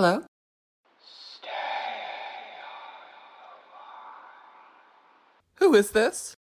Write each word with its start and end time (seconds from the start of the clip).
Hello? 0.00 0.24
Who 5.56 5.74
is 5.74 5.90
this? 5.90 6.34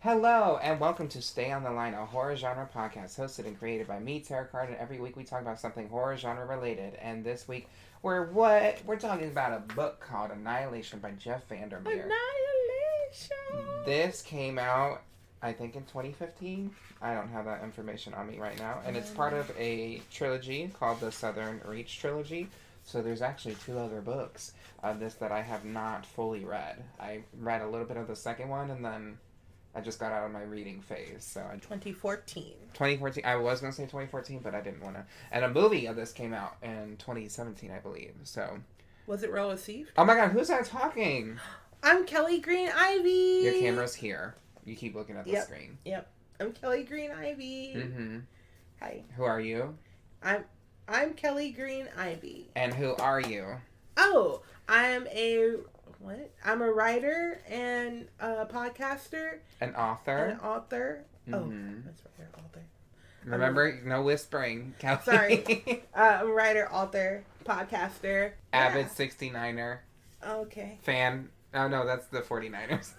Hello 0.00 0.58
and 0.60 0.80
welcome 0.80 1.06
to 1.08 1.22
Stay 1.22 1.52
on 1.52 1.62
the 1.62 1.70
Line, 1.70 1.94
a 1.94 2.04
horror 2.04 2.34
genre 2.34 2.68
podcast 2.74 3.16
hosted 3.16 3.46
and 3.46 3.56
created 3.56 3.86
by 3.86 4.00
me, 4.00 4.18
Terrah 4.18 4.46
Card, 4.46 4.70
and 4.70 4.78
every 4.78 4.98
week 4.98 5.16
we 5.16 5.22
talk 5.22 5.40
about 5.40 5.60
something 5.60 5.88
horror 5.88 6.16
genre 6.16 6.46
related. 6.46 6.94
And 6.96 7.24
this 7.24 7.46
week 7.46 7.68
we're 8.02 8.26
what 8.26 8.82
we're 8.86 8.98
talking 8.98 9.28
about 9.28 9.52
a 9.52 9.74
book 9.74 10.00
called 10.00 10.32
Annihilation 10.32 10.98
by 10.98 11.12
Jeff 11.12 11.48
Vandermeer. 11.48 11.92
Annihilation. 11.92 12.55
This 13.84 14.22
came 14.22 14.58
out, 14.58 15.02
I 15.42 15.52
think, 15.52 15.76
in 15.76 15.82
2015. 15.84 16.70
I 17.00 17.14
don't 17.14 17.28
have 17.28 17.44
that 17.44 17.62
information 17.62 18.14
on 18.14 18.26
me 18.28 18.38
right 18.38 18.58
now, 18.58 18.80
and 18.84 18.96
it's 18.96 19.10
part 19.10 19.32
of 19.32 19.50
a 19.58 20.00
trilogy 20.10 20.70
called 20.78 21.00
the 21.00 21.12
Southern 21.12 21.60
Reach 21.66 21.98
trilogy. 22.00 22.48
So 22.84 23.02
there's 23.02 23.22
actually 23.22 23.56
two 23.64 23.78
other 23.78 24.00
books 24.00 24.52
of 24.82 25.00
this 25.00 25.14
that 25.14 25.32
I 25.32 25.42
have 25.42 25.64
not 25.64 26.06
fully 26.06 26.44
read. 26.44 26.82
I 27.00 27.20
read 27.38 27.62
a 27.62 27.68
little 27.68 27.86
bit 27.86 27.96
of 27.96 28.06
the 28.06 28.16
second 28.16 28.48
one, 28.48 28.70
and 28.70 28.84
then 28.84 29.18
I 29.74 29.80
just 29.80 29.98
got 29.98 30.12
out 30.12 30.24
of 30.24 30.30
my 30.32 30.42
reading 30.42 30.80
phase. 30.80 31.24
So 31.24 31.40
I 31.40 31.54
2014. 31.56 32.54
2014. 32.72 33.24
I 33.24 33.36
was 33.36 33.60
gonna 33.60 33.72
say 33.72 33.82
2014, 33.84 34.38
but 34.42 34.54
I 34.54 34.60
didn't 34.60 34.82
want 34.82 34.94
to. 34.96 35.04
And 35.32 35.44
a 35.44 35.50
movie 35.50 35.86
of 35.86 35.96
this 35.96 36.12
came 36.12 36.32
out 36.32 36.56
in 36.62 36.96
2017, 36.98 37.70
I 37.72 37.78
believe. 37.80 38.14
So, 38.22 38.58
Was 39.06 39.22
it 39.24 39.32
well 39.32 39.50
received? 39.50 39.90
oh 39.98 40.04
my 40.04 40.14
God, 40.14 40.30
who's 40.30 40.48
that 40.48 40.64
talking? 40.64 41.38
I'm 41.86 42.04
Kelli 42.04 42.42
Green 42.42 42.68
Ivy. 42.76 43.42
Your 43.44 43.52
camera's 43.52 43.94
here. 43.94 44.34
You 44.64 44.74
keep 44.74 44.96
looking 44.96 45.16
at 45.16 45.24
the 45.24 45.30
Yep. 45.30 45.44
screen. 45.44 45.78
Yep. 45.84 46.10
I'm 46.40 46.52
Kelli 46.52 46.84
Green 46.86 47.12
Ivy. 47.12 47.74
Mm-hmm. 47.76 48.18
Hi. 48.80 49.04
Who 49.16 49.22
are 49.22 49.40
you? 49.40 49.78
I'm 50.20 50.44
I'm 50.88 51.14
Kelli 51.14 51.54
Green 51.54 51.88
Ivy. 51.96 52.50
And 52.56 52.74
who 52.74 52.96
are 52.96 53.20
you? 53.20 53.58
Oh, 53.96 54.42
I'm 54.68 55.06
a 55.06 55.58
what? 56.00 56.32
I'm 56.44 56.60
a 56.60 56.72
writer 56.72 57.40
and 57.48 58.08
a 58.18 58.46
podcaster 58.46 59.34
An 59.60 59.68
and 59.68 59.76
author. 59.76 60.16
an 60.24 60.40
author. 60.40 61.04
Oh, 61.32 61.36
Mhm. 61.38 61.84
that's 61.84 62.02
writer, 62.18 62.30
author. 62.36 62.62
Remember, 63.24 63.80
no 63.84 64.02
whispering. 64.02 64.74
Kelli. 64.80 65.02
Sorry. 65.04 65.82
Uh, 65.94 66.18
I'm 66.20 66.30
a 66.30 66.32
writer, 66.32 66.68
author, 66.72 67.22
podcaster. 67.44 68.32
Avid 68.52 68.88
69er 68.90 69.78
Okay. 70.26 70.78
fan. 70.82 71.30
Oh 71.56 71.66
no, 71.68 71.84
that's 71.86 72.06
the 72.08 72.20
49ers. 72.20 72.92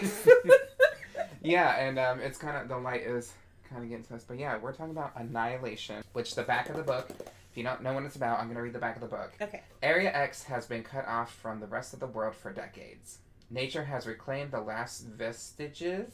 yeah, 1.42 1.76
and 1.78 1.98
um, 1.98 2.20
it's 2.20 2.38
kind 2.38 2.56
of 2.56 2.68
the 2.68 2.76
light 2.78 3.02
is 3.02 3.32
kind 3.68 3.82
of 3.82 3.88
getting 3.88 4.04
to 4.04 4.14
us, 4.14 4.24
but 4.24 4.38
yeah, 4.38 4.56
we're 4.58 4.72
talking 4.72 4.92
about 4.92 5.12
Annihilation, 5.16 6.02
which 6.12 6.34
the 6.34 6.42
back 6.42 6.68
of 6.68 6.76
the 6.76 6.82
book. 6.82 7.10
If 7.50 7.56
you 7.56 7.64
don't 7.64 7.82
know 7.82 7.92
what 7.92 8.04
it's 8.04 8.14
about, 8.14 8.38
I'm 8.38 8.46
gonna 8.48 8.62
read 8.62 8.72
the 8.74 8.78
back 8.78 8.94
of 8.94 9.00
the 9.02 9.08
book. 9.08 9.32
Okay. 9.42 9.62
Area 9.82 10.12
X 10.14 10.44
has 10.44 10.66
been 10.66 10.84
cut 10.84 11.06
off 11.08 11.34
from 11.34 11.58
the 11.58 11.66
rest 11.66 11.92
of 11.92 11.98
the 12.00 12.06
world 12.06 12.36
for 12.36 12.52
decades. 12.52 13.18
Nature 13.50 13.84
has 13.84 14.06
reclaimed 14.06 14.52
the 14.52 14.60
last 14.60 15.04
vestiges 15.06 16.12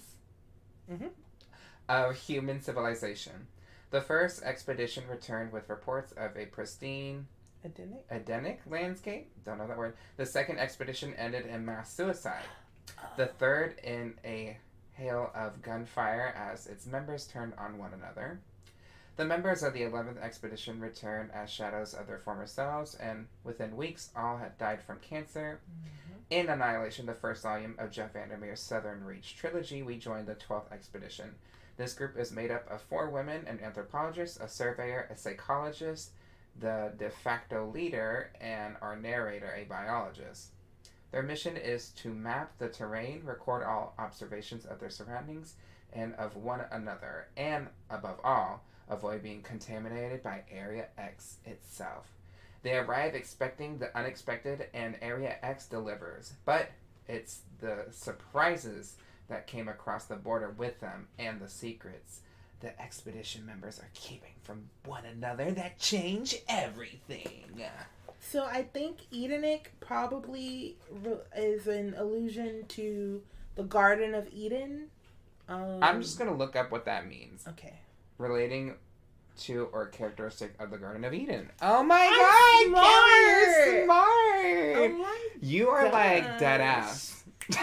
Mhm. 0.91 1.11
of 1.91 2.17
human 2.17 2.63
civilization. 2.63 3.49
The 3.91 4.01
first 4.01 4.43
expedition 4.43 5.05
returned 5.09 5.53
with 5.53 5.69
reports 5.69 6.13
of 6.13 6.37
a 6.39 6.47
pristine 6.47 7.27
Edenic. 7.67 8.07
Edenic 8.11 8.61
landscape. 8.67 9.31
Don't 9.45 9.59
know 9.59 9.67
that 9.67 9.77
word. 9.77 9.97
The 10.17 10.27
second 10.27 10.59
expedition 10.59 11.15
ended 11.15 11.47
in 11.47 11.65
mass 11.65 11.93
suicide. 11.93 12.45
The 13.17 13.27
third 13.27 13.79
in 13.83 14.15
a 14.25 14.57
hail 14.93 15.31
of 15.35 15.63
gunfire 15.63 16.33
as 16.37 16.67
its 16.67 16.87
members 16.87 17.27
turned 17.27 17.55
on 17.59 17.79
one 17.79 17.93
another. 17.93 18.41
The 19.17 19.25
members 19.25 19.63
of 19.63 19.73
the 19.73 19.81
11th 19.81 20.23
expedition 20.23 20.81
returned 20.81 21.31
as 21.33 21.51
shadows 21.51 21.95
of 21.95 22.07
their 22.07 22.19
former 22.19 22.47
selves, 22.47 22.95
and 22.97 23.27
within 23.45 23.77
weeks, 23.77 24.11
all 24.15 24.37
had 24.37 24.59
died 24.59 24.83
from 24.83 25.01
cancer. 25.01 25.61
Mm-hmm. 25.65 26.13
In 26.29 26.49
Annihilation, 26.49 27.07
the 27.07 27.15
first 27.15 27.43
volume 27.43 27.75
of 27.79 27.91
Jeff 27.91 28.13
Vandermeer's 28.13 28.61
Southern 28.61 29.05
Reach 29.05 29.37
trilogy, 29.37 29.83
we 29.83 29.97
joined 29.97 30.27
the 30.27 30.35
12th 30.35 30.71
expedition. 30.71 31.35
This 31.77 31.95
group 31.95 32.19
is 32.19 32.31
made 32.31 32.51
up 32.51 32.71
of 32.71 32.83
four 32.83 33.11
women 33.11 33.47
an 33.47 33.61
anthropologist, 33.63 34.41
a 34.41 34.49
surveyor, 34.49 35.09
a 35.11 35.17
psychologist, 35.17 36.11
the 36.61 36.93
de 36.99 37.11
facto 37.11 37.71
leader, 37.73 38.31
and 38.41 38.77
our 38.81 38.97
narrator, 38.97 39.53
a 39.55 39.65
biologist. 39.65 40.49
Their 41.13 41.23
mission 41.23 41.57
is 41.57 41.91
to 42.03 42.13
map 42.13 42.53
the 42.59 42.69
terrain, 42.69 43.23
record 43.25 43.63
all 43.63 43.95
observations 43.99 44.67
of 44.67 44.81
their 44.81 44.91
surroundings 44.91 45.55
and 45.93 46.15
of 46.15 46.37
one 46.37 46.63
another, 46.71 47.29
and 47.37 47.69
above 47.91 48.21
all, 48.25 48.63
avoid 48.89 49.23
being 49.23 49.43
contaminated 49.43 50.23
by 50.23 50.43
Area 50.51 50.87
X 50.99 51.37
itself. 51.45 52.07
They 52.63 52.77
arrive 52.77 53.15
expecting 53.15 53.79
the 53.79 53.97
unexpected, 53.97 54.67
and 54.75 54.97
Area 55.01 55.37
X 55.43 55.67
delivers. 55.67 56.33
But 56.45 56.71
it's 57.07 57.43
the 57.61 57.87
surprises 57.91 58.97
that 59.29 59.47
came 59.47 59.69
across 59.69 60.05
the 60.05 60.17
border 60.17 60.51
with 60.51 60.81
them 60.81 61.09
and 61.19 61.41
the 61.41 61.49
secrets 61.49 62.21
the 62.61 62.81
expedition 62.81 63.45
members 63.45 63.79
are 63.79 63.91
keeping 63.95 64.33
from 64.43 64.69
one 64.85 65.05
another 65.05 65.51
that 65.53 65.79
change 65.79 66.37
everything. 66.49 67.45
So 68.21 68.45
I 68.45 68.63
think 68.63 68.99
Edenic 69.13 69.73
probably 69.81 70.77
re- 71.05 71.19
is 71.37 71.67
an 71.67 71.95
allusion 71.97 72.65
to 72.69 73.23
the 73.55 73.63
Garden 73.63 74.15
of 74.15 74.29
Eden. 74.33 74.89
Um, 75.49 75.79
I'm 75.83 76.03
just 76.03 76.19
gonna 76.19 76.35
look 76.35 76.57
up 76.57 76.71
what 76.73 76.85
that 76.87 77.07
means. 77.07 77.47
okay. 77.47 77.75
Relating 78.19 78.75
to 79.41 79.69
or 79.73 79.87
characteristic 79.87 80.55
of 80.59 80.71
the 80.71 80.79
Garden 80.79 81.05
of 81.05 81.13
Eden. 81.13 81.51
Oh 81.61 81.83
my 81.83 82.01
I'm 82.01 82.73
god, 82.73 82.85
Kelli, 82.85 83.75
you're 83.77 83.85
smart. 83.85 84.93
Oh 84.93 85.17
you 85.41 85.69
are 85.69 85.91
like 85.93 86.39
dead 86.39 86.61
ass. 86.61 87.23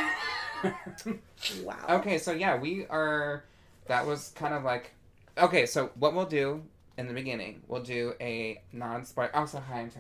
wow. 1.64 1.76
Okay, 1.90 2.18
so 2.20 2.32
yeah, 2.32 2.58
we 2.58 2.86
are. 2.88 3.44
That 3.88 4.06
was 4.06 4.32
kind 4.36 4.54
of 4.54 4.64
like. 4.64 4.92
Okay, 5.38 5.66
so 5.66 5.90
what 5.96 6.14
we'll 6.14 6.26
do 6.26 6.64
in 6.98 7.08
the 7.08 7.14
beginning, 7.14 7.62
we'll 7.68 7.82
do 7.82 8.14
a 8.22 8.62
non 8.72 9.04
spoiler. 9.06 9.36
Also, 9.36 9.58
oh, 9.58 9.62
hi, 9.68 9.80
I'm. 9.80 9.92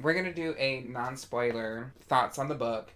We're 0.00 0.14
gonna 0.14 0.34
do 0.34 0.54
a 0.58 0.82
non 0.82 1.16
spoiler 1.16 1.92
thoughts 2.08 2.38
on 2.38 2.48
the 2.48 2.54
book. 2.54 2.92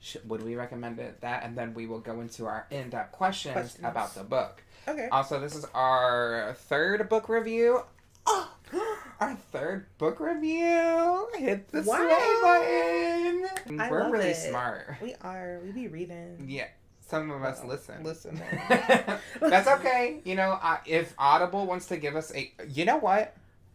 Sh- 0.00 0.18
would 0.26 0.42
we 0.44 0.54
recommend 0.54 0.98
it? 1.00 1.20
That, 1.22 1.42
and 1.44 1.56
then 1.56 1.74
we 1.74 1.86
will 1.86 1.98
go 2.00 2.20
into 2.20 2.46
our 2.46 2.66
in 2.70 2.90
depth 2.90 3.12
questions, 3.12 3.54
Questions. 3.54 3.84
about 3.84 4.14
the 4.14 4.22
book. 4.24 4.62
Okay. 4.86 5.08
Also, 5.10 5.40
this 5.40 5.56
is 5.56 5.64
our 5.74 6.54
third 6.68 7.08
book 7.08 7.28
review. 7.28 7.82
Oh, 8.26 8.52
our 9.20 9.34
third 9.52 9.86
book 9.98 10.20
review. 10.20 11.28
Hit 11.36 11.68
the 11.72 11.82
Wow. 11.82 11.96
button. 12.42 13.80
I 13.80 13.90
We're 13.90 14.10
really 14.12 14.28
it. 14.28 14.36
smart. 14.36 14.96
we 15.02 15.14
are. 15.22 15.60
We 15.64 15.72
be 15.72 15.88
reading. 15.88 16.44
Yeah, 16.48 16.68
some 17.08 17.30
of 17.30 17.42
us 17.42 17.64
listen. 17.64 18.02
listen. 18.04 18.40
That's 19.40 19.66
okay. 19.68 20.20
You 20.24 20.34
know, 20.34 20.58
uh, 20.62 20.76
if 20.86 21.14
Audible 21.18 21.66
wants 21.66 21.86
to 21.86 21.96
give 21.96 22.14
us 22.16 22.32
a, 22.34 22.52
you 22.68 22.84
know 22.84 22.98
what? 22.98 23.34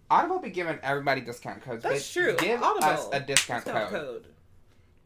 Audible 0.10 0.40
be 0.40 0.50
giving 0.52 0.78
everybody 0.84 1.22
discount 1.22 1.62
codes. 1.64 1.82
That's 1.84 2.08
bitch. 2.08 2.14
true. 2.14 2.36
Give 2.38 2.62
Audible. 2.62 2.86
us 2.86 3.08
a 3.12 3.20
discount, 3.20 3.66
Discount 3.66 3.90
code. 3.90 4.02
code. 4.06 4.26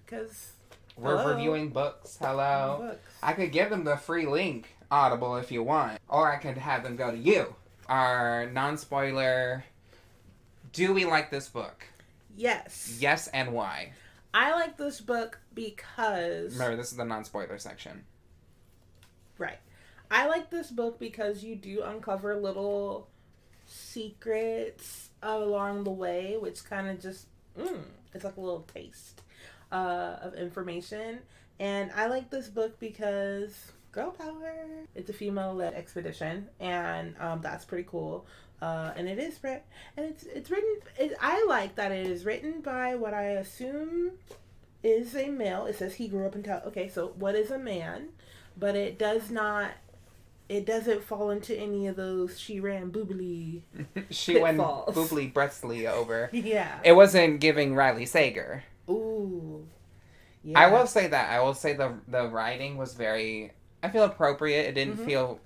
Because 0.06 0.52
We're 0.98 1.18
Hello. 1.18 1.36
reviewing 1.36 1.70
books. 1.70 2.18
Hello. 2.20 2.78
books. 2.90 3.00
I 3.24 3.34
could 3.34 3.52
give 3.52 3.70
them 3.70 3.84
the 3.86 3.96
free 3.96 4.26
link, 4.26 4.68
Audible, 4.92 5.38
if 5.38 5.52
you 5.52 5.64
want, 5.64 6.00
or 6.10 6.30
I 6.32 6.38
could 6.38 6.58
have 6.58 6.84
them 6.84 6.96
go 6.98 7.12
to 7.12 7.18
you. 7.18 7.56
Our 7.88 8.50
non-spoiler. 8.52 9.64
Do 10.74 10.94
we 10.94 11.06
like 11.06 11.32
this 11.32 11.48
book? 11.48 11.86
Yes. 12.36 12.98
Yes, 13.00 13.28
and 13.30 13.54
why? 13.54 13.94
I 14.34 14.52
like 14.52 14.78
this 14.78 15.00
book 15.00 15.40
because 15.54 16.54
Remember, 16.54 16.76
this 16.76 16.92
is 16.92 16.98
the 16.98 17.06
non-spoiler 17.06 17.58
section. 17.58 18.04
Right. 19.38 19.60
I 20.10 20.28
like 20.28 20.50
this 20.50 20.72
book 20.72 21.00
because 21.00 21.44
you 21.44 21.56
do 21.56 21.84
uncover 21.84 22.36
little 22.36 23.10
secrets 23.66 25.10
along 25.22 25.84
the 25.84 25.92
way, 25.92 26.38
which 26.40 26.64
kind 26.64 26.88
of 26.88 27.02
just, 27.02 27.28
mm, 27.60 27.82
it's 28.14 28.24
like 28.24 28.38
a 28.38 28.42
little 28.42 28.68
taste 28.74 29.22
uh, 29.72 30.18
of 30.22 30.34
information. 30.36 31.20
And 31.60 31.92
I 31.96 32.08
like 32.08 32.30
this 32.30 32.48
book 32.48 32.80
because 32.80 33.72
girl 33.98 34.12
power. 34.12 34.54
It's 34.96 35.10
a 35.10 35.14
female 35.14 35.56
led 35.56 35.74
expedition, 35.74 36.48
and 36.60 37.16
um, 37.20 37.42
that's 37.42 37.66
pretty 37.66 37.88
cool. 37.90 38.28
Uh, 38.62 38.92
and 38.96 39.08
it 39.08 39.20
is 39.20 39.40
and 39.44 39.62
it's 39.98 40.24
it's 40.24 40.50
written. 40.50 40.78
It, 41.00 41.14
I 41.20 41.46
like 41.48 41.76
that 41.76 41.92
it 41.92 42.08
is 42.08 42.26
written 42.26 42.62
by 42.62 42.96
what 42.96 43.14
I 43.14 43.24
assume 43.24 44.12
is 44.84 45.16
a 45.16 45.30
male. 45.30 45.66
It 45.66 45.76
says 45.76 45.96
he 45.96 46.08
grew 46.08 46.26
up 46.26 46.36
in 46.36 46.44
town. 46.44 46.62
Okay, 46.68 46.90
so 46.90 47.14
what 47.18 47.36
is 47.36 47.52
a 47.52 47.58
man? 47.58 48.10
But 48.58 48.76
it 48.76 48.98
does 48.98 49.30
not. 49.30 49.72
It 50.50 50.66
doesn't 50.66 51.04
fall 51.04 51.30
into 51.30 51.54
any 51.58 51.88
of 51.88 51.98
those 51.98 52.40
she 52.40 52.60
ran 52.62 52.90
boobily. 52.92 53.62
she 54.10 54.40
went 54.40 54.58
boobly 54.60 55.32
breastly 55.32 55.86
over. 55.88 56.30
Yeah. 56.34 56.80
It 56.84 56.94
wasn't 56.94 57.42
giving 57.42 57.76
Riley 57.76 58.06
Sager. 58.06 58.64
Ooh. 58.90 59.68
Yeah. 60.44 60.58
I 60.60 60.72
will 60.72 60.88
say 60.88 61.08
that. 61.08 61.30
I 61.32 61.42
will 61.42 61.54
say 61.54 61.74
the 61.74 61.96
the 62.08 62.28
writing 62.30 62.78
was 62.78 62.94
very. 62.94 63.52
I 63.84 63.90
feel 63.90 64.04
appropriate. 64.06 64.66
It 64.68 64.74
didn't 64.76 64.98
Mhm. 65.00 65.06
feel. 65.06 65.40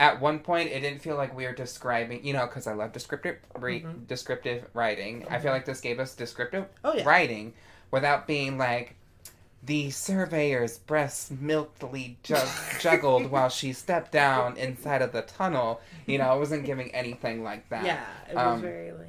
At 0.00 0.20
one 0.20 0.38
point, 0.40 0.70
it 0.70 0.80
didn't 0.80 1.00
feel 1.02 1.16
like 1.16 1.36
we 1.36 1.44
were 1.44 1.52
describing. 1.52 2.24
You 2.24 2.32
know, 2.32 2.46
because 2.46 2.66
I 2.68 2.74
love 2.74 2.92
descriptive 2.92 3.38
re, 3.58 3.82
Mhm. 3.82 4.06
descriptive 4.06 4.64
writing. 4.72 5.26
I 5.28 5.38
feel 5.40 5.50
Mhm. 5.50 5.54
like 5.54 5.64
this 5.64 5.80
gave 5.80 5.98
us 5.98 6.14
descriptive 6.14 6.66
Oh 6.84 6.94
yeah. 6.94 7.04
writing 7.04 7.54
without 7.90 8.26
being 8.28 8.56
like. 8.56 8.94
The 9.64 9.90
surveyor's 9.90 10.78
breasts 10.78 11.30
milkily 11.30 12.18
jug- 12.24 12.48
juggled 12.80 13.30
while 13.30 13.48
she 13.48 13.72
stepped 13.72 14.10
down 14.10 14.56
inside 14.56 15.02
of 15.02 15.12
the 15.12 15.22
tunnel. 15.22 15.80
You 16.06 16.18
know, 16.18 16.24
I 16.24 16.34
wasn't 16.34 16.64
giving 16.64 16.92
anything 16.94 17.44
like 17.44 17.68
that. 17.68 17.84
Yeah. 17.84 18.04
It 18.28 18.34
was 18.34 18.44
Um, 18.56 18.60
very 18.60 18.92
like. 18.92 19.08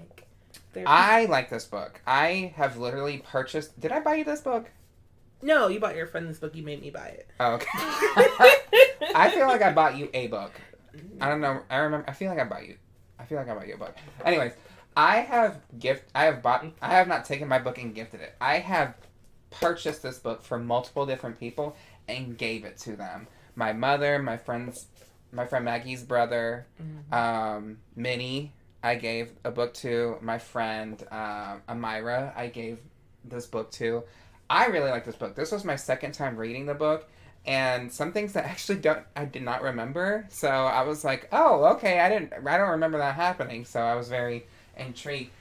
I 0.88 1.26
like 1.26 1.50
this 1.50 1.66
book. 1.66 2.02
I 2.06 2.54
have 2.56 2.78
literally 2.78 3.20
purchased. 3.20 3.80
Did 3.80 3.92
I 3.92 4.00
buy 4.00 4.16
you 4.16 4.24
this 4.24 4.42
book? 4.42 4.70
No, 5.42 5.68
you 5.68 5.80
bought 5.80 5.96
your 5.96 6.08
friend 6.08 6.30
this 6.30 6.40
book. 6.40 6.56
You 6.56 6.64
made 6.64 6.82
me 6.82 6.90
buy 6.90 7.08
it. 7.08 7.28
Oh, 7.40 7.54
okay. 7.54 7.68
I 9.16 9.30
feel 9.34 9.48
like 9.48 9.62
I 9.62 9.72
bought 9.72 9.98
you 9.98 10.10
a 10.14 10.28
book. 10.28 10.52
I 11.20 11.30
don't 11.30 11.42
know. 11.42 11.62
I 11.70 11.78
remember. 11.78 12.10
I 12.10 12.14
feel 12.14 12.30
like 12.30 12.40
I 12.40 12.44
bought 12.46 12.66
you. 12.68 12.78
I 13.20 13.26
feel 13.26 13.38
like 13.38 13.50
I 13.50 13.54
bought 13.54 13.68
you 13.68 13.76
a 13.76 13.78
book. 13.78 13.96
Anyways, 14.26 14.54
I 14.96 15.18
have 15.18 15.60
gift. 15.80 16.10
I 16.16 16.26
have 16.26 16.42
bought. 16.42 16.66
I 16.82 16.92
have 16.96 17.08
not 17.08 17.26
taken 17.26 17.48
my 17.48 17.60
book 17.60 17.78
and 17.78 17.94
gifted 17.94 18.22
it. 18.22 18.36
I 18.40 18.60
have 18.60 18.96
purchased 19.60 20.04
this 20.04 20.20
book 20.20 20.44
for 20.44 20.58
multiple 20.60 21.06
different 21.06 21.40
people 21.40 21.76
and 22.08 22.38
gave 22.38 22.66
it 22.66 22.78
to 22.80 22.96
them. 22.96 23.28
My 23.56 23.74
mother, 23.74 24.20
my 24.20 24.38
friends, 24.38 24.88
my 25.32 25.46
friend 25.46 25.66
Maggie's 25.66 26.04
brother, 26.04 26.66
Mhm. 26.82 27.14
um, 27.14 27.78
Minnie. 27.96 28.54
I 28.86 28.96
gave 28.96 29.32
a 29.46 29.52
book 29.52 29.74
to 29.76 30.18
my 30.22 30.38
friend 30.40 31.02
um, 31.10 31.62
Amira. 31.70 32.36
I 32.36 32.48
gave 32.48 32.80
this 33.24 33.46
book 33.46 33.72
to. 33.74 34.04
I 34.50 34.66
really 34.66 34.92
like 34.92 35.06
this 35.06 35.16
book. 35.16 35.36
This 35.36 35.52
was 35.54 35.64
my 35.64 35.78
second 35.78 36.12
time 36.12 36.36
reading 36.36 36.66
the 36.66 36.74
book, 36.74 37.10
and 37.46 37.90
some 37.92 38.12
things 38.12 38.34
that 38.34 38.44
actually 38.54 38.80
don't 38.80 39.06
I 39.16 39.24
did 39.26 39.44
not 39.44 39.62
remember. 39.62 40.26
So 40.30 40.50
I 40.50 40.82
was 40.82 41.06
like, 41.06 41.30
oh, 41.32 41.64
okay, 41.76 42.02
I 42.02 42.10
didn't 42.10 42.34
I 42.46 42.58
don't 42.58 42.72
remember 42.72 42.98
that 42.98 43.16
happening. 43.16 43.64
So 43.64 43.80
I 43.82 43.96
was 43.96 44.10
very 44.10 44.46
intrigued. 44.76 45.32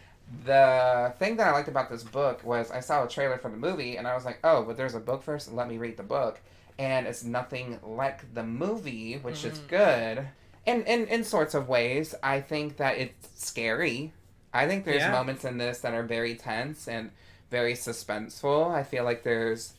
The 0.45 1.13
thing 1.19 1.37
that 1.37 1.47
I 1.49 1.53
liked 1.53 1.69
about 1.69 1.91
this 1.91 2.03
book 2.03 2.43
was 2.45 2.71
I 2.71 2.81
saw 2.81 3.05
a 3.05 3.09
trailer 3.09 3.39
for 3.39 3.51
the 3.51 3.57
movie, 3.57 3.97
and 3.97 4.07
I 4.09 4.15
was 4.15 4.25
like, 4.25 4.39
oh, 4.43 4.65
but 4.65 4.77
there's 4.77 4.95
a 4.95 5.01
book 5.01 5.23
first. 5.23 5.53
Let 5.53 5.69
me 5.69 5.79
read 5.79 5.97
the 5.97 6.03
book, 6.03 6.41
and 6.79 7.07
it's 7.07 7.23
nothing 7.23 7.79
like 7.83 8.33
the 8.35 8.43
movie, 8.43 9.19
which 9.19 9.45
is 9.45 9.59
Mm. 9.59 9.69
good. 9.69 10.29
In, 10.65 10.83
in 10.85 11.07
in 11.09 11.25
sorts 11.25 11.55
of 11.55 11.69
ways, 11.69 12.15
I 12.23 12.41
think 12.41 12.77
that 12.79 12.97
it's 12.97 13.29
scary. 13.45 14.13
I 14.55 14.67
think 14.69 14.85
there's 14.85 15.03
Yeah. 15.03 15.11
moments 15.13 15.45
in 15.45 15.59
this 15.59 15.81
that 15.81 15.93
are 15.95 16.03
very 16.05 16.35
tense 16.35 16.87
and 16.89 17.11
very 17.51 17.75
suspenseful. 17.75 18.71
I 18.73 18.83
feel 18.85 19.05
like 19.05 19.23
there's 19.25 19.75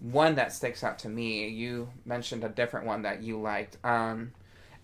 one 0.00 0.34
that 0.34 0.52
sticks 0.52 0.82
out 0.84 0.98
to 1.00 1.08
me. 1.08 1.48
You 1.48 1.88
mentioned 2.04 2.44
a 2.44 2.48
different 2.48 2.84
one 2.86 3.02
that 3.02 3.22
you 3.22 3.40
liked. 3.40 3.78
Um, 3.84 4.32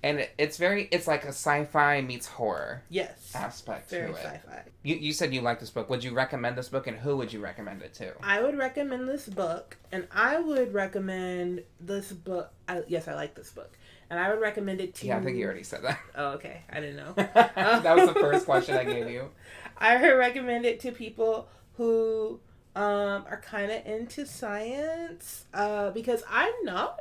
and 0.03 0.21
it, 0.21 0.31
it's 0.39 0.57
very 0.57 0.89
it's 0.91 1.07
like 1.07 1.25
a 1.25 1.29
sci-fi 1.29 2.01
meets 2.01 2.27
horror 2.27 2.83
Yes. 2.89 3.33
aspect 3.35 3.91
Very 3.91 4.13
to 4.13 4.19
it. 4.19 4.23
sci-fi. 4.23 4.63
You 4.83 4.97
you 4.97 5.13
said 5.13 5.35
you 5.35 5.41
like 5.43 5.61
this 5.61 5.71
book. 5.71 5.91
Would 5.91 6.03
you 6.05 6.13
recommend 6.15 6.57
this 6.57 6.69
book, 6.69 6.87
and 6.87 6.97
who 6.97 7.17
would 7.19 7.33
you 7.33 7.41
recommend 7.41 7.83
it 7.83 7.95
to? 7.95 8.13
I 8.23 8.43
would 8.43 8.57
recommend 8.57 9.09
this 9.09 9.29
book, 9.29 9.77
and 9.93 10.07
I 10.11 10.39
would 10.41 10.73
recommend 10.73 11.63
this 11.81 12.13
book. 12.13 12.51
I, 12.69 12.83
yes, 12.89 13.09
I 13.09 13.15
like 13.15 13.35
this 13.35 13.51
book, 13.51 13.77
and 14.09 14.19
I 14.19 14.31
would 14.31 14.41
recommend 14.41 14.81
it 14.81 14.95
to. 14.97 15.07
Yeah, 15.07 15.19
I 15.19 15.21
think 15.23 15.37
you 15.37 15.45
already 15.45 15.65
said 15.65 15.83
that. 15.83 15.99
Oh, 16.15 16.33
okay. 16.33 16.63
I 16.71 16.81
didn't 16.81 16.97
know. 16.97 17.13
that 17.17 17.97
was 17.97 18.09
the 18.13 18.19
first 18.21 18.45
question 18.47 18.77
I 18.77 18.85
gave 18.85 19.11
you. 19.11 19.31
I 19.79 19.97
would 20.01 20.17
recommend 20.17 20.65
it 20.65 20.81
to 20.81 20.93
people 20.93 21.49
who 21.77 22.41
um, 22.77 23.25
are 23.29 23.41
kind 23.45 23.71
of 23.71 23.85
into 23.87 24.25
science 24.27 25.45
uh, 25.55 25.91
because 25.91 26.23
I'm 26.31 26.53
not. 26.63 27.01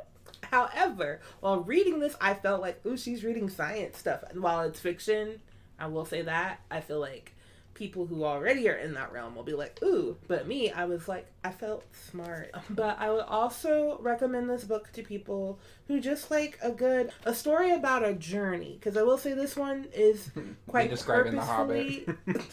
However, 0.50 1.20
while 1.40 1.60
reading 1.60 2.00
this, 2.00 2.16
I 2.20 2.34
felt 2.34 2.60
like, 2.60 2.84
ooh, 2.86 2.96
she's 2.96 3.24
reading 3.24 3.48
science 3.48 3.98
stuff. 3.98 4.22
And 4.30 4.42
while 4.42 4.62
it's 4.62 4.80
fiction, 4.80 5.40
I 5.78 5.86
will 5.86 6.04
say 6.04 6.22
that 6.22 6.60
I 6.70 6.80
feel 6.80 7.00
like 7.00 7.34
people 7.72 8.04
who 8.04 8.24
already 8.24 8.68
are 8.68 8.74
in 8.74 8.92
that 8.94 9.10
realm 9.12 9.34
will 9.34 9.42
be 9.44 9.54
like, 9.54 9.78
ooh. 9.82 10.16
But 10.28 10.46
me, 10.46 10.70
I 10.70 10.84
was 10.84 11.08
like, 11.08 11.26
I 11.44 11.50
felt 11.52 11.84
smart. 11.94 12.50
But 12.68 12.98
I 12.98 13.10
would 13.10 13.24
also 13.24 13.98
recommend 14.02 14.50
this 14.50 14.64
book 14.64 14.92
to 14.92 15.02
people 15.02 15.58
who 15.86 16.00
just 16.00 16.30
like 16.30 16.58
a 16.62 16.70
good 16.72 17.10
a 17.24 17.34
story 17.34 17.70
about 17.72 18.04
a 18.04 18.12
journey. 18.12 18.76
Because 18.78 18.96
I 18.96 19.02
will 19.02 19.18
say 19.18 19.32
this 19.32 19.56
one 19.56 19.86
is 19.94 20.30
quite 20.68 20.90
describing 20.90 21.32
in 21.32 21.36
The 21.38 21.42
purposefully. 21.44 22.04
Hobbit. 22.26 22.46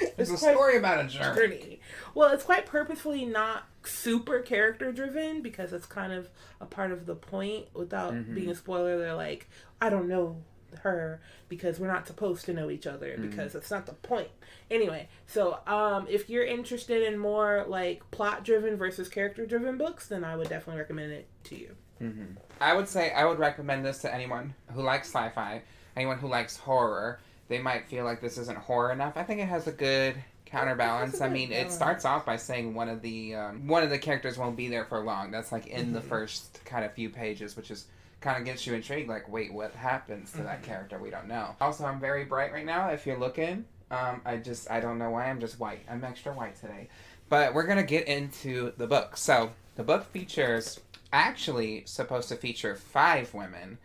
It's 0.00 0.18
a 0.18 0.22
It's 0.22 0.40
quite- 0.40 0.54
story 0.54 0.76
about 0.78 1.04
a 1.04 1.08
journey. 1.08 1.36
journey. 1.58 1.80
Well, 2.14 2.32
it's 2.32 2.42
quite 2.42 2.66
purposefully 2.66 3.24
not 3.24 3.64
super 3.86 4.40
character 4.40 4.92
driven 4.92 5.42
because 5.42 5.72
it's 5.72 5.86
kind 5.86 6.12
of 6.12 6.28
a 6.60 6.66
part 6.66 6.92
of 6.92 7.06
the 7.06 7.14
point 7.14 7.66
without 7.74 8.12
Mhm. 8.14 8.34
being 8.34 8.50
a 8.50 8.54
spoiler. 8.54 8.98
They're 8.98 9.14
like, 9.14 9.48
I 9.80 9.88
don't 9.90 10.08
know 10.08 10.42
her 10.82 11.20
because 11.48 11.78
we're 11.78 11.86
not 11.92 12.06
supposed 12.06 12.44
to 12.44 12.52
know 12.52 12.68
each 12.70 12.86
other 12.86 13.16
because 13.18 13.54
it's 13.54 13.70
not 13.70 13.86
the 13.86 13.94
point. 13.94 14.28
Anyway, 14.70 15.08
so 15.26 15.60
um, 15.66 16.06
if 16.10 16.28
you're 16.28 16.44
interested 16.44 17.02
in 17.02 17.16
more 17.18 17.64
like 17.68 18.02
plot 18.10 18.44
driven 18.44 18.76
versus 18.76 19.08
character 19.08 19.46
driven 19.46 19.78
books, 19.78 20.08
then 20.08 20.24
I 20.24 20.36
would 20.36 20.48
definitely 20.48 20.80
recommend 20.80 21.12
it 21.12 21.28
to 21.44 21.56
you. 21.56 21.76
hmm 21.98 22.24
I 22.60 22.74
would 22.74 22.88
say 22.88 23.12
I 23.12 23.24
would 23.24 23.38
recommend 23.38 23.86
this 23.86 23.98
to 24.02 24.12
anyone 24.14 24.54
who 24.74 24.82
likes 24.82 25.08
sci-fi, 25.08 25.62
anyone 25.96 26.18
who 26.18 26.28
likes 26.28 26.56
horror. 26.56 27.20
They 27.48 27.58
might 27.58 27.86
feel 27.88 28.04
like 28.04 28.20
this 28.20 28.36
isn't 28.38 28.58
horror 28.58 28.90
enough. 28.92 29.16
I 29.16 29.22
think 29.22 29.40
it 29.40 29.46
has 29.46 29.66
a 29.66 29.72
good 29.72 30.16
counterbalance. 30.46 31.14
It 31.14 31.18
has 31.18 31.20
a 31.20 31.24
I 31.24 31.28
mean, 31.28 31.52
it 31.52 31.70
starts 31.70 32.04
off 32.04 32.24
by 32.24 32.36
saying 32.36 32.72
one 32.74 32.88
of 32.88 33.02
the 33.02 33.34
um, 33.34 33.66
one 33.68 33.82
of 33.82 33.90
the 33.90 33.98
characters 33.98 34.38
won't 34.38 34.56
be 34.56 34.68
there 34.68 34.84
for 34.84 35.00
long. 35.04 35.30
That's 35.30 35.52
like 35.52 35.66
in 35.66 35.92
the 35.92 36.00
Mhm. 36.00 36.04
first 36.08 36.60
kind 36.64 36.84
of 36.84 36.92
few 36.94 37.10
pages, 37.10 37.56
which 37.56 37.70
is 37.70 37.86
kind 38.20 38.38
of 38.38 38.44
gets 38.44 38.66
you 38.66 38.74
intrigued. 38.74 39.08
Like, 39.08 39.28
wait, 39.30 39.52
what 39.52 39.72
happens 39.74 40.32
to 40.32 40.38
that 40.38 40.62
Mhm. 40.62 40.66
character? 40.66 40.98
We 40.98 41.10
don't 41.10 41.28
know. 41.28 41.54
Also, 41.60 41.84
I'm 41.84 42.00
very 42.00 42.24
bright 42.24 42.52
right 42.52 42.64
now. 42.64 42.88
If 42.88 43.06
you're 43.06 43.18
looking, 43.18 43.66
um, 43.90 44.22
I 44.24 44.38
just 44.38 44.70
I 44.70 44.80
don't 44.80 44.98
know 44.98 45.10
why 45.10 45.26
I'm 45.28 45.40
just 45.40 45.60
white. 45.60 45.84
I'm 45.90 46.02
extra 46.04 46.32
white 46.32 46.56
today. 46.56 46.88
But 47.28 47.54
we're 47.54 47.66
gonna 47.66 47.82
get 47.82 48.06
into 48.08 48.72
the 48.76 48.86
book. 48.86 49.16
So 49.16 49.50
the 49.74 49.82
book 49.82 50.04
features 50.04 50.80
actually 51.12 51.82
supposed 51.86 52.28
to 52.30 52.36
feature 52.36 52.74
five 52.76 53.34
women: 53.34 53.78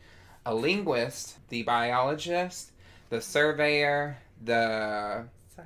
a 0.45 0.53
linguist, 0.55 1.37
the 1.49 1.63
biologist, 1.63 2.71
the 3.09 3.19
surveyor, 3.21 4.17
the 4.43 5.25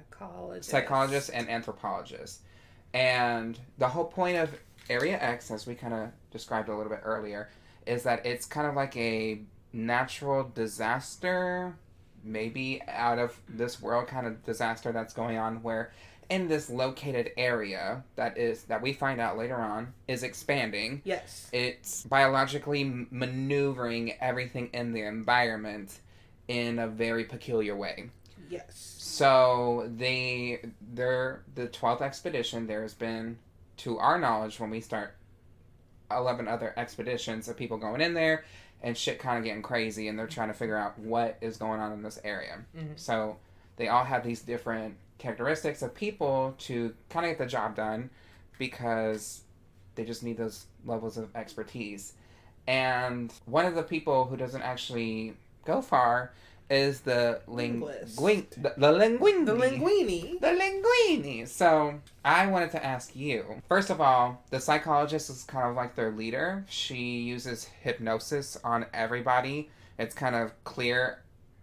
Psychologist. 0.10 0.70
psychologist, 0.70 1.30
and 1.34 1.50
anthropologist. 1.50 2.42
And 2.94 3.60
the 3.78 3.88
whole 3.88 4.06
point 4.06 4.38
of 4.38 4.50
Area 4.90 5.18
X, 5.20 5.52
as 5.52 5.66
we 5.68 5.76
kind 5.76 5.94
of 5.94 6.10
described 6.32 6.70
a 6.70 6.76
little 6.76 6.92
bit 6.92 7.02
earlier, 7.04 7.50
is 7.86 8.04
that 8.04 8.26
it's 8.26 8.46
kind 8.46 8.68
of 8.68 8.76
like 8.76 8.96
a 8.98 9.42
natural 9.74 10.50
disaster, 10.56 11.76
maybe 12.24 12.82
out 12.88 13.20
of 13.20 13.40
this 13.50 13.82
world 13.82 14.08
kind 14.08 14.26
of 14.28 14.44
disaster 14.46 14.92
that's 14.92 15.14
going 15.14 15.38
on 15.38 15.62
where 15.62 15.92
in 16.30 16.48
this 16.48 16.70
located 16.72 17.30
area 17.38 18.04
that 18.16 18.36
is 18.36 18.64
that 18.64 18.82
we 18.82 18.92
find 18.94 19.22
out 19.22 19.38
later 19.38 19.58
on 19.58 19.94
is 20.08 20.24
expanding 20.24 21.00
Yes. 21.06 21.48
it's 21.54 22.04
biologically 22.06 23.06
maneuvering 23.12 24.14
everything 24.20 24.70
in 24.74 24.92
the 24.92 25.02
environment 25.04 26.00
in 26.48 26.80
a 26.80 26.88
very 26.88 27.26
peculiar 27.26 27.76
way 27.76 28.10
Yes. 28.50 28.96
so 28.98 29.90
they 29.96 30.60
they're 30.94 31.44
the 31.56 31.68
12th 31.68 32.02
expedition 32.02 32.68
there's 32.68 32.94
been 32.94 33.38
to 33.78 33.98
our 34.00 34.18
knowledge 34.20 34.60
when 34.60 34.70
we 34.70 34.82
start 34.82 35.16
11 36.12 36.48
other 36.48 36.74
expeditions 36.78 37.48
of 37.48 37.58
people 37.58 37.78
going 37.78 38.02
in 38.02 38.14
there 38.14 38.46
and 38.84 38.96
shit 38.98 39.18
kind 39.20 39.38
of 39.38 39.44
getting 39.44 39.62
crazy 39.64 40.08
and 40.08 40.18
they're 40.20 40.28
trying 40.28 40.48
to 40.50 40.54
figure 40.54 40.78
out 40.78 40.98
what 41.00 41.38
is 41.42 41.58
going 41.58 41.80
on 41.80 41.92
in 41.92 42.04
this 42.04 42.20
area 42.24 42.60
Mhm. 42.78 42.98
so 43.00 43.38
they 43.78 43.88
all 43.88 44.04
have 44.04 44.24
these 44.24 44.42
different 44.42 44.96
characteristics 45.18 45.82
of 45.82 45.94
people 45.96 46.54
to 46.60 46.94
kind 47.10 47.26
of 47.26 47.32
get 47.32 47.38
the 47.40 47.46
job 47.46 47.76
done 47.76 48.10
because 48.60 49.42
they 49.96 50.04
just 50.04 50.24
need 50.24 50.38
those 50.38 50.66
levels 50.86 51.18
of 51.18 51.34
expertise. 51.36 52.14
And 52.68 53.34
one 53.46 53.66
of 53.66 53.76
the 53.76 53.84
people 53.84 54.26
who 54.26 54.36
doesn't 54.38 54.62
actually 54.62 55.36
go 55.66 55.82
far 55.82 56.34
is 56.70 57.02
the 57.02 57.42
ling- 57.48 57.82
Linguist. 57.82 58.16
gwing- 58.18 58.50
the, 58.52 58.74
the 58.78 58.92
linguini. 58.92 59.46
The 59.46 59.54
linguini. 59.54 60.40
The 60.40 60.48
linguini. 60.48 61.48
So 61.48 62.00
I 62.24 62.48
wanted 62.48 62.72
to 62.72 62.84
ask 62.86 63.16
you. 63.16 63.62
First 63.68 63.90
of 63.90 64.02
all, 64.02 64.42
the 64.50 64.60
psychologist 64.60 65.30
is 65.30 65.44
kind 65.44 65.68
of 65.70 65.76
like 65.76 65.96
their 65.96 66.12
leader. 66.12 66.66
She 66.68 67.20
uses 67.22 67.66
hypnosis 67.82 68.58
on 68.64 68.86
everybody. 68.94 69.70
It's 70.00 70.16
kind 70.16 70.36
of 70.36 70.52
clear 70.64 71.20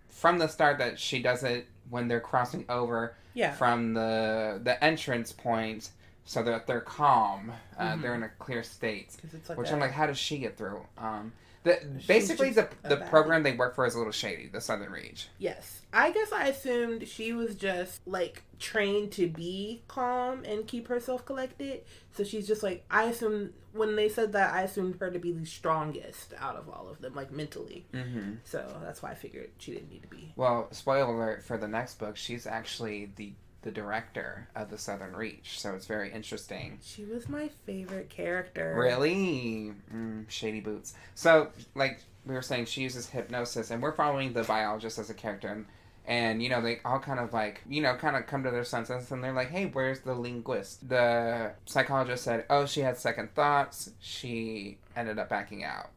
from 0.09 0.39
the 0.39 0.47
start 0.47 0.79
that 0.79 0.99
she 1.01 1.21
does 1.21 1.43
it 1.43 1.67
when 1.91 2.07
they're 2.09 2.21
crossing 2.21 2.65
over 2.69 3.15
Yeah. 3.35 3.53
from 3.53 3.95
the 3.95 4.61
the 4.63 4.83
entrance 4.83 5.33
point, 5.33 5.91
so 6.25 6.43
that 6.45 6.67
they're 6.69 6.81
calm. 6.81 7.53
Uh, 7.77 7.95
Mhm. 7.95 8.03
They're 8.03 8.15
in 8.15 8.23
a 8.23 8.29
clear 8.39 8.63
state 8.63 9.17
it's 9.33 9.49
like 9.49 9.59
Which 9.59 9.73
I'm 9.73 9.81
like, 9.81 9.91
how 9.91 10.07
does 10.07 10.19
she 10.19 10.39
get 10.39 10.57
through? 10.57 10.81
Um, 10.97 11.33
The, 11.64 11.81
basically, 12.09 12.50
the 12.50 12.69
the 12.83 12.97
program 12.97 13.45
they 13.45 13.52
work 13.52 13.75
for 13.75 13.87
is 13.87 13.95
a 13.95 13.99
little 13.99 14.12
shady. 14.12 14.49
The 14.49 14.61
Southern 14.61 14.90
Reach. 14.90 15.28
Yes. 15.38 15.83
I 15.92 16.11
guess 16.11 16.33
I 16.33 16.49
assumed 16.49 17.07
she 17.07 17.33
was 17.33 17.54
just 17.54 18.07
like 18.07 18.42
trained 18.59 19.12
to 19.12 19.28
be 19.28 19.83
calm 19.88 20.45
and 20.45 20.66
keep 20.66 20.88
herself 20.88 21.25
collected. 21.25 21.83
So 22.16 22.25
she's 22.25 22.47
just 22.47 22.62
like 22.62 22.85
I 22.90 23.04
assumed 23.04 23.52
when 23.73 23.97
they 23.97 24.09
said 24.09 24.33
that 24.33 24.52
I 24.52 24.62
assumed 24.62 24.97
her 25.00 25.11
to 25.11 25.19
be 25.19 25.33
the 25.33 25.47
strongest 25.47 26.35
out 26.38 26.57
of 26.57 26.69
all 26.69 26.88
of 26.88 27.00
them, 27.00 27.14
like 27.14 27.31
mentally. 27.31 27.87
Mm-hmm. 27.92 28.35
So 28.45 28.64
that's 28.83 29.02
why 29.02 29.11
I 29.11 29.14
figured 29.14 29.50
she 29.59 29.73
didn't 29.73 29.90
need 29.90 30.02
to 30.02 30.09
be. 30.09 30.33
Well, 30.37 30.69
spoiler 30.73 31.14
alert 31.14 31.45
for 31.45 31.59
the 31.59 31.69
next 31.69 31.99
book. 31.99 32.16
She's 32.16 32.47
actually 32.47 33.12
the 33.16 33.33
the 33.62 33.71
director 33.71 34.49
of 34.54 34.71
the 34.71 34.78
Southern 34.78 35.14
Reach, 35.14 35.59
so 35.59 35.75
it's 35.75 35.87
very 35.87 36.12
interesting. 36.12 36.78
She 36.83 37.04
was 37.04 37.28
my 37.28 37.49
favorite 37.64 38.11
character. 38.11 38.75
Really, 38.76 39.73
mm, 39.95 40.28
shady 40.28 40.61
boots. 40.61 40.95
So, 41.14 41.49
like 41.75 42.00
we 42.26 42.35
were 42.35 42.42
saying, 42.42 42.66
she 42.66 42.83
uses 42.83 43.09
hypnosis, 43.09 43.71
and 43.71 43.83
we're 43.83 43.92
following 43.92 44.33
the 44.33 44.42
biologist 44.42 44.99
as 44.99 45.11
a 45.11 45.14
character, 45.14 45.49
and, 45.49 45.66
and 46.07 46.42
you 46.42 46.49
know 46.49 46.61
they 46.61 46.81
all 46.85 46.99
kind 46.99 47.21
of 47.21 47.33
like 47.33 47.62
you 47.69 47.81
know 47.81 47.95
kind 47.95 48.16
of 48.16 48.26
come 48.26 48.42
to 48.42 48.50
their 48.50 48.64
senses, 48.64 49.11
and 49.12 49.23
they're 49.23 49.33
like, 49.33 49.50
"Hey, 49.50 49.66
where's 49.66 50.00
the 50.00 50.14
linguist?" 50.14 50.88
The 50.88 51.52
psychologist 51.64 52.25
said, 52.25 52.45
"Oh, 52.50 52.66
she 52.66 52.81
had 52.81 52.99
second 52.99 53.35
thoughts. 53.35 53.90
She 54.00 54.78
ended 54.97 55.19
up 55.19 55.28
backing 55.28 55.64
out." 55.64 55.90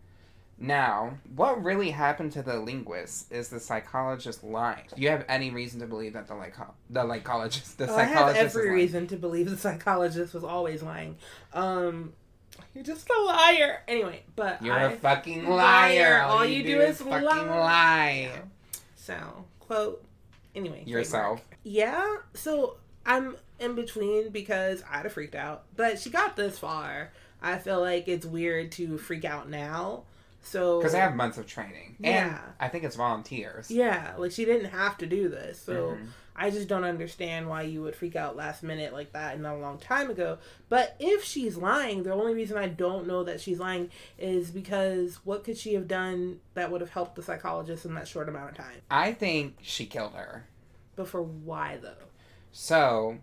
Now, 0.58 1.18
what 1.36 1.62
really 1.64 1.92
happened 1.92 2.32
to 2.34 2.42
the 2.42 2.60
linguist 2.60 3.32
is 3.32 3.50
the 3.50 3.60
psychologist 3.60 4.44
lying. 4.44 4.86
Do 4.96 5.02
you 5.02 5.10
have 5.10 5.26
any 5.28 5.50
reason 5.52 5.82
to 5.82 5.86
believe 5.86 6.14
that 6.14 6.28
the 6.28 6.36
like 6.36 6.56
the 6.90 7.06
psychologist 7.06 7.78
the 7.78 7.90
Oh, 7.92 7.96
I 7.96 8.04
have 8.04 8.10
psychologist 8.10 8.46
is 8.46 8.56
every 8.56 8.70
reason 8.72 9.08
to 9.08 9.18
believe 9.18 9.50
the 9.50 9.58
psychologist 9.58 10.34
was 10.34 10.46
always 10.46 10.82
lying. 10.82 11.18
Um, 11.54 12.14
you're 12.74 12.86
just 12.86 13.10
a 13.10 13.22
liar. 13.22 13.82
Anyway, 13.88 14.24
but 14.36 14.62
You're 14.62 14.76
I, 14.76 14.84
a 14.94 14.96
fucking 14.98 15.48
liar. 15.48 16.20
Liar. 16.20 16.22
All 16.22 16.46
you 16.46 16.64
do 16.64 16.80
is 16.80 17.00
fucking 17.00 17.24
lie. 17.26 18.30
lie. 18.30 18.32
So 18.96 19.46
quote. 19.60 20.04
Anyway, 20.56 20.84
Yourself. 20.86 21.42
trademark. 21.42 21.60
Yeah. 21.64 22.16
So 22.34 22.78
I'm 23.06 23.36
in 23.60 23.76
between 23.76 24.30
because 24.30 24.84
I'd 24.90 25.04
have 25.04 25.14
freaked 25.14 25.36
out, 25.36 25.64
but 25.76 26.00
she 26.00 26.10
got 26.10 26.36
this 26.38 26.58
far. 26.58 27.12
I 27.42 27.58
feel 27.58 27.82
like 27.82 28.08
it's 28.08 28.26
weird 28.26 28.72
to 28.74 28.98
freak 28.98 29.26
out 29.26 29.50
now. 29.50 30.04
So 30.46 30.78
Because 30.80 30.94
they 30.94 31.00
have 31.00 31.16
months 31.16 31.38
of 31.38 31.48
training. 31.48 31.96
And 32.04 32.32
Yeah. 32.32 32.40
I 32.60 32.68
think 32.70 32.84
it's 32.84 32.96
volunteers. 32.96 33.70
yeah, 33.72 34.14
like 34.18 34.32
she 34.32 34.46
didn't 34.46 34.70
have 34.72 34.98
to 35.00 35.06
do 35.06 35.28
this. 35.28 35.60
So 35.60 35.98
Mhm. 35.98 36.08
I 36.38 36.50
just 36.52 36.68
don't 36.68 36.84
understand 36.84 37.48
why 37.50 37.62
you 37.64 37.82
would 37.82 37.96
freak 37.96 38.16
out 38.16 38.36
last 38.36 38.62
minute 38.62 38.92
like 38.94 39.14
that 39.14 39.34
and 39.36 39.44
not 39.44 39.56
a 39.56 39.60
long 39.60 39.78
time 39.80 40.10
ago. 40.10 40.38
But 40.70 40.96
if 41.00 41.24
she's 41.24 41.56
lying, 41.56 42.04
the 42.04 42.14
only 42.14 42.34
reason 42.34 42.58
I 42.58 42.68
don't 42.68 43.08
know 43.08 43.24
that 43.24 43.40
she's 43.42 43.58
lying 43.60 43.90
is 44.20 44.52
because 44.52 45.20
what 45.24 45.44
could 45.46 45.58
she 45.58 45.74
have 45.76 45.88
done 45.88 46.42
that 46.54 46.70
would 46.72 46.82
have 46.82 46.90
helped 46.92 47.16
the 47.16 47.24
psychologist 47.24 47.86
in 47.86 47.96
that 47.96 48.08
short 48.08 48.28
amount 48.30 48.52
of 48.52 48.58
time? 48.58 48.82
I 48.92 49.14
think 49.14 49.58
she 49.62 49.86
killed 49.86 50.14
her. 50.14 50.46
But 50.98 51.08
for 51.08 51.22
why 51.24 51.78
though? 51.82 51.94
So 52.52 53.18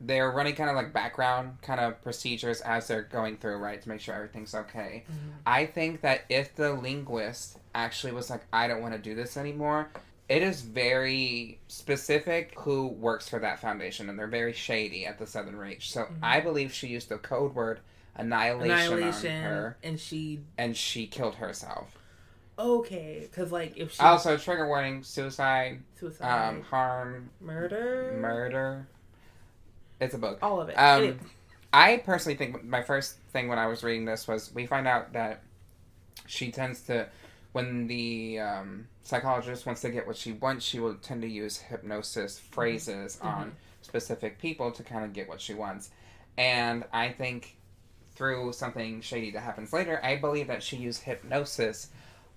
they're 0.00 0.30
running 0.30 0.54
kind 0.54 0.68
of 0.70 0.76
like 0.76 0.92
background 0.92 1.58
kind 1.62 1.80
of 1.80 2.02
procedures 2.02 2.60
as 2.62 2.88
they're 2.88 3.02
going 3.02 3.36
through, 3.36 3.56
right, 3.56 3.80
to 3.80 3.88
make 3.88 4.00
sure 4.00 4.14
everything's 4.14 4.54
okay. 4.54 5.04
I 5.46 5.66
think 5.66 6.00
that 6.02 6.24
if 6.28 6.54
the 6.56 6.72
linguist 6.72 7.58
actually 7.74 8.12
was 8.12 8.28
like, 8.30 8.42
I 8.52 8.66
don't 8.68 8.82
want 8.82 8.94
to 8.94 8.98
do 9.00 9.14
this 9.14 9.36
anymore, 9.36 9.88
it 10.28 10.42
is 10.42 10.62
very 10.62 11.58
specific 11.68 12.54
who 12.58 12.88
works 12.88 13.28
for 13.28 13.38
that 13.38 13.60
foundation, 13.60 14.08
and 14.08 14.18
they're 14.18 14.26
very 14.26 14.52
shady 14.52 15.06
at 15.06 15.18
the 15.18 15.26
Southern 15.26 15.56
Reach. 15.56 15.90
So 15.92 16.08
I 16.22 16.40
believe 16.40 16.72
she 16.72 16.88
used 16.88 17.08
the 17.08 17.18
code 17.18 17.54
word 17.54 17.80
annihilation, 18.16 18.92
Annihilation, 18.92 19.36
on 19.36 19.42
her, 19.42 19.76
and 19.82 19.98
she 20.00 20.40
and 20.58 20.76
she 20.76 21.06
killed 21.06 21.34
herself. 21.36 21.98
okay 22.58 23.26
because 23.28 23.50
like 23.50 23.76
if 23.76 23.92
she 23.92 24.00
Also, 24.00 24.36
trigger 24.36 24.66
warning: 24.66 25.02
suicide, 25.02 25.80
suicide, 25.98 26.48
um, 26.48 26.62
harm, 26.62 27.30
murder, 27.40 28.16
murder. 28.20 28.86
It's 30.04 30.14
a 30.14 30.18
book. 30.18 30.38
all 30.42 30.60
of 30.60 30.68
it. 30.68 30.74
Um, 30.74 31.18
I 31.72 31.96
personally 31.98 32.36
think 32.36 32.62
my 32.64 32.82
first 32.82 33.16
thing 33.32 33.48
when 33.48 33.58
I 33.58 33.66
was 33.66 33.82
reading 33.82 34.04
this 34.04 34.28
was 34.28 34.54
we 34.54 34.66
find 34.66 34.86
out 34.86 35.12
that 35.14 35.42
she 36.26 36.50
tends 36.52 36.82
to, 36.82 37.08
when 37.52 37.86
the 37.88 38.38
um, 38.38 38.86
psychologist 39.02 39.66
wants 39.66 39.80
to 39.82 39.90
get 39.90 40.06
what 40.06 40.16
she 40.16 40.32
wants, 40.32 40.64
she 40.64 40.78
will 40.78 40.94
tend 40.94 41.22
to 41.22 41.28
use 41.28 41.56
hypnosis 41.58 42.38
phrases 42.38 43.18
on 43.20 43.52
specific 43.82 44.38
people 44.38 44.70
to 44.72 44.82
kind 44.82 45.04
of 45.04 45.12
get 45.12 45.28
what 45.28 45.40
she 45.40 45.52
wants. 45.54 45.90
And 46.38 46.84
I 46.92 47.08
think 47.10 47.56
through 48.14 48.52
something 48.52 49.00
shady 49.00 49.30
that 49.32 49.40
happens 49.40 49.72
later, 49.72 50.00
I 50.04 50.16
believe 50.16 50.46
that 50.46 50.62
she 50.62 50.76
used 50.76 51.02
hypnosis 51.02 51.88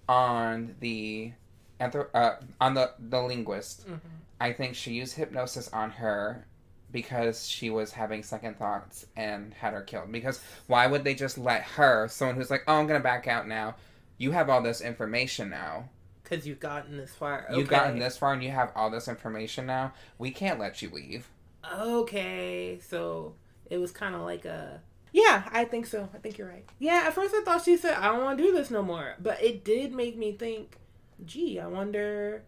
on 0.09 0.75
the 0.79 1.31
anthro- 1.79 2.07
uh, 2.13 2.35
on 2.59 2.73
the 2.73 2.91
the 2.99 3.21
linguist. 3.21 3.87
Mhm. 3.87 3.99
I 4.39 4.53
think 4.53 4.75
she 4.75 4.93
used 4.93 5.15
hypnosis 5.15 5.67
on 5.69 5.91
her 5.91 6.45
because 6.91 7.47
she 7.47 7.69
was 7.69 7.91
having 7.91 8.23
second 8.23 8.57
thoughts 8.57 9.05
and 9.15 9.53
had 9.55 9.73
her 9.73 9.81
killed. 9.81 10.11
Because 10.11 10.39
why 10.67 10.87
would 10.87 11.03
they 11.03 11.13
just 11.15 11.37
let 11.37 11.61
her, 11.63 12.07
someone 12.07 12.35
who's 12.35 12.49
like, 12.49 12.63
"Oh, 12.67 12.75
I'm 12.75 12.87
gonna 12.87 12.99
back 12.99 13.27
out 13.27 13.47
now," 13.47 13.75
you 14.17 14.31
have 14.31 14.49
all 14.49 14.61
this 14.61 14.81
information 14.81 15.49
now. 15.49 15.89
because 16.23 16.45
you've 16.45 16.59
gotten 16.59 16.97
this 16.97 17.13
far. 17.15 17.47
You've 17.53 17.69
gotten 17.69 17.99
this 17.99 18.17
far 18.17 18.33
and 18.33 18.43
you 18.43 18.51
have 18.51 18.71
all 18.75 18.89
this 18.89 19.07
information 19.07 19.65
now. 19.65 19.93
We 20.17 20.31
can't 20.31 20.59
let 20.59 20.81
you 20.81 20.89
leave. 20.89 21.29
Okay, 21.73 22.79
so 22.85 23.35
it 23.69 23.77
was 23.77 23.91
kind 23.91 24.13
of 24.15 24.21
like 24.21 24.45
a. 24.45 24.81
Yeah, 25.13 25.47
I 25.51 25.63
think 25.65 25.85
so. 25.85 26.09
I 26.13 26.17
think 26.17 26.37
you're 26.37 26.49
right. 26.49 26.65
Yeah, 26.79 27.05
at 27.07 27.13
first 27.13 27.33
I 27.33 27.41
thought 27.43 27.63
she 27.63 27.77
said, 27.77 27.95
I 27.95 28.07
don't 28.11 28.23
want 28.23 28.37
to 28.37 28.43
do 28.43 28.51
this 28.51 28.69
no 28.69 28.83
more. 28.83 29.15
But 29.19 29.41
it 29.41 29.63
did 29.63 29.93
make 29.93 30.17
me 30.17 30.33
think, 30.33 30.77
gee, 31.25 31.59
I 31.59 31.67
wonder 31.67 32.43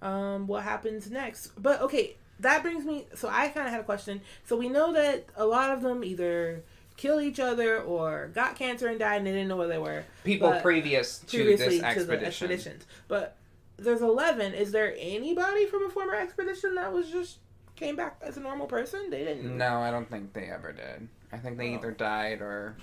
um, 0.00 0.46
what 0.46 0.62
happens 0.64 1.10
next. 1.10 1.48
But 1.62 1.80
okay, 1.82 2.16
that 2.40 2.62
brings 2.62 2.84
me. 2.84 3.06
So 3.14 3.28
I 3.28 3.48
kind 3.48 3.66
of 3.66 3.72
had 3.72 3.80
a 3.80 3.84
question. 3.84 4.20
So 4.44 4.56
we 4.56 4.68
know 4.68 4.92
that 4.92 5.26
a 5.36 5.46
lot 5.46 5.70
of 5.70 5.82
them 5.82 6.02
either 6.04 6.62
kill 6.96 7.20
each 7.20 7.40
other 7.40 7.80
or 7.80 8.30
got 8.34 8.56
cancer 8.56 8.86
and 8.88 8.98
died 8.98 9.16
and 9.18 9.26
they 9.26 9.32
didn't 9.32 9.48
know 9.48 9.56
where 9.56 9.68
they 9.68 9.78
were 9.78 10.04
People 10.24 10.50
But 10.50 10.62
previous 10.62 11.18
to 11.18 11.44
this 11.44 11.60
to 11.62 11.70
the 11.70 11.84
expeditions. 11.84 12.86
But 13.08 13.36
there's 13.78 14.02
11. 14.02 14.54
Is 14.54 14.72
there 14.72 14.94
anybody 14.98 15.66
from 15.66 15.86
a 15.86 15.90
former 15.90 16.14
expedition 16.14 16.74
that 16.76 16.92
was 16.92 17.10
just 17.10 17.38
came 17.76 17.96
back 17.96 18.16
as 18.22 18.36
a 18.36 18.40
normal 18.40 18.66
person? 18.66 19.10
They 19.10 19.24
didn't. 19.24 19.56
No, 19.56 19.78
I 19.78 19.90
don't 19.90 20.08
think 20.08 20.32
they 20.32 20.44
ever 20.44 20.72
did. 20.72 21.08
I 21.32 21.38
think 21.38 21.58
they 21.58 21.70
Oh. 21.70 21.74
either 21.76 21.90
died 21.90 22.40
or. 22.40 22.76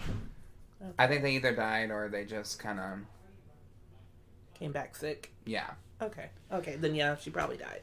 Okay. 0.82 0.92
I 0.98 1.08
think 1.08 1.22
they 1.24 1.36
either 1.36 1.54
died 1.54 1.92
or 1.92 2.10
they 2.10 2.26
just 2.26 2.60
kind 2.60 2.80
of. 2.80 3.00
Came 4.56 4.72
back 4.72 4.96
sick. 4.96 5.32
Yeah. 5.46 5.70
Okay. 6.02 6.30
Okay. 6.52 6.76
Then 6.76 6.96
yeah, 6.96 7.16
she 7.16 7.30
probably 7.30 7.58
died. 7.58 7.82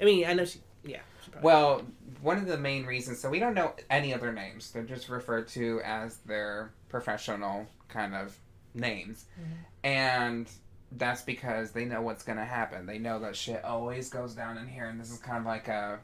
I 0.00 0.04
mean, 0.04 0.26
I 0.26 0.32
know 0.32 0.44
she. 0.44 0.60
Yeah. 0.84 1.00
Well, 1.42 1.82
one 2.22 2.38
of 2.38 2.46
the 2.46 2.56
main 2.58 2.86
reasons, 2.86 3.20
so 3.20 3.30
we 3.30 3.38
don't 3.38 3.54
know 3.54 3.74
any 3.88 4.12
other 4.14 4.32
names. 4.32 4.70
They're 4.70 4.82
just 4.82 5.08
referred 5.08 5.48
to 5.48 5.80
as 5.84 6.16
their 6.18 6.72
professional 6.88 7.66
kind 7.88 8.14
of 8.14 8.36
names. 8.74 9.26
Mhm. 9.40 9.44
And 9.84 10.50
that's 10.92 11.22
because 11.22 11.70
they 11.72 11.84
know 11.84 12.02
what's 12.02 12.22
going 12.24 12.38
to 12.38 12.44
happen. 12.44 12.86
They 12.86 12.98
know 12.98 13.18
that 13.20 13.36
shit 13.36 13.64
always 13.64 14.08
goes 14.10 14.34
down 14.34 14.58
in 14.58 14.66
here, 14.66 14.86
and 14.86 15.00
this 15.00 15.10
is 15.10 15.18
kind 15.18 15.38
of 15.38 15.46
like 15.46 15.68
a, 15.68 16.00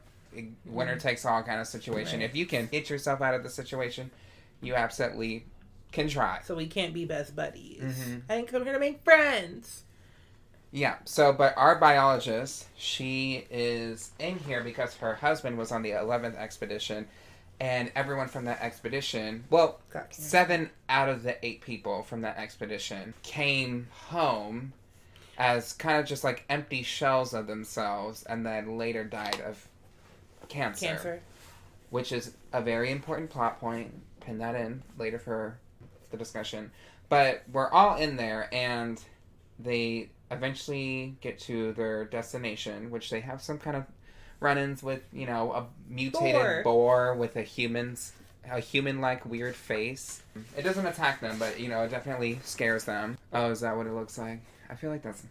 winner 0.65 0.97
takes 0.97 1.25
all 1.25 1.41
kind 1.43 1.59
of 1.59 1.67
situation. 1.67 2.19
Right. 2.19 2.29
If 2.29 2.35
you 2.35 2.45
can 2.45 2.67
get 2.67 2.89
yourself 2.89 3.21
out 3.21 3.33
of 3.33 3.43
the 3.43 3.49
situation, 3.49 4.11
you 4.61 4.75
absolutely 4.75 5.45
can 5.91 6.07
try. 6.09 6.41
So 6.43 6.55
we 6.55 6.67
can't 6.67 6.93
be 6.93 7.05
best 7.05 7.35
buddies. 7.35 7.81
Mhm. 7.81 8.21
I 8.29 8.35
didn't 8.37 8.49
come 8.49 8.63
here 8.63 8.73
to 8.73 8.79
make 8.79 9.03
friends. 9.03 9.83
Yeah. 10.77 10.97
So, 11.05 11.33
but 11.33 11.55
our 11.57 11.75
biologist, 11.75 12.67
she 12.77 13.47
is 13.49 14.11
in 14.19 14.37
here 14.37 14.63
because 14.63 14.95
her 14.97 15.15
husband 15.15 15.57
was 15.57 15.71
on 15.71 15.81
the 15.81 15.89
11th 15.91 16.37
expedition, 16.37 17.07
and 17.59 17.91
everyone 17.95 18.27
from 18.27 18.45
that 18.45 18.61
expedition, 18.61 19.43
well, 19.49 19.79
seven 20.11 20.69
out 20.87 21.09
of 21.09 21.23
the 21.23 21.43
eight 21.43 21.61
people 21.61 22.03
from 22.03 22.21
that 22.21 22.37
expedition 22.37 23.15
came 23.23 23.87
home 23.91 24.73
as 25.39 25.73
kind 25.73 25.99
of 25.99 26.05
just 26.05 26.23
like 26.23 26.45
empty 26.47 26.83
shells 26.83 27.33
of 27.33 27.47
themselves, 27.47 28.23
and 28.25 28.45
then 28.45 28.77
later 28.77 29.03
died 29.03 29.41
of 29.41 29.67
cancer, 30.47 30.85
Cancer. 30.85 31.21
which 31.89 32.11
is 32.11 32.33
a 32.53 32.61
very 32.61 32.91
important 32.91 33.31
plot 33.31 33.59
point. 33.59 33.91
Pin 34.19 34.37
that 34.37 34.53
in 34.53 34.83
later 34.99 35.17
for 35.17 35.57
the 36.11 36.17
discussion. 36.17 36.69
But 37.09 37.43
we're 37.51 37.71
all 37.71 37.97
in 37.97 38.15
there, 38.17 38.47
and 38.53 39.01
they 39.57 40.09
eventually 40.31 41.15
get 41.21 41.39
to 41.39 41.73
their 41.73 42.05
destination, 42.05 42.91
which 42.91 43.09
they 43.09 43.21
have 43.21 43.41
some 43.41 43.57
kind 43.57 43.75
of 43.77 43.85
run-ins 44.39 44.83
with, 44.83 45.01
you 45.11 45.25
know, 45.25 45.51
a 45.53 45.65
mutated 45.89 46.33
Boar. 46.33 46.61
boar, 46.63 47.13
with 47.15 47.35
a 47.35 47.41
human's 47.43 48.13
a 48.49 48.59
human-like 48.61 49.25
weird 49.25 49.55
face. 49.55 50.21
It 50.57 50.61
doesn't 50.61 50.85
attack 50.85 51.19
them, 51.19 51.37
but 51.37 51.59
you 51.59 51.67
know, 51.67 51.83
it 51.83 51.89
definitely 51.89 52.39
scares 52.43 52.85
them. 52.85 53.17
Oh, 53.33 53.51
is 53.51 53.59
that 53.61 53.75
what 53.75 53.87
it 53.87 53.93
looks 53.93 54.17
like? 54.17 54.39
I 54.69 54.75
feel 54.75 54.89
like 54.89 55.01
that's 55.03 55.21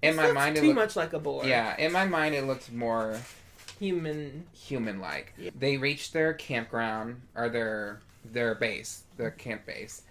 in 0.00 0.10
This 0.10 0.16
my 0.16 0.22
looks 0.24 0.34
mind. 0.34 0.56
It 0.56 0.60
too 0.60 0.66
looked, 0.68 0.76
much 0.76 0.96
like 0.96 1.12
a 1.12 1.18
boar. 1.18 1.44
yeah, 1.44 1.76
in 1.78 1.92
my 1.92 2.06
mind, 2.06 2.34
it 2.34 2.44
looked 2.46 2.72
more 2.72 3.18
Human. 3.78 4.46
human-like. 4.54 5.34
Yeah. 5.36 5.50
They 5.58 5.76
reach 5.76 6.12
their 6.12 6.32
campground 6.32 7.20
or 7.34 7.48
their 7.50 8.00
their 8.24 8.54
base, 8.54 9.02
their 9.18 9.30
camp 9.32 9.66
base, 9.66 10.02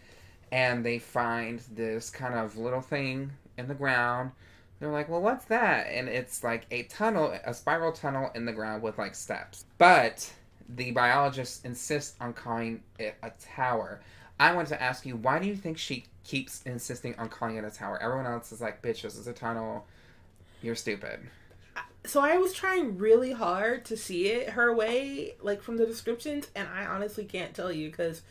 and 0.52 0.86
they 0.86 1.00
find 1.00 1.60
this 1.74 2.12
kind 2.12 2.36
of 2.36 2.56
little 2.58 2.82
thing 2.82 3.32
in 3.58 3.68
the 3.68 3.74
ground. 3.74 4.32
They're 4.80 4.92
like, 4.92 5.08
well, 5.08 5.22
what's 5.22 5.46
that? 5.46 5.88
And 5.90 6.10
it's 6.10 6.44
like 6.44 6.66
a 6.72 6.84
tunnel, 6.84 7.38
a 7.46 7.54
spiral 7.54 7.92
tunnel 7.92 8.32
in 8.36 8.46
the 8.46 8.52
ground 8.52 8.84
with 8.84 8.98
like 8.98 9.16
steps. 9.16 9.66
But 9.78 10.32
the 10.68 10.92
biologist 10.92 11.66
insists 11.66 12.16
on 12.20 12.34
calling 12.34 12.84
it 13.00 13.16
a 13.24 13.32
tower. 13.42 14.02
I 14.40 14.54
want 14.54 14.68
to 14.70 14.82
ask 14.82 15.06
you, 15.06 15.16
why 15.16 15.40
do 15.40 15.48
you 15.48 15.56
think 15.56 15.78
she 15.78 16.06
keeps 16.24 16.64
insisting 16.64 17.16
on 17.18 17.30
calling 17.30 17.58
it 17.58 17.64
a 17.64 17.70
tower? 17.70 18.02
Everyone 18.02 18.26
else 18.26 18.52
is 18.52 18.62
like, 18.62 18.82
bitch, 18.82 19.04
this 19.04 19.16
is 19.16 19.28
a 19.28 19.34
tunnel. 19.34 19.86
You're 20.62 20.76
stupid. 20.76 21.20
So 22.06 22.20
I 22.20 22.38
was 22.38 22.52
trying 22.52 22.98
really 22.98 23.32
hard 23.32 23.86
to 23.86 23.96
see 23.96 24.28
it 24.28 24.50
her 24.50 24.74
way, 24.74 25.36
like 25.42 25.62
from 25.62 25.78
the 25.78 25.86
descriptions, 25.86 26.48
and 26.56 26.68
I 26.68 26.86
honestly 26.86 27.24
can't 27.24 27.54
tell 27.54 27.72
you 27.72 27.90
because 27.90 28.22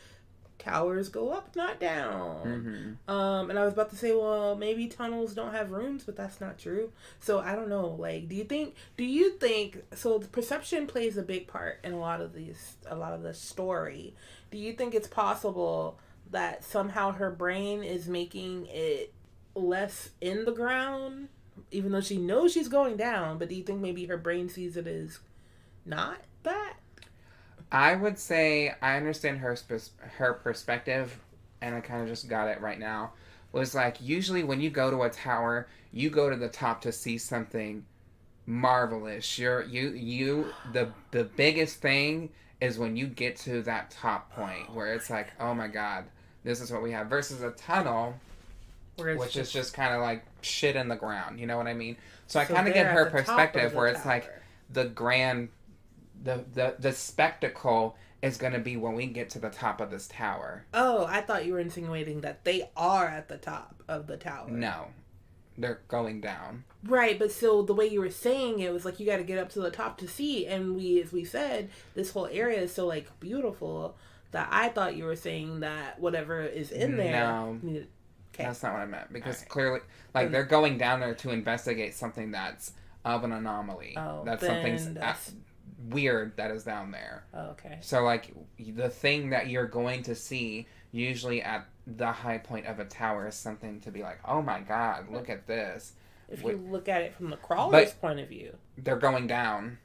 towers 0.63 1.09
go 1.09 1.31
up, 1.31 1.55
not 1.55 1.79
down. 1.79 2.97
hmm 3.07 3.11
Um, 3.11 3.49
and 3.49 3.59
I 3.59 3.65
was 3.65 3.73
about 3.73 3.89
to 3.91 3.95
say, 3.95 4.13
well, 4.13 4.55
maybe 4.55 4.87
tunnels 4.87 5.33
don't 5.33 5.53
have 5.53 5.71
rooms, 5.71 6.03
but 6.03 6.15
that's 6.15 6.39
not 6.39 6.57
true. 6.57 6.91
So 7.19 7.39
I 7.39 7.55
don't 7.55 7.69
know. 7.69 7.87
Like, 7.87 8.29
do 8.29 8.35
you 8.35 8.43
think? 8.45 8.75
Do 8.97 9.03
you 9.03 9.33
think? 9.37 9.83
So 9.95 10.17
the 10.19 10.27
perception 10.27 10.87
plays 10.87 11.17
a 11.17 11.23
big 11.23 11.47
part 11.47 11.79
in 11.83 11.93
a 11.93 11.99
lot 11.99 12.21
of 12.21 12.33
these, 12.33 12.77
a 12.87 12.95
lot 12.95 13.13
of 13.13 13.23
the 13.23 13.33
story. 13.33 14.15
Do 14.51 14.57
you 14.57 14.73
think 14.73 14.93
it's 14.93 15.07
possible 15.07 15.99
that 16.31 16.63
somehow 16.63 17.11
her 17.11 17.29
brain 17.31 17.83
is 17.83 18.07
making 18.07 18.67
it 18.69 19.13
less 19.55 20.11
in 20.21 20.45
the 20.45 20.51
ground, 20.51 21.27
even 21.71 21.91
though 21.91 22.01
she 22.01 22.17
knows 22.17 22.53
she's 22.53 22.67
going 22.69 22.97
down? 22.97 23.37
But 23.37 23.49
do 23.49 23.55
you 23.55 23.63
think 23.63 23.81
maybe 23.81 24.05
her 24.05 24.17
brain 24.17 24.49
sees 24.49 24.77
it 24.77 24.87
as 24.87 25.19
not 25.85 26.19
that? 26.43 26.75
I 27.73 27.95
would 27.95 28.19
say 28.19 28.75
I 28.81 28.95
understand 28.97 29.39
her 29.39 29.55
sp- 29.57 29.97
her 30.17 30.33
perspective, 30.33 31.19
and 31.59 31.73
I 31.73 31.81
kind 31.81 32.03
of 32.03 32.07
just 32.07 32.29
got 32.29 32.47
it 32.47 32.61
right 32.61 32.79
now. 32.79 33.13
Was 33.51 33.73
like 33.73 33.97
usually 33.99 34.43
when 34.43 34.61
you 34.61 34.69
go 34.69 34.91
to 34.91 35.01
a 35.01 35.09
tower, 35.09 35.67
you 35.91 36.11
go 36.11 36.29
to 36.29 36.35
the 36.35 36.49
top 36.49 36.81
to 36.81 36.91
see 36.91 37.17
something 37.17 37.83
marvelous. 38.45 39.39
You're 39.39 39.63
you 39.63 39.89
you 39.89 40.53
the 40.71 40.89
the 41.11 41.23
biggest 41.23 41.77
thing 41.77 42.29
is 42.61 42.77
when 42.77 42.95
you 42.95 43.07
get 43.07 43.35
to 43.37 43.63
that 43.63 43.89
top 43.89 44.31
point 44.31 44.73
where 44.73 44.93
it's 44.93 45.09
like, 45.09 45.33
oh 45.39 45.55
my 45.55 45.67
god, 45.67 46.05
this 46.43 46.61
is 46.61 46.71
what 46.71 46.83
we 46.83 46.91
have. 46.91 47.07
Versus 47.07 47.41
a 47.41 47.51
tunnel, 47.51 48.13
which 48.97 49.35
is 49.35 49.51
just 49.51 49.73
kind 49.73 49.95
of 49.95 50.01
like 50.01 50.23
shit 50.41 50.75
in 50.75 50.87
the 50.87 50.95
ground. 50.95 51.39
You 51.39 51.47
know 51.47 51.57
what 51.57 51.67
I 51.67 51.73
mean? 51.73 51.97
So 52.27 52.39
I 52.39 52.45
kind 52.45 52.67
of 52.67 52.73
get 52.73 52.85
her 52.85 53.05
the 53.05 53.09
top 53.09 53.17
of 53.19 53.25
perspective 53.25 53.73
where 53.73 53.87
it's 53.87 54.05
like 54.05 54.31
the 54.71 54.85
grand 54.85 55.49
the 56.23 56.43
the 56.53 56.75
the 56.79 56.91
spectacle 56.91 57.95
is 58.21 58.37
going 58.37 58.53
to 58.53 58.59
be 58.59 58.77
when 58.77 58.93
we 58.95 59.05
get 59.05 59.29
to 59.31 59.39
the 59.39 59.49
top 59.49 59.81
of 59.81 59.91
this 59.91 60.07
tower. 60.07 60.65
Oh, 60.73 61.05
I 61.05 61.21
thought 61.21 61.45
you 61.45 61.53
were 61.53 61.59
insinuating 61.59 62.21
that 62.21 62.45
they 62.45 62.69
are 62.77 63.05
at 63.05 63.27
the 63.27 63.37
top 63.37 63.83
of 63.87 64.07
the 64.07 64.15
tower. 64.17 64.49
No. 64.49 64.87
They're 65.57 65.81
going 65.87 66.21
down. 66.21 66.63
Right, 66.85 67.19
but 67.19 67.31
so 67.31 67.61
the 67.61 67.73
way 67.75 67.85
you 67.85 67.99
were 67.99 68.09
saying 68.09 68.59
it 68.59 68.73
was 68.73 68.85
like 68.85 68.99
you 68.99 69.05
got 69.05 69.17
to 69.17 69.23
get 69.23 69.37
up 69.37 69.49
to 69.51 69.59
the 69.59 69.69
top 69.69 69.97
to 69.99 70.07
see, 70.07 70.47
and 70.47 70.75
we, 70.75 70.99
as 71.01 71.11
we 71.11 71.23
said, 71.25 71.69
this 71.93 72.11
whole 72.11 72.25
area 72.31 72.61
is 72.61 72.73
so 72.73 72.87
like 72.87 73.07
beautiful 73.19 73.95
that 74.31 74.47
I 74.51 74.69
thought 74.69 74.95
you 74.95 75.03
were 75.03 75.15
saying 75.17 75.59
that 75.59 75.99
whatever 75.99 76.41
is 76.41 76.71
in 76.71 76.97
there. 76.97 77.11
No. 77.25 77.59
needed- 77.61 77.87
Okay. 78.33 78.45
That's 78.45 78.63
not 78.63 78.73
what 78.73 78.81
I 78.81 78.85
meant 78.87 79.13
because 79.13 79.35
Alright. 79.35 79.49
clearly 79.49 79.79
like 80.15 80.31
they're 80.31 80.43
going 80.43 80.79
down 80.79 81.01
there 81.01 81.13
to 81.13 81.29
investigate 81.29 81.93
something 81.93 82.31
that's 82.31 82.71
of 83.05 83.23
an 83.23 83.31
anomaly. 83.31 83.93
Oh, 83.95 84.23
that's 84.25 84.43
something's 84.43 84.87
a- 84.87 84.91
that's- 84.91 85.33
weird 85.89 86.37
that 86.37 86.51
is 86.51 86.63
down 86.63 86.91
there. 86.91 87.25
Oh, 87.33 87.51
okay. 87.51 87.77
So 87.81 88.03
like 88.03 88.33
the 88.59 88.89
thing 88.89 89.29
that 89.31 89.47
you're 89.47 89.67
going 89.67 90.03
to 90.03 90.15
see 90.15 90.67
usually 90.91 91.41
at 91.41 91.65
the 91.87 92.11
high 92.11 92.37
point 92.37 92.65
of 92.67 92.79
a 92.79 92.85
tower 92.85 93.27
is 93.27 93.35
something 93.35 93.81
to 93.81 93.91
be 93.91 94.01
like, 94.01 94.19
"Oh 94.25 94.41
my 94.41 94.61
god, 94.61 95.09
look 95.09 95.29
at 95.29 95.47
this." 95.47 95.93
If 96.29 96.43
you 96.43 96.57
look 96.57 96.87
at 96.87 97.01
it 97.01 97.13
from 97.13 97.29
the 97.29 97.37
crawler's 97.37 97.91
But- 97.91 98.01
point 98.01 98.19
of 98.19 98.29
view. 98.29 98.55
They're 98.77 98.95
going 98.97 99.27
down, 99.27 99.77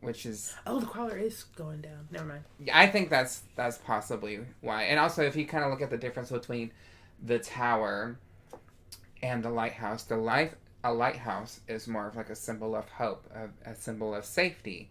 which 0.00 0.26
is 0.26 0.54
Oh, 0.66 0.80
the 0.80 0.86
crawler 0.86 1.16
is 1.16 1.44
going 1.44 1.82
down. 1.82 2.08
Never 2.10 2.24
mind. 2.24 2.44
I 2.72 2.86
think 2.86 3.10
that's 3.10 3.42
that's 3.54 3.78
possibly 3.78 4.40
why. 4.60 4.84
And 4.84 4.98
also, 4.98 5.22
if 5.22 5.36
you 5.36 5.46
kind 5.46 5.62
of 5.64 5.70
look 5.70 5.82
at 5.82 5.90
the 5.90 5.98
difference 5.98 6.30
between 6.30 6.72
the 7.22 7.38
tower 7.38 8.18
and 9.22 9.42
the 9.42 9.50
lighthouse, 9.50 10.04
the 10.04 10.16
light 10.16 10.54
a 10.82 10.92
lighthouse 10.92 11.60
is 11.66 11.88
more 11.88 12.06
of 12.06 12.16
like 12.16 12.28
a 12.28 12.36
symbol 12.36 12.74
of 12.76 12.88
hope, 12.90 13.26
a, 13.34 13.70
a 13.70 13.74
symbol 13.74 14.14
of 14.14 14.24
safety. 14.24 14.90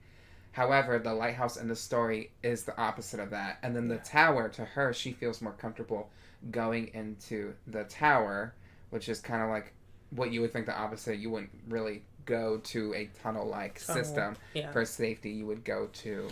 However, 0.54 1.00
the 1.00 1.14
lighthouse 1.14 1.58
in 1.58 1.68
the 1.68 1.76
story 1.76 2.32
is 2.44 2.64
the 2.64 2.80
opposite 2.80 3.20
of 3.20 3.30
that. 3.32 3.58
And 3.64 3.76
then 3.76 3.88
the 3.88 3.98
tower, 3.98 4.48
to 4.50 4.64
her, 4.66 4.94
she 4.94 5.12
feels 5.12 5.42
more 5.42 5.54
comfortable 5.54 6.10
going 6.52 6.90
into 6.94 7.54
the 7.68 7.84
tower, 7.86 8.54
which 8.92 9.10
is 9.10 9.20
kind 9.20 9.42
of 9.44 9.50
like 9.50 9.74
what 10.12 10.32
you 10.32 10.42
would 10.42 10.54
think 10.54 10.66
the 10.68 10.78
opposite. 10.78 11.18
You 11.18 11.32
wouldn't 11.32 11.50
really 11.68 12.04
go 12.26 12.58
to 12.60 12.94
a 12.94 13.10
tunnel 13.22 13.48
like 13.48 13.80
system 13.80 14.36
Yeah. 14.54 14.72
for 14.72 14.86
safety. 14.86 15.32
You 15.32 15.46
would 15.48 15.64
go 15.66 15.88
to 15.92 16.30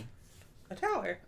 A 0.70 0.74
tower. 0.76 1.18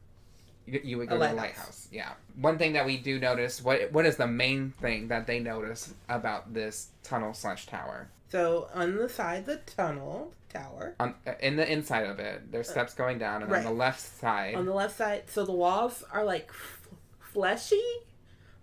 you, 0.66 0.80
you 0.84 0.98
would 0.98 1.08
A 1.08 1.10
go 1.10 1.14
to 1.16 1.18
the 1.18 1.34
lighthouse. 1.34 1.56
lighthouse. 1.56 1.88
Yeah. 1.90 2.12
One 2.40 2.58
thing 2.58 2.74
that 2.74 2.86
we 2.86 2.96
do 2.96 3.18
notice, 3.18 3.60
what 3.62 3.90
what 3.92 4.06
is 4.06 4.16
the 4.16 4.28
main 4.28 4.70
thing 4.80 5.08
that 5.08 5.26
they 5.26 5.40
notice 5.40 5.92
about 6.08 6.54
this 6.54 6.90
tunnel 7.02 7.34
slash 7.34 7.66
tower? 7.66 8.08
So 8.34 8.66
on 8.74 8.96
the 8.96 9.08
side 9.08 9.38
of 9.38 9.46
the 9.46 9.56
tunnel 9.58 10.32
tower, 10.52 10.96
On 10.98 11.14
in 11.38 11.54
the 11.54 11.70
inside 11.72 12.04
of 12.06 12.18
it, 12.18 12.50
there's 12.50 12.68
steps 12.68 12.92
going 12.92 13.16
down, 13.16 13.44
and 13.44 13.52
on 13.52 13.62
the 13.62 13.70
left 13.70 14.00
side, 14.00 14.56
on 14.56 14.66
the 14.66 14.74
left 14.74 14.96
side, 14.96 15.30
so 15.30 15.44
the 15.44 15.52
walls 15.52 16.02
are 16.12 16.24
like 16.24 16.48
f- 16.50 16.88
fleshy, 17.20 17.80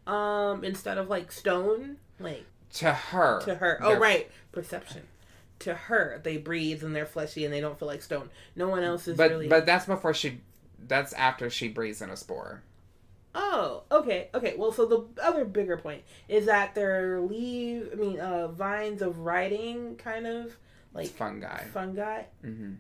um, 0.06 0.66
instead 0.66 0.98
of 0.98 1.08
like 1.10 1.32
stone. 1.32 1.96
Like 2.20 2.44
to 2.74 2.92
her, 2.92 3.40
to 3.46 3.56
her. 3.56 3.80
Oh 3.82 3.98
right, 3.98 4.30
perception. 4.52 5.04
To 5.60 5.74
her, 5.74 6.20
they 6.22 6.36
breathe 6.36 6.84
and 6.84 6.94
they're 6.94 7.06
fleshy 7.06 7.46
and 7.46 7.54
they 7.54 7.62
don't 7.62 7.80
feel 7.80 7.88
like 7.88 8.02
stone. 8.02 8.30
No 8.58 8.68
one 8.68 8.84
else 8.84 9.08
is 9.08 9.16
But 9.16 9.30
really. 9.32 9.48
but 9.48 9.66
that's 9.66 9.86
before 9.86 10.14
she, 10.14 10.42
that's 10.86 11.14
after 11.14 11.50
she 11.50 11.70
breathes 11.70 12.02
in 12.02 12.10
a 12.10 12.18
spore. 12.18 12.62
Oh, 13.34 13.84
okay, 13.92 14.30
okay. 14.34 14.56
Well, 14.58 14.72
so 14.72 14.86
the 14.86 15.22
other 15.24 15.46
bigger 15.46 15.78
point 15.78 16.04
is 16.28 16.46
that 16.48 16.76
they're 16.76 17.20
leaf. 17.22 17.86
I 17.92 17.96
mean, 17.96 18.20
uh, 18.20 18.48
vines 18.50 19.02
of 19.02 19.20
writing, 19.20 19.96
kind 19.96 20.28
of 20.28 20.58
like 20.94 21.06
It's 21.06 21.14
fungi. 21.16 21.64
fungi. 21.74 22.24
hmm 22.42 22.74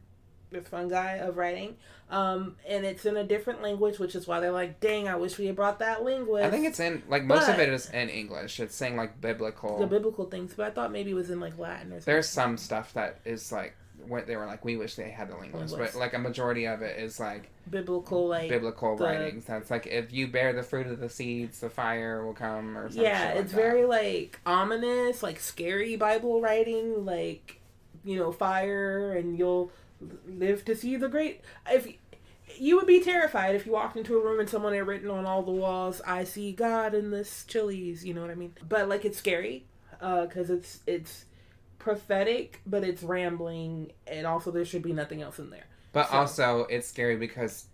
The 0.51 0.61
fungi 0.61 1.13
of 1.19 1.37
writing, 1.37 1.77
um, 2.09 2.57
and 2.67 2.83
it's 2.85 3.05
in 3.05 3.15
a 3.15 3.23
different 3.23 3.61
language, 3.61 3.99
which 3.99 4.15
is 4.15 4.27
why 4.27 4.41
they're 4.41 4.51
like, 4.51 4.81
"Dang, 4.81 5.07
I 5.07 5.15
wish 5.15 5.37
we 5.37 5.45
had 5.45 5.55
brought 5.55 5.79
that 5.79 6.03
language." 6.03 6.43
I 6.43 6.49
think 6.51 6.65
it's 6.65 6.81
in 6.81 7.01
like 7.07 7.23
most 7.23 7.47
of 7.47 7.57
it 7.57 7.69
is 7.69 7.89
in 7.89 8.09
English. 8.09 8.59
It's 8.59 8.75
saying 8.75 8.97
like 8.97 9.21
biblical. 9.21 9.79
the 9.79 9.87
biblical 9.87 10.25
things, 10.25 10.53
but 10.53 10.67
I 10.67 10.71
thought 10.71 10.91
maybe 10.91 11.11
it 11.11 11.13
was 11.13 11.29
in 11.29 11.39
like 11.39 11.57
Latin 11.57 11.93
or 11.93 11.95
something. 12.01 12.13
There's 12.13 12.27
some 12.27 12.57
stuff 12.57 12.91
that 12.95 13.19
is 13.23 13.53
like 13.53 13.75
what 14.07 14.27
they 14.27 14.35
were 14.35 14.45
like. 14.45 14.63
We 14.63 14.77
wish 14.77 14.95
they 14.95 15.09
had 15.09 15.29
the 15.29 15.37
linguist, 15.37 15.77
but 15.77 15.95
like 15.95 16.13
a 16.13 16.19
majority 16.19 16.65
of 16.65 16.81
it 16.81 16.99
is 16.99 17.19
like 17.19 17.49
biblical, 17.69 18.27
like 18.27 18.49
biblical 18.49 18.95
the- 18.95 19.03
writings. 19.05 19.45
That's 19.45 19.71
like 19.71 19.87
if 19.87 20.11
you 20.13 20.27
bear 20.27 20.53
the 20.53 20.63
fruit 20.63 20.87
of 20.87 20.99
the 20.99 21.09
seeds, 21.09 21.59
the 21.59 21.69
fire 21.69 22.25
will 22.25 22.33
come, 22.33 22.77
or 22.77 22.89
yeah, 22.89 23.29
like 23.29 23.37
it's 23.37 23.53
very 23.53 23.85
like 23.85 24.39
ominous, 24.45 25.23
like 25.23 25.39
scary 25.39 25.95
Bible 25.95 26.41
writing, 26.41 27.05
like 27.05 27.59
you 28.03 28.17
know, 28.17 28.31
fire, 28.31 29.13
and 29.13 29.37
you'll 29.37 29.71
live 30.27 30.65
to 30.65 30.75
see 30.75 30.95
the 30.95 31.07
great. 31.07 31.41
If 31.69 31.87
you 32.57 32.75
would 32.75 32.87
be 32.87 32.99
terrified 32.99 33.55
if 33.55 33.65
you 33.65 33.71
walked 33.71 33.95
into 33.95 34.17
a 34.17 34.23
room 34.23 34.39
and 34.39 34.49
someone 34.49 34.73
had 34.73 34.87
written 34.87 35.09
on 35.09 35.25
all 35.25 35.43
the 35.43 35.51
walls, 35.51 36.01
"I 36.05 36.23
see 36.23 36.51
God 36.51 36.93
in 36.93 37.11
this 37.11 37.43
chilies," 37.45 38.05
you 38.05 38.13
know 38.13 38.21
what 38.21 38.31
I 38.31 38.35
mean? 38.35 38.53
But 38.67 38.89
like, 38.89 39.05
it's 39.05 39.17
scary 39.17 39.65
uh, 40.01 40.25
because 40.25 40.49
it's 40.49 40.79
it's 40.87 41.25
prophetic, 41.81 42.61
but 42.65 42.83
it's 42.83 43.03
rambling, 43.03 43.91
and 44.07 44.25
also 44.27 44.51
there 44.51 44.65
should 44.65 44.83
be 44.83 44.93
nothing 44.93 45.21
else 45.21 45.39
in 45.39 45.49
there. 45.49 45.65
But 45.91 46.09
so- 46.09 46.17
also, 46.17 46.59
it's 46.69 46.87
scary 46.87 47.17
because 47.17 47.65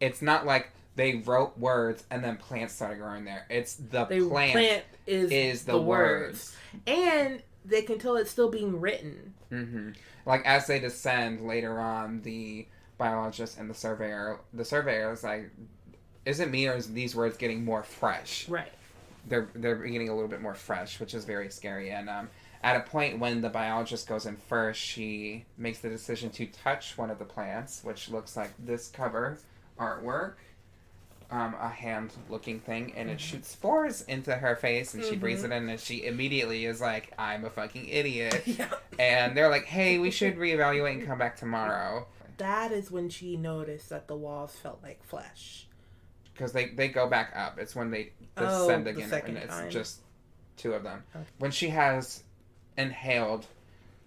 it's 0.00 0.22
not 0.22 0.46
like 0.46 0.70
they 0.96 1.16
wrote 1.24 1.56
words 1.58 2.04
and 2.10 2.22
then 2.24 2.36
plants 2.36 2.74
started 2.74 2.98
growing 2.98 3.24
there. 3.24 3.46
It's 3.48 3.74
the 3.76 4.04
plant, 4.06 4.52
plant 4.52 4.84
is 5.06 5.30
is 5.30 5.64
the, 5.64 5.72
the 5.72 5.80
words. 5.80 6.56
and 6.86 7.42
they 7.64 7.82
can 7.82 7.98
tell 7.98 8.16
it's 8.16 8.30
still 8.30 8.50
being 8.50 8.80
written. 8.80 9.34
hmm 9.50 9.90
Like 10.26 10.44
as 10.44 10.66
they 10.66 10.80
descend 10.80 11.46
later 11.46 11.78
on, 11.78 12.22
the 12.22 12.66
biologist 12.98 13.58
and 13.58 13.70
the 13.70 13.74
surveyor, 13.74 14.40
the 14.52 14.64
surveyor 14.64 15.12
is 15.12 15.22
like, 15.24 15.50
"Is 16.26 16.40
it 16.40 16.50
me 16.50 16.66
or 16.68 16.74
is 16.74 16.92
these 16.92 17.14
words 17.14 17.36
getting 17.36 17.64
more 17.64 17.82
fresh?" 17.84 18.48
Right. 18.48 18.72
they're 19.28 19.48
they're 19.54 19.76
getting 19.76 20.08
a 20.08 20.14
little 20.14 20.28
bit 20.28 20.40
more 20.42 20.54
fresh, 20.54 20.98
which 21.00 21.14
is 21.14 21.24
very 21.24 21.48
scary. 21.48 21.90
And 21.90 22.10
um, 22.10 22.28
at 22.62 22.76
a 22.76 22.80
point 22.80 23.18
when 23.18 23.40
the 23.40 23.48
biologist 23.48 24.08
goes 24.08 24.26
in 24.26 24.36
first, 24.36 24.80
she 24.80 25.44
makes 25.58 25.80
the 25.80 25.88
decision 25.88 26.30
to 26.30 26.46
touch 26.46 26.96
one 26.96 27.10
of 27.10 27.18
the 27.18 27.24
plants, 27.24 27.82
which 27.82 28.08
looks 28.08 28.36
like 28.36 28.50
this 28.58 28.88
cover 28.88 29.38
artwork, 29.78 30.34
um, 31.30 31.54
a 31.60 31.68
hand-looking 31.68 32.60
thing, 32.60 32.92
and 32.94 33.08
it 33.10 33.20
shoots 33.20 33.48
spores 33.50 34.02
into 34.02 34.34
her 34.34 34.54
face, 34.54 34.92
and 34.94 35.02
she 35.02 35.16
breathes 35.16 35.44
it 35.44 35.50
in, 35.50 35.68
and 35.68 35.80
she 35.80 36.04
immediately 36.04 36.66
is 36.66 36.80
like, 36.80 37.12
"I'm 37.18 37.44
a 37.44 37.50
fucking 37.50 37.88
idiot." 37.88 38.42
yeah. 38.46 38.68
and 38.98 39.36
they're 39.36 39.48
like, 39.48 39.64
"Hey, 39.64 39.98
we 39.98 40.10
should 40.10 40.36
reevaluate 40.38 40.92
and 40.98 41.06
come 41.06 41.18
back 41.18 41.36
tomorrow." 41.36 42.06
That 42.36 42.70
is 42.72 42.90
when 42.90 43.08
she 43.08 43.36
noticed 43.36 43.88
that 43.90 44.08
the 44.08 44.16
walls 44.16 44.54
felt 44.62 44.82
like 44.82 45.02
flesh. 45.04 45.66
because 46.34 46.52
they 46.52 46.66
they 46.68 46.88
go 46.88 47.08
back 47.08 47.32
up. 47.34 47.58
It's 47.58 47.74
when 47.74 47.90
they 47.90 48.12
Oh, 48.36 48.60
descend 48.66 48.86
the 48.86 48.90
again, 48.90 49.12
and 49.26 49.36
it's 49.38 49.54
time. 49.54 49.70
just 49.70 50.00
two 50.56 50.74
of 50.74 50.82
them. 50.82 51.02
Okay. 51.16 51.24
When 51.38 51.50
she 51.50 51.68
has 51.68 52.22
inhaled 52.76 53.46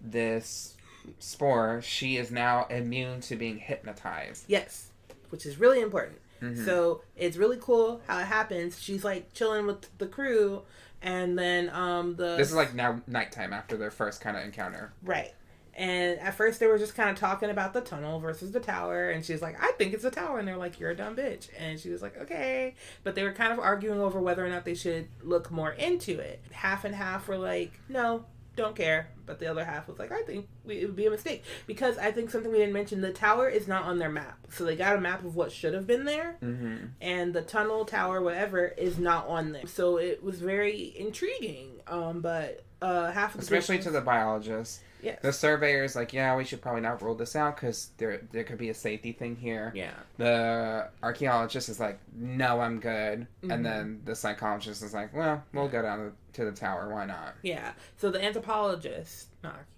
this 0.01 0.75
spore, 1.19 1.81
she 1.83 2.17
is 2.17 2.31
now 2.31 2.65
immune 2.69 3.21
to 3.21 3.35
being 3.35 3.57
hypnotized. 3.59 4.45
Yes, 4.47 4.89
which 5.29 5.45
is 5.45 5.59
really 5.59 5.81
important. 5.81 6.19
Mhm. 6.41 6.65
So 6.65 7.01
it's 7.15 7.37
really 7.37 7.57
cool 7.61 8.01
how 8.07 8.19
it 8.19 8.25
happens. 8.25 8.79
She's 8.81 9.03
like 9.03 9.33
chilling 9.33 9.65
with 9.67 9.97
the 9.97 10.07
crew, 10.07 10.63
and 11.01 11.37
then 11.37 11.69
um 11.69 12.15
the 12.15 12.35
this 12.37 12.49
is 12.49 12.55
like 12.55 12.73
now 12.73 13.01
nighttime 13.07 13.53
after 13.53 13.77
their 13.77 13.91
first 13.91 14.21
kind 14.21 14.35
of 14.37 14.43
encounter. 14.43 14.93
right. 15.03 15.33
And 15.77 16.17
at 16.21 16.33
first 16.35 16.61
they 16.61 16.67
were 16.67 16.77
just 16.77 16.95
kind 16.95 17.09
of 17.09 17.17
talking 17.17 17.49
about 17.49 17.73
the 17.73 17.81
tunnel 17.81 18.17
versus 18.21 18.53
the 18.53 18.61
tower, 18.61 19.09
and 19.09 19.25
she's 19.25 19.41
like, 19.41 19.61
"I 19.61 19.73
think 19.73 19.93
it's 19.93 20.05
a 20.05 20.09
tower," 20.11 20.39
and 20.39 20.47
they're 20.47 20.55
like, 20.55 20.79
"You're 20.79 20.91
a 20.91 20.95
dumb 20.95 21.17
bitch," 21.17 21.49
and 21.59 21.77
she 21.77 21.89
was 21.89 22.01
like, 22.01 22.15
"Okay," 22.17 22.75
but 23.03 23.13
they 23.13 23.23
were 23.23 23.33
kind 23.33 23.51
of 23.51 23.59
arguing 23.59 23.99
over 23.99 24.21
whether 24.21 24.45
or 24.45 24.47
not 24.49 24.63
they 24.63 24.73
should 24.73 25.09
look 25.21 25.51
more 25.51 25.71
into 25.73 26.17
it. 26.17 26.41
Half 26.51 26.85
and 26.85 26.95
half 26.95 27.27
were 27.27 27.37
like, 27.37 27.73
"No, 27.89 28.25
don't 28.55 28.75
care," 28.75 29.09
but 29.25 29.39
the 29.39 29.47
other 29.47 29.65
half 29.65 29.87
was 29.87 29.99
like, 29.99 30.11
"I 30.11 30.21
think 30.23 30.47
we, 30.63 30.77
it 30.81 30.85
would 30.85 30.95
be 30.95 31.05
a 31.05 31.11
mistake 31.11 31.43
because 31.67 31.97
I 31.97 32.11
think 32.11 32.29
something 32.29 32.51
we 32.51 32.59
didn't 32.59 32.73
mention: 32.73 33.01
the 33.01 33.11
tower 33.11 33.47
is 33.49 33.67
not 33.67 33.83
on 33.83 33.99
their 33.99 34.09
map, 34.09 34.37
so 34.49 34.63
they 34.65 34.75
got 34.75 34.95
a 34.95 35.01
map 35.01 35.23
of 35.23 35.35
what 35.35 35.51
should 35.51 35.73
have 35.73 35.87
been 35.87 36.05
there." 36.05 36.37
Mm-hmm. 36.43 36.85
and 37.01 37.33
the 37.33 37.41
tunnel 37.41 37.85
tower 37.85 38.21
whatever 38.21 38.65
is 38.67 38.97
not 38.97 39.27
on 39.27 39.51
there 39.51 39.67
so 39.67 39.97
it 39.97 40.23
was 40.23 40.39
very 40.39 40.93
intriguing 40.97 41.79
um 41.87 42.21
but 42.21 42.63
uh 42.81 43.11
half 43.11 43.33
of 43.35 43.41
the 43.41 43.43
Especially 43.43 43.79
to 43.79 43.89
the 43.91 44.01
biologist. 44.01 44.81
Yes 45.05 45.19
The 45.21 45.31
surveyor's 45.31 45.95
like, 45.95 46.11
yeah, 46.13 46.35
we 46.35 46.43
should 46.43 46.61
probably 46.61 46.81
not 46.81 47.01
rule 47.01 47.15
this 47.15 47.35
out 47.35 47.55
because 47.55 47.89
there 47.97 48.21
there 48.33 48.43
could 48.43 48.57
be 48.57 48.69
a 48.69 48.73
safety 48.73 49.11
thing 49.13 49.35
here. 49.35 49.71
yeah 49.75 49.93
The 50.17 50.89
archaeologist 51.03 51.69
is 51.69 51.79
like, 51.79 51.99
no, 52.15 52.59
I'm 52.59 52.79
good. 52.79 53.27
Mhm. 53.43 53.53
And 53.53 53.65
then 53.65 54.01
the 54.05 54.15
psychologist 54.15 54.83
is 54.83 54.93
like, 54.93 55.13
well, 55.13 55.43
we'll 55.53 55.67
go 55.69 55.81
down 55.81 56.11
to 56.33 56.45
the 56.45 56.51
tower. 56.51 56.89
Why 56.93 57.05
not? 57.05 57.35
yeah 57.43 57.71
so 57.97 58.09
the 58.11 58.21
anthropologist 58.23 59.27
not 59.43 59.53
archaeologist 59.53 59.71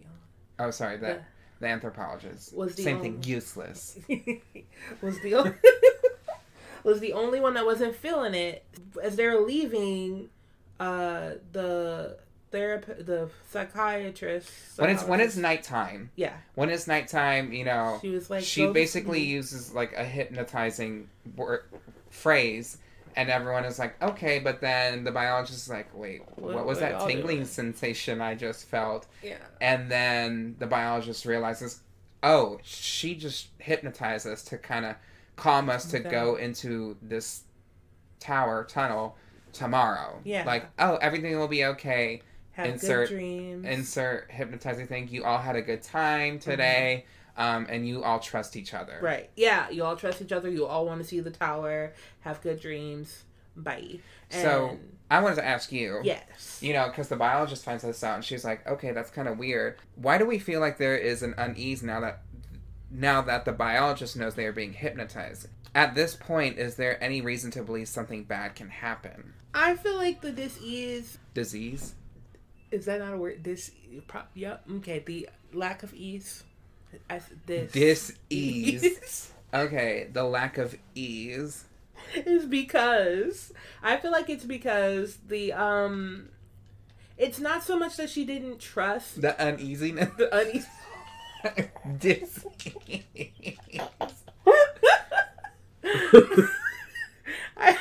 Oh, 0.60 0.72
sorry, 0.72 0.98
the, 0.98 1.20
the 1.60 1.68
anthropologist. 1.68 2.56
Was 2.56 2.74
the 2.76 2.82
Same 2.84 3.00
thing, 3.02 3.16
only- 3.18 3.30
useless. 3.30 4.00
was 5.02 5.20
the 5.22 5.36
only 5.36 5.54
was 6.84 7.00
the 7.00 7.14
only 7.14 7.40
one 7.40 7.54
that 7.56 7.66
wasn't 7.66 7.96
feeling 7.96 8.34
it 8.34 8.64
as 9.04 9.16
they're 9.16 9.40
leaving 9.42 10.30
uh 10.80 11.32
the 11.52 12.18
therapist 12.52 13.06
the 13.06 13.30
psychiatrist 13.50 14.50
When 14.78 14.90
it's 14.90 15.04
when 15.04 15.20
it's 15.20 15.36
nighttime, 15.36 16.12
yeah 16.16 16.34
when 16.56 16.70
it's 16.70 16.88
nighttime, 16.88 17.52
you 17.54 17.66
know, 17.66 18.00
she 18.02 18.10
was 18.10 18.30
like 18.30 18.44
she 18.44 18.68
basically 18.68 19.22
uses 19.22 19.74
like 19.74 19.94
a 19.94 20.04
hypnotizing 20.04 21.10
word, 21.36 21.64
phrase, 22.10 22.78
and 23.16 23.30
everyone 23.30 23.66
is 23.66 23.80
like, 23.80 24.02
okay, 24.02 24.40
but 24.40 24.62
then 24.62 25.04
the 25.04 25.12
biologist 25.12 25.58
is 25.66 25.70
like, 25.70 25.90
wait, 25.98 26.22
What- 26.36 26.54
what, 26.56 26.66
was 26.66 26.80
that 26.80 27.06
tingling 27.08 27.46
sensation 27.46 28.22
I 28.22 28.36
just 28.36 28.66
felt? 28.68 29.08
yeah 29.24 29.38
And 29.62 29.92
then 29.92 30.56
the 30.60 30.68
biologist 30.68 31.26
realizes, 31.26 31.82
oh, 32.24 32.60
she 32.64 33.16
just 33.16 33.48
hypnotized 33.60 34.26
us 34.28 34.44
to 34.46 34.58
kind 34.58 34.86
of 34.86 34.96
calm 35.36 35.70
us 35.70 35.86
to 35.92 36.00
Okay. 36.00 36.10
go 36.10 36.36
into 36.36 36.98
this 37.02 37.44
tower 38.20 38.64
tunnel 38.64 39.16
tomorrow. 39.54 40.20
Yeah. 40.24 40.44
Like, 40.46 40.68
oh, 40.80 40.96
everything 40.98 41.38
will 41.38 41.48
be 41.48 41.66
okay. 41.66 42.22
Have 42.58 42.66
Insert- 42.74 43.10
good 43.10 43.16
dreams 43.16 43.66
Insert 43.68 44.32
hypnotizing 44.32 44.88
thing. 44.88 45.08
You 45.10 45.24
all 45.26 45.38
had 45.38 45.56
a 45.56 45.62
good 45.62 45.84
time 45.84 46.40
today, 46.40 47.06
um, 47.38 47.68
and 47.70 47.88
you 47.88 48.04
all 48.04 48.20
trust 48.20 48.56
each 48.58 48.74
other. 48.74 48.94
Mm-hmm. 48.94 49.06
Right. 49.06 49.30
Yeah. 49.36 49.70
You 49.70 49.84
all 49.84 49.96
trust 49.96 50.22
each 50.24 50.32
other. 50.32 50.50
You 50.50 50.66
all 50.66 50.86
want 50.88 51.00
to 51.02 51.08
see 51.08 51.20
the 51.20 51.30
tower. 51.30 51.94
Have 52.22 52.42
good 52.42 52.60
dreams. 52.60 53.24
Bye. 53.56 54.00
And 54.32 54.42
So, 54.42 54.78
I 55.12 55.22
wanted 55.22 55.36
to 55.36 55.46
ask 55.46 55.72
you. 55.72 56.02
yes. 56.04 56.58
You 56.62 56.74
know, 56.74 56.88
because 56.88 57.10
the 57.10 57.16
biologist 57.16 57.64
finds 57.64 57.84
this 57.84 58.04
out, 58.04 58.16
and 58.16 58.26
she's 58.26 58.44
like, 58.44 58.68
"Okay, 58.68 58.92
that's 58.92 59.12
kind 59.12 59.28
of 59.28 59.38
weird. 59.38 59.78
Why 59.96 60.18
do 60.18 60.26
we 60.26 60.40
feel 60.40 60.60
like 60.60 60.78
there 60.80 60.98
is 60.98 61.22
an 61.24 61.36
unease 61.38 61.82
now 61.84 62.00
that 62.02 62.22
now 62.90 63.22
that 63.22 63.46
the 63.46 63.52
biologist 63.52 64.16
knows 64.18 64.34
they 64.34 64.46
are 64.46 64.52
being 64.52 64.74
hypnotized? 64.74 65.48
At 65.76 65.94
this 65.94 66.16
point, 66.16 66.58
is 66.58 66.76
there 66.76 67.02
any 67.04 67.22
reason 67.22 67.52
to 67.52 67.62
believe 67.62 67.88
something 67.88 68.24
bad 68.24 68.56
can 68.56 68.70
happen? 68.70 69.34
I 69.54 69.76
feel 69.76 69.96
like 69.96 70.22
the 70.22 70.32
dis-ease 70.32 71.18
Disease? 71.36 71.94
Is 72.72 72.86
that 72.86 73.00
not 73.00 73.14
a 73.14 73.18
word? 73.18 73.44
This. 73.44 73.72
Pro, 74.08 74.22
yep. 74.34 74.64
Okay. 74.78 75.00
The 75.00 75.28
lack 75.54 75.84
of 75.84 75.94
ease. 75.94 76.44
I, 77.10 77.22
this. 77.46 77.72
Dis-ease. 77.72 79.32
Okay, 79.54 80.10
the 80.12 80.26
lack 80.26 80.58
of 80.58 80.76
ease. 80.94 81.64
is 82.14 82.46
because 82.46 83.54
I 83.82 83.96
feel 83.96 84.12
like 84.12 84.30
it's 84.30 84.44
because 84.44 85.18
the 85.28 85.54
um. 85.54 86.28
It's 87.18 87.40
not 87.40 87.64
so 87.64 87.80
much 87.80 87.96
that 87.96 88.10
she 88.10 88.26
didn't 88.26 88.60
trust 88.60 89.22
The 89.22 89.40
uneasiness. 89.42 90.10
the 90.18 90.36
unease. 90.38 90.68
Dis-ease. 91.98 93.58
I, 97.56 97.78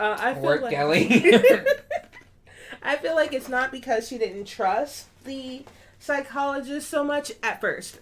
uh, 0.00 0.16
I 0.18 0.34
feel 0.34 0.42
Work, 0.42 0.62
like, 0.62 0.74
Kelli. 0.74 1.76
I 2.84 2.96
feel 2.96 3.14
like 3.14 3.32
it's 3.32 3.48
not 3.48 3.72
because 3.72 4.06
she 4.08 4.18
didn't 4.18 4.44
trust 4.44 5.06
the 5.24 5.64
psychologist 5.98 6.88
so 6.90 7.02
much 7.02 7.32
at 7.42 7.60
first, 7.60 7.98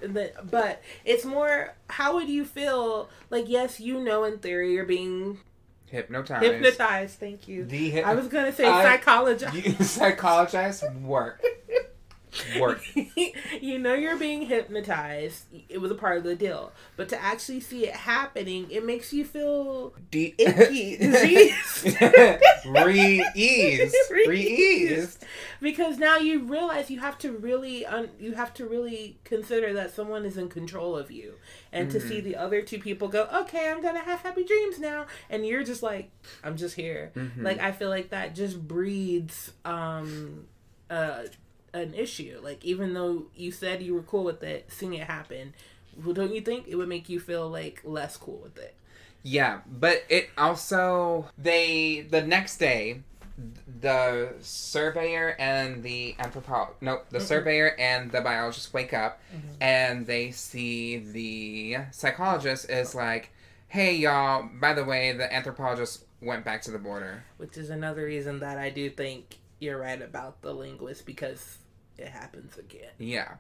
but 0.51 0.83
it's 1.05 1.25
more 1.25 1.75
how 1.89 2.15
would 2.15 2.29
you 2.29 2.45
feel? 2.45 3.09
Like, 3.31 3.45
yes, 3.49 3.79
you 3.81 4.01
know, 4.01 4.25
in 4.25 4.39
theory, 4.39 4.73
you're 4.75 4.85
being 4.85 5.39
Hypnotized. 5.87 6.43
hypnotized. 6.45 7.19
Thank 7.19 7.47
you. 7.49 7.65
The 7.65 7.93
hyp- 7.93 8.05
I 8.05 8.15
was 8.15 8.27
gonna 8.29 8.53
say 8.53 8.65
I- 8.67 8.83
psychologist. 8.83 9.55
You 9.65 9.85
work. 11.07 11.43
Work. 12.59 12.83
you 13.61 13.79
know 13.79 13.93
you're 13.95 14.17
being 14.17 14.43
hypnotized. 14.47 15.45
It 15.69 15.79
was 15.81 15.91
a 15.91 15.95
part 15.95 16.17
of 16.19 16.25
the 16.25 16.35
deal, 16.35 16.73
but 16.97 17.09
to 17.11 17.23
actually 17.23 17.61
see 17.61 17.87
it 17.87 17.95
happening, 17.95 18.67
it 18.71 18.85
makes 18.87 19.13
you 19.13 19.25
feel 19.25 19.95
De- 20.11 20.35
Icky. 20.39 20.97
Disease. 20.97 21.97
Re-ease. 22.67 23.95
Re-eased. 24.27 25.25
because 25.61 25.99
now 25.99 26.17
you 26.17 26.41
realize 26.41 26.91
you 26.91 27.01
have 27.01 27.19
to 27.19 27.33
really 27.33 27.85
un- 27.87 28.11
you 28.19 28.33
have 28.33 28.55
to 28.55 28.67
really 28.67 29.19
consider 29.25 29.73
that 29.75 29.95
someone 29.95 30.25
is 30.25 30.37
in 30.37 30.49
control 30.49 30.97
of 30.97 31.11
you 31.11 31.35
and 31.73 31.91
to 31.91 32.01
see 32.01 32.21
the 32.21 32.37
other 32.37 32.63
two 32.63 32.79
people 32.79 33.09
go 33.09 33.27
okay 33.33 33.71
i'm 33.71 33.81
gonna 33.83 34.01
have 34.03 34.21
happy 34.21 34.45
dreams 34.45 34.79
now 34.79 35.07
and 35.31 35.47
you're 35.47 35.65
just 35.65 35.83
like 35.83 36.11
i'm 36.45 36.57
just 36.57 36.75
here 36.77 37.11
Mhm. 37.15 37.43
like 37.43 37.59
i 37.61 37.73
feel 37.73 37.89
like 37.89 38.11
that 38.11 38.35
just 38.35 38.67
breeds 38.67 39.53
um 39.65 40.47
uh 40.91 41.23
an 41.75 41.95
issue 41.95 42.39
like 42.43 42.65
even 42.65 42.93
though 42.95 43.25
you 43.37 43.51
said 43.51 43.83
you 43.83 43.95
were 43.95 44.03
cool 44.03 44.25
with 44.25 44.43
it 44.43 44.67
seeing 44.71 44.95
it 44.95 45.07
happen 45.07 45.55
well, 46.05 46.15
don't 46.15 46.35
you 46.35 46.41
think 46.41 46.67
it 46.69 46.77
would 46.77 46.89
make 46.89 47.09
you 47.09 47.21
feel 47.21 47.49
like 47.49 47.81
less 47.85 48.17
cool 48.17 48.41
with 48.43 48.57
it 48.59 48.75
Yeah, 49.23 49.61
but 49.67 50.05
it 50.09 50.31
also 50.37 51.27
they 51.39 52.01
the 52.11 52.23
next 52.23 52.59
day 52.59 53.03
the 53.81 54.35
surveyor 54.41 55.35
and 55.39 55.83
the 55.83 56.15
anthropologist 56.19 56.83
no 56.83 57.01
the 57.11 57.19
Mm-mm. 57.19 57.23
surveyor 57.23 57.75
and 57.79 58.13
the 58.13 58.21
biologist 58.21 58.73
wake 58.75 58.93
up 58.93 59.21
Mhm. 59.35 59.41
and 59.61 60.07
they 60.07 60.31
see 60.31 60.99
the 60.99 61.77
psychologist 61.91 62.69
is 62.71 62.95
like 62.95 63.31
hey 63.69 63.95
y'all 63.97 64.49
by 64.61 64.75
the 64.75 64.85
way 64.85 65.13
the 65.13 65.33
anthropologist 65.33 66.05
went 66.21 66.45
back 66.45 66.63
to 66.63 66.71
the 66.71 66.79
border 66.79 67.25
which 67.39 67.57
is 67.57 67.71
another 67.71 68.05
reason 68.05 68.39
that 68.41 68.59
i 68.59 68.69
do 68.71 68.89
think 68.91 69.39
you're 69.59 69.79
right 69.79 70.03
about 70.03 70.41
the 70.43 70.53
linguist 70.53 71.07
because 71.07 71.59
it 72.03 72.09
happens 72.09 72.57
again 72.59 72.91
Yeah. 72.99 73.35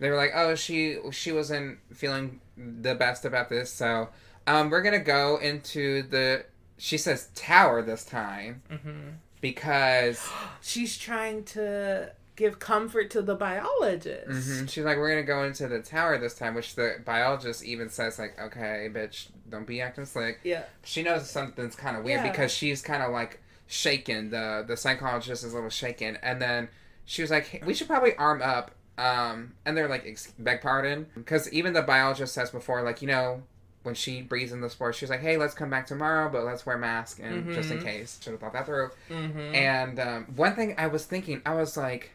They 0.00 0.10
were 0.10 0.16
like, 0.16 0.30
"Oh, 0.34 0.54
she 0.54 0.98
she 1.10 1.32
wasn't 1.32 1.78
feeling 1.92 2.40
the 2.56 2.94
best 2.94 3.24
about 3.24 3.48
this, 3.48 3.72
so 3.72 4.08
um, 4.46 4.70
we're 4.70 4.82
gonna 4.82 5.00
go 5.00 5.38
into 5.38 6.02
the." 6.02 6.44
She 6.76 6.96
says 6.98 7.30
tower 7.34 7.82
this 7.82 8.04
time 8.04 8.62
mm-hmm. 8.70 9.08
because 9.40 10.24
she's 10.60 10.96
trying 10.96 11.42
to 11.46 12.12
give 12.36 12.60
comfort 12.60 13.10
to 13.10 13.22
the 13.22 13.34
biologist. 13.34 14.28
Mhm. 14.28 14.70
she's 14.70 14.84
like, 14.84 14.98
"We're 14.98 15.08
gonna 15.08 15.24
go 15.24 15.42
into 15.42 15.66
the 15.66 15.80
tower 15.80 16.16
this 16.16 16.34
time," 16.34 16.54
which 16.54 16.76
the 16.76 17.00
biologist 17.04 17.64
even 17.64 17.88
says, 17.90 18.20
"Like, 18.20 18.38
okay, 18.40 18.88
bitch, 18.92 19.30
don't 19.50 19.66
be 19.66 19.80
acting 19.80 20.04
slick." 20.04 20.38
Yeah. 20.44 20.62
She 20.84 21.02
knows 21.02 21.28
something's 21.28 21.74
kind 21.74 21.96
of 21.96 22.04
weird 22.04 22.20
Yeah. 22.24 22.30
because 22.30 22.52
she's 22.52 22.82
kind 22.82 23.02
of 23.02 23.10
like 23.10 23.40
shaken. 23.66 24.30
The 24.30 24.64
the 24.64 24.76
psychologist 24.76 25.42
is 25.42 25.52
a 25.52 25.56
little 25.56 25.70
shaken, 25.70 26.18
and 26.22 26.40
then 26.40 26.68
she 27.08 27.22
was 27.22 27.30
like, 27.30 27.46
hey, 27.46 27.62
"We 27.64 27.72
should 27.74 27.86
probably 27.88 28.14
arm 28.16 28.42
up." 28.42 28.70
Um, 28.98 29.54
and 29.64 29.76
they're 29.76 29.88
like, 29.88 30.18
"Beg 30.38 30.60
pardon," 30.60 31.06
because 31.14 31.50
even 31.52 31.72
the 31.72 31.82
biologist 31.82 32.34
says 32.34 32.50
before, 32.50 32.82
like, 32.82 33.00
you 33.00 33.08
know, 33.08 33.42
when 33.82 33.94
she 33.94 34.20
breathes 34.20 34.52
in 34.52 34.60
the 34.60 34.68
spores, 34.68 34.96
she's 34.96 35.08
like, 35.08 35.20
"Hey, 35.20 35.36
let's 35.38 35.54
come 35.54 35.70
back 35.70 35.86
tomorrow, 35.86 36.28
but 36.28 36.44
let's 36.44 36.66
wear 36.66 36.76
masks 36.76 37.18
and 37.18 37.52
just 37.54 37.70
in 37.70 37.78
Mhm. 37.78 37.82
case." 37.84 38.18
Should 38.22 38.32
have 38.32 38.40
thought 38.40 38.52
that 38.52 38.66
through. 38.66 38.90
Mm-hmm. 39.08 39.54
And 39.54 39.98
um, 40.00 40.24
one 40.36 40.54
thing 40.54 40.74
I 40.76 40.88
was 40.88 41.06
thinking, 41.06 41.40
I 41.46 41.54
was 41.54 41.76
like, 41.76 42.10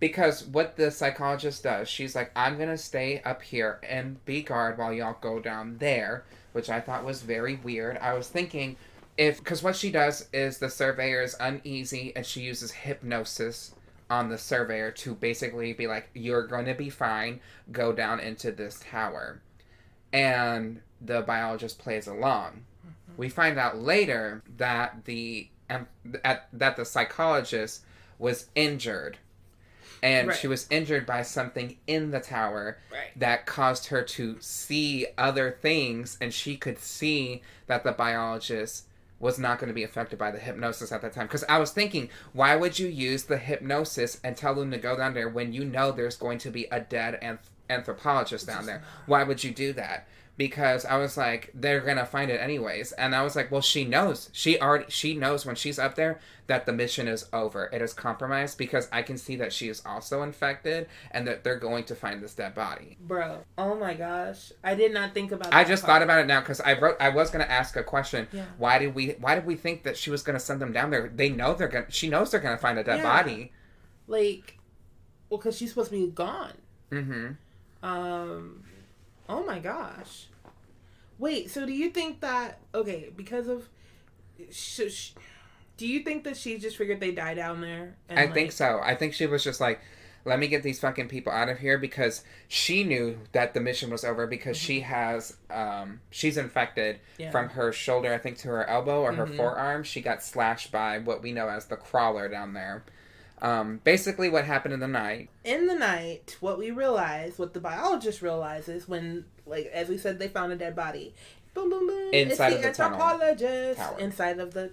because 0.00 0.44
what 0.46 0.76
the 0.76 0.90
psychologist 0.90 1.62
does, 1.64 1.88
she's 1.88 2.14
like, 2.14 2.30
I'm 2.34 2.56
gonna 2.58 2.78
stay 2.78 3.20
up 3.24 3.42
here 3.42 3.78
and 3.86 4.24
be 4.24 4.42
guard 4.42 4.78
while 4.78 4.92
y'all 4.92 5.16
go 5.20 5.40
down 5.40 5.76
there, 5.78 6.24
which 6.52 6.70
I 6.70 6.80
thought 6.80 7.04
was 7.04 7.20
very 7.22 7.56
weird. 7.56 7.98
I 7.98 8.14
was 8.14 8.28
thinking, 8.28 8.76
if 9.18 9.38
because 9.38 9.62
what 9.62 9.76
she 9.76 9.90
does 9.90 10.28
is 10.32 10.58
the 10.58 10.70
surveyor 10.70 11.20
is 11.20 11.36
uneasy 11.38 12.12
and 12.16 12.24
she 12.24 12.40
uses 12.40 12.70
hypnosis 12.70 13.74
on 14.12 14.28
the 14.28 14.36
surveyor 14.36 14.90
to 14.90 15.14
basically 15.14 15.72
be 15.72 15.86
like, 15.86 16.10
"You're 16.12 16.46
going 16.46 16.66
to 16.66 16.74
be 16.74 16.90
fine. 16.90 17.40
Go 17.72 17.92
down 17.94 18.20
into 18.20 18.52
this 18.52 18.78
tower," 18.90 19.40
and 20.12 20.82
the 21.00 21.22
biologist 21.22 21.78
plays 21.78 22.06
along. 22.06 22.64
We 23.16 23.28
find 23.30 23.58
out 23.58 23.78
later 23.78 24.42
that 24.58 25.04
the 25.06 25.48
um, 25.70 25.86
at, 26.24 26.48
that 26.52 26.76
the 26.76 26.84
psychologist 26.84 27.84
was 28.18 28.48
injured, 28.54 29.16
and 30.02 30.28
Right. 30.28 30.36
she 30.38 30.46
was 30.46 30.66
injured 30.70 31.06
by 31.06 31.22
something 31.22 31.78
in 31.86 32.10
the 32.10 32.20
tower 32.20 32.76
Right. 32.92 33.18
that 33.18 33.46
caused 33.46 33.86
her 33.86 34.02
to 34.02 34.36
see 34.40 35.06
other 35.16 35.50
things, 35.50 36.18
and 36.20 36.34
she 36.34 36.58
could 36.58 36.78
see 36.78 37.42
that 37.66 37.82
the 37.84 37.92
biologist 37.92 38.86
was 39.22 39.38
not 39.38 39.58
going 39.58 39.68
to 39.68 39.74
be 39.74 39.84
affected 39.84 40.18
by 40.18 40.32
the 40.32 40.38
hypnosis 40.38 40.90
at 40.90 41.00
that 41.00 41.12
time. 41.12 41.26
Because 41.26 41.44
I 41.48 41.58
was 41.58 41.70
thinking, 41.70 42.10
why 42.32 42.56
would 42.56 42.78
you 42.78 42.88
use 42.88 43.22
the 43.22 43.38
hypnosis 43.38 44.20
and 44.22 44.36
tell 44.36 44.54
them 44.54 44.72
to 44.72 44.78
go 44.78 44.96
down 44.96 45.14
there 45.14 45.28
when 45.28 45.52
you 45.52 45.64
know 45.64 45.92
there's 45.92 46.16
going 46.16 46.38
to 46.38 46.50
be 46.50 46.66
a 46.72 46.80
dead 46.80 47.18
anth- 47.22 47.48
anthropologist 47.70 48.48
down 48.48 48.66
there? 48.66 48.82
Why 49.06 49.22
would 49.22 49.44
you 49.44 49.52
do 49.52 49.72
that? 49.74 50.08
Because 50.42 50.84
I 50.84 50.96
was 50.96 51.16
like, 51.16 51.52
they're 51.54 51.78
gonna 51.82 52.04
find 52.04 52.28
it 52.28 52.40
anyways, 52.40 52.90
and 52.90 53.14
I 53.14 53.22
was 53.22 53.36
like, 53.36 53.52
well, 53.52 53.60
she 53.60 53.84
knows. 53.84 54.28
She 54.32 54.58
already 54.60 54.86
she 54.88 55.14
knows 55.14 55.46
when 55.46 55.54
she's 55.54 55.78
up 55.78 55.94
there 55.94 56.18
that 56.48 56.66
the 56.66 56.72
mission 56.72 57.06
is 57.06 57.26
over. 57.32 57.70
It 57.72 57.80
is 57.80 57.94
compromised 57.94 58.58
because 58.58 58.88
I 58.90 59.02
can 59.02 59.16
see 59.16 59.36
that 59.36 59.52
she 59.52 59.68
is 59.68 59.80
also 59.86 60.24
infected, 60.24 60.88
and 61.12 61.28
that 61.28 61.44
they're 61.44 61.60
going 61.60 61.84
to 61.84 61.94
find 61.94 62.20
this 62.20 62.34
dead 62.34 62.56
body. 62.56 62.98
Bro, 63.00 63.44
oh 63.56 63.76
my 63.76 63.94
gosh. 63.94 64.50
I 64.64 64.74
did 64.74 64.92
not 64.92 65.14
think 65.14 65.30
about 65.30 65.52
that. 65.52 65.54
I 65.54 65.62
just 65.62 65.84
part. 65.84 65.92
thought 65.92 66.02
about 66.02 66.18
it 66.18 66.26
now 66.26 66.40
because 66.40 66.60
I 66.60 66.76
wrote. 66.76 66.96
I 66.98 67.10
was 67.10 67.30
gonna 67.30 67.44
ask 67.44 67.76
a 67.76 67.84
question. 67.84 68.26
Yeah. 68.32 68.46
Why 68.58 68.78
did 68.80 68.96
we? 68.96 69.10
Why 69.20 69.36
did 69.36 69.46
we 69.46 69.54
think 69.54 69.84
that 69.84 69.96
she 69.96 70.10
was 70.10 70.24
gonna 70.24 70.40
send 70.40 70.60
them 70.60 70.72
down 70.72 70.90
there? 70.90 71.08
They 71.14 71.28
know 71.28 71.54
they're 71.54 71.68
gonna. 71.68 71.86
She 71.88 72.08
knows 72.08 72.32
they're 72.32 72.40
gonna 72.40 72.58
find 72.58 72.80
a 72.80 72.82
dead 72.82 72.96
Yeah. 72.96 73.04
body. 73.04 73.52
Like, 74.08 74.58
well, 75.30 75.38
because 75.38 75.56
she's 75.56 75.68
supposed 75.68 75.90
to 75.92 76.04
be 76.04 76.10
gone. 76.10 76.54
Mm-hmm. 76.90 77.86
Um, 77.88 78.64
oh 79.28 79.44
my 79.46 79.60
gosh. 79.60 80.26
Wait, 81.22 81.50
so 81.50 81.64
do 81.64 81.72
you 81.72 81.88
think 81.90 82.20
that 82.20 82.58
okay 82.74 83.10
because 83.16 83.46
of, 83.46 83.68
sh- 84.50 84.90
sh- 84.90 85.10
do 85.76 85.86
you 85.86 86.00
think 86.00 86.24
that 86.24 86.36
she 86.36 86.58
just 86.58 86.76
figured 86.76 86.98
they 86.98 87.12
die 87.12 87.34
down 87.34 87.60
there? 87.60 87.96
I 88.10 88.24
like- 88.24 88.34
think 88.34 88.50
so. 88.52 88.80
I 88.82 88.96
think 88.96 89.14
she 89.14 89.26
was 89.26 89.44
just 89.44 89.60
like, 89.60 89.80
let 90.24 90.40
me 90.40 90.48
get 90.48 90.64
these 90.64 90.80
fucking 90.80 91.06
people 91.08 91.32
out 91.32 91.48
of 91.48 91.58
here 91.60 91.78
because 91.78 92.24
she 92.48 92.82
knew 92.82 93.18
that 93.32 93.54
the 93.54 93.60
mission 93.60 93.88
was 93.90 94.04
over 94.04 94.26
because 94.26 94.56
she 94.56 94.80
has 94.80 95.36
um 95.50 96.00
she's 96.10 96.36
infected 96.36 96.96
Mm-hmm. 96.96 97.22
Yeah. 97.22 97.30
from 97.30 97.48
her 97.50 97.72
shoulder 97.72 98.12
I 98.12 98.18
think 98.18 98.38
to 98.38 98.48
her 98.48 98.68
elbow 98.68 99.02
or 99.02 99.12
her 99.12 99.26
Mhm. 99.26 99.36
forearm. 99.36 99.84
She 99.84 100.00
got 100.00 100.22
slashed 100.24 100.72
by 100.72 100.98
what 100.98 101.22
we 101.22 101.30
know 101.32 101.48
as 101.48 101.66
the 101.66 101.76
crawler 101.76 102.28
down 102.28 102.52
there. 102.52 102.84
Um, 103.42 103.80
basically, 103.84 104.28
what 104.30 104.44
happened 104.44 104.72
in 104.72 104.80
the 104.80 104.86
night. 104.88 105.28
in 105.44 105.66
the 105.66 105.74
night, 105.74 106.36
what 106.40 106.58
we 106.58 106.70
realize, 106.70 107.38
what 107.38 107.52
the 107.54 107.60
biologist 107.60 108.22
realizes 108.22 108.86
when, 108.88 109.24
like, 109.46 109.66
as 109.66 109.88
we 109.88 109.98
said, 109.98 110.18
they 110.20 110.28
found 110.28 110.52
a 110.52 110.56
dead 110.56 110.74
body. 110.76 111.12
Boom, 111.52 111.68
boom, 111.68 111.86
boom. 111.88 112.14
Inside 112.14 112.52
it's 112.52 112.56
of 112.56 112.62
the 112.62 112.68
the 112.68 112.74
tunnel 112.74 113.02
anthropologist 113.02 113.78
tower. 113.80 113.98
inside 113.98 114.38
of 114.38 114.54
the 114.54 114.70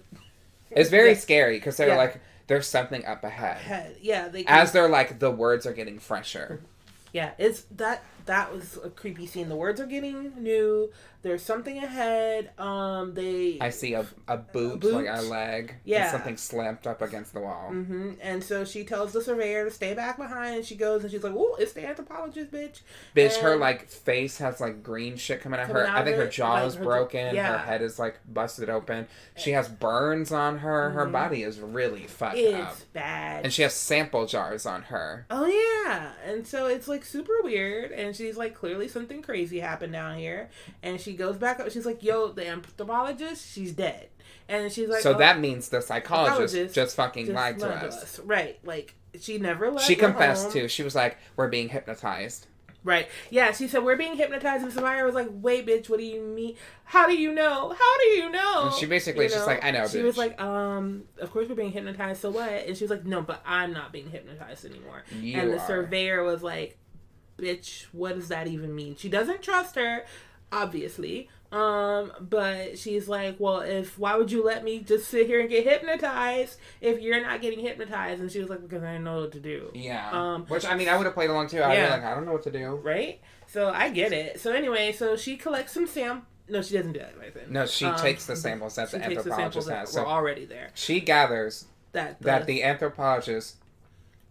It's 0.70 0.88
very 0.88 1.10
Yeah. 1.10 1.18
scary 1.18 1.56
because 1.58 1.76
they're 1.76 1.88
Yeah. 1.88 1.96
like, 1.96 2.20
there's 2.46 2.66
something 2.68 3.04
up 3.04 3.24
ahead. 3.24 3.56
head. 3.58 3.96
Yeah, 4.00 4.28
they 4.28 4.44
As 4.46 4.70
they're 4.72 4.88
like, 4.88 5.18
the 5.18 5.30
words 5.32 5.66
are 5.66 5.72
getting 5.72 5.98
fresher. 5.98 6.60
yeah, 7.12 7.32
it's 7.38 7.62
that 7.72 8.04
that 8.26 8.52
was 8.52 8.78
a 8.84 8.88
creepy 8.90 9.26
scene. 9.26 9.48
The 9.48 9.56
words 9.56 9.80
are 9.80 9.86
getting 9.86 10.32
new. 10.40 10.92
There's 11.22 11.42
something 11.42 11.76
ahead. 11.76 12.50
Um, 12.58 13.12
they 13.14 13.58
I 13.60 13.68
see 13.70 13.92
a, 13.94 14.06
a 14.26 14.38
boot, 14.38 14.80
boot? 14.80 14.94
like 14.94 15.06
a 15.08 15.20
leg, 15.22 15.74
Yeah. 15.84 16.04
and 16.04 16.10
something 16.12 16.36
slammed 16.38 16.86
up 16.86 17.02
against 17.02 17.34
the 17.34 17.40
wall. 17.40 17.68
hmm 17.70 18.12
And 18.22 18.42
so 18.42 18.64
she 18.64 18.84
tells 18.84 19.12
the 19.12 19.20
surveyor 19.22 19.64
to 19.66 19.70
stay 19.70 19.92
back 19.92 20.16
behind, 20.16 20.56
and 20.56 20.64
she 20.64 20.76
goes 20.76 21.02
and 21.02 21.10
she's 21.12 21.22
like, 21.22 21.34
"Oh, 21.36 21.56
it's 21.60 21.72
the 21.72 21.86
anthropologist, 21.86 22.50
bitch." 22.50 22.80
Bitch, 23.14 23.36
her 23.40 23.56
like 23.56 23.88
face 23.88 24.38
has 24.38 24.60
like 24.60 24.82
green 24.82 25.16
shit 25.16 25.42
coming 25.42 25.60
out 25.60 25.66
Coming 25.66 25.82
her. 25.82 25.88
out 25.88 25.98
I 25.98 26.04
think 26.04 26.16
her 26.16 26.26
jaw 26.26 26.54
like, 26.54 26.66
is 26.68 26.74
her 26.76 26.84
broken. 26.84 27.36
Her 27.36 27.58
head 27.58 27.82
is 27.82 27.98
like 27.98 28.18
busted 28.26 28.70
open. 28.70 29.06
She 29.36 29.50
has 29.50 29.68
burns 29.68 30.32
on 30.32 30.58
her. 30.58 30.90
Her 30.90 31.06
Mhm. 31.06 31.12
body 31.12 31.42
is 31.42 31.60
really 31.60 32.06
fucked 32.06 32.38
up. 32.38 32.72
It's 32.72 32.84
bad. 32.92 33.44
And 33.44 33.52
she 33.52 33.60
has 33.62 33.74
sample 33.74 34.26
jars 34.26 34.64
on 34.64 34.82
her. 34.84 35.26
Oh 35.30 35.46
yeah, 35.46 36.12
and 36.24 36.46
so 36.46 36.66
it's 36.66 36.88
like 36.88 37.04
super 37.04 37.42
weird, 37.42 37.92
and 37.92 38.16
she's 38.16 38.36
like, 38.38 38.54
clearly 38.54 38.88
something 38.88 39.20
crazy 39.20 39.60
happened 39.60 39.92
down 39.92 40.16
here, 40.16 40.48
and 40.82 41.00
she 41.00 41.09
goes 41.14 41.36
back 41.36 41.60
up. 41.60 41.70
She's 41.70 41.86
like, 41.86 42.02
"Yo, 42.02 42.28
the 42.28 42.46
anthropologist, 42.46 43.52
she's 43.52 43.72
dead," 43.72 44.08
and 44.48 44.70
she's 44.72 44.88
like, 44.88 45.02
so 45.02 45.14
"Oh, 45.14 45.18
that 45.18 45.38
means 45.40 45.68
the 45.68 45.80
psychologist, 45.80 46.52
Psychologist 46.52 46.74
just 46.74 46.96
fucking 46.96 47.26
just 47.26 47.34
lied 47.36 47.58
to 47.58 47.66
lied 47.66 47.84
us. 47.84 48.18
right?" 48.20 48.58
Like 48.64 48.94
she 49.18 49.38
never 49.38 49.70
left. 49.70 49.86
She 49.86 49.96
confessed 49.96 50.44
home. 50.44 50.52
too. 50.52 50.68
She 50.68 50.82
was 50.82 50.94
like, 50.94 51.18
"We're 51.36 51.48
being 51.48 51.68
hypnotized." 51.68 52.46
Right? 52.82 53.08
Yeah, 53.28 53.52
she 53.52 53.68
said 53.68 53.84
we're 53.84 53.96
being 53.98 54.16
hypnotized, 54.16 54.64
and 54.64 54.72
Samaya 54.72 55.04
was 55.04 55.14
like, 55.14 55.28
"Wait, 55.30 55.66
bitch, 55.66 55.90
what 55.90 55.98
do 55.98 56.04
you 56.06 56.22
mean? 56.22 56.56
How 56.84 57.06
do 57.06 57.14
you 57.14 57.30
know? 57.34 57.68
How 57.78 57.98
do 57.98 58.06
you 58.06 58.30
know?" 58.30 58.68
And 58.68 58.74
she 58.74 58.86
basically 58.86 59.26
is 59.26 59.32
just 59.34 59.46
like, 59.46 59.62
"I 59.62 59.70
know, 59.70 59.86
She 59.86 59.98
bitch." 59.98 60.04
was 60.04 60.16
like, 60.16 60.40
"Um, 60.40 61.04
of 61.20 61.30
course 61.30 61.46
we're 61.46 61.56
being 61.56 61.72
hypnotized. 61.72 62.22
So 62.22 62.30
what?" 62.30 62.48
And 62.50 62.74
she 62.74 62.84
was 62.84 62.90
like, 62.90 63.04
"No, 63.04 63.20
but 63.20 63.42
I'm 63.44 63.74
not 63.74 63.92
being 63.92 64.08
hypnotized 64.10 64.64
anymore." 64.64 65.02
You 65.20 65.38
and 65.38 65.50
the 65.50 65.58
are. 65.60 65.66
surveyor 65.66 66.24
was 66.24 66.42
like, 66.42 66.78
"Bitch, 67.38 67.82
what 67.92 68.14
does 68.14 68.28
that 68.28 68.46
even 68.46 68.74
mean?" 68.74 68.96
She 68.96 69.10
doesn't 69.10 69.42
trust 69.42 69.74
her, 69.76 70.06
obviously. 70.52 71.28
Um, 71.52 72.12
but 72.20 72.78
she's 72.78 73.08
like, 73.08 73.36
"Well, 73.40 73.60
if 73.60 73.98
why 73.98 74.14
would 74.16 74.30
you 74.30 74.44
let 74.44 74.62
me 74.62 74.78
just 74.80 75.08
sit 75.08 75.26
here 75.26 75.40
and 75.40 75.48
get 75.50 75.64
hypnotized 75.64 76.58
if 76.80 77.00
you're 77.00 77.20
not 77.20 77.40
getting 77.42 77.58
hypnotized?" 77.58 78.20
And 78.20 78.30
she 78.30 78.38
was 78.38 78.48
like, 78.48 78.62
"Because 78.62 78.84
I 78.84 78.98
know 78.98 79.22
what 79.22 79.32
to 79.32 79.40
do." 79.40 79.70
Yeah. 79.74 80.10
Um, 80.12 80.46
Which 80.46 80.64
I 80.64 80.76
mean, 80.76 80.88
I 80.88 80.96
would 80.96 81.06
have 81.06 81.14
played 81.14 81.28
along 81.30 81.48
too. 81.48 81.60
I'd 81.62 81.74
Yeah. 81.74 81.86
be 81.86 81.90
like, 81.90 82.04
I 82.04 82.14
don't 82.14 82.24
know 82.24 82.32
what 82.32 82.44
to 82.44 82.52
do. 82.52 82.76
Right? 82.76 83.20
So 83.48 83.68
I 83.70 83.88
get 83.90 84.12
it. 84.12 84.38
So 84.40 84.52
anyway, 84.52 84.92
so 84.92 85.16
she 85.16 85.36
collects 85.36 85.72
some 85.72 85.88
sam. 85.88 86.24
No, 86.48 86.62
she 86.62 86.76
doesn't 86.76 86.92
do 86.92 87.00
that. 87.00 87.18
Right 87.18 87.34
then. 87.34 87.46
No, 87.52 87.66
she 87.66 87.84
Um, 87.86 87.96
takes 87.96 88.26
the 88.26 88.36
samples 88.36 88.76
that 88.76 88.90
the 88.92 88.98
the 88.98 89.02
samples 89.02 89.26
anthropologist 89.26 89.68
that 89.68 89.78
has. 89.78 89.88
were 89.94 90.00
So 90.02 90.06
already 90.06 90.44
there. 90.44 90.70
she 90.74 91.00
gathers 91.00 91.66
That 91.92 92.18
the, 92.20 92.24
that 92.26 92.46
the 92.46 92.62
anthropologist 92.62 93.56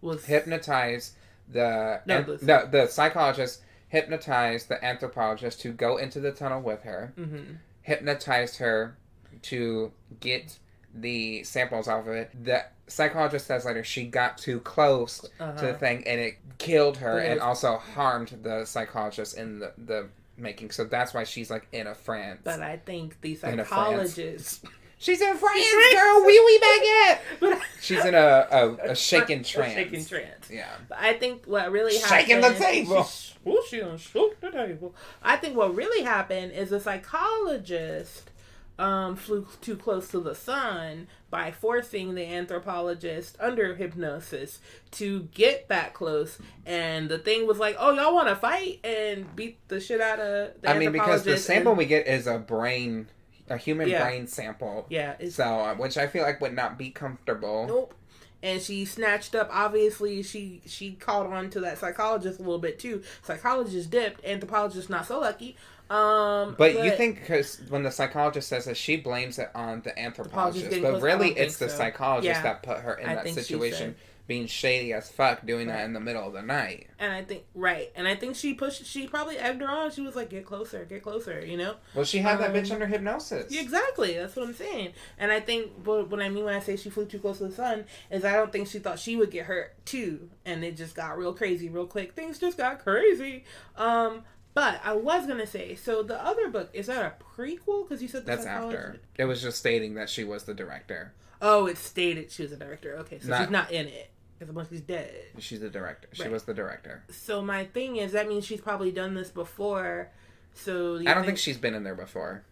was 0.00 0.24
hypnotized 0.24 1.12
the 1.50 2.00
No, 2.06 2.16
an- 2.18 2.26
the- 2.26 2.38
no, 2.42 2.66
the 2.66 2.86
psychologist 2.86 3.60
hypnotized 3.90 4.68
the 4.68 4.82
anthropologist 4.84 5.60
to 5.60 5.72
go 5.72 5.96
into 5.98 6.18
the 6.20 6.32
tunnel 6.32 6.60
with 6.62 6.82
her, 6.82 7.12
hmm 7.16 7.54
hypnotized 7.82 8.58
her 8.58 8.94
to 9.40 9.90
get 10.20 10.58
the 10.94 11.42
samples 11.44 11.88
off 11.88 12.06
of 12.06 12.12
it. 12.12 12.30
The 12.44 12.64
psychologist 12.88 13.46
says 13.46 13.64
later 13.64 13.82
she 13.82 14.04
got 14.04 14.36
too 14.36 14.60
close 14.60 15.24
uh 15.40 15.52
to 15.52 15.66
the 15.66 15.74
thing 15.74 16.06
and 16.06 16.20
it 16.20 16.36
killed 16.58 16.98
her 16.98 17.18
and 17.18 17.40
also 17.40 17.78
harmed 17.78 18.38
the 18.42 18.64
psychologist 18.64 19.36
in 19.36 19.60
the, 19.60 19.72
the 19.78 20.08
making. 20.36 20.70
So 20.72 20.84
that's 20.84 21.14
why 21.14 21.24
she's 21.24 21.50
like 21.50 21.68
in 21.72 21.86
a 21.86 21.94
France. 21.94 22.40
But 22.44 22.60
I 22.60 22.76
think 22.76 23.20
the 23.22 23.34
psychologist. 23.36 24.64
She's 25.00 25.20
in 25.20 25.36
France, 25.36 25.64
girl. 25.92 26.24
Wee 26.24 26.40
wee 26.46 26.60
baguette. 26.62 27.18
but 27.40 27.58
She's 27.80 28.04
in 28.04 28.14
a 28.14 28.46
a, 28.50 28.90
a 28.92 28.94
shaken 28.94 29.40
A 29.40 29.44
trance. 29.44 29.74
shaking 29.74 30.04
trance. 30.04 30.48
Yeah. 30.48 30.68
But 30.88 30.98
I 31.00 31.14
think 31.14 31.46
what 31.46 31.72
really 31.72 31.96
happened. 31.98 32.20
Shaking 32.20 32.40
the 32.42 32.54
table. 32.54 33.02
She, 33.04 33.34
oh, 33.46 33.64
she 33.68 33.80
done 33.80 33.96
shook 33.98 34.40
the 34.40 34.50
table. 34.50 34.94
I 35.22 35.36
think 35.36 35.56
what 35.56 35.74
really 35.74 36.04
happened 36.04 36.52
is 36.52 36.70
the 36.70 36.78
psychologist 36.80 38.30
um, 38.78 39.14
flew 39.16 39.46
too 39.60 39.76
close 39.76 40.08
to 40.08 40.20
the 40.20 40.34
sun 40.34 41.06
by 41.28 41.50
forcing 41.50 42.14
the 42.14 42.24
anthropologist 42.24 43.36
under 43.38 43.74
hypnosis 43.74 44.58
to 44.92 45.28
get 45.34 45.68
that 45.68 45.92
close. 45.94 46.38
And 46.66 47.08
the 47.08 47.18
thing 47.18 47.46
was 47.46 47.58
like, 47.58 47.76
oh, 47.78 47.92
y'all 47.92 48.14
want 48.14 48.28
to 48.28 48.36
fight 48.36 48.80
and 48.84 49.34
beat 49.36 49.58
the 49.68 49.80
shit 49.80 50.00
out 50.00 50.18
of 50.18 50.60
the 50.62 50.70
I 50.70 50.78
mean, 50.78 50.92
because 50.92 51.22
the 51.24 51.36
sample 51.36 51.72
and- 51.72 51.78
we 51.78 51.84
get 51.84 52.06
is 52.06 52.26
a 52.26 52.38
brain, 52.38 53.08
a 53.50 53.56
human 53.58 53.88
Yeah. 53.88 54.02
brain 54.04 54.26
sample. 54.26 54.86
Yeah, 54.88 55.16
So, 55.28 55.44
uh, 55.44 55.74
which 55.74 55.98
I 55.98 56.06
feel 56.06 56.22
like 56.22 56.40
would 56.40 56.54
not 56.54 56.78
be 56.78 56.90
comfortable. 56.90 57.66
Nope. 57.66 57.94
And 58.42 58.62
she 58.62 58.86
snatched 58.86 59.34
up. 59.34 59.50
Obviously, 59.52 60.22
she 60.22 60.62
she 60.64 60.92
caught 60.92 61.26
on 61.26 61.50
to 61.50 61.60
that 61.60 61.76
psychologist 61.76 62.38
a 62.38 62.42
little 62.42 62.58
bit 62.58 62.78
too. 62.78 63.02
Psychologist 63.22 63.90
dipped. 63.90 64.24
Anthropologist 64.24 64.88
not 64.88 65.04
so 65.06 65.20
lucky. 65.20 65.56
Um, 65.90 66.54
But, 66.56 66.84
you 66.84 66.92
think 66.92 67.20
because 67.20 67.60
when 67.68 67.82
the 67.82 67.90
psychologist 67.90 68.48
says 68.48 68.64
that 68.66 68.76
she 68.76 68.96
blames 68.96 69.40
it 69.40 69.50
on 69.56 69.82
the 69.82 69.98
anthropologist, 69.98 70.70
but 70.80 71.02
really 71.02 71.30
it's 71.30 71.56
think 71.58 71.58
the 71.58 71.68
so. 71.68 71.76
psychologist 71.78 72.26
Yeah. 72.36 72.42
that 72.44 72.62
put 72.62 72.78
her 72.78 72.94
in 72.94 73.08
I 73.08 73.16
that 73.16 73.28
situation, 73.30 73.96
said- 73.96 74.09
being 74.26 74.46
shady 74.46 74.92
as 74.92 75.10
fuck, 75.10 75.44
doing 75.44 75.68
Right. 75.68 75.78
that 75.78 75.84
in 75.84 75.92
the 75.92 76.00
middle 76.00 76.26
of 76.26 76.32
the 76.32 76.42
night. 76.42 76.86
And 76.98 77.12
I 77.12 77.22
think 77.24 77.44
right. 77.54 77.90
And 77.96 78.06
I 78.06 78.14
think 78.14 78.36
she 78.36 78.54
pushed. 78.54 78.84
She 78.86 79.06
probably 79.08 79.36
egged 79.38 79.60
her 79.60 79.68
on. 79.68 79.90
She 79.90 80.00
was 80.02 80.14
like, 80.14 80.30
"Get 80.30 80.44
closer, 80.46 80.84
get 80.84 81.02
closer." 81.02 81.44
You 81.44 81.56
know. 81.56 81.76
Well, 81.94 82.04
she 82.04 82.18
had 82.18 82.38
that 82.40 82.50
Um, 82.50 82.56
bitch 82.56 82.70
under 82.70 82.86
hypnosis. 82.86 83.52
Exactly. 83.56 84.14
That's 84.14 84.36
what 84.36 84.46
I'm 84.46 84.54
saying. 84.54 84.92
And 85.18 85.32
I 85.32 85.40
think 85.40 85.72
what, 85.84 86.08
what 86.08 86.20
I 86.20 86.28
mean 86.28 86.44
when 86.44 86.54
I 86.54 86.60
say 86.60 86.76
she 86.76 86.90
flew 86.90 87.06
too 87.06 87.18
close 87.18 87.38
to 87.38 87.48
the 87.48 87.54
sun 87.54 87.84
is 88.10 88.24
I 88.24 88.34
don't 88.34 88.52
think 88.52 88.68
she 88.68 88.78
thought 88.78 88.98
she 88.98 89.16
would 89.16 89.30
get 89.30 89.46
hurt 89.46 89.74
too, 89.84 90.30
and 90.44 90.62
it 90.64 90.76
just 90.76 90.94
got 90.94 91.18
real 91.18 91.32
crazy 91.32 91.68
real 91.68 91.86
quick. 91.86 92.12
Things 92.14 92.38
just 92.38 92.56
got 92.56 92.78
crazy. 92.84 93.44
Um, 93.76 94.24
But 94.52 94.80
I 94.84 94.94
was 94.94 95.28
gonna 95.28 95.46
say, 95.46 95.76
so 95.76 96.02
the 96.02 96.20
other 96.20 96.48
book 96.48 96.70
is 96.72 96.88
that 96.88 97.04
a 97.20 97.24
prequel? 97.40 97.84
Because 97.88 98.02
you 98.02 98.08
said 98.08 98.26
That's 98.26 98.42
psychology- 98.42 98.76
after. 98.76 99.00
It 99.16 99.24
was 99.26 99.40
just 99.40 99.58
stating 99.58 99.94
that 99.94 100.10
she 100.10 100.24
was 100.24 100.42
the 100.42 100.54
director. 100.54 101.12
Oh, 101.42 101.66
it 101.66 101.78
stated 101.78 102.30
she 102.30 102.42
was 102.42 102.52
a 102.52 102.56
director. 102.56 102.96
Okay, 102.98 103.18
so 103.18 103.28
Not- 103.28 103.40
she's 103.42 103.50
not 103.50 103.70
in 103.72 103.86
it. 103.88 104.10
Because 104.38 104.54
once 104.54 104.70
she's 104.70 104.80
dead. 104.80 105.12
She's 105.38 105.60
the 105.60 105.68
director. 105.68 106.08
She 106.12 106.22
Right. 106.22 106.32
was 106.32 106.44
the 106.44 106.54
director. 106.54 107.02
So 107.10 107.42
my 107.42 107.64
thing 107.66 107.96
is, 107.96 108.12
that 108.12 108.26
means 108.26 108.46
she's 108.46 108.60
probably 108.60 108.90
done 108.90 109.14
this 109.14 109.30
before. 109.30 110.10
So 110.54 110.98
I 110.98 111.12
don't 111.14 111.24
think 111.26 111.36
she's 111.38 111.58
been 111.58 111.74
in 111.74 111.84
there 111.84 111.94
before. 111.94 112.42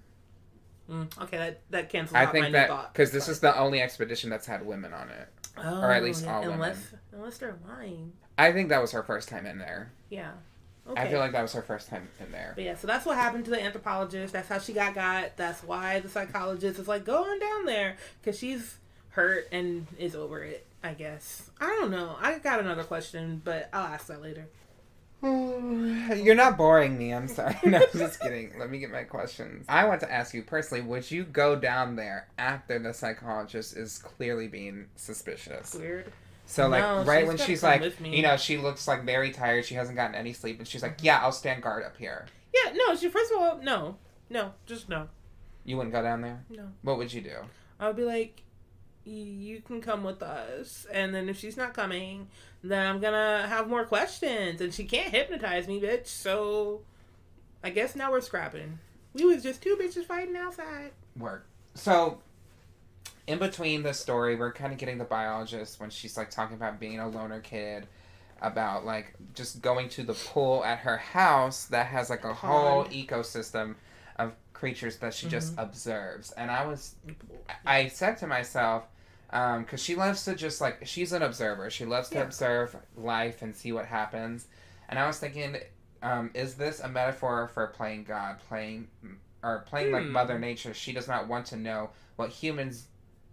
Mm, 0.91 1.19
okay, 1.23 1.37
that 1.39 1.61
that 1.71 1.89
cancels 1.91 2.15
I 2.15 2.23
out 2.23 2.27
my 2.29 2.33
think 2.33 2.47
new 2.47 2.53
that 2.53 2.69
thought. 2.69 2.93
because 2.95 3.11
this 3.11 3.29
is 3.29 3.41
the 3.41 3.57
only 3.59 3.81
expedition 3.83 4.29
that's 4.31 4.47
had 4.47 4.65
women 4.65 4.93
on 4.93 5.09
it. 5.11 5.29
oh, 5.59 5.81
or 5.83 5.91
at 5.93 6.03
least 6.05 6.25
yeah, 6.25 6.35
all 6.35 6.41
women. 6.43 6.55
unless 6.55 6.95
unless 7.13 7.39
they're 7.39 7.57
lying. 7.67 8.13
I 8.39 8.53
think 8.53 8.69
that 8.69 8.81
was 8.81 8.93
her 8.93 9.03
first 9.03 9.29
time 9.29 9.45
in 9.47 9.59
there. 9.59 9.91
Yeah. 10.11 10.33
Okay. 10.91 11.01
I 11.03 11.09
feel 11.09 11.19
like 11.19 11.33
that 11.33 11.43
was 11.43 11.53
her 11.53 11.63
first 11.63 11.89
time 11.89 12.09
in 12.25 12.33
there. 12.33 12.53
But 12.55 12.65
yeah, 12.65 12.77
so 12.77 12.87
that's 12.87 13.05
what 13.05 13.17
happened 13.17 13.45
to 13.47 13.51
the 13.51 13.63
anthropologist. 13.63 14.33
That's 14.33 14.49
how 14.49 14.59
she 14.59 14.73
got 14.73 14.95
got. 14.95 15.37
That's 15.37 15.63
why 15.63 16.01
the 16.01 16.09
psychologist 16.09 16.79
is 16.79 16.89
like 16.89 17.05
going 17.05 17.39
down 17.39 17.67
there 17.67 17.97
because 18.21 18.39
she's 18.39 18.77
hurt 19.11 19.49
and 19.53 19.87
is 19.99 20.15
over 20.15 20.43
it. 20.43 20.65
I 20.83 20.95
guess. 20.95 21.51
I 21.61 21.67
don't 21.81 21.91
know. 21.91 22.17
I 22.21 22.39
got 22.39 22.61
another 22.61 22.85
question, 22.85 23.43
but 23.45 23.69
I'll 23.73 23.87
ask 23.87 24.07
that 24.07 24.23
later. 24.23 24.47
You're 25.23 26.37
not 26.37 26.57
boring 26.57 26.97
me. 26.97 27.13
I'm 27.13 27.27
sorry. 27.27 27.57
No, 27.67 27.79
I'm 27.79 27.99
just 27.99 28.21
kidding. 28.21 28.53
Let 28.57 28.71
me 28.71 28.79
get 28.79 28.91
my 28.91 29.03
questions. 29.03 29.67
I 29.69 29.85
want 29.85 30.01
to 30.01 30.13
ask 30.13 30.33
you 30.33 30.43
personally: 30.43 30.85
Would 30.85 31.11
you 31.11 31.25
go 31.25 31.57
down 31.57 31.97
there 31.97 32.29
after 32.39 32.79
the 32.79 32.95
psychologist 32.95 33.77
is 33.77 33.99
clearly 33.99 34.47
being 34.47 34.87
suspicious? 34.95 35.75
Weird. 35.75 36.13
So 36.51 36.67
like 36.67 36.83
No, 36.83 37.03
right 37.05 37.21
she's 37.21 37.29
when 37.29 37.37
she's 37.37 37.63
like, 37.63 38.01
you 38.03 38.23
know, 38.23 38.39
she 38.39 38.57
looks 38.57 38.89
like 38.89 39.05
very 39.05 39.33
tired. 39.33 39.67
She 39.67 39.75
hasn't 39.75 39.97
gotten 39.97 40.15
any 40.15 40.33
sleep, 40.33 40.59
and 40.59 40.67
she's 40.67 40.83
like, 40.83 40.97
"Yeah, 41.03 41.21
I'll 41.23 41.31
stand 41.31 41.63
guard 41.63 41.85
up 41.85 41.99
here." 41.99 42.25
Yeah. 42.55 42.73
No. 42.73 42.97
She 42.97 43.11
first 43.11 43.31
of 43.33 43.39
all, 43.39 43.59
no, 43.59 43.97
no, 44.31 44.53
just 44.65 44.89
no, 44.89 45.09
You 45.65 45.77
wouldn't 45.77 45.93
go 45.93 46.03
down 46.03 46.23
there. 46.23 46.43
no. 46.49 46.69
What 46.83 46.97
would 46.97 47.13
you 47.13 47.21
do? 47.21 47.37
I'll 47.79 47.93
be 47.93 48.05
like, 48.05 48.43
"Y- 49.05 49.13
you 49.13 49.61
can 49.61 49.83
come 49.83 50.03
with 50.05 50.23
us, 50.23 50.87
and 50.91 51.15
then 51.15 51.29
if 51.29 51.39
she's 51.39 51.59
not 51.59 51.75
coming, 51.75 52.29
then 52.65 52.87
I'm 52.87 52.99
gonna 52.99 53.47
have 53.47 53.69
more 53.69 53.85
questions, 53.85 54.63
and 54.63 54.73
she 54.73 54.85
can't 54.85 55.13
hypnotize 55.15 55.69
me, 55.69 55.79
bitch. 55.83 56.07
So, 56.07 56.81
I 57.63 57.69
guess 57.71 57.95
now 57.95 58.11
we're 58.11 58.23
scrapping. 58.23 58.79
We 59.13 59.27
was 59.27 59.43
just 59.43 59.61
two 59.63 59.77
bitches 59.77 60.07
fighting 60.07 60.35
outside. 60.37 60.93
Work. 61.15 61.47
So, 61.75 62.21
in 63.29 63.39
between 63.39 63.83
the 63.85 63.93
story, 63.95 64.37
we're 64.37 64.53
kind 64.53 64.73
of 64.73 64.79
getting 64.79 64.99
the 64.99 65.05
biologist 65.05 65.81
when 65.81 65.91
she's 65.91 66.17
like 66.17 66.31
talking 66.31 66.57
about 66.57 66.81
being 66.81 66.99
a 66.99 67.09
loner 67.09 67.41
kid, 67.41 67.87
about 68.43 68.85
like 68.87 69.15
just 69.35 69.63
going 69.63 69.89
to 69.91 70.03
the 70.03 70.15
pool 70.15 70.65
at 70.65 70.79
her 70.81 70.97
house 70.97 71.67
that 71.67 71.87
has 71.87 72.11
like 72.11 72.25
a 72.25 72.35
whole 72.35 72.85
ecosystem 72.87 73.77
of 74.19 74.33
creatures 74.55 74.97
that 74.99 75.15
she 75.15 75.29
just 75.29 75.53
Mm-hmm. 75.53 75.63
observes. 75.63 76.33
And 76.33 76.51
I 76.51 76.67
was, 76.67 76.97
I 77.67 77.89
said 77.89 78.17
to 78.19 78.27
myself, 78.27 78.85
because 79.31 79.83
she 79.83 79.95
loves 79.95 80.25
to 80.25 80.35
just 80.35 80.61
like 80.61 80.87
she's 80.87 81.13
an 81.13 81.23
observer. 81.23 81.71
She 81.71 81.85
loves 81.85 82.11
to 82.11 82.19
Yeah. 82.19 82.25
observe 82.25 82.77
life 82.97 83.43
and 83.43 83.55
see 83.55 83.73
what 83.73 83.87
happens. 83.87 84.47
And 84.89 84.99
I 84.99 85.07
was 85.07 85.19
thinking, 85.19 85.59
um, 86.03 86.31
is 86.35 86.55
this 86.55 86.81
a 86.81 86.89
metaphor 86.89 87.49
for 87.49 87.67
playing 87.69 88.05
God, 88.05 88.39
playing 88.49 88.89
or 89.43 89.65
playing 89.69 89.93
like 89.93 90.07
Hmm. 90.07 90.13
Mother 90.13 90.39
Nature? 90.39 90.75
She 90.75 90.93
does 90.93 91.09
not 91.09 91.29
want 91.29 91.47
to 91.47 91.57
know 91.57 91.91
what 92.17 92.31
humans 92.31 92.87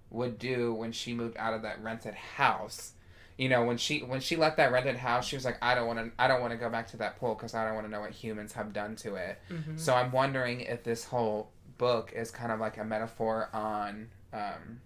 would 0.10 0.40
do 0.40 0.74
when 0.74 0.92
she 0.92 1.14
moved 1.14 1.38
out 1.38 1.54
of 1.54 1.62
that 1.64 1.82
rented 1.84 2.14
house. 2.14 2.94
You 3.38 3.50
know, 3.50 3.66
when 3.66 3.78
she 3.78 4.00
when 4.00 4.22
she 4.22 4.38
left 4.38 4.58
that 4.58 4.72
rented 4.72 4.96
house, 4.96 5.26
she 5.28 5.36
was 5.36 5.44
like, 5.44 5.58
I 5.62 5.76
don't 5.76 5.88
want 5.88 6.00
to 6.00 6.12
I 6.18 6.28
don't 6.28 6.40
want 6.40 6.52
to 6.52 6.58
go 6.58 6.70
back 6.70 6.88
to 6.92 6.98
that 6.98 7.20
pool 7.20 7.36
because 7.36 7.54
I 7.54 7.66
don't 7.66 7.76
want 7.76 7.86
to 7.86 7.92
know 7.92 8.02
what 8.02 8.12
humans 8.12 8.54
have 8.54 8.72
done 8.72 8.96
to 8.98 9.16
it. 9.16 9.40
Mm-hmm. 9.50 9.78
So 9.78 9.94
I'm 9.94 10.12
wondering 10.12 10.62
if 10.62 10.84
this 10.84 11.04
whole 11.04 11.50
book 11.78 12.14
is 12.16 12.32
kind 12.32 12.52
of 12.52 12.60
like 12.60 12.78
a 12.78 12.86
metaphor 12.86 13.50
on 13.54 14.08
um, 14.32 14.80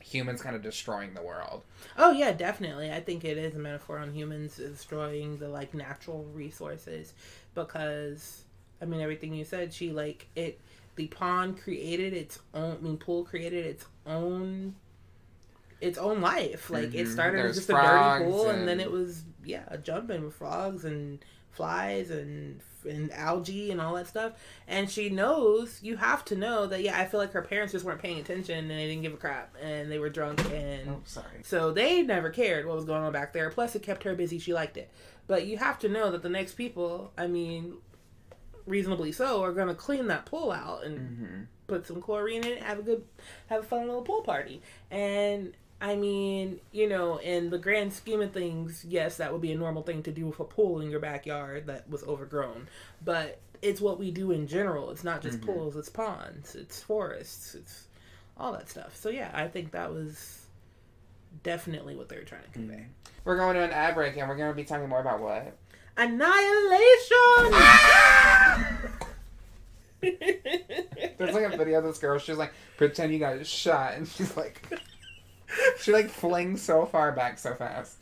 humans 0.00 0.42
kind 0.42 0.56
of 0.56 0.62
destroying 0.62 1.14
the 1.14 1.22
world. 1.22 1.64
Oh 1.96 2.12
yeah, 2.12 2.32
definitely. 2.32 2.92
I 2.92 3.00
think 3.00 3.24
it 3.24 3.36
is 3.36 3.54
a 3.54 3.58
metaphor 3.58 3.98
on 3.98 4.12
humans 4.12 4.56
destroying 4.56 5.38
the 5.38 5.48
like 5.48 5.74
natural 5.74 6.24
resources 6.32 7.14
because 7.54 8.44
I 8.80 8.84
mean 8.84 9.00
everything 9.00 9.34
you 9.34 9.44
said, 9.44 9.72
she 9.72 9.90
like 9.90 10.28
it 10.34 10.60
the 10.96 11.06
pond 11.08 11.60
created 11.60 12.12
its 12.12 12.40
own 12.54 12.76
I 12.80 12.82
mean 12.82 12.96
pool 12.96 13.24
created 13.24 13.64
its 13.66 13.84
own 14.10 14.74
its 15.80 15.96
own 15.98 16.20
life. 16.20 16.68
Like 16.70 16.94
it 16.94 17.06
Mhm. 17.06 17.12
started 17.12 17.40
as 17.46 17.56
just 17.56 17.70
a 17.70 17.72
dirty 17.72 18.24
pool 18.24 18.50
and, 18.50 18.68
then 18.68 18.80
it 18.80 18.90
was 18.90 19.22
yeah, 19.44 19.62
a 19.68 19.78
jumping 19.78 20.24
with 20.24 20.34
frogs 20.34 20.84
and 20.84 21.24
flies 21.50 22.10
and 22.10 22.60
and 22.88 23.12
algae 23.12 23.70
and 23.70 23.80
all 23.80 23.94
that 23.94 24.06
stuff. 24.06 24.32
And 24.68 24.90
she 24.90 25.08
knows 25.10 25.82
you 25.82 25.96
have 25.96 26.24
to 26.26 26.36
know 26.36 26.66
that 26.66 26.82
yeah, 26.82 26.98
I 27.00 27.06
feel 27.06 27.18
like 27.20 27.32
her 27.32 27.42
parents 27.42 27.72
just 27.72 27.84
weren't 27.84 28.00
paying 28.00 28.18
attention 28.18 28.58
and 28.58 28.70
they 28.70 28.86
didn't 28.88 29.02
give 29.02 29.14
a 29.14 29.18
crap 29.18 29.54
and 29.60 29.90
they 29.90 29.98
were 29.98 30.10
drunk 30.10 30.40
and 30.52 30.88
Oh, 30.90 31.00
sorry. 31.04 31.42
so 31.42 31.72
they 31.72 32.02
never 32.02 32.28
cared 32.30 32.66
what 32.66 32.76
was 32.76 32.84
going 32.84 33.02
on 33.02 33.12
back 33.12 33.32
there. 33.32 33.48
Plus, 33.50 33.74
it 33.74 33.82
kept 33.82 34.02
her 34.04 34.14
busy. 34.14 34.38
She 34.38 34.52
liked 34.54 34.76
it. 34.76 34.90
But 35.26 35.46
you 35.46 35.58
have 35.58 35.78
to 35.80 35.88
know 35.88 36.10
that 36.10 36.22
the 36.22 36.28
next 36.28 36.54
people, 36.54 37.12
I 37.18 37.26
mean, 37.26 37.74
reasonably 38.66 39.12
so, 39.12 39.42
are 39.42 39.52
going 39.52 39.68
to 39.68 39.74
clean 39.74 40.06
that 40.08 40.26
pool 40.26 40.50
out 40.52 40.84
and 40.84 40.98
hmm 40.98 41.40
put 41.70 41.86
some 41.86 42.02
chlorine 42.02 42.44
in 42.44 42.52
it, 42.52 42.62
have 42.62 42.80
a 42.80 42.82
good, 42.82 43.04
have 43.48 43.60
a 43.60 43.66
fun 43.66 43.86
little 43.86 44.02
pool 44.02 44.20
party. 44.22 44.60
And 44.90 45.54
I 45.80 45.94
mean, 45.96 46.60
you 46.72 46.88
know, 46.88 47.16
in 47.18 47.48
the 47.50 47.58
grand 47.58 47.92
scheme 47.92 48.20
of 48.20 48.32
things, 48.32 48.84
yes, 48.86 49.16
that 49.16 49.32
would 49.32 49.40
be 49.40 49.52
a 49.52 49.56
normal 49.56 49.82
thing 49.82 50.02
to 50.02 50.10
do 50.12 50.26
with 50.26 50.40
a 50.40 50.44
pool 50.44 50.80
in 50.80 50.90
your 50.90 51.00
backyard 51.00 51.66
that 51.68 51.88
was 51.88 52.02
overgrown. 52.04 52.68
But 53.04 53.38
it's 53.62 53.80
what 53.80 53.98
we 53.98 54.10
do 54.10 54.32
in 54.32 54.46
general. 54.46 54.90
It's 54.90 55.04
not 55.04 55.22
just 55.22 55.40
Mhm. 55.40 55.46
pools, 55.46 55.76
it's 55.76 55.88
ponds, 55.88 56.54
it's 56.54 56.82
forests, 56.82 57.54
it's 57.54 57.86
all 58.36 58.52
that 58.52 58.68
stuff. 58.68 58.96
So 58.96 59.08
yeah, 59.10 59.30
I 59.32 59.48
think 59.48 59.70
that 59.72 59.92
was 59.92 60.46
definitely 61.44 61.94
what 61.94 62.08
they 62.08 62.16
were 62.16 62.24
trying 62.24 62.42
to 62.42 62.50
convey. 62.50 62.86
We're 63.24 63.36
going 63.36 63.54
to 63.54 63.62
an 63.62 63.70
ad 63.70 63.94
break 63.94 64.16
and 64.16 64.28
we're 64.28 64.36
going 64.36 64.50
to 64.50 64.56
be 64.56 64.64
talking 64.64 64.88
more 64.88 65.00
about 65.00 65.20
what? 65.20 65.56
Annihilation! 65.96 67.52
There's 70.00 71.34
like 71.34 71.52
a 71.52 71.56
video 71.56 71.78
of 71.78 71.84
this 71.84 71.98
girl. 71.98 72.18
She's 72.18 72.36
like, 72.36 72.52
pretend 72.76 73.12
you 73.12 73.18
got 73.18 73.44
shot, 73.46 73.94
and 73.94 74.06
she's 74.08 74.36
like, 74.36 74.66
she 75.80 75.92
like 75.92 76.10
flings 76.10 76.62
so 76.62 76.86
far 76.86 77.12
back 77.12 77.38
so 77.38 77.54
fast. 77.54 77.96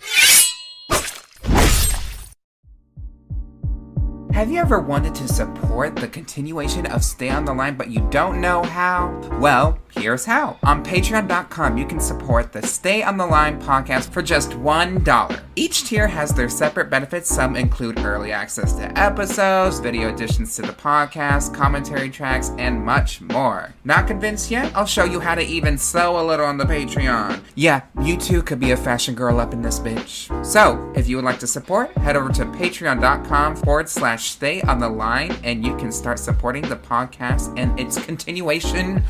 Have 4.39 4.53
you 4.53 4.61
ever 4.61 4.79
wanted 4.79 5.17
to 5.17 5.27
support 5.27 5.97
the 5.97 6.07
continuation 6.07 6.87
of 6.87 7.03
Stay 7.03 7.29
on 7.29 7.45
the 7.45 7.53
Line 7.53 7.77
but 7.77 7.91
you 7.91 8.07
don't 8.09 8.41
know 8.41 8.63
how? 8.63 9.19
Well, 9.41 9.81
here's 9.93 10.25
how. 10.25 10.59
On 10.63 10.85
patreon.com, 10.85 11.79
you 11.79 11.87
can 11.87 12.01
support 12.01 12.53
the 12.53 12.63
Stay 12.63 13.03
on 13.03 13.17
the 13.17 13.27
Line 13.27 13.61
podcast 13.61 14.11
for 14.13 14.23
just 14.23 14.51
$1. 14.51 15.41
Each 15.57 15.85
tier 15.85 16.07
has 16.07 16.33
their 16.33 16.49
separate 16.49 16.89
benefits. 16.89 17.29
Some 17.29 17.57
include 17.57 17.99
early 18.01 18.31
access 18.31 18.75
to 18.75 18.97
episodes, 18.99 19.81
video 19.81 20.13
additions 20.13 20.55
to 20.57 20.63
the 20.63 20.69
podcast, 20.69 21.53
commentary 21.53 22.11
tracks, 22.11 22.53
and 22.59 22.85
much 22.85 23.21
more. 23.21 23.75
Not 23.85 24.07
convinced 24.07 24.51
yet? 24.51 24.71
I'll 24.77 24.87
show 24.87 25.05
you 25.05 25.19
how 25.19 25.35
to 25.35 25.43
even 25.43 25.77
sew 25.77 26.21
a 26.21 26.25
little 26.25 26.47
on 26.47 26.59
the 26.59 26.65
Patreon. 26.65 27.41
Yeah, 27.57 27.83
you 28.01 28.17
too 28.17 28.43
could 28.43 28.61
be 28.61 28.71
a 28.71 28.77
fashion 28.77 29.15
girl 29.17 29.41
up 29.41 29.53
in 29.53 29.63
this 29.63 29.81
bitch. 29.81 30.29
So, 30.47 30.93
if 30.95 31.09
you 31.09 31.17
would 31.17 31.25
like 31.25 31.41
to 31.41 31.47
support, 31.47 31.91
head 31.99 32.17
over 32.17 32.29
to 32.35 32.45
patreon.com 32.45 33.57
forward 33.57 33.89
slash 33.89 34.31
stay 34.31 34.63
on 34.63 34.79
the 34.79 34.89
line 34.89 35.37
and 35.43 35.65
you 35.67 35.77
can 35.77 35.91
start 35.91 36.19
supporting 36.19 36.63
the 36.69 36.77
podcast 36.77 37.53
and 37.59 37.79
its 37.81 37.99
continuation 38.05 39.03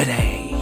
today. 0.00 0.56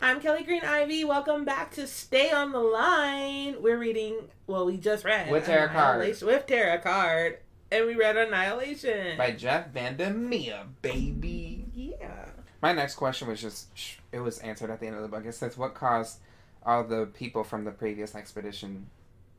I'm 0.00 0.20
Kelli 0.20 0.44
Green 0.44 0.62
Ivy. 0.62 1.04
Welcome 1.04 1.44
back 1.44 1.72
to 1.72 1.88
Stay 1.88 2.30
on 2.30 2.52
the 2.52 2.60
Line. 2.60 3.56
We're 3.60 3.76
reading, 3.76 4.18
well, 4.46 4.66
we 4.66 4.76
just 4.76 5.04
read 5.04 5.32
With 5.32 5.46
Terrah 5.46 5.68
Card. 5.68 6.22
With 6.22 6.46
Terrah 6.46 6.78
Card. 6.78 7.38
And 7.72 7.86
we 7.86 7.96
read 7.96 8.16
Annihilation. 8.16 9.18
By 9.18 9.32
Jeff 9.32 9.72
Vandermeer, 9.72 10.66
baby. 10.80 11.64
Yeah. 11.74 12.26
My 12.62 12.72
next 12.72 12.94
question 12.94 13.26
was 13.26 13.40
just, 13.40 13.66
it 14.12 14.20
was 14.20 14.38
answered 14.38 14.70
at 14.70 14.78
the 14.78 14.86
end 14.86 14.94
of 14.94 15.02
the 15.02 15.08
book. 15.08 15.26
It 15.26 15.34
says, 15.34 15.58
What 15.58 15.74
caused 15.74 16.20
all 16.64 16.84
the 16.84 17.06
people 17.06 17.42
from 17.42 17.64
the 17.64 17.72
previous 17.72 18.14
expedition 18.14 18.86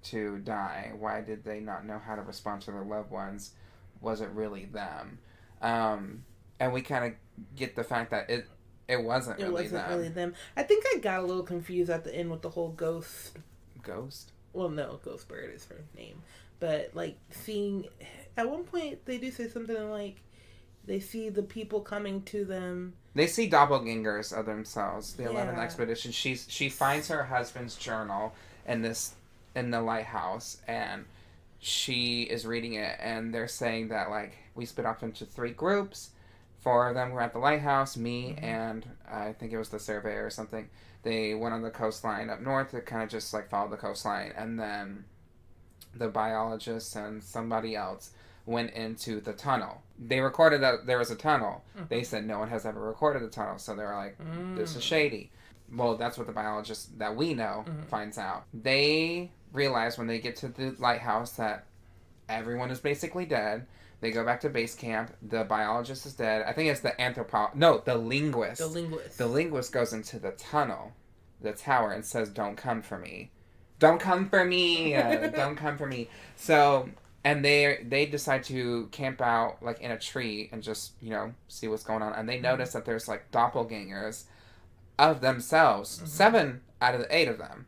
to 0.06 0.38
die? 0.40 0.92
Why 0.98 1.22
did 1.22 1.44
they 1.44 1.60
not 1.60 1.86
know 1.86 2.00
how 2.00 2.16
to 2.16 2.22
respond 2.22 2.62
to 2.64 2.72
their 2.72 2.84
loved 2.84 3.12
ones? 3.12 3.52
Was 4.02 4.22
it 4.22 4.30
really 4.30 4.66
them? 4.66 5.20
Um, 5.62 6.26
and 6.60 6.74
we 6.74 6.82
kind 6.82 7.06
of 7.06 7.14
get 7.56 7.76
the 7.76 7.84
fact 7.84 8.12
that 8.12 8.30
it 8.30 8.48
it 8.88 9.02
wasn't 9.02 9.40
It 9.40 9.44
really 9.44 9.64
wasn't 9.64 9.88
them. 9.88 9.98
really 9.98 10.10
them. 10.10 10.34
I 10.58 10.64
think 10.64 10.84
I 10.94 11.00
got 11.00 11.20
a 11.22 11.26
little 11.26 11.44
confused 11.44 11.90
at 11.90 12.04
the 12.04 12.14
end 12.14 12.30
with 12.30 12.42
the 12.42 12.50
whole 12.50 12.70
ghost. 12.70 13.38
Ghost? 13.82 14.32
Well, 14.52 14.70
no, 14.70 15.00
Ghost 15.04 15.28
Bird 15.28 15.52
is 15.56 15.66
her 15.66 15.82
name. 15.96 16.22
But, 16.60 16.92
like, 16.94 17.18
seeing. 17.32 17.86
At 18.38 18.50
one 18.50 18.64
point, 18.64 19.06
they 19.06 19.18
do 19.18 19.32
say 19.32 19.48
something 19.48 19.90
like, 19.90 20.22
they 20.86 21.00
see 21.00 21.30
the 21.30 21.44
people 21.44 21.82
coming 21.82 22.22
to 22.24 22.46
them. 22.46 22.94
They 23.16 23.28
see 23.28 23.50
doppelgangers 23.50 24.38
of 24.38 24.46
themselves. 24.46 25.14
The 25.14 25.30
Eleventh 25.30 25.58
Expedition. 25.60 26.12
She's 26.12 26.46
she 26.50 26.70
finds 26.70 27.08
her 27.08 27.24
husband's 27.24 27.76
journal 27.76 28.34
in 28.68 28.82
this 28.82 29.16
in 29.56 29.72
the 29.72 29.82
lighthouse, 29.82 30.58
and 30.68 31.06
she 31.60 32.24
is 32.24 32.46
reading 32.46 32.74
it, 32.74 32.98
and 33.00 33.34
they're 33.34 33.48
saying 33.48 33.90
that 33.90 34.10
like 34.10 34.36
we 34.56 34.66
split 34.66 34.86
off 34.86 35.04
into 35.04 35.26
three 35.26 35.52
groups. 35.52 36.12
Four 36.62 36.88
of 36.90 36.96
them 36.96 37.12
were 37.12 37.22
at 37.22 37.34
the 37.34 37.40
lighthouse. 37.40 37.98
Me 37.98 38.36
Mhm. 38.38 38.44
and 38.44 38.86
I 39.10 39.34
think 39.34 39.52
it 39.52 39.58
was 39.58 39.70
the 39.70 39.80
surveyor 39.80 40.26
or 40.26 40.30
something. 40.30 40.70
They 41.04 41.34
went 41.34 41.54
on 41.54 41.62
the 41.62 41.70
coastline 41.72 42.30
up 42.30 42.40
north 42.40 42.72
to 42.72 42.82
kind 42.82 43.04
of 43.04 43.10
just 43.10 43.34
like 43.34 43.50
follow 43.50 43.70
the 43.70 43.78
coastline, 43.78 44.32
and 44.36 44.60
then 44.60 45.06
the 45.94 46.08
biologist 46.08 46.96
and 46.96 47.24
somebody 47.24 47.76
else 47.76 48.12
went 48.46 48.72
into 48.72 49.22
the 49.22 49.34
tunnel. 49.34 49.82
They 50.00 50.20
recorded 50.20 50.62
that 50.62 50.86
there 50.86 50.98
was 50.98 51.12
a 51.12 51.16
tunnel. 51.16 51.64
They 51.90 52.04
said 52.04 52.26
no 52.26 52.40
one 52.40 52.50
has 52.50 52.66
ever 52.66 52.80
recorded 52.82 53.22
the 53.22 53.30
tunnel, 53.30 53.58
so 53.58 53.76
they 53.76 53.84
were 53.84 53.96
like, 53.96 54.18
this 54.56 54.74
Mm. 54.74 54.78
is 54.78 54.84
shady. 54.84 55.32
Well, 55.72 55.96
that's 55.96 56.18
what 56.18 56.28
the 56.28 56.34
biologist 56.34 56.98
that 57.00 57.16
we 57.16 57.34
know 57.34 57.64
Mhm. 57.68 57.86
finds 57.86 58.18
out. 58.18 58.46
They 58.54 59.32
realize 59.54 59.98
when 59.98 60.08
they 60.08 60.20
get 60.20 60.36
to 60.38 60.48
the 60.50 60.76
lighthouse 60.80 61.32
that 61.34 61.66
everyone 62.28 62.72
is 62.72 62.80
basically 62.80 63.26
dead. 63.26 63.66
They 64.02 64.12
go 64.12 64.26
back 64.26 64.42
to 64.42 64.50
base 64.50 64.76
camp. 64.76 65.14
The 65.22 65.46
biologist 65.46 66.06
is 66.06 66.14
dead. 66.14 66.44
I 66.46 66.52
think 66.52 66.70
it's 66.70 66.82
the 66.82 66.92
anthropo 67.00 67.56
no, 67.56 67.82
the 67.86 67.96
linguist. 67.96 68.60
The 68.60 68.68
linguist. 68.68 69.18
the 69.18 69.28
linguist 69.28 69.72
goes 69.72 69.94
into 69.94 70.20
the 70.20 70.32
tunnel, 70.32 70.92
the 71.40 71.54
tower, 71.54 71.94
and 71.94 72.04
says, 72.04 72.28
"Don't 72.30 72.58
come 72.58 72.82
for 72.82 72.98
me. 72.98 73.32
Don't 73.80 74.00
come 74.02 74.28
for 74.30 74.44
me. 74.44 74.94
Uh, 75.04 75.28
don't 75.28 75.56
come 75.56 75.78
for 75.78 75.86
me." 75.88 76.10
So, 76.36 76.90
and 77.24 77.46
they 77.46 77.86
they 77.88 78.06
decide 78.06 78.44
to 78.46 78.88
camp 78.92 79.22
out 79.22 79.64
like 79.64 79.80
in 79.80 79.92
a 79.92 79.98
tree 79.98 80.50
and 80.52 80.62
just 80.62 80.94
you 81.02 81.12
know 81.12 81.34
see 81.48 81.70
what's 81.70 81.84
going 81.84 82.02
on. 82.02 82.12
And 82.12 82.28
they 82.28 82.40
notice 82.42 82.74
that 82.74 82.84
there's 82.84 83.08
like 83.08 83.32
doppelgangers 83.32 84.24
of 85.00 85.22
themselves, 85.22 86.02
Mhm. 86.04 86.08
seven 86.08 86.62
out 86.82 86.94
of 86.94 87.00
the 87.02 87.16
eight 87.16 87.30
of 87.30 87.38
them, 87.38 87.68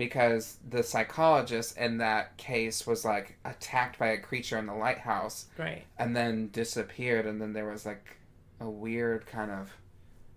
because 0.00 0.56
the 0.66 0.82
psychologist 0.82 1.76
in 1.76 1.98
that 1.98 2.34
case 2.38 2.86
was 2.86 3.04
like 3.04 3.36
attacked 3.44 3.98
by 3.98 4.06
a 4.08 4.18
creature 4.18 4.56
in 4.56 4.64
the 4.64 4.72
lighthouse 4.72 5.44
right. 5.58 5.84
and 5.98 6.16
then 6.16 6.48
disappeared 6.52 7.26
and 7.26 7.38
then 7.38 7.52
there 7.52 7.68
was 7.68 7.84
like 7.84 8.16
a 8.60 8.68
weird 8.68 9.26
kind 9.26 9.50
of 9.50 9.70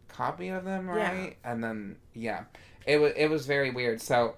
copy 0.09 0.49
of 0.49 0.65
them 0.65 0.87
Yeah. 0.87 0.93
right 0.95 1.37
and 1.45 1.63
then 1.63 1.95
yeah 2.13 2.43
it 2.85 2.97
was 2.97 3.13
it 3.15 3.27
was 3.29 3.45
very 3.45 3.71
weird 3.71 4.01
so 4.01 4.35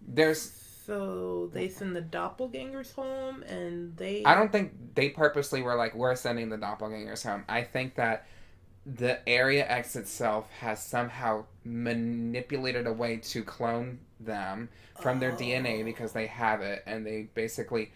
there's 0.00 0.40
So 0.86 1.50
they 1.52 1.68
send 1.68 1.94
the 1.94 2.02
doppelgangers 2.02 2.94
home, 2.94 3.42
and 3.42 3.94
they. 3.98 4.24
i 4.24 4.34
don't 4.34 4.50
think 4.50 4.72
they 4.94 5.10
purposely 5.10 5.60
were 5.60 5.74
like 5.76 5.94
we're 5.94 6.16
sending 6.16 6.48
the 6.48 6.56
doppelgangers 6.58 7.22
home 7.22 7.44
i 7.50 7.62
think 7.62 7.96
that 7.96 8.26
the 8.86 9.26
area 9.28 9.66
x 9.68 9.94
itself 9.96 10.48
has 10.60 10.82
somehow 10.82 11.44
manipulated 11.64 12.86
a 12.86 12.92
way 12.92 13.16
to 13.16 13.42
clone 13.42 13.98
them 14.26 14.68
from 15.00 15.20
their 15.20 15.32
Oh. 15.32 15.36
dna 15.36 15.84
because 15.84 16.12
they 16.12 16.26
have 16.26 16.60
it 16.62 16.82
and 16.86 17.06
they 17.06 17.28
basically 17.34 17.92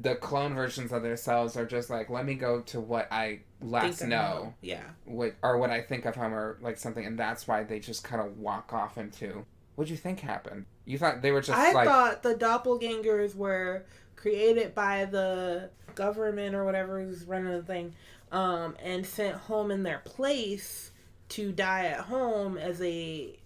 the 0.00 0.16
clone 0.16 0.54
versions 0.54 0.90
of 0.92 1.02
themselves 1.02 1.56
are 1.56 1.64
just 1.66 1.88
like 1.90 2.10
let 2.10 2.24
me 2.24 2.34
go 2.34 2.60
to 2.62 2.80
what 2.80 3.06
i 3.12 3.40
last 3.60 4.02
know 4.02 4.52
Yeah. 4.60 4.82
what 5.04 5.34
or 5.42 5.56
what 5.56 5.70
I 5.70 5.80
think 5.80 6.04
of 6.04 6.14
him 6.14 6.34
or 6.34 6.58
like 6.60 6.76
something, 6.76 7.06
and 7.06 7.18
that's 7.18 7.48
why 7.48 7.62
they 7.64 7.78
just 7.80 8.04
kind 8.04 8.20
of 8.20 8.36
walk 8.38 8.74
off 8.74 8.98
into. 8.98 9.46
What'd 9.74 9.90
you 9.90 9.96
think 9.96 10.20
happened? 10.20 10.66
You 10.84 10.98
thought 10.98 11.22
they 11.22 11.30
were 11.30 11.40
just 11.40 11.58
I 11.58 11.72
like 11.72 11.88
thought 11.88 12.22
the 12.22 12.34
doppelgangers 12.34 13.34
were 13.34 13.86
created 14.16 14.74
by 14.74 15.06
the 15.06 15.70
government 15.94 16.54
or 16.54 16.64
whatever 16.66 17.00
who's 17.02 17.24
running 17.24 17.52
the 17.52 17.62
thing, 17.62 17.94
um, 18.32 18.76
and 18.82 19.06
sent 19.06 19.34
home 19.36 19.70
in 19.70 19.82
their 19.82 20.00
place 20.00 20.90
to 21.30 21.50
die 21.50 21.86
at 21.86 22.00
home 22.00 22.58
as 22.58 22.82
a 22.82 23.38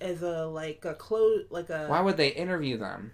as 0.00 0.22
a 0.22 0.46
like 0.46 0.84
a 0.84 0.94
close 0.94 1.44
like 1.50 1.70
a 1.70 1.86
why 1.86 2.00
would 2.00 2.16
they 2.16 2.28
interview 2.28 2.76
them? 2.76 3.12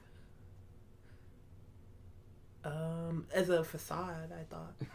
um 2.65 3.27
as 3.33 3.49
a 3.49 3.65
facade. 3.65 4.33
I 4.33 4.45
thought. 4.45 4.75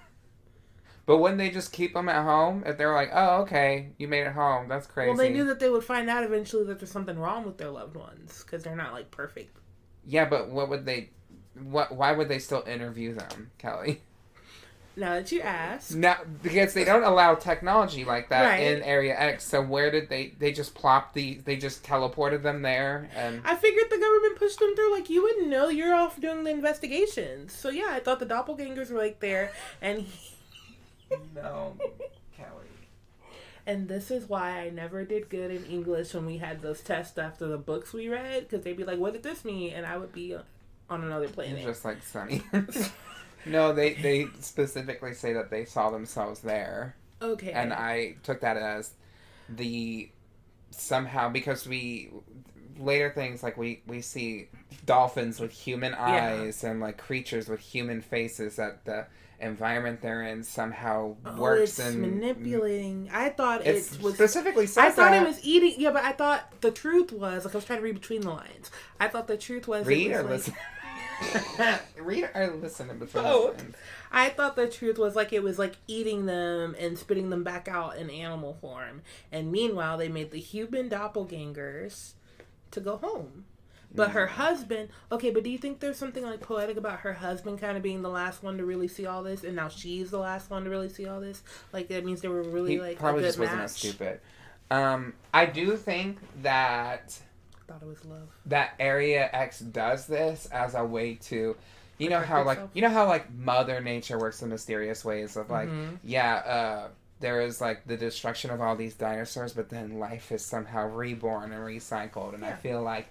But 1.05 1.19
wouldn't 1.19 1.38
they 1.38 1.51
just 1.51 1.71
keep 1.71 1.93
them 1.93 2.09
at 2.09 2.23
home 2.23 2.63
if 2.65 2.79
they're 2.79 2.93
like, 2.93 3.11
oh 3.13 3.41
okay, 3.41 3.89
you 3.99 4.07
made 4.07 4.25
it 4.25 4.33
home? 4.33 4.67
That's 4.67 4.88
crazy. 4.88 5.09
Well, 5.09 5.17
they 5.17 5.29
knew 5.31 5.45
that 5.45 5.59
they 5.59 5.69
would 5.69 5.83
find 5.83 6.09
out 6.09 6.23
eventually 6.23 6.63
that 6.65 6.79
there's 6.79 6.89
something 6.89 7.19
wrong 7.19 7.45
with 7.45 7.59
their 7.59 7.69
loved 7.69 7.95
ones 7.95 8.43
because 8.43 8.63
they're 8.63 8.75
not 8.75 8.91
like 8.91 9.11
perfect. 9.11 9.55
Yeah, 10.03 10.25
but 10.25 10.49
what 10.49 10.69
would 10.69 10.86
they? 10.86 11.11
What? 11.61 11.95
Why 11.95 12.11
would 12.11 12.27
they 12.27 12.39
still 12.39 12.63
interview 12.65 13.13
them, 13.13 13.51
Kelli? 13.59 13.99
Now 14.98 15.16
that 15.16 15.32
you 15.32 15.41
ask, 15.41 15.93
Now, 15.93 16.18
because 16.41 16.74
they 16.74 16.86
don't 16.86 17.04
allow 17.04 17.36
technology 17.36 18.06
like 18.06 18.30
that 18.30 18.46
Right. 18.46 18.62
in 18.62 18.82
Area 18.82 19.14
X. 19.20 19.43
So 19.43 19.62
where 19.62 19.91
did 19.91 20.08
they? 20.08 20.34
They 20.39 20.54
just 20.54 20.74
plopped 20.74 21.14
the. 21.16 21.36
They 21.43 21.58
just 21.58 21.84
teleported 21.84 22.43
them 22.43 22.62
there, 22.62 23.10
and 23.14 23.41
I 23.43 23.56
figured 23.56 23.86
the 23.89 23.98
government 23.98 24.38
pushed 24.38 24.60
them 24.60 24.74
through. 24.76 24.93
Like 24.93 25.10
you 25.10 25.22
wouldn't 25.24 25.48
know. 25.48 25.68
You're 25.68 25.93
off 25.93 26.20
doing 26.22 26.46
the 26.46 26.52
investigations. 26.52 27.52
So 27.52 27.70
yeah, 27.70 27.89
I 27.91 28.00
thought 28.00 28.20
the 28.20 28.26
doppelgangers 28.26 28.89
were 28.89 28.98
like 28.98 29.20
there, 29.20 29.52
and 29.82 30.00
he, 30.04 30.32
no, 31.36 31.76
Kelli. 32.39 32.70
and 33.68 33.89
this 33.89 34.10
is 34.12 34.30
why 34.30 34.60
I 34.62 34.70
never 34.70 35.04
did 35.04 35.30
good 35.30 35.52
in 35.52 35.66
English 35.66 36.14
when 36.14 36.26
we 36.26 36.38
had 36.38 36.62
those 36.62 36.80
tests 36.82 37.18
after 37.18 37.48
the 37.48 37.58
books 37.58 37.91
we 37.91 38.08
read 38.08 38.43
because 38.48 38.64
they'd 38.64 38.78
be 38.78 38.86
like, 38.86 39.00
"What 39.00 39.12
did 39.14 39.24
this 39.24 39.43
mean?" 39.43 39.74
and 39.74 39.86
I 39.86 39.98
would 39.98 40.14
be 40.14 40.38
on 40.89 41.04
another 41.04 41.28
planet. 41.28 41.64
Just 41.64 41.84
like 41.84 42.02
Sunny. 42.02 42.41
no, 43.46 43.74
they 43.74 43.93
they 43.93 44.28
specifically 44.39 45.14
say 45.14 45.34
that 45.34 45.50
they 45.52 45.66
saw 45.66 45.89
themselves 45.89 46.41
there, 46.41 46.96
okay. 47.22 47.52
and 47.52 47.74
I 47.74 48.16
took 48.24 48.41
that 48.41 48.58
as 48.58 48.93
the 49.50 50.10
somehow 50.72 51.30
because 51.30 51.68
we 51.68 52.10
later 52.78 53.10
things 53.10 53.41
like 53.43 53.58
we 53.58 53.82
we 53.88 54.02
see 54.02 54.50
dolphins 54.86 55.39
with 55.39 55.52
human 55.52 55.93
eyes 55.93 56.64
and 56.64 56.82
like 56.82 56.98
creatures 56.98 57.48
with 57.48 57.60
human 57.60 58.02
faces 58.02 58.58
that 58.58 58.84
the 58.86 59.06
environment 59.39 60.02
they're 60.02 60.24
in 60.24 60.43
somehow 60.43 61.16
Oh, 61.26 61.38
works 61.39 61.78
and 61.80 62.02
manipulating. 62.02 63.10
I 63.14 63.30
thought 63.30 63.66
it 63.66 63.74
was 63.74 63.86
specifically 63.88 64.68
I 64.78 64.89
thought 64.89 65.14
it 65.14 65.26
was 65.26 65.39
eating. 65.43 65.76
Yeah, 65.78 65.91
but 65.91 66.04
I 66.04 66.12
thought 66.14 66.62
the 66.62 66.72
truth 66.72 67.12
was 67.12 67.46
like 67.46 67.54
I 67.54 67.58
was 67.58 67.66
trying 67.66 67.80
to 67.80 67.84
read 67.84 67.96
between 67.96 68.22
the 68.22 68.30
lines. 68.30 68.72
I 69.00 69.08
thought 69.08 69.28
the 69.28 69.38
truth 69.38 69.68
was 69.68 69.86
read 69.86 70.12
was 70.12 70.20
or 70.20 70.22
like- 70.24 70.30
listen. 70.32 70.54
read 71.97 72.30
or 72.34 72.47
listen 72.47 72.89
in 72.89 72.99
between. 72.99 73.24
Both. 73.24 73.66
I 74.11 74.30
thought 74.30 74.55
the 74.55 74.68
truth 74.68 74.97
was 74.97 75.16
like 75.16 75.34
it 75.34 75.43
was 75.43 75.59
like 75.59 75.76
eating 75.88 76.26
them 76.26 76.76
and 76.80 76.97
spitting 76.97 77.30
them 77.30 77.43
back 77.43 77.68
out 77.68 77.97
in 77.97 78.09
animal 78.09 78.57
form. 78.61 79.01
And 79.32 79.51
meanwhile, 79.51 79.97
they 79.97 80.09
made 80.09 80.32
the 80.32 80.39
human 80.39 80.89
doppelgangers 80.89 82.13
to 82.72 82.80
go 82.80 82.97
home. 82.97 83.45
But 83.93 84.11
her 84.11 84.28
husband, 84.28 84.89
okay, 85.09 85.30
but 85.30 85.43
do 85.43 85.49
you 85.49 85.57
think 85.57 85.80
there's 85.80 85.97
something 85.97 86.24
like 86.24 86.41
poetic 86.41 86.76
about 86.76 86.99
her 86.99 87.13
husband 87.13 87.61
kind 87.61 87.78
of 87.78 87.84
being 87.84 88.01
the 88.01 88.09
last 88.09 88.43
one 88.43 88.57
to 88.57 88.66
really 88.66 88.89
see 88.89 89.05
all 89.05 89.24
this, 89.24 89.45
and 89.45 89.55
now 89.55 89.70
she's 89.70 90.11
the 90.11 90.18
last 90.20 90.49
one 90.49 90.66
to 90.66 90.70
really 90.70 90.89
see 90.89 91.07
all 91.07 91.22
this? 91.22 91.43
Like 91.72 91.88
that 91.88 92.03
means 92.03 92.20
they 92.20 92.28
were 92.28 92.43
really 92.43 92.74
he 92.74 92.82
like 92.82 92.99
probably 92.99 93.20
a 93.20 93.24
good 93.24 93.28
just 93.28 93.39
wasn't 93.39 93.57
match. 93.59 93.66
as 93.66 93.76
stupid. 93.76 94.20
Um, 94.70 95.13
I 95.34 95.45
do 95.45 95.78
think 95.78 96.18
that 96.41 97.18
thought 97.68 97.82
it 97.82 97.88
was 97.88 98.03
love. 98.05 98.28
that 98.45 98.74
Area 98.80 99.30
X 99.34 99.59
does 99.59 100.07
this 100.07 100.45
as 100.47 100.76
a 100.76 100.84
way 100.86 101.16
to, 101.16 101.55
you 101.97 102.09
know 102.09 102.20
how 102.20 102.43
like 102.43 102.59
you 102.74 102.82
know 102.82 102.89
how 102.89 103.07
like 103.07 103.34
Mother 103.34 103.80
Nature 103.82 104.20
works 104.20 104.41
in 104.41 104.49
mysterious 104.49 105.03
ways 105.05 105.38
of 105.38 105.49
like 105.49 105.70
Mhm. 105.70 105.97
yeah 106.03 106.36
uh 106.36 106.88
there 107.22 107.39
is 107.41 107.61
like 107.61 107.88
the 107.88 107.95
destruction 107.95 108.51
of 108.51 108.59
all 108.59 108.76
these 108.76 108.93
dinosaurs, 108.93 109.53
but 109.53 109.70
then 109.70 109.99
life 109.99 110.32
is 110.34 110.43
somehow 110.43 110.88
reborn 110.89 111.51
and 111.53 111.61
recycled, 111.63 112.34
and 112.34 112.43
I 112.43 112.51
feel 112.53 112.82
like 112.84 113.07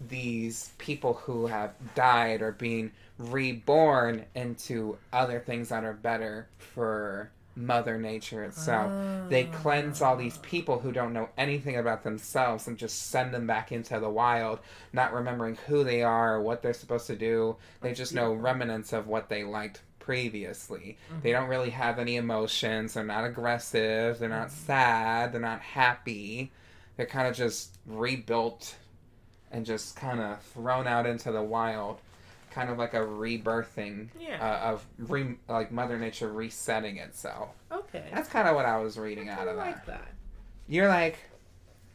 these 0.00 0.72
people 0.78 1.14
who 1.14 1.46
have 1.46 1.74
died 1.94 2.40
are 2.42 2.52
being 2.52 2.90
reborn 3.18 4.24
into 4.34 4.96
other 5.12 5.38
things 5.40 5.68
that 5.68 5.84
are 5.84 5.92
better 5.92 6.48
for 6.58 7.30
Mother 7.54 7.98
Nature 7.98 8.44
itself. 8.44 8.90
They 9.28 9.46
ah. 9.46 9.56
cleanse 9.56 10.00
all 10.00 10.16
these 10.16 10.38
people 10.38 10.78
who 10.78 10.92
don't 10.92 11.12
know 11.12 11.28
anything 11.36 11.76
about 11.76 12.02
themselves 12.02 12.66
and 12.66 12.78
just 12.78 13.10
send 13.10 13.32
them 13.34 13.46
back 13.46 13.72
into 13.72 13.98
the 13.98 14.08
wild, 14.08 14.60
not 14.92 15.12
remembering 15.12 15.56
who 15.66 15.84
they 15.84 16.02
are 16.02 16.40
what 16.40 16.62
they're 16.62 16.72
supposed 16.72 17.06
to 17.08 17.16
do. 17.16 17.56
They 17.80 17.92
just 17.92 18.14
know 18.14 18.32
remnants 18.32 18.92
of 18.92 19.06
what 19.06 19.28
they 19.28 19.44
liked 19.44 19.82
previously. 19.98 20.98
They 21.22 21.30
mm-hmm. 21.30 21.40
don't 21.40 21.48
really 21.48 21.70
have 21.70 21.98
any 21.98 22.16
emotions. 22.16 22.94
They're 22.94 23.04
not 23.04 23.24
aggressive. 23.24 24.18
They're 24.18 24.28
not 24.28 24.48
mm-hmm. 24.48 24.66
sad. 24.66 25.32
They're 25.32 25.40
not 25.40 25.60
happy. 25.60 26.50
They're 26.96 27.06
kind 27.06 27.28
of 27.28 27.34
just 27.34 27.78
rebuilt 27.86 28.76
and 29.50 29.64
just 29.64 29.96
kind 29.96 30.20
of 30.20 30.40
thrown 30.42 30.86
out 30.86 31.06
into 31.06 31.30
the 31.30 31.42
wild. 31.42 31.98
Kind 32.52 32.68
of 32.70 32.76
like 32.78 32.92
a 32.94 32.98
rebirthing 32.98 34.08
Yeah. 34.20 34.38
uh, 34.40 34.72
of 34.72 34.86
re- 34.98 35.38
like 35.48 35.72
Mother 35.72 35.98
Nature 35.98 36.30
resetting 36.30 36.98
itself. 36.98 37.50
okay. 37.70 38.04
That's 38.12 38.28
kind 38.28 38.46
of 38.48 38.54
what 38.54 38.66
I 38.66 38.78
was 38.78 38.98
reading 38.98 39.30
I 39.30 39.32
out 39.34 39.48
of 39.48 39.56
that. 39.56 39.86
that. 39.86 40.08
You're 40.68 40.88
like, 40.88 41.18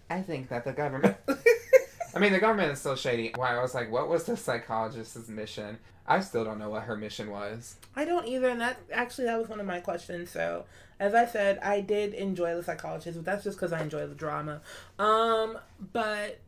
I 0.09 0.21
think 0.21 0.49
that 0.49 0.65
the 0.65 0.73
government. 0.73 1.15
I 2.15 2.19
mean, 2.19 2.31
the 2.33 2.39
government 2.39 2.71
is 2.71 2.79
still 2.79 2.95
shady. 2.95 3.31
Why 3.35 3.55
I 3.55 3.61
was 3.61 3.75
like, 3.75 3.91
what 3.91 4.07
was 4.09 4.23
the 4.23 4.35
psychologist's 4.35 5.27
mission? 5.29 5.77
I 6.07 6.21
still 6.21 6.43
don't 6.45 6.57
know 6.57 6.69
what 6.69 6.83
her 6.83 6.95
mission 6.95 7.29
was. 7.29 7.75
I 7.95 8.05
don't 8.05 8.25
either, 8.27 8.47
and 8.49 8.61
that 8.61 8.77
actually 8.91 9.25
that 9.25 9.37
was 9.37 9.49
one 9.49 9.59
of 9.59 9.65
my 9.65 9.79
questions. 9.81 10.29
So, 10.31 10.65
as 10.99 11.13
I 11.13 11.25
said, 11.25 11.59
I 11.59 11.81
did 11.81 12.13
enjoy 12.13 12.55
the 12.55 12.63
psychologist, 12.63 13.17
but 13.17 13.25
that's 13.25 13.43
just 13.43 13.57
because 13.57 13.73
I 13.73 13.81
enjoy 13.81 14.07
the 14.07 14.15
drama. 14.15 14.61
Um, 14.97 15.59
but 15.93 16.39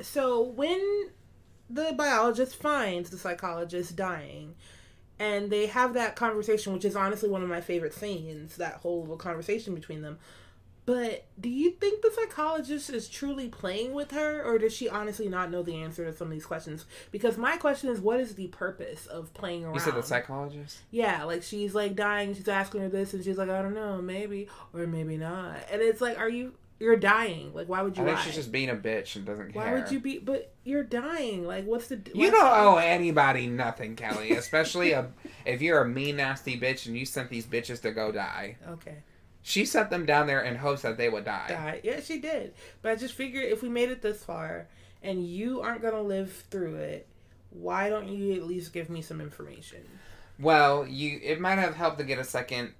so 0.00 0.42
when 0.42 1.08
the 1.70 1.94
biologist 1.96 2.56
finds 2.56 3.10
the 3.10 3.18
psychologist 3.18 3.96
dying, 3.96 4.54
and 5.18 5.50
they 5.50 5.66
have 5.66 5.94
that 5.94 6.16
conversation, 6.16 6.72
which 6.72 6.84
is 6.84 6.96
honestly 6.96 7.28
one 7.28 7.42
of 7.42 7.48
my 7.48 7.60
favorite 7.60 7.94
scenes, 7.94 8.56
that 8.56 8.74
whole 8.74 9.02
little 9.02 9.16
conversation 9.16 9.74
between 9.74 10.02
them. 10.02 10.18
But 10.86 11.26
do 11.38 11.48
you 11.48 11.72
think 11.72 12.02
the 12.02 12.10
psychologist 12.10 12.90
is 12.90 13.08
truly 13.08 13.48
playing 13.48 13.92
with 13.92 14.10
her, 14.10 14.42
or 14.42 14.58
does 14.58 14.74
she 14.74 14.88
honestly 14.88 15.28
not 15.28 15.50
know 15.50 15.62
the 15.62 15.76
answer 15.76 16.04
to 16.04 16.16
some 16.16 16.28
of 16.28 16.32
these 16.32 16.46
questions? 16.46 16.84
Because 17.12 17.36
my 17.36 17.56
question 17.58 17.90
is, 17.90 18.00
what 18.00 18.18
is 18.18 18.34
the 18.34 18.48
purpose 18.48 19.06
of 19.06 19.32
playing 19.34 19.64
around? 19.64 19.74
You 19.74 19.80
said 19.80 19.94
the 19.94 20.02
psychologist? 20.02 20.78
Yeah, 20.90 21.22
like 21.24 21.44
she's 21.44 21.74
like 21.74 21.94
dying, 21.94 22.34
she's 22.34 22.48
asking 22.48 22.80
her 22.80 22.88
this, 22.88 23.14
and 23.14 23.22
she's 23.22 23.38
like, 23.38 23.50
I 23.50 23.62
don't 23.62 23.74
know, 23.74 24.02
maybe 24.02 24.48
or 24.74 24.86
maybe 24.86 25.16
not. 25.16 25.58
And 25.70 25.80
it's 25.80 26.00
like, 26.00 26.18
are 26.18 26.28
you? 26.28 26.54
You're 26.80 26.96
dying. 26.96 27.52
Like, 27.52 27.68
why 27.68 27.82
would 27.82 27.96
you? 27.96 28.02
I 28.02 28.06
think 28.06 28.18
lie? 28.18 28.24
she's 28.24 28.34
just 28.34 28.50
being 28.50 28.70
a 28.70 28.74
bitch 28.74 29.14
and 29.14 29.26
doesn't 29.26 29.52
care. 29.52 29.62
Why 29.62 29.74
would 29.74 29.92
you 29.92 30.00
be? 30.00 30.18
But 30.18 30.54
you're 30.64 30.82
dying. 30.82 31.46
Like, 31.46 31.66
what's 31.66 31.88
the? 31.88 32.00
You 32.14 32.30
don't 32.30 32.42
owe 32.42 32.76
anybody 32.82 33.46
nothing, 33.46 33.96
Kelli. 33.96 34.36
Especially 34.36 34.92
a, 34.92 35.10
if 35.44 35.60
you're 35.60 35.82
a 35.82 35.88
mean, 35.88 36.16
nasty 36.16 36.58
bitch 36.58 36.86
and 36.86 36.96
you 36.96 37.04
sent 37.04 37.28
these 37.28 37.44
bitches 37.44 37.82
to 37.82 37.90
go 37.90 38.10
die. 38.10 38.56
Okay. 38.66 39.02
She 39.42 39.66
sent 39.66 39.90
them 39.90 40.06
down 40.06 40.26
there 40.26 40.40
in 40.40 40.56
hopes 40.56 40.82
that 40.82 40.96
they 40.96 41.10
would 41.10 41.26
die. 41.26 41.48
Die. 41.48 41.80
Yeah, 41.84 42.00
she 42.00 42.18
did. 42.18 42.54
But 42.80 42.92
I 42.92 42.96
just 42.96 43.14
figured 43.14 43.44
if 43.44 43.62
we 43.62 43.68
made 43.68 43.90
it 43.90 44.00
this 44.00 44.24
far 44.24 44.68
and 45.02 45.26
you 45.26 45.60
aren't 45.60 45.82
gonna 45.82 46.02
live 46.02 46.32
through 46.50 46.76
it, 46.76 47.08
why 47.50 47.90
don't 47.90 48.08
you 48.08 48.34
at 48.34 48.44
least 48.44 48.72
give 48.72 48.88
me 48.88 49.02
some 49.02 49.20
information? 49.20 49.80
Well, 50.38 50.86
you 50.86 51.20
it 51.22 51.40
might 51.40 51.58
have 51.58 51.74
helped 51.74 51.98
to 51.98 52.04
get 52.04 52.18
a 52.18 52.24
second 52.24 52.72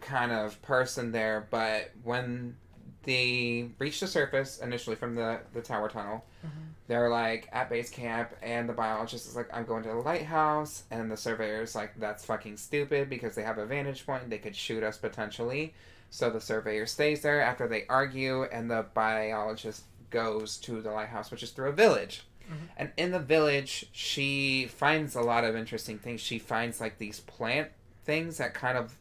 kind 0.00 0.32
of 0.32 0.60
person 0.62 1.12
there, 1.12 1.46
but 1.50 1.92
when 2.02 2.56
they 3.04 3.70
reach 3.78 4.00
the 4.00 4.06
surface 4.06 4.58
initially 4.58 4.96
from 4.96 5.14
the 5.14 5.40
the 5.52 5.60
tower 5.60 5.88
tunnel, 5.88 6.24
mm-hmm. 6.44 6.58
they're 6.86 7.08
like 7.08 7.48
at 7.52 7.68
base 7.68 7.90
camp, 7.90 8.30
and 8.42 8.68
the 8.68 8.72
biologist 8.72 9.26
is 9.26 9.36
like, 9.36 9.48
"I'm 9.52 9.64
going 9.64 9.82
to 9.84 9.88
the 9.90 9.94
lighthouse," 9.96 10.84
and 10.90 11.10
the 11.10 11.16
surveyor's 11.16 11.74
like, 11.74 11.98
"That's 11.98 12.24
fucking 12.24 12.56
stupid 12.56 13.08
because 13.10 13.34
they 13.34 13.42
have 13.42 13.58
a 13.58 13.66
vantage 13.66 14.06
point; 14.06 14.28
they 14.30 14.38
could 14.38 14.56
shoot 14.56 14.82
us 14.82 14.98
potentially." 14.98 15.74
So 16.10 16.28
the 16.30 16.40
surveyor 16.40 16.86
stays 16.86 17.22
there 17.22 17.40
after 17.40 17.66
they 17.66 17.86
argue, 17.88 18.44
and 18.44 18.70
the 18.70 18.84
biologist 18.94 19.84
goes 20.10 20.58
to 20.58 20.82
the 20.82 20.90
lighthouse, 20.90 21.30
which 21.30 21.42
is 21.42 21.50
through 21.52 21.70
a 21.70 21.72
village. 21.72 22.24
Mm-hmm. 22.44 22.64
And 22.76 22.92
in 22.96 23.12
the 23.12 23.18
village, 23.18 23.86
she 23.92 24.66
finds 24.66 25.14
a 25.14 25.22
lot 25.22 25.44
of 25.44 25.56
interesting 25.56 25.98
things. 25.98 26.20
She 26.20 26.38
finds 26.38 26.80
like 26.80 26.98
these 26.98 27.20
plant 27.20 27.70
things 28.04 28.36
that 28.38 28.52
kind 28.52 28.76
of 28.76 28.98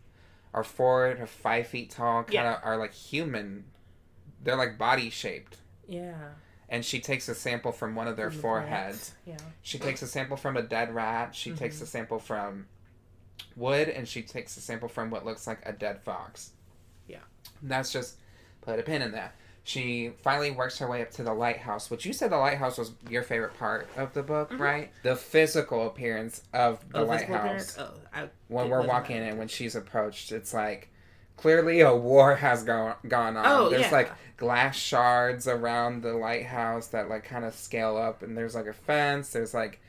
are 0.53 0.63
four 0.63 1.13
to 1.15 1.25
five 1.27 1.67
feet 1.67 1.89
tall, 1.91 2.23
kind 2.23 2.33
Yeah. 2.33 2.55
of 2.55 2.59
are 2.63 2.77
like 2.77 2.93
human. 2.93 3.65
They're 4.43 4.55
like 4.55 4.77
body 4.77 5.09
shaped. 5.09 5.57
Yeah. 5.87 6.15
And 6.69 6.85
she 6.85 6.99
takes 7.01 7.27
a 7.27 7.35
sample 7.35 7.71
from 7.73 7.95
one 7.95 8.07
of 8.07 8.15
their 8.15 8.31
foreheads. 8.31 9.13
Yeah. 9.25 9.37
She 9.61 9.77
takes 9.77 10.01
a 10.01 10.07
sample 10.07 10.37
from 10.37 10.55
a 10.55 10.61
dead 10.61 10.95
rat. 10.95 11.35
She 11.35 11.51
takes 11.51 11.75
Mm-hmm. 11.75 11.83
a 11.83 11.87
sample 11.87 12.19
from 12.19 12.67
wood, 13.55 13.89
and 13.89 14.07
she 14.07 14.21
takes 14.21 14.55
a 14.57 14.61
sample 14.61 14.87
from 14.87 15.09
what 15.09 15.25
looks 15.25 15.47
like 15.47 15.59
a 15.65 15.73
dead 15.73 16.01
fox. 16.03 16.51
Yeah. 17.07 17.17
And 17.61 17.69
that's 17.69 17.91
just 17.91 18.17
put 18.61 18.79
a 18.79 18.83
pin 18.83 19.01
in 19.01 19.11
that. 19.11 19.35
She 19.63 20.13
finally 20.23 20.49
works 20.49 20.79
her 20.79 20.87
way 20.87 21.01
up 21.01 21.11
to 21.11 21.23
the 21.23 21.33
lighthouse, 21.33 21.91
which 21.91 22.05
you 22.05 22.13
said 22.13 22.31
the 22.31 22.37
lighthouse 22.37 22.77
was 22.79 22.93
your 23.09 23.21
favorite 23.21 23.57
part 23.59 23.87
of 23.97 24.13
the 24.13 24.23
book, 24.23 24.57
right? 24.57 24.91
The 25.03 25.15
physical 25.15 25.85
appearance 25.87 26.41
of 26.53 26.79
the 26.89 26.99
Mm-hmm. 26.99 27.03
Oh, 27.03 27.03
lighthouse. 27.03 27.77
Oh, 27.77 27.91
I, 28.13 28.29
When 28.47 28.69
we're 28.69 28.87
walking 28.87 29.17
in, 29.17 29.37
when 29.37 29.47
she's 29.49 29.75
approached, 29.75 30.31
it's 30.31 30.53
like 30.53 30.89
clearly 31.41 31.81
a 31.81 31.95
war 31.95 32.35
has 32.35 32.63
gone 32.63 32.95
gone 33.07 33.35
on. 33.35 33.45
Oh, 33.45 33.69
there's 33.69 33.83
yeah. 33.83 33.91
like 33.91 34.11
glass 34.37 34.75
shards 34.75 35.47
around 35.47 36.03
the 36.03 36.13
lighthouse 36.13 36.87
that 36.87 37.09
like 37.09 37.23
kind 37.23 37.45
of 37.45 37.55
scale 37.55 37.97
up, 37.97 38.23
and 38.23 38.37
there's 38.37 38.55
like 38.55 38.67
a 38.67 38.73
fence. 38.73 39.31
There's 39.31 39.53
like 39.53 39.81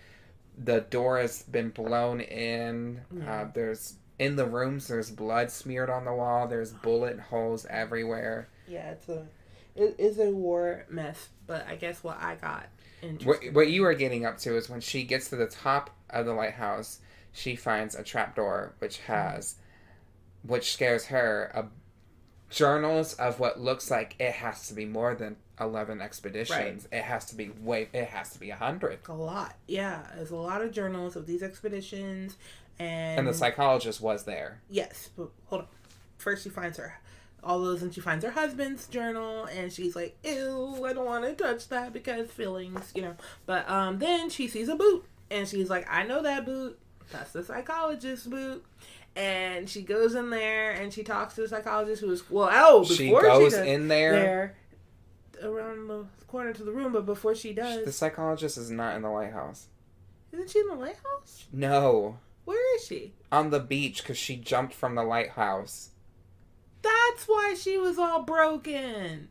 the 0.56 0.80
door 0.80 1.18
has 1.18 1.42
been 1.42 1.70
blown 1.70 2.20
in. 2.20 3.00
Yeah. 3.14 3.42
Uh, 3.42 3.48
there's 3.52 3.94
in 4.18 4.36
the 4.36 4.46
rooms. 4.46 4.88
There's 4.88 5.10
blood 5.10 5.50
smeared 5.50 5.90
on 5.90 6.04
the 6.04 6.14
wall. 6.14 6.48
There's 6.48 6.72
bullet 6.72 7.20
holes 7.20 7.66
everywhere. 7.68 8.48
Yeah, 8.66 8.92
it's 8.92 9.08
a 9.08 9.26
it 9.74 9.96
is 9.98 10.18
a 10.18 10.30
war 10.30 10.86
mess, 10.88 11.28
but 11.46 11.66
I 11.66 11.76
guess 11.76 12.04
what 12.04 12.20
I 12.20 12.36
got 12.36 12.66
What, 13.24 13.40
what 13.52 13.70
you 13.70 13.82
were 13.82 13.94
getting 13.94 14.26
up 14.26 14.38
to 14.38 14.56
is 14.56 14.68
when 14.68 14.80
she 14.80 15.04
gets 15.04 15.28
to 15.30 15.36
the 15.36 15.46
top 15.46 15.90
of 16.10 16.26
the 16.26 16.34
lighthouse, 16.34 17.00
she 17.32 17.56
finds 17.56 17.94
a 17.94 18.02
trapdoor 18.02 18.74
which 18.78 18.98
has, 19.00 19.56
which 20.42 20.72
scares 20.72 21.06
her, 21.06 21.50
a 21.54 21.66
journals 22.50 23.14
of 23.14 23.40
what 23.40 23.60
looks 23.60 23.90
like 23.90 24.14
it 24.18 24.32
has 24.32 24.68
to 24.68 24.74
be 24.74 24.84
more 24.84 25.14
than 25.14 25.36
eleven 25.60 26.00
expeditions. 26.00 26.86
It 26.92 27.02
has 27.02 27.24
to 27.26 27.34
be 27.36 27.50
way. 27.60 27.88
It 27.92 28.08
has 28.08 28.30
to 28.30 28.40
be 28.40 28.50
a 28.50 28.56
hundred. 28.56 28.98
a 29.08 29.14
lot, 29.14 29.56
yeah. 29.66 30.02
There's 30.16 30.30
a 30.30 30.36
lot 30.36 30.62
of 30.62 30.72
journals 30.72 31.16
of 31.16 31.26
these 31.26 31.42
expeditions, 31.42 32.36
and 32.78 33.18
And 33.20 33.28
the 33.28 33.34
psychologist 33.34 34.00
was 34.00 34.24
there. 34.24 34.60
yes, 34.68 35.10
but 35.16 35.28
hold 35.46 35.62
on. 35.62 35.68
First, 36.18 36.44
she 36.44 36.50
finds 36.50 36.78
her 36.78 37.00
all 37.44 37.60
those, 37.60 37.82
and 37.82 37.92
she 37.92 38.00
finds 38.00 38.24
her 38.24 38.30
husband's 38.30 38.86
journal, 38.86 39.44
and 39.46 39.72
she's 39.72 39.96
like, 39.96 40.16
"Ew, 40.24 40.84
I 40.84 40.92
don't 40.92 41.06
want 41.06 41.24
to 41.24 41.34
touch 41.34 41.68
that 41.68 41.92
because 41.92 42.30
feelings, 42.30 42.92
you 42.94 43.02
know." 43.02 43.16
But 43.46 43.68
um, 43.68 43.98
then 43.98 44.30
she 44.30 44.46
sees 44.46 44.68
a 44.68 44.76
boot, 44.76 45.04
and 45.30 45.48
she's 45.48 45.68
like, 45.70 45.86
"I 45.90 46.04
know 46.04 46.22
that 46.22 46.44
boot. 46.44 46.78
That's 47.10 47.32
the 47.32 47.42
psychologist's 47.42 48.26
boot." 48.26 48.64
And 49.14 49.68
she 49.68 49.82
goes 49.82 50.14
in 50.14 50.30
there 50.30 50.70
and 50.70 50.92
she 50.92 51.02
talks 51.02 51.34
to 51.34 51.42
the 51.42 51.48
psychologist 51.48 52.00
who 52.00 52.10
is 52.10 52.28
well. 52.30 52.48
Oh, 52.50 52.80
before 52.80 52.96
She 52.96 53.10
goes 53.10 53.52
does- 53.52 53.66
in 53.66 53.88
there. 53.88 54.12
there 54.12 54.56
around 55.42 55.88
the 55.88 56.06
corner 56.28 56.52
to 56.52 56.62
the 56.64 56.72
room, 56.72 56.92
but 56.92 57.04
before 57.04 57.34
she 57.34 57.52
does, 57.52 57.84
The 57.84 57.92
psychologist 57.92 58.56
is 58.56 58.70
not 58.70 58.96
in 58.96 59.02
the 59.02 59.10
lighthouse. 59.10 59.66
isn't 60.32 60.48
she 60.50 60.60
in 60.60 60.68
the 60.68 60.74
lighthouse? 60.76 61.46
No, 61.52 62.18
Where 62.44 62.76
is 62.76 62.86
she? 62.86 63.12
on 63.30 63.50
the 63.50 63.60
beach 63.60 64.02
because 64.02 64.16
she 64.16 64.36
jumped 64.36 64.72
from 64.72 64.94
the 64.94 65.02
lighthouse. 65.02 65.90
That's 66.80 67.24
why 67.26 67.54
she 67.58 67.76
was 67.76 67.98
all 67.98 68.22
broken. 68.22 69.28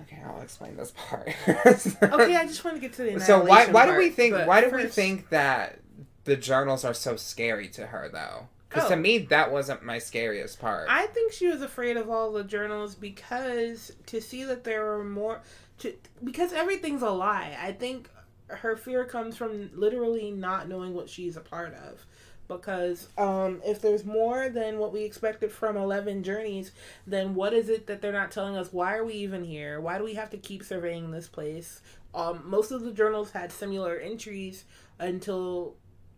Okay, 0.00 0.20
I'll 0.26 0.40
explain 0.42 0.76
this 0.76 0.92
part. 0.96 1.28
Okay, 1.46 2.34
I 2.36 2.46
just 2.46 2.64
want 2.64 2.76
to 2.76 2.80
get 2.80 2.94
to 2.94 3.02
the 3.04 3.20
So 3.20 3.44
why 3.44 3.66
why 3.68 3.86
do 3.86 3.96
we 3.96 4.10
think 4.10 4.34
why 4.46 4.60
do 4.62 4.74
we 4.74 4.86
think 4.86 5.28
that 5.30 5.78
the 6.24 6.36
journals 6.36 6.84
are 6.84 6.94
so 6.94 7.14
scary 7.16 7.68
to 7.68 7.86
her 7.86 8.08
though? 8.12 8.48
Because 8.74 8.88
to 8.88 8.94
Oh. 8.94 8.98
me 8.98 9.18
that 9.18 9.52
wasn't 9.52 9.82
my 9.84 9.98
scariest 9.98 10.58
part. 10.58 10.88
I 10.90 11.06
think 11.06 11.32
she 11.32 11.46
was 11.46 11.62
afraid 11.62 11.96
of 11.96 12.10
all 12.10 12.32
the 12.32 12.44
journals 12.44 12.94
because 12.94 13.92
to 14.06 14.20
see 14.20 14.44
that 14.44 14.64
there 14.64 14.84
were 14.84 15.04
more 15.04 15.40
to 15.78 15.94
because 16.22 16.52
everything's 16.52 17.02
a 17.02 17.10
lie. 17.10 17.56
I 17.60 17.72
think 17.72 18.10
her 18.48 18.76
fear 18.76 19.04
comes 19.04 19.36
from 19.36 19.70
literally 19.74 20.30
not 20.30 20.68
knowing 20.68 20.92
what 20.94 21.08
she's 21.08 21.36
a 21.36 21.40
part 21.40 21.74
of. 21.74 22.04
Because 22.46 23.08
um, 23.16 23.62
if 23.64 23.80
there's 23.80 24.04
more 24.04 24.50
than 24.50 24.78
what 24.78 24.92
we 24.92 25.02
expected 25.02 25.50
from 25.50 25.78
11 25.78 26.22
journeys, 26.22 26.72
then 27.06 27.34
what 27.34 27.54
is 27.54 27.70
it 27.70 27.86
that 27.86 28.02
they're 28.02 28.12
not 28.12 28.30
telling 28.30 28.54
us? 28.54 28.70
Why 28.70 28.96
are 28.96 29.04
we 29.04 29.14
even 29.14 29.44
here? 29.44 29.80
Why 29.80 29.96
do 29.96 30.04
we 30.04 30.12
have 30.12 30.28
to 30.30 30.36
keep 30.36 30.62
surveying 30.62 31.10
this 31.10 31.26
place? 31.26 31.80
Um, 32.14 32.42
most 32.44 32.70
of 32.70 32.82
the 32.82 32.92
journals 32.92 33.30
had 33.30 33.50
similar 33.50 33.96
entries 33.96 34.64
until 34.98 35.74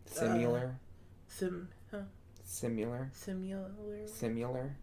similar, 0.07 0.75
sim, 1.29 1.69
huh, 1.71 1.76
similar, 2.47 3.11
similar, 3.13 3.71
similar, 4.07 4.77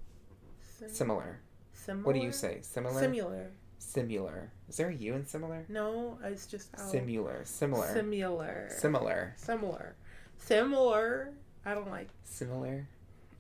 similar. 0.88 1.40
similar. 1.74 2.06
What 2.06 2.14
do 2.14 2.20
you 2.20 2.32
say? 2.32 2.60
Similar, 2.62 3.00
Similar. 3.00 3.52
similar. 3.80 4.52
Is 4.70 4.78
there 4.78 4.90
a 4.90 4.94
U 4.94 5.14
in 5.16 5.26
similar? 5.26 5.66
No, 5.70 6.20
it's 6.24 6.46
just 6.46 6.70
how 6.76 6.84
Similar, 6.86 7.42
similar, 7.46 7.88
similar, 7.94 8.70
similar, 8.70 9.34
similar, 9.38 9.96
similar. 10.38 11.34
I 11.66 11.74
don't 11.74 11.90
like 11.90 12.10
similar, 12.24 12.88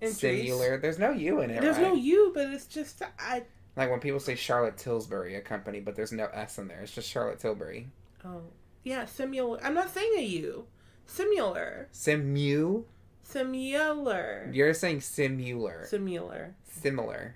entries. 0.01 0.47
similar. 0.49 0.77
There's 0.79 0.99
no 0.99 1.11
U 1.11 1.41
in 1.41 1.49
it. 1.49 1.61
There's 1.61 1.77
right? 1.77 1.87
no 1.89 1.95
U, 1.95 2.31
but 2.33 2.47
it's 2.49 2.65
just 2.65 3.01
I. 3.19 3.43
Like 3.75 3.89
when 3.89 3.99
people 3.99 4.19
say 4.19 4.35
Charlotte 4.35 4.77
Tilbury, 4.77 5.35
a 5.35 5.41
company, 5.41 5.79
but 5.79 5.95
there's 5.95 6.11
no 6.11 6.27
S 6.33 6.57
in 6.59 6.67
there. 6.67 6.81
It's 6.81 6.93
just 6.93 7.09
Charlotte 7.09 7.39
Tilbury. 7.39 7.87
Oh, 8.23 8.41
yeah, 8.83 9.05
similar. 9.05 9.59
I'm 9.63 9.73
not 9.73 9.89
saying 9.89 10.13
a 10.17 10.21
U. 10.23 10.65
Similar, 11.05 11.89
Simu? 11.93 12.85
Similar, 13.23 14.49
You're 14.53 14.73
saying 14.73 15.01
similar. 15.01 15.85
similar, 15.87 16.55
Similar. 16.69 17.35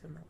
similar. 0.00 0.20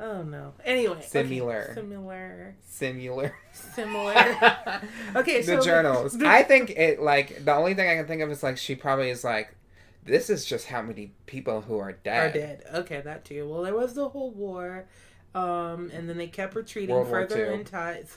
Oh 0.00 0.22
no. 0.22 0.54
Anyway, 0.64 0.94
okay. 0.96 1.06
Similar. 1.06 1.70
similar, 1.74 2.56
Similar. 2.66 3.34
similar. 3.52 4.14
Okay, 5.16 5.38
the 5.42 5.44
so 5.44 5.60
journals. 5.60 6.18
the- 6.18 6.26
I 6.26 6.42
think 6.42 6.70
it 6.70 7.00
like 7.00 7.44
the 7.44 7.54
only 7.54 7.74
thing 7.74 7.88
I 7.88 7.94
can 7.96 8.06
think 8.06 8.20
of 8.22 8.30
is 8.30 8.42
like 8.42 8.56
she 8.58 8.74
probably 8.74 9.10
is 9.10 9.22
like, 9.22 9.54
this 10.04 10.28
is 10.30 10.44
just 10.44 10.66
how 10.66 10.82
many 10.82 11.12
people 11.26 11.60
who 11.62 11.78
are 11.78 11.92
dead. 11.92 12.30
are 12.34 12.38
dead. 12.38 12.64
Okay, 12.74 13.00
that 13.02 13.24
too. 13.24 13.48
Well, 13.48 13.62
there 13.62 13.74
was 13.74 13.94
the 13.94 14.08
whole 14.08 14.32
war, 14.32 14.86
um, 15.34 15.90
and 15.94 16.08
then 16.08 16.16
they 16.18 16.26
kept 16.26 16.54
retreating 16.56 16.94
World 16.94 17.08
further 17.08 17.46
inside. 17.52 18.08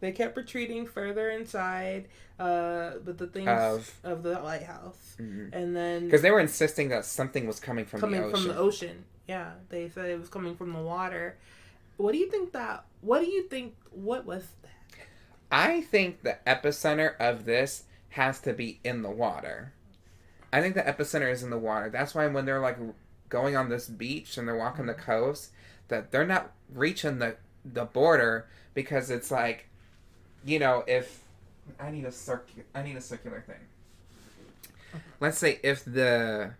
They 0.00 0.12
kept 0.12 0.36
retreating 0.36 0.86
further 0.86 1.30
inside, 1.30 2.08
uh, 2.38 2.92
but 3.04 3.18
the 3.18 3.26
things 3.26 3.48
Of- 3.48 3.92
of, 4.04 4.22
the 4.22 4.40
lighthouse, 4.40 5.14
Because 5.16 5.52
and 5.52 5.74
then 5.76 6.04
because 6.06 6.22
they 6.22 6.30
were 6.30 6.40
insisting 6.40 6.88
that 6.90 7.04
something 7.04 7.46
was 7.46 7.60
coming 7.60 7.84
from 7.84 8.00
coming 8.00 8.20
the 8.20 8.26
ocean. 8.28 8.38
from 8.40 8.48
the 8.48 8.56
ocean. 8.58 9.04
Yeah, 9.28 9.52
they 9.70 9.88
said 9.88 10.10
it 10.10 10.18
was 10.20 10.28
coming 10.28 10.56
from 10.56 10.72
the 10.72 10.80
water. 10.82 11.36
What 11.96 12.12
do 12.12 12.18
you 12.18 12.30
think 12.30 12.52
that? 12.52 12.84
What 13.00 13.20
do 13.20 13.26
you 13.26 13.44
think? 13.48 13.74
What 13.90 14.26
was 14.26 14.46
that? 14.62 14.70
I 15.50 15.80
think 15.82 16.22
the 16.22 16.38
epicenter 16.46 17.16
of 17.20 17.44
this 17.44 17.84
has 18.10 18.40
to 18.40 18.52
be 18.52 18.80
in 18.84 19.02
the 19.02 19.10
water. 19.10 19.72
I 20.52 20.60
think 20.60 20.74
the 20.74 20.82
epicenter 20.82 21.30
is 21.32 21.42
in 21.42 21.50
the 21.50 21.58
water. 21.58 21.90
That's 21.90 22.14
why 22.14 22.26
when 22.26 22.44
they're 22.44 22.60
like 22.60 22.78
going 23.28 23.56
on 23.56 23.68
this 23.68 23.88
beach 23.88 24.36
and 24.36 24.46
they're 24.46 24.56
walking 24.56 24.86
the 24.86 24.94
coast, 24.94 25.50
that 25.88 26.10
they're 26.10 26.26
not 26.26 26.52
reaching 26.72 27.18
the 27.18 27.36
the 27.64 27.84
border 27.84 28.46
because 28.74 29.10
it's 29.10 29.30
like, 29.30 29.68
you 30.44 30.58
know, 30.58 30.84
if 30.86 31.22
I 31.80 31.90
need 31.90 32.04
a 32.04 32.12
circular, 32.12 32.64
I 32.74 32.82
need 32.82 32.96
a 32.96 33.00
circular 33.00 33.40
thing. 33.46 35.00
Let's 35.20 35.38
say 35.38 35.58
if 35.62 35.84
the 35.84 36.50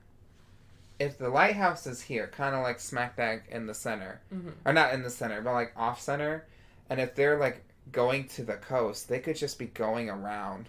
if 0.99 1.19
the 1.19 1.29
lighthouse 1.29 1.87
is 1.87 2.01
here, 2.03 2.29
kind 2.29 2.55
of 2.55 2.63
like 2.63 2.79
smack 2.79 3.17
dab 3.17 3.41
in 3.51 3.67
the 3.67 3.75
center, 3.75 4.21
Mhm. 4.33 4.53
or 4.65 4.73
not 4.73 4.95
in 4.95 5.03
the 5.03 5.11
center, 5.11 5.41
but 5.43 5.53
like 5.53 5.73
off 5.77 6.01
center, 6.01 6.45
and 6.89 7.01
if 7.01 7.15
they're 7.17 7.37
like 7.39 7.63
going 7.93 8.29
to 8.29 8.45
the 8.45 8.55
coast, 8.55 9.09
they 9.09 9.19
could 9.19 9.37
just 9.37 9.59
be 9.59 9.67
going 9.67 10.09
around 10.09 10.69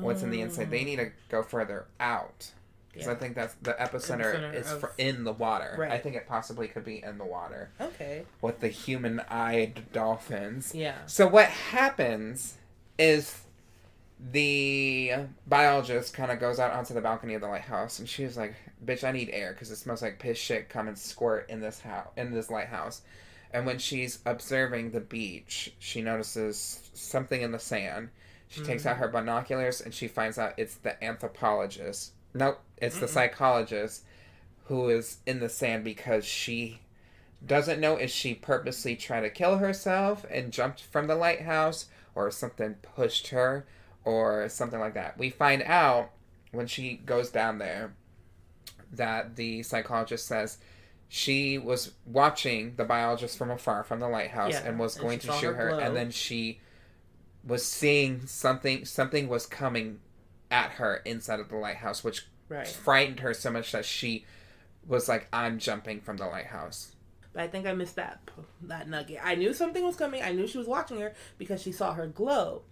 what's 0.00 0.22
in 0.22 0.30
the 0.30 0.40
inside. 0.40 0.70
They 0.70 0.84
need 0.84 0.96
to 0.96 1.10
go 1.28 1.42
further 1.42 1.84
out. 2.00 2.52
Because 2.96 3.08
I 3.08 3.14
think 3.14 3.34
that's 3.34 3.54
the 3.62 3.72
epicenter, 3.72 4.34
Epicenter 4.34 4.54
is 4.54 4.72
of- 4.72 4.84
in 4.98 5.24
the 5.24 5.32
water. 5.32 5.74
Right. 5.78 5.90
I 5.92 5.98
think 5.98 6.16
it 6.16 6.26
possibly 6.26 6.68
could 6.68 6.84
be 6.84 7.02
in 7.02 7.18
the 7.18 7.24
water 7.24 7.70
Okay. 7.80 8.24
with 8.40 8.60
the 8.60 8.68
human-eyed 8.68 9.92
dolphins. 9.92 10.74
Yeah. 10.74 10.96
So 11.06 11.26
what 11.26 11.46
happens 11.48 12.56
is 12.98 13.42
the 14.18 15.12
biologist 15.46 16.14
kind 16.14 16.32
of 16.32 16.40
goes 16.40 16.58
out 16.58 16.72
onto 16.72 16.94
the 16.94 17.02
balcony 17.02 17.34
of 17.34 17.42
the 17.42 17.48
lighthouse, 17.48 17.98
and 17.98 18.08
she's 18.08 18.36
like, 18.36 18.54
"Bitch, 18.84 19.04
I 19.04 19.12
need 19.12 19.28
air 19.30 19.52
because 19.52 19.70
it 19.70 19.76
smells 19.76 20.00
like 20.00 20.18
piss 20.18 20.38
shit. 20.38 20.70
Come 20.70 20.88
and 20.88 20.98
squirt 20.98 21.50
in 21.50 21.60
this 21.60 21.80
house, 21.80 22.08
in 22.16 22.32
this 22.32 22.50
lighthouse." 22.50 23.02
And 23.52 23.66
when 23.66 23.78
she's 23.78 24.20
observing 24.24 24.90
the 24.90 25.00
beach, 25.00 25.74
she 25.78 26.02
notices 26.02 26.90
something 26.94 27.42
in 27.42 27.52
the 27.52 27.58
sand. 27.58 28.08
She 28.48 28.62
takes 28.62 28.86
out 28.86 28.94
mm-hmm. 28.94 29.02
her 29.02 29.08
binoculars 29.08 29.80
and 29.80 29.92
she 29.92 30.08
finds 30.08 30.38
out 30.38 30.54
it's 30.56 30.76
the 30.76 31.02
anthropologist. 31.02 32.12
Nope, 32.36 32.60
it's 32.78 32.98
the 32.98 33.06
Mm-mm. 33.06 33.10
psychologist 33.10 34.04
who 34.64 34.88
is 34.88 35.18
in 35.26 35.40
the 35.40 35.48
sand 35.48 35.84
because 35.84 36.24
she 36.24 36.80
doesn't 37.44 37.80
know 37.80 37.96
if 37.96 38.10
she 38.10 38.34
purposely 38.34 38.96
tried 38.96 39.20
to 39.20 39.30
kill 39.30 39.58
herself 39.58 40.24
and 40.30 40.52
jumped 40.52 40.82
from 40.82 41.06
the 41.06 41.14
lighthouse 41.14 41.86
or 42.14 42.30
something 42.30 42.74
pushed 42.82 43.28
her 43.28 43.66
or 44.04 44.48
something 44.48 44.80
like 44.80 44.94
that. 44.94 45.18
We 45.18 45.30
find 45.30 45.62
out 45.62 46.10
when 46.52 46.66
she 46.66 46.94
goes 46.96 47.30
down 47.30 47.58
there 47.58 47.94
that 48.92 49.36
the 49.36 49.62
psychologist 49.62 50.26
says 50.26 50.58
she 51.08 51.58
was 51.58 51.92
watching 52.04 52.74
the 52.76 52.84
biologist 52.84 53.36
from 53.38 53.50
afar 53.50 53.84
from 53.84 54.00
the 54.00 54.08
lighthouse 54.08 54.54
Yeah, 54.54 54.68
and 54.68 54.78
was 54.78 54.96
going 54.96 55.20
she 55.20 55.28
to 55.28 55.32
shoot 55.32 55.54
her 55.54 55.70
her 55.70 55.80
and 55.80 55.94
then 55.94 56.10
she 56.10 56.60
was 57.44 57.64
seeing 57.64 58.26
something 58.26 58.84
something 58.84 59.28
was 59.28 59.46
coming 59.46 60.00
at 60.56 60.70
her 60.72 60.96
inside 61.04 61.38
of 61.40 61.48
the 61.50 61.56
lighthouse 61.56 62.02
which 62.02 62.26
Right. 62.48 62.66
frightened 62.66 63.20
her 63.20 63.34
so 63.34 63.50
much 63.50 63.72
that 63.72 63.84
she 63.84 64.24
was 64.86 65.08
like 65.08 65.26
i'm 65.32 65.58
jumping 65.58 66.00
from 66.00 66.16
the 66.16 66.26
lighthouse 66.26 66.92
But 67.32 67.42
I 67.42 67.48
think 67.48 67.66
I 67.66 67.72
missed 67.74 67.96
that 67.96 68.20
that 68.62 68.88
nugget. 68.88 69.18
I 69.22 69.34
knew 69.34 69.52
something 69.52 69.84
was 69.84 69.96
coming. 69.96 70.22
I 70.22 70.32
knew 70.32 70.46
she 70.46 70.56
was 70.58 70.66
watching 70.66 70.98
her 71.00 71.12
because 71.38 71.60
she 71.60 71.70
saw 71.72 71.92
her 71.92 72.06
glow. 72.06 72.62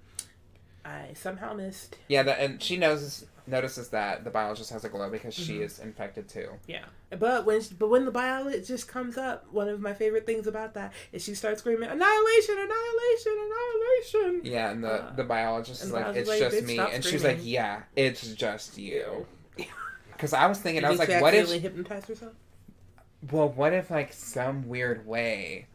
I 0.84 1.12
somehow 1.14 1.54
missed. 1.54 1.96
yeah 2.08 2.22
that, 2.22 2.40
and 2.40 2.62
she 2.62 2.76
knows 2.76 3.26
notices 3.46 3.88
that 3.90 4.24
the 4.24 4.30
biologist 4.30 4.70
has 4.70 4.84
a 4.84 4.88
glow 4.88 5.10
because 5.10 5.34
she 5.34 5.58
Mhm. 5.58 5.64
is 5.64 5.78
infected 5.78 6.28
too 6.28 6.48
Yeah. 6.66 6.84
But 7.10 7.44
when 7.44 7.60
but 7.78 7.88
when 7.88 8.04
the 8.06 8.10
biologist 8.10 8.88
comes 8.88 9.18
up, 9.18 9.46
one 9.52 9.68
of 9.68 9.80
my 9.80 9.92
favorite 9.94 10.24
things 10.26 10.46
about 10.46 10.72
that 10.74 10.92
is 11.12 11.22
she 11.22 11.34
starts 11.34 11.60
screaming 11.60 11.88
annihilation, 11.90 12.56
annihilation, 12.58 13.32
annihilation. 13.44 14.40
yeah 14.44 14.70
and 14.70 14.82
the, 14.84 14.92
Uh, 14.92 15.14
the 15.14 15.24
biologist 15.24 15.82
is 15.82 15.90
the 15.90 15.94
like 15.94 16.16
it's 16.16 16.28
like, 16.28 16.38
just 16.38 16.62
me 16.64 16.78
and 16.78 17.04
she's 17.04 17.22
like 17.24 17.38
yeah 17.42 17.82
it's 17.96 18.32
just 18.34 18.78
you 18.78 19.26
because 20.12 20.32
i 20.42 20.46
was 20.46 20.58
thinking 20.58 20.80
Did 20.82 20.86
i 20.86 20.90
was 20.90 20.98
like 20.98 21.08
what 21.20 21.34
if 21.34 21.42
accidentally 21.44 21.58
hypnotize 21.60 22.06
herself? 22.06 22.32
Well, 23.30 23.48
what 23.48 23.72
if 23.72 23.90
like 23.90 24.12
some 24.12 24.68
weird 24.68 25.06
way 25.06 25.66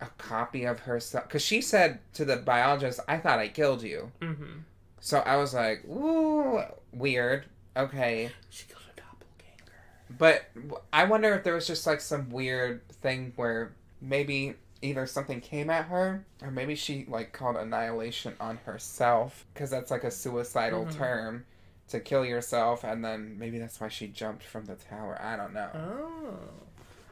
a 0.00 0.06
copy 0.18 0.64
of 0.64 0.80
herself? 0.80 1.24
Because 1.26 1.42
she 1.42 1.60
said 1.60 2.00
to 2.14 2.24
the 2.24 2.36
biologist, 2.36 3.00
"I 3.08 3.18
thought 3.18 3.38
I 3.38 3.48
killed 3.48 3.82
you." 3.82 4.12
Mm-hmm. 4.20 4.58
So 5.00 5.18
I 5.20 5.36
was 5.36 5.54
like, 5.54 5.84
"Ooh, 5.86 6.60
weird." 6.92 7.46
Okay, 7.76 8.30
She 8.50 8.66
killed 8.66 8.80
a 8.90 9.00
doppelganger. 9.00 9.72
but 10.18 10.44
I 10.92 11.04
wonder 11.04 11.34
if 11.34 11.44
there 11.44 11.54
was 11.54 11.66
just 11.66 11.86
like 11.86 12.00
some 12.00 12.30
weird 12.30 12.88
thing 12.88 13.32
where 13.36 13.74
maybe 14.00 14.54
either 14.82 15.06
something 15.06 15.40
came 15.40 15.68
at 15.70 15.86
her 15.86 16.24
or 16.42 16.50
maybe 16.50 16.74
she 16.74 17.04
like 17.08 17.32
called 17.32 17.56
annihilation 17.56 18.34
on 18.40 18.56
herself 18.64 19.44
because 19.52 19.70
that's 19.70 19.90
like 19.90 20.04
a 20.04 20.10
suicidal 20.10 20.84
Mhm. 20.86 20.94
term 20.96 21.44
to 21.88 21.98
kill 22.00 22.24
yourself 22.24 22.84
and 22.84 23.04
then 23.04 23.38
maybe 23.38 23.58
that's 23.58 23.80
why 23.80 23.88
she 23.88 24.06
jumped 24.08 24.42
from 24.44 24.66
the 24.66 24.74
tower 24.74 25.18
i 25.22 25.34
don't 25.36 25.54
know 25.54 25.70
Oh. 25.74 26.38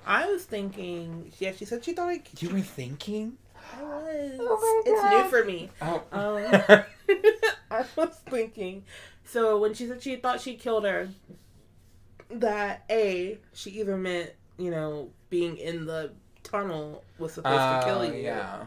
I 0.07 0.27
was 0.27 0.45
thinking, 0.45 1.33
yeah, 1.39 1.53
she 1.53 1.65
said 1.65 1.85
she 1.85 1.93
thought 1.93 2.11
I, 2.11 2.23
you 2.39 2.51
were 2.51 2.61
thinking 2.61 3.39
I 3.79 3.83
was. 3.83 4.33
Oh 4.41 4.83
my 4.85 4.93
God. 4.93 4.93
it's 4.93 5.25
new 5.25 5.31
for 5.31 5.45
me. 5.45 5.71
Oh. 5.81 6.03
Um, 6.13 6.85
I 7.71 7.85
was 7.97 8.21
thinking. 8.27 8.85
So 9.25 9.59
when 9.59 9.75
she 9.75 9.87
said 9.87 10.03
she 10.03 10.17
thought 10.17 10.41
she 10.41 10.55
killed 10.55 10.85
her, 10.85 11.09
that 12.31 12.85
A, 12.91 13.39
she 13.53 13.71
either 13.71 13.97
meant, 13.97 14.33
you 14.59 14.71
know, 14.71 15.11
being 15.31 15.57
in 15.57 15.87
the 15.87 16.13
tunnel 16.43 17.03
was 17.19 17.33
supposed 17.33 17.57
to 17.57 17.87
kill 17.87 17.99
Oh, 18.01 18.03
you. 18.03 18.23
Yeah. 18.23 18.65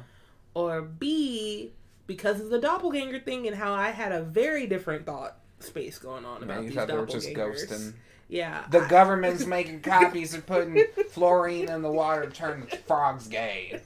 Or 0.54 0.82
B, 0.82 1.72
because 2.08 2.42
of 2.42 2.50
the 2.50 2.60
doppelganger 2.60 3.20
thing 3.20 3.48
and 3.48 3.56
how 3.56 3.74
I 3.74 3.92
had 3.92 4.12
a 4.12 4.24
very 4.24 4.66
different 4.66 5.06
thought 5.06 5.38
space 5.60 6.00
going 6.00 6.26
on 6.26 6.44
about 6.44 6.58
Man, 6.58 6.66
these 6.66 6.74
thought 6.76 6.92
were 6.92 7.06
just 7.06 7.28
doppelgangers. 7.30 7.94
Yeah. 8.30 8.66
The 8.70 8.82
government's 8.82 9.46
making 9.46 9.82
copies 9.82 10.34
and 10.34 10.46
putting 10.46 10.84
fluorine 11.12 11.70
in 11.70 11.82
the 11.82 11.92
water 11.92 12.26
to 12.26 12.32
turn 12.32 12.68
frogs 12.86 13.28
gay. 13.28 13.80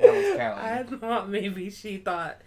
That 0.00 0.12
was 0.12 0.24
Kelli. 0.36 0.58
I 0.58 0.82
thought 0.82 1.28
maybe 1.28 1.70
she 1.70 1.98
thought 1.98 2.40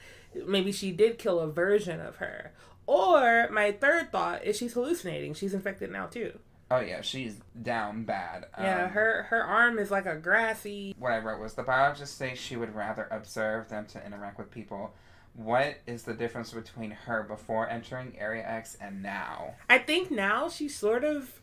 maybe 0.45 0.71
she 0.71 0.91
did 0.91 1.17
kill 1.17 1.39
a 1.39 1.47
version 1.51 2.01
of 2.01 2.17
her. 2.17 2.51
Or 2.85 3.47
my 3.51 3.71
third 3.71 4.11
thought 4.11 4.43
is 4.43 4.57
she's 4.57 4.73
hallucinating. 4.73 5.33
She's 5.33 5.53
infected 5.53 5.91
now 5.91 6.07
too. 6.07 6.37
Oh 6.69 6.79
yeah, 6.81 6.99
she's 6.99 7.39
down 7.61 8.03
bad. 8.03 8.47
yeah, 8.59 8.83
Um, 8.85 8.89
her 8.91 9.23
her 9.29 9.41
arm 9.41 9.79
is 9.79 9.89
like 9.89 10.05
a 10.05 10.17
grassy. 10.17 10.93
What 10.99 11.13
I 11.13 11.19
wrote 11.19 11.39
was 11.39 11.53
the 11.53 11.63
biologist 11.63 12.17
says 12.17 12.37
she 12.37 12.57
would 12.57 12.75
rather 12.75 13.07
observe 13.09 13.69
than 13.69 13.85
to 13.87 14.05
interact 14.05 14.37
with 14.37 14.51
people. 14.51 14.93
What 15.37 15.77
is 15.85 16.01
the 16.01 16.15
difference 16.15 16.51
between 16.51 16.89
her 16.89 17.21
before 17.21 17.69
entering 17.69 18.17
Area 18.17 18.43
X 18.43 18.75
and 18.81 19.03
now? 19.03 19.53
I 19.69 19.77
think 19.77 20.09
now 20.09 20.49
she 20.49 20.67
sort 20.67 21.03
of 21.03 21.41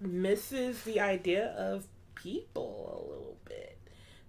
misses 0.00 0.82
the 0.84 0.98
idea 0.98 1.48
of 1.48 1.86
people 2.14 2.88
a 2.94 3.00
little 3.10 3.36
bit 3.44 3.78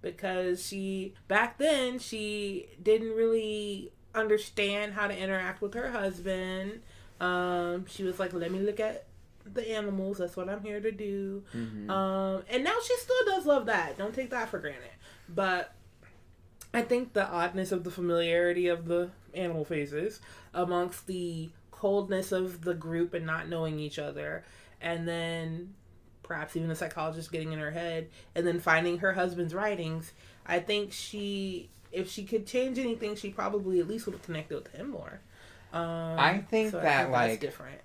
because 0.01 0.66
she 0.66 1.14
back 1.30 1.57
then 1.57 1.99
she 1.99 2.68
didn't 2.84 3.16
really 3.16 3.93
understand 4.14 4.93
how 4.93 5.07
to 5.07 5.18
interact 5.18 5.62
with 5.62 5.74
her 5.74 5.91
husband. 5.91 6.82
Um, 7.22 7.86
she 7.86 8.03
was 8.03 8.20
like, 8.20 8.34
"Let 8.34 8.51
me 8.51 8.60
look 8.60 8.82
at 8.82 9.05
the 9.45 9.72
animals. 9.72 10.18
That's 10.18 10.36
what 10.36 10.49
I'm 10.49 10.64
here 10.64 10.82
to 10.82 10.91
do." 10.91 11.43
Mm-hmm. 11.55 11.89
Um, 11.89 12.43
and 12.49 12.64
now 12.66 12.76
she 12.86 12.97
still 12.97 13.26
does 13.26 13.45
love 13.45 13.68
that. 13.68 13.97
Don't 13.97 14.14
take 14.14 14.32
that 14.32 14.49
for 14.49 14.60
granted. 14.60 14.91
But 15.30 15.74
I 16.74 16.82
think 16.82 17.13
the 17.13 17.28
oddness 17.28 17.72
of 17.72 17.84
the 17.84 17.91
familiarity 17.91 18.67
of 18.67 18.86
the 18.86 19.09
animal 19.34 19.65
faces 19.65 20.20
amongst 20.53 21.07
the 21.07 21.49
coldness 21.72 22.32
of 22.32 22.61
the 22.61 22.74
group 22.74 23.13
and 23.13 23.26
not 23.26 23.47
knowing 23.47 23.80
each 23.80 23.97
other, 23.97 24.43
and 24.82 25.07
then 25.07 25.74
perhaps 26.22 26.55
even 26.55 26.70
the 26.70 26.76
psychologist 26.76 27.32
getting 27.32 27.53
in 27.53 27.59
her 27.59 27.72
head, 27.72 28.09
and 28.36 28.45
then 28.45 28.59
finding 28.59 28.99
her 28.99 29.13
husband's 29.13 29.53
writings. 29.53 30.11
I 30.45 30.59
think 30.59 30.91
she, 30.93 31.70
if 31.91 32.09
she 32.09 32.24
could 32.24 32.45
change 32.45 32.78
anything, 32.78 33.15
she 33.15 33.30
probably 33.30 33.80
at 33.80 33.88
least 33.88 34.05
would 34.05 34.13
have 34.13 34.24
connected 34.24 34.55
with 34.55 34.67
him 34.67 34.89
more. 34.89 35.22
Um, 35.74 36.20
I 36.20 36.43
think 36.49 36.72
so 36.72 36.78
that, 36.78 37.09
that's 37.09 37.11
like, 37.11 37.39
different. 37.39 37.82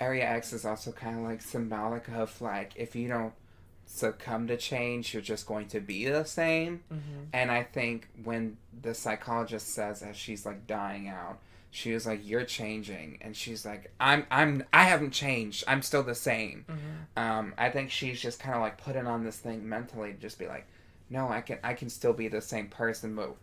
Area 0.00 0.24
X 0.24 0.52
is 0.52 0.64
also 0.64 0.90
kind 0.90 1.18
of 1.18 1.24
like 1.24 1.42
symbolic 1.42 2.08
of 2.08 2.40
like 2.40 2.72
if 2.76 2.96
you 2.96 3.08
don't 3.08 3.32
succumb 3.86 4.46
to 4.48 4.56
change, 4.56 5.12
you're 5.12 5.22
just 5.22 5.46
going 5.46 5.68
to 5.68 5.80
be 5.80 6.06
the 6.08 6.24
same. 6.24 6.80
Mm-hmm. 6.92 7.24
And 7.32 7.50
I 7.50 7.62
think 7.62 8.08
when 8.24 8.56
the 8.80 8.94
psychologist 8.94 9.68
says 9.68 10.02
as 10.02 10.16
she's 10.16 10.46
like 10.46 10.66
dying 10.66 11.08
out, 11.08 11.38
she 11.70 11.92
was 11.92 12.06
like, 12.06 12.20
"You're 12.22 12.44
changing," 12.44 13.18
and 13.22 13.34
she's 13.34 13.64
like, 13.64 13.90
"I'm, 13.98 14.26
I'm, 14.30 14.64
I 14.74 14.84
haven't 14.84 15.12
changed. 15.12 15.64
I'm 15.66 15.80
still 15.80 16.02
the 16.02 16.14
same." 16.14 16.66
Mm-hmm. 16.68 17.18
Um, 17.22 17.54
I 17.56 17.70
think 17.70 17.90
she's 17.90 18.20
just 18.20 18.40
kind 18.40 18.54
of 18.54 18.60
like 18.60 18.76
putting 18.76 19.06
on 19.06 19.24
this 19.24 19.38
thing 19.38 19.66
mentally 19.66 20.12
to 20.12 20.18
just 20.18 20.38
be 20.38 20.46
like, 20.46 20.66
no, 21.08 21.28
I 21.28 21.40
can 21.40 21.58
I 21.64 21.72
can 21.74 21.88
still 21.88 22.12
be 22.12 22.28
the 22.28 22.42
same 22.42 22.68
person, 22.68 23.14
but 23.16 23.36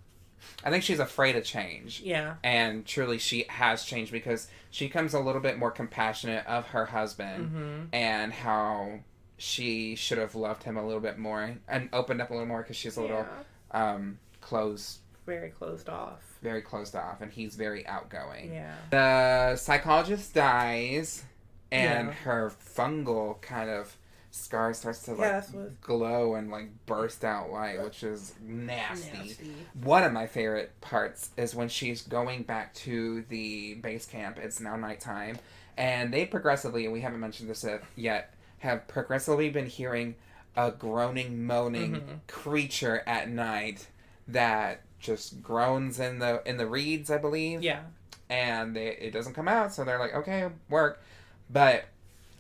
I 0.64 0.70
think 0.70 0.84
she's 0.84 1.00
afraid 1.00 1.36
of 1.36 1.44
change. 1.44 2.02
Yeah. 2.02 2.36
And 2.44 2.86
truly, 2.86 3.18
she 3.18 3.46
has 3.50 3.84
changed 3.84 4.12
because 4.12 4.48
she 4.70 4.90
comes 4.90 5.14
a 5.16 5.20
little 5.20 5.42
bit 5.42 5.58
more 5.58 5.72
compassionate 5.72 6.46
of 6.46 6.68
her 6.68 6.86
husband 6.86 7.46
Mm-hmm. 7.52 7.82
and 7.94 8.32
how 8.32 9.00
she 9.40 9.96
should 9.96 10.18
have 10.18 10.36
loved 10.36 10.64
him 10.64 10.78
a 10.78 10.86
little 10.86 11.02
bit 11.02 11.18
more 11.18 11.56
and 11.68 11.90
opened 11.94 12.22
up 12.22 12.30
a 12.30 12.34
little 12.34 12.48
more 12.48 12.62
because 12.62 12.76
she's 12.76 12.98
a 12.98 13.02
little 13.02 13.26
Yeah. 13.74 13.92
um, 13.94 14.20
closed, 14.42 15.00
Very 15.26 15.50
closed 15.50 15.90
off. 15.90 16.22
very 16.42 16.62
closed 16.62 16.96
off, 16.96 17.22
and 17.22 17.32
he's 17.32 17.56
very 17.56 17.86
outgoing. 17.88 18.54
Yeah. 18.54 18.76
The 18.92 19.56
psychologist 19.58 20.34
dies, 20.34 21.24
and 21.72 22.08
Yeah. 22.10 22.14
her 22.24 22.52
fungal 22.76 23.40
kind 23.42 23.70
of 23.70 23.96
scar 24.32 24.74
starts 24.76 25.02
to 25.04 25.12
like 25.12 25.20
that's 25.22 25.52
what- 25.52 25.82
glow 25.82 26.36
and 26.36 26.52
like 26.52 26.70
burst 26.86 27.24
out 27.26 27.50
white, 27.50 27.82
which 27.82 28.04
is 28.04 28.34
nasty. 28.42 29.18
Nasty. 29.18 29.56
One 29.82 30.04
of 30.04 30.14
my 30.14 30.28
favorite 30.28 30.80
parts 30.82 31.30
is 31.38 31.56
when 31.56 31.68
she's 31.68 32.02
going 32.04 32.44
back 32.44 32.74
to 32.76 33.24
the 33.30 33.76
base 33.76 34.06
camp. 34.06 34.38
It's 34.38 34.60
now 34.60 34.76
nighttime, 34.76 35.40
and 35.78 36.14
they 36.14 36.26
progressively, 36.26 36.84
and 36.86 36.94
we 36.94 37.02
haven't 37.02 37.20
mentioned 37.22 37.50
this 37.50 37.66
yet, 37.96 38.34
have 38.60 38.88
progressively 38.88 39.50
been 39.50 39.68
hearing 39.68 40.16
a 40.56 40.72
groaning, 40.72 41.46
moaning 41.46 41.96
Mhm. 41.96 42.20
creature 42.28 43.04
at 43.08 43.30
night 43.30 43.88
that 44.28 44.82
just 45.00 45.42
groans 45.42 46.00
in 46.00 46.20
the 46.20 46.42
in 46.46 46.58
the 46.58 46.68
reeds, 46.68 47.10
I 47.10 47.18
believe 47.18 47.64
Yeah. 47.64 47.84
and 48.30 48.76
they, 48.76 48.88
it 48.90 49.12
doesn't 49.12 49.34
come 49.34 49.48
out 49.48 49.74
so 49.74 49.84
they're 49.84 49.98
like 50.00 50.14
okay 50.14 50.50
work 50.70 51.02
but 51.50 51.86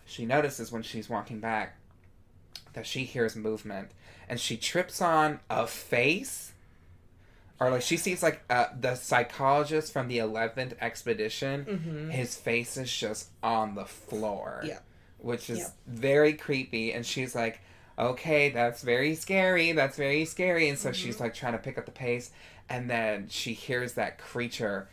she 0.05 0.25
notices 0.25 0.71
when 0.71 0.83
she's 0.83 1.09
walking 1.09 1.39
back 1.39 1.75
that 2.73 2.85
she 2.85 3.05
hears 3.05 3.35
movement 3.35 3.89
and 4.27 4.39
she 4.39 4.57
trips 4.57 5.01
on 5.01 5.39
a 5.49 5.65
face 5.65 6.51
or 7.59 7.69
like 7.71 7.81
she 7.81 7.97
sees 7.97 8.21
like 8.21 8.41
uh, 8.49 8.67
the 8.79 8.95
psychologist 8.95 9.91
from 9.93 10.07
the 10.09 10.17
11th 10.17 10.73
expedition 10.81 11.65
Mm-hmm. 11.65 12.09
his 12.09 12.35
face 12.35 12.75
is 12.77 12.91
just 12.93 13.29
on 13.41 13.75
the 13.75 13.85
floor 13.85 14.61
Yeah. 14.65 14.79
Which 15.19 15.49
is 15.49 15.59
Yeah. 15.59 15.67
very 15.87 16.33
creepy 16.33 16.91
and 16.93 17.05
she's 17.05 17.35
like 17.35 17.61
okay 17.97 18.49
that's 18.49 18.81
very 18.81 19.15
scary 19.15 19.71
that's 19.73 19.97
very 19.97 20.25
scary 20.25 20.69
and 20.69 20.77
so 20.77 20.89
mm-hmm. 20.89 20.95
she's 20.95 21.19
like 21.19 21.33
trying 21.33 21.53
to 21.53 21.59
pick 21.59 21.77
up 21.77 21.85
the 21.85 21.91
pace 21.91 22.31
and 22.69 22.89
then 22.89 23.27
she 23.29 23.53
hears 23.53 23.93
that 23.93 24.17
creature 24.17 24.87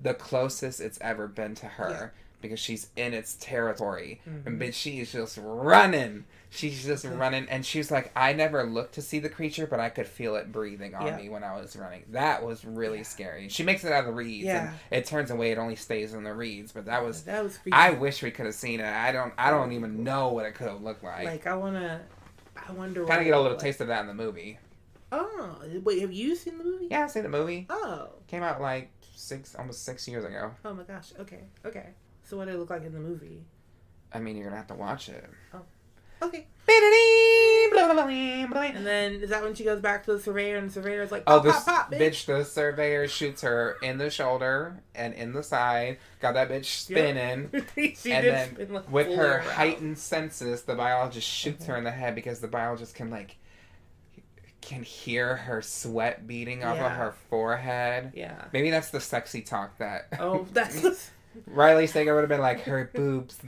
the 0.00 0.14
closest 0.14 0.80
it's 0.80 0.98
ever 1.00 1.26
been 1.26 1.54
to 1.54 1.66
her 1.66 2.12
because 2.40 2.58
she's 2.58 2.88
in 2.96 3.14
its 3.14 3.36
territory 3.40 4.20
and 4.26 4.44
mm-hmm. 4.44 4.58
but 4.58 4.74
she 4.74 5.00
is 5.00 5.12
just 5.12 5.38
running 5.40 6.24
she's 6.52 6.84
just 6.84 7.04
running 7.04 7.46
and 7.48 7.64
she's 7.64 7.90
like 7.92 8.10
i 8.16 8.32
never 8.32 8.64
looked 8.64 8.94
to 8.94 9.00
see 9.02 9.20
the 9.20 9.28
creature 9.28 9.66
but 9.68 9.78
i 9.78 9.88
could 9.88 10.06
feel 10.06 10.34
it 10.34 10.50
breathing 10.50 10.94
on 10.96 11.06
Yeah. 11.06 11.16
me 11.16 11.28
when 11.28 11.44
i 11.44 11.54
was 11.56 11.76
running 11.76 12.02
that 12.08 12.44
was 12.44 12.64
really 12.64 13.04
scary 13.04 13.48
she 13.48 13.62
makes 13.62 13.84
it 13.84 13.92
out 13.92 14.00
of 14.00 14.06
the 14.06 14.12
reeds 14.12 14.46
Yeah. 14.46 14.72
and 14.90 14.98
it 14.98 15.06
turns 15.06 15.30
away 15.30 15.52
it 15.52 15.58
only 15.58 15.76
stays 15.76 16.12
in 16.12 16.24
the 16.24 16.34
reeds 16.34 16.72
but 16.72 16.86
that 16.86 17.04
was 17.04 17.22
that 17.22 17.44
was 17.44 17.56
creepy. 17.58 17.72
I 17.76 17.90
wish 17.90 18.22
we 18.22 18.30
could 18.32 18.46
have 18.46 18.54
seen 18.54 18.80
it. 18.80 18.86
I 18.86 19.12
don't. 19.12 19.32
I 19.38 19.50
don't 19.50 19.72
even 19.72 20.02
know 20.02 20.28
what 20.30 20.44
it 20.44 20.54
could 20.54 20.66
have 20.68 20.82
looked 20.82 21.04
like. 21.04 21.24
like 21.24 21.46
I 21.46 21.54
wanna. 21.54 22.00
I 22.56 22.72
wonder. 22.72 23.04
kind 23.06 23.20
of 23.20 23.24
get 23.26 23.34
a 23.34 23.36
little 23.36 23.52
looked 23.52 23.60
taste 23.62 23.80
of 23.80 23.86
that 23.88 24.00
in 24.00 24.06
the 24.08 24.14
movie. 24.14 24.58
Oh 25.12 25.56
wait, 25.84 26.00
have 26.00 26.12
you 26.12 26.34
seen 26.36 26.58
the 26.58 26.64
movie? 26.64 26.88
Yeah, 26.90 27.04
i've 27.04 27.10
seen 27.10 27.22
the 27.22 27.28
movie. 27.28 27.66
Oh. 27.70 28.08
Came 28.26 28.42
out 28.42 28.60
like 28.60 28.90
six, 29.14 29.54
almost 29.54 29.84
six 29.84 30.06
years 30.08 30.24
ago. 30.24 30.52
Oh 30.64 30.74
my 30.74 30.82
gosh. 30.84 31.12
Okay. 31.20 31.44
Okay. 31.64 31.90
So 32.24 32.36
what 32.36 32.46
did 32.46 32.54
it 32.54 32.58
look 32.58 32.70
like 32.70 32.84
in 32.84 32.92
the 32.92 33.00
movie? 33.00 33.44
I 34.12 34.18
mean, 34.20 34.36
you're 34.36 34.44
gonna 34.46 34.56
have 34.56 34.68
to 34.68 34.74
watch 34.74 35.08
it. 35.08 35.24
Oh. 35.54 35.62
Okay. 36.22 36.46
Oh, 36.72 38.56
And 38.62 38.86
then 38.86 39.14
is 39.14 39.30
that 39.30 39.42
when 39.42 39.54
she 39.54 39.64
goes 39.64 39.80
back 39.80 40.04
to 40.04 40.12
the 40.12 40.20
surveyor 40.20 40.56
and 40.56 40.68
the 40.68 40.72
surveyor's 40.72 41.10
like, 41.10 41.24
pop, 41.24 41.42
this 41.42 41.54
pop, 41.64 41.90
pop, 41.90 41.92
bitch. 41.92 41.98
bitch. 41.98 42.26
The 42.26 42.44
surveyor 42.44 43.08
shoots 43.08 43.42
her 43.42 43.76
in 43.82 43.98
the 43.98 44.10
shoulder 44.10 44.80
and 44.94 45.14
in 45.14 45.32
the 45.32 45.42
side. 45.42 45.98
Got 46.20 46.34
that 46.34 46.48
bitch 46.48 46.66
spinning. 46.66 47.50
she 47.74 48.12
and 48.12 48.24
did 48.24 48.34
then 48.34 48.54
spin, 48.54 48.72
like, 48.74 48.90
With 48.90 49.08
her 49.16 49.38
around. 49.38 49.48
heightened 49.48 49.98
senses, 49.98 50.62
the 50.62 50.74
biologist 50.74 51.26
shoots 51.28 51.62
Mm-hmm. 51.64 51.72
her 51.72 51.78
in 51.78 51.84
the 51.84 51.90
head 51.90 52.14
because 52.14 52.40
the 52.40 52.48
biologist 52.48 52.94
can 52.94 53.10
like 53.10 53.36
can 54.60 54.82
hear 54.82 55.36
her 55.36 55.62
sweat 55.62 56.26
beating 56.26 56.62
off 56.64 56.78
of 56.78 56.92
her 56.92 57.14
forehead. 57.30 58.12
Yeah. 58.14 58.44
Maybe 58.52 58.70
that's 58.70 58.90
the 58.90 59.00
sexy 59.00 59.40
talk 59.42 59.78
that 59.78 60.08
Oh, 60.20 60.46
that's 60.52 61.10
Riley's 61.46 61.92
thing. 61.92 62.06
would 62.06 62.20
have 62.20 62.28
been 62.28 62.40
like 62.40 62.62
her 62.62 62.90
boobs 62.94 63.38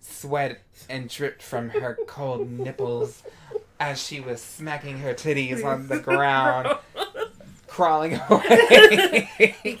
sweat 0.00 0.60
and 0.88 1.08
dripped 1.08 1.42
from 1.42 1.70
her 1.70 1.96
cold 2.06 2.50
nipples 2.50 3.22
as 3.80 4.00
she 4.02 4.20
was 4.20 4.40
smacking 4.40 4.98
her 4.98 5.14
titties 5.14 5.64
on 5.64 5.88
the 5.88 5.98
ground, 6.00 6.76
crawling 7.66 8.14
away. 8.28 9.28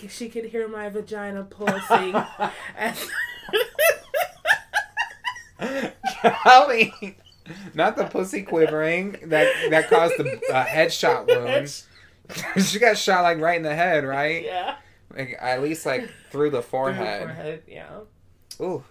she 0.08 0.28
could 0.28 0.46
hear 0.46 0.66
my 0.68 0.88
vagina 0.88 1.44
pulsing. 1.44 2.14
as- 2.76 3.08
Golly. 6.44 7.16
Not 7.74 7.96
the 7.96 8.04
pussy 8.04 8.42
quivering 8.42 9.16
that 9.24 9.48
that 9.70 9.88
caused 9.90 10.16
the 10.16 10.40
uh, 10.52 10.64
headshot 10.64 11.26
wound. 11.26 12.64
she 12.64 12.78
got 12.78 12.96
shot 12.96 13.22
like 13.22 13.38
right 13.40 13.56
in 13.56 13.62
the 13.62 13.74
head, 13.74 14.04
right? 14.04 14.44
yeah. 14.44 14.76
Like, 15.16 15.36
at 15.40 15.62
least 15.62 15.84
like 15.86 16.08
through 16.30 16.50
the 16.50 16.62
forehead. 16.62 17.22
Through 17.24 17.34
Forehead, 17.34 17.62
yeah. 17.68 18.00
Ooh. 18.60 18.84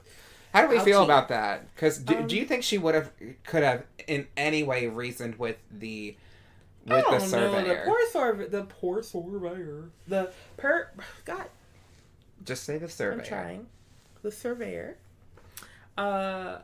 How 0.53 0.63
do 0.63 0.67
we 0.67 0.79
feel 0.79 1.01
Ouchie. 1.01 1.05
about 1.05 1.29
that? 1.29 1.73
Because 1.73 1.97
do, 1.99 2.15
Um, 2.17 2.27
do 2.27 2.35
you 2.35 2.45
think 2.45 2.63
she 2.63 2.77
would 2.77 2.93
have 2.95 3.11
could 3.45 3.63
have 3.63 3.83
in 4.07 4.27
any 4.35 4.63
way 4.63 4.87
reasoned 4.87 5.39
with 5.39 5.57
the 5.71 6.15
with 6.85 6.93
I 6.93 6.95
the 6.97 7.01
don't 7.19 7.31
know, 7.31 7.63
the 7.63 7.75
poor 7.85 7.99
surveyor. 8.11 8.47
The 8.49 8.63
poor 8.63 9.03
surveyor. 9.03 9.89
The 10.07 10.31
per. 10.57 10.89
God, 11.25 11.45
Just 12.43 12.63
say 12.63 12.77
the 12.77 12.89
surveyor. 12.89 13.19
I'm 13.21 13.25
trying. 13.25 13.67
The 14.23 14.31
surveyor. 14.31 14.97
Uh, 15.97 16.59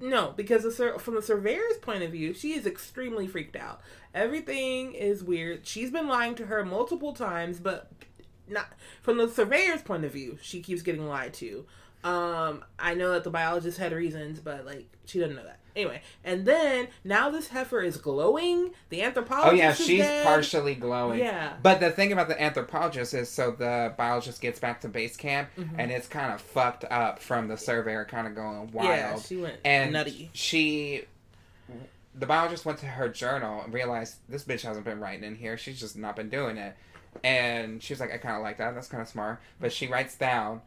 no, 0.00 0.32
because 0.36 0.62
the 0.64 0.72
sur- 0.72 0.98
from 0.98 1.14
the 1.14 1.22
surveyor's 1.22 1.78
point 1.78 2.02
of 2.02 2.10
view, 2.10 2.34
she 2.34 2.52
is 2.54 2.66
extremely 2.66 3.26
freaked 3.26 3.56
out. 3.56 3.80
Everything 4.14 4.92
is 4.94 5.22
weird. 5.24 5.66
She's 5.66 5.90
been 5.90 6.08
lying 6.08 6.34
to 6.36 6.46
her 6.46 6.64
multiple 6.64 7.12
times, 7.12 7.60
but 7.60 7.90
not 8.52 8.68
from 9.02 9.18
the 9.18 9.28
surveyor's 9.28 9.82
point 9.82 10.04
of 10.04 10.12
view. 10.12 10.38
She 10.42 10.60
keeps 10.60 10.82
getting 10.82 11.06
lied 11.08 11.32
to. 11.34 11.64
Um, 12.04 12.64
I 12.78 12.94
know 12.94 13.12
that 13.12 13.24
the 13.24 13.30
biologist 13.30 13.78
had 13.78 13.92
reasons, 13.92 14.40
but 14.40 14.66
like 14.66 14.86
she 15.06 15.20
doesn't 15.20 15.36
know 15.36 15.44
that. 15.44 15.58
Anyway, 15.74 16.02
and 16.22 16.44
then 16.44 16.88
now 17.02 17.30
this 17.30 17.48
heifer 17.48 17.80
is 17.80 17.96
glowing. 17.96 18.72
The 18.90 19.02
anthropologist. 19.02 19.52
Oh 19.52 19.56
yeah, 19.56 19.72
she's 19.72 20.02
dead. 20.02 20.26
partially 20.26 20.74
glowing. 20.74 21.18
Yeah. 21.20 21.54
But 21.62 21.80
the 21.80 21.90
thing 21.90 22.12
about 22.12 22.28
the 22.28 22.40
anthropologist 22.42 23.14
is, 23.14 23.30
so 23.30 23.52
the 23.52 23.94
biologist 23.96 24.42
gets 24.42 24.58
back 24.58 24.82
to 24.82 24.88
base 24.88 25.16
camp, 25.16 25.48
Mm-hmm. 25.56 25.80
and 25.80 25.90
it's 25.90 26.08
kind 26.08 26.30
of 26.34 26.42
fucked 26.42 26.84
up 26.90 27.20
from 27.20 27.48
the 27.48 27.56
surveyor 27.56 28.04
kind 28.04 28.26
of 28.26 28.34
going 28.34 28.70
wild. 28.72 28.86
Yeah, 28.88 29.18
she 29.18 29.36
went 29.36 29.54
and 29.64 29.92
nutty. 29.94 30.28
she 30.34 31.04
the 32.14 32.26
biologist 32.26 32.64
went 32.64 32.78
to 32.80 32.86
her 32.86 33.08
journal 33.08 33.62
and 33.62 33.72
realized 33.72 34.16
this 34.28 34.44
bitch 34.44 34.62
hasn't 34.62 34.84
been 34.84 35.00
writing 35.00 35.24
in 35.24 35.34
here. 35.34 35.56
She's 35.56 35.80
just 35.80 35.96
not 35.96 36.16
been 36.16 36.28
doing 36.28 36.56
it. 36.56 36.76
And 37.24 37.82
she's 37.82 38.00
like 38.00 38.12
i 38.12 38.16
kind 38.16 38.36
of 38.36 38.42
like 38.42 38.58
that. 38.58 38.74
That's 38.74 38.88
kind 38.88 39.02
of 39.02 39.08
smart. 39.08 39.40
But 39.60 39.72
she 39.72 39.86
writes 39.86 40.16
down 40.16 40.62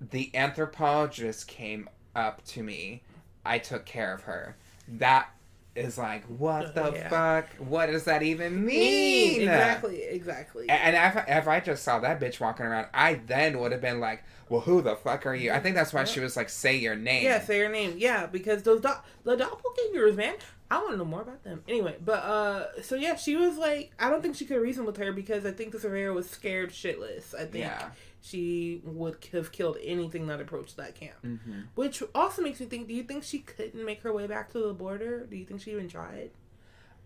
the 0.00 0.34
anthropologist 0.34 1.46
came 1.46 1.88
up 2.14 2.44
to 2.46 2.62
me. 2.62 3.02
I 3.44 3.58
took 3.58 3.84
care 3.86 4.14
of 4.14 4.22
her. 4.22 4.56
That 4.88 5.30
is 5.76 5.96
like 5.96 6.24
what 6.24 6.74
the 6.74 6.92
Yeah. 6.92 7.08
fuck 7.08 7.46
what 7.58 7.86
does 7.86 8.04
that 8.04 8.22
even 8.24 8.64
mean 8.66 9.42
Exactly, 9.42 10.02
exactly. 10.02 10.68
and 10.68 10.96
if, 10.96 11.24
if 11.28 11.46
I 11.48 11.60
just 11.60 11.82
saw 11.84 12.00
that 12.00 12.18
bitch 12.20 12.40
walking 12.40 12.66
around, 12.66 12.88
I 12.92 13.14
then 13.26 13.58
would 13.60 13.70
have 13.72 13.80
been 13.80 14.00
like, 14.00 14.24
"Well, 14.48 14.62
who 14.62 14.82
the 14.82 14.96
fuck 14.96 15.26
are 15.26 15.34
you?" 15.34 15.52
I 15.52 15.60
think 15.60 15.76
that's 15.76 15.92
why 15.92 16.04
she 16.04 16.18
was 16.20 16.36
like, 16.36 16.48
"Say 16.48 16.76
your 16.76 16.96
name." 16.96 17.22
Yeah, 17.24 17.40
say 17.40 17.58
your 17.58 17.68
name. 17.68 17.94
Yeah, 17.98 18.26
because 18.26 18.62
those 18.64 18.80
do- 18.80 18.90
the 19.24 19.36
doppelgangers, 19.36 20.16
man. 20.16 20.34
I 20.72 20.78
want 20.78 20.90
to 20.92 20.96
know 20.98 21.04
more 21.04 21.22
about 21.22 21.42
them. 21.42 21.62
Anyway, 21.68 21.96
but 22.04 22.22
uh, 22.22 22.82
so 22.82 22.94
yeah, 22.94 23.16
she 23.16 23.34
was 23.36 23.56
like, 23.56 23.90
I 23.98 24.08
don't 24.08 24.22
think 24.22 24.36
she 24.36 24.44
could 24.44 24.60
reason 24.60 24.84
with 24.84 24.96
her 24.98 25.12
because 25.12 25.44
I 25.44 25.50
think 25.50 25.72
the 25.72 25.80
surveyor 25.80 26.12
was 26.12 26.30
scared 26.30 26.70
shitless. 26.70 27.34
I 27.34 27.40
think 27.44 27.64
Yeah. 27.64 27.90
She 28.20 28.82
would 28.84 29.16
have 29.32 29.52
killed 29.52 29.78
anything 29.82 30.26
that 30.26 30.40
approached 30.40 30.76
that 30.76 30.94
camp. 30.94 31.18
hmm 31.22 31.62
Which 31.74 32.02
also 32.14 32.42
makes 32.42 32.60
me 32.60 32.66
think: 32.66 32.88
Do 32.88 32.94
you 32.94 33.02
think 33.02 33.24
she 33.24 33.40
couldn't 33.40 33.84
make 33.84 34.02
her 34.02 34.12
way 34.12 34.26
back 34.26 34.50
to 34.52 34.58
the 34.58 34.74
border? 34.74 35.26
Do 35.26 35.36
you 35.36 35.44
think 35.44 35.60
she 35.60 35.72
even 35.72 35.88
tried? 35.88 36.30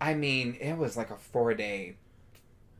I 0.00 0.14
mean, 0.14 0.56
it 0.60 0.74
was 0.76 0.96
like 0.96 1.10
a 1.10 1.16
four 1.16 1.54
day 1.54 1.96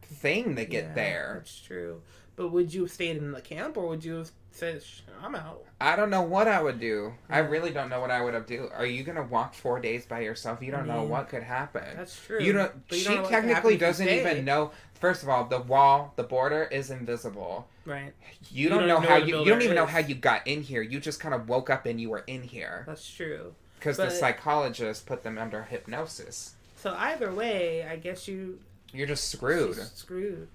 thing 0.03 0.57
to 0.57 0.64
get 0.64 0.85
Yeah, 0.85 0.95
there. 0.95 1.32
That's 1.39 1.61
true. 1.61 2.03
But 2.37 2.49
would 2.49 2.74
you 2.74 2.82
have 2.82 2.91
stayed 2.91 3.16
in 3.16 3.30
the 3.30 3.41
camp, 3.41 3.76
or 3.76 3.87
would 3.89 4.05
you 4.05 4.14
have 4.14 4.32
said, 4.51 4.82
"I'm 5.22 5.37
out"? 5.37 5.64
I 5.80 5.95
don't 5.95 6.11
know 6.11 6.22
what 6.22 6.49
I 6.49 6.61
would 6.61 6.80
do. 6.80 7.14
I 7.30 7.39
really 7.39 7.70
don't 7.70 7.89
know 7.89 8.01
what 8.01 8.11
I 8.11 8.20
would 8.22 8.35
have 8.35 8.47
do. 8.47 8.68
Are 8.74 8.87
you 8.87 9.05
gonna 9.05 9.22
walk 9.22 9.55
four 9.55 9.78
days 9.78 10.05
by 10.05 10.20
yourself? 10.20 10.61
You 10.61 10.72
don't 10.72 10.89
know 10.89 11.01
mean, 11.03 11.11
what 11.11 11.28
could 11.28 11.45
happen. 11.45 11.97
That's 11.97 12.20
true. 12.20 12.41
You 12.43 12.53
don't. 12.53 12.72
You 12.91 12.97
she 12.97 13.05
don't 13.05 13.14
know 13.16 13.22
what 13.22 13.28
could 13.28 13.35
happen 13.35 13.53
technically 13.55 13.76
doesn't 13.76 14.09
even 14.09 14.45
know. 14.45 14.72
First 14.95 15.23
of 15.23 15.29
all, 15.29 15.45
the 15.45 15.61
wall, 15.61 16.13
the 16.17 16.23
border 16.23 16.65
is 16.65 16.91
invisible. 16.91 17.69
Right. 17.85 18.13
You, 18.51 18.65
You 18.65 18.69
don't, 18.69 18.81
don't 18.81 18.89
know 18.89 19.01
know 19.01 19.09
how 19.09 19.17
you. 19.17 19.41
You 19.41 19.45
don't 19.45 19.63
even 19.63 19.75
know 19.75 19.87
how 19.87 19.99
you 19.99 20.15
got 20.15 20.47
in 20.47 20.63
here. 20.63 20.83
You 20.83 21.01
just 21.01 21.21
kind 21.21 21.35
of 21.35 21.49
woke 21.49 21.69
up 21.69 21.85
and 21.87 22.01
you 22.01 22.09
were 22.11 22.25
in 22.27 22.43
here 22.43 22.85
That's 22.87 23.09
true. 23.09 23.55
because 23.79 23.97
the 23.99 24.11
psychologist 24.11 25.07
put 25.07 25.23
them 25.23 25.37
under 25.37 25.65
hypnosis. 25.65 26.55
So 26.77 26.95
either 26.99 27.33
way, 27.33 27.85
I 27.85 27.97
guess 27.97 28.29
you 28.29 28.59
You're 28.93 29.07
just 29.07 29.31
screwed. 29.31 29.77
screwed. 29.77 30.49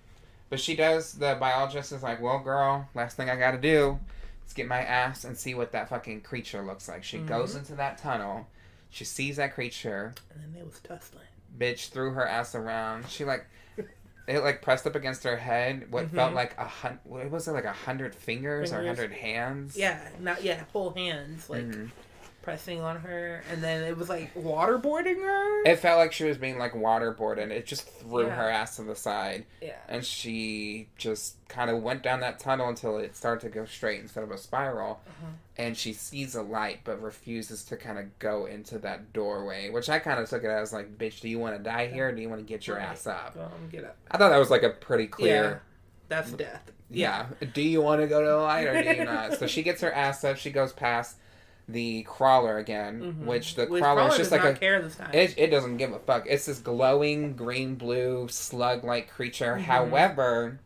But 0.49 0.59
she 0.59 0.75
does. 0.75 1.13
The 1.13 1.37
biologist 1.39 1.91
is 1.91 2.01
like, 2.01 2.19
"Well, 2.21 2.39
girl, 2.39 2.87
last 2.95 3.17
thing 3.17 3.29
I 3.29 3.35
got 3.35 3.51
to 3.51 3.59
do 3.59 3.99
is 4.47 4.53
get 4.53 4.67
my 4.67 4.79
ass 4.79 5.23
and 5.23 5.37
see 5.37 5.53
what 5.53 5.71
that 5.73 5.89
fucking 5.89 6.21
creature 6.21 6.63
looks 6.63 6.87
like." 6.87 7.03
She 7.03 7.17
mm-hmm. 7.17 7.27
goes 7.27 7.55
into 7.55 7.75
that 7.75 7.99
tunnel. 7.99 8.47
She 8.89 9.05
sees 9.05 9.35
that 9.35 9.53
creature. 9.53 10.15
And 10.33 10.41
then 10.41 10.53
they 10.53 10.63
was 10.63 10.79
tussling. 10.79 11.25
Bitch 11.59 11.89
threw 11.89 12.13
her 12.13 12.27
ass 12.27 12.55
around. 12.55 13.07
She 13.09 13.25
like. 13.25 13.45
It 14.29 14.43
like 14.43 14.61
pressed 14.61 14.85
up 14.85 14.95
against 14.95 15.23
her 15.23 15.35
head. 15.37 15.91
What 15.91 16.11
felt 16.11 16.31
Mhm. 16.33 16.35
like 16.35 16.55
a 16.59 16.65
hun- 16.65 16.99
what 17.03 17.29
was 17.31 17.47
it 17.47 17.51
like 17.51 17.65
a 17.65 17.71
hundred 17.73 18.13
fingers, 18.13 18.71
or 18.71 18.79
a 18.81 18.85
hundred 18.87 19.11
hands? 19.11 19.75
Yeah, 19.75 19.99
not 20.19 20.43
yeah, 20.43 20.63
whole 20.71 20.91
hands 20.91 21.49
like 21.49 21.63
Mhm. 21.65 21.89
Pressing 22.41 22.81
on 22.81 22.97
her, 23.01 23.43
and 23.51 23.63
then 23.63 23.83
it 23.83 23.97
was 23.97 24.09
like 24.09 24.33
waterboarding 24.35 25.21
her. 25.21 25.63
It 25.65 25.77
felt 25.77 25.97
like 25.99 26.11
she 26.13 26.23
was 26.23 26.37
being 26.37 26.57
like 26.57 26.73
waterboarded. 26.73 27.43
And 27.43 27.51
it 27.51 27.65
just 27.65 27.87
threw 27.87 28.27
Yeah. 28.27 28.35
her 28.35 28.49
ass 28.49 28.75
to 28.77 28.83
the 28.83 28.95
side, 28.95 29.45
yeah, 29.61 29.75
and 29.87 30.03
she 30.05 30.89
just 30.97 31.35
kind 31.47 31.69
of 31.69 31.81
went 31.81 32.03
down 32.03 32.19
that 32.21 32.39
tunnel 32.39 32.69
until 32.69 32.97
it 32.97 33.15
started 33.15 33.41
to 33.41 33.49
go 33.49 33.65
straight 33.65 33.99
instead 33.99 34.23
of 34.23 34.31
a 34.31 34.37
spiral. 34.37 35.01
Uh-huh. 35.07 35.27
And 35.57 35.75
she 35.77 35.91
sees 35.93 36.35
a 36.35 36.41
light, 36.41 36.79
but 36.85 37.01
refuses 37.01 37.63
to 37.65 37.75
kind 37.75 37.99
of 37.99 38.17
go 38.19 38.45
into 38.45 38.77
that 38.79 39.11
doorway. 39.11 39.69
Which 39.69 39.89
I 39.89 39.99
kind 39.99 40.19
of 40.19 40.29
took 40.29 40.43
it 40.43 40.47
as 40.49 40.71
like, 40.71 40.97
"Bitch, 40.97 41.19
do 41.19 41.27
you 41.27 41.37
want 41.39 41.57
to 41.57 41.61
die 41.63 41.87
here, 41.87 42.07
or 42.09 42.11
do 42.13 42.21
you 42.21 42.29
want 42.29 42.39
to 42.39 42.45
get 42.47 42.65
your 42.67 42.77
Right. 42.77 42.85
ass 42.85 43.05
up?" 43.07 43.35
Go 43.35 43.41
on, 43.41 43.69
get 43.69 43.83
up. 43.83 43.97
I 44.09 44.17
thought 44.17 44.29
that 44.29 44.37
was 44.37 44.49
like 44.49 44.63
a 44.63 44.69
pretty 44.69 45.07
clear. 45.07 45.33
Yeah, 45.35 45.41
clear. 45.41 45.61
that's 46.07 46.31
death. 46.31 46.71
Yeah. 46.91 47.27
Do 47.53 47.61
you 47.61 47.81
want 47.81 48.01
to 48.01 48.07
go 48.07 48.21
to 48.21 48.27
the 48.27 48.35
light 48.37 48.67
or 48.67 48.81
do 48.81 48.89
you 48.89 49.03
not? 49.05 49.33
so 49.39 49.45
she 49.47 49.61
gets 49.61 49.81
her 49.81 49.91
ass 49.91 50.23
up. 50.23 50.37
She 50.37 50.49
goes 50.49 50.71
past 50.73 51.17
the 51.71 52.01
crawler 52.03 52.57
again, 52.57 53.01
Mhm. 53.21 53.25
which 53.25 53.53
the 53.55 53.67
Which 53.67 53.81
crawler 53.83 54.07
is 54.09 54.17
just 54.17 54.31
like 54.31 54.43
a 54.43 54.53
care 54.55 54.81
this 54.81 54.95
time. 54.95 55.11
It, 55.13 55.35
it 55.37 55.47
doesn't 55.47 55.77
give 55.77 55.93
a 55.93 55.99
fuck. 55.99 56.25
It's 56.27 56.47
this 56.47 56.57
glowing 56.59 57.33
green 57.35 57.75
blue 57.75 58.27
slug 58.27 58.83
like 58.83 59.07
creature. 59.09 59.55
Mhm. 59.55 59.61
However, 59.61 60.59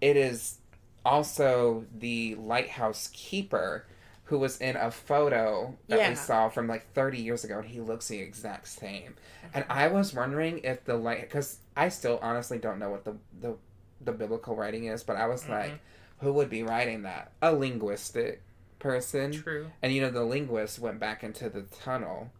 it 0.00 0.16
is 0.16 0.56
also 1.04 1.84
the 1.96 2.34
lighthouse 2.36 3.10
keeper 3.12 3.86
who 4.24 4.38
was 4.38 4.58
in 4.60 4.74
a 4.76 4.90
photo 4.90 5.76
that 5.88 5.98
Yeah. 5.98 6.08
we 6.08 6.14
saw 6.16 6.48
from 6.48 6.66
like 6.66 6.90
30 6.94 7.18
years 7.18 7.44
ago 7.44 7.58
and 7.58 7.68
he 7.68 7.80
looks 7.80 8.08
the 8.08 8.18
exact 8.18 8.66
same. 8.66 9.14
And 9.54 9.64
I 9.68 9.86
was 9.88 10.12
wondering 10.14 10.60
if 10.64 10.84
the 10.84 10.96
light 10.96 11.20
because 11.20 11.58
I 11.76 11.90
still 11.90 12.18
honestly 12.22 12.58
don't 12.58 12.78
know 12.78 12.90
what 12.90 13.04
the 13.04 13.14
the 13.40 13.56
the 14.00 14.12
biblical 14.12 14.54
writing 14.56 14.84
is, 14.86 15.02
but 15.02 15.16
I 15.16 15.26
was 15.26 15.48
like, 15.48 15.72
Mhm. 15.72 15.78
who 16.20 16.32
would 16.32 16.50
be 16.50 16.62
writing 16.62 17.02
that? 17.02 17.32
A 17.40 17.52
linguistic 17.52 18.42
person. 18.78 19.32
True. 19.32 19.66
And 19.82 19.92
you 19.92 20.00
know 20.00 20.10
the 20.10 20.24
linguist 20.24 20.78
went 20.78 20.98
back 20.98 21.22
into 21.24 21.48
the 21.48 21.62
tunnel. 21.62 22.30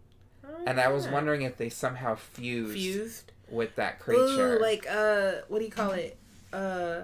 And 0.65 0.81
I 0.81 0.89
was 0.89 1.09
wondering 1.09 1.43
if 1.43 1.57
they 1.59 1.69
somehow 1.69 2.15
fused, 2.15 2.73
fused. 2.73 3.33
with 3.51 3.75
that 3.77 3.99
creature. 3.99 4.57
Ooh, 4.57 4.61
like 4.61 4.87
uh, 4.89 5.33
what 5.49 5.59
do 5.59 5.65
you 5.65 5.71
call 5.71 5.91
it? 5.91 6.17
Uh, 6.53 7.03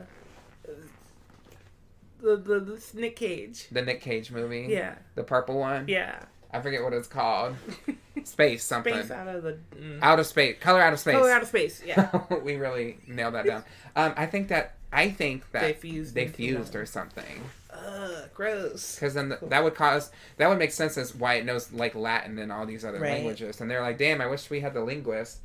the 2.20 2.36
the 2.36 2.60
the 2.60 2.82
Nick 2.94 3.16
Cage. 3.16 3.66
the 3.70 3.82
Nick 3.82 4.00
Cage 4.00 4.30
movie. 4.30 4.66
Yeah, 4.68 4.94
The 5.16 5.24
purple 5.24 5.58
one. 5.58 5.86
yeah. 5.88 6.20
I 6.54 6.60
forget 6.60 6.82
what 6.82 6.92
it's 6.92 7.08
called. 7.08 7.56
Space 8.24 8.62
something. 8.62 8.92
Space 8.94 9.10
out 9.10 9.26
of 9.26 9.42
the 9.42 9.58
mm. 9.74 9.98
Out 10.02 10.20
of 10.20 10.26
space. 10.26 10.56
Color 10.60 10.82
out 10.82 10.92
of 10.92 11.00
space. 11.00 11.14
color 11.14 11.30
out 11.30 11.42
of 11.42 11.48
space. 11.48 11.82
Yeah, 11.84 12.10
we 12.44 12.56
really 12.56 12.98
nailed 13.08 13.34
that 13.34 13.46
down. 13.46 13.64
Um, 13.96 14.12
I 14.16 14.26
think 14.26 14.48
that 14.48 14.74
I 14.92 15.08
think 15.10 15.50
that 15.52 15.62
they 15.62 15.72
fused. 15.72 16.14
they 16.14 16.28
fused 16.28 16.76
or 16.76 16.84
something. 16.84 17.42
Ugh, 17.72 18.28
gross. 18.34 18.94
Because 18.96 19.14
then 19.14 19.28
th- 19.30 19.40
that 19.48 19.64
would 19.64 19.74
cause 19.74 20.10
that 20.36 20.48
would 20.48 20.58
make 20.58 20.72
sense 20.72 20.98
as 20.98 21.14
why 21.14 21.34
it 21.34 21.44
knows 21.46 21.72
like 21.72 21.94
Latin 21.94 22.38
and 22.38 22.52
all 22.52 22.66
these 22.66 22.84
other 22.84 23.00
Right. 23.00 23.12
languages. 23.12 23.60
And 23.60 23.70
they're 23.70 23.80
like, 23.80 23.98
damn, 23.98 24.20
I 24.20 24.26
wish 24.26 24.50
we 24.50 24.60
had 24.60 24.74
the 24.74 24.82
linguist. 24.82 25.38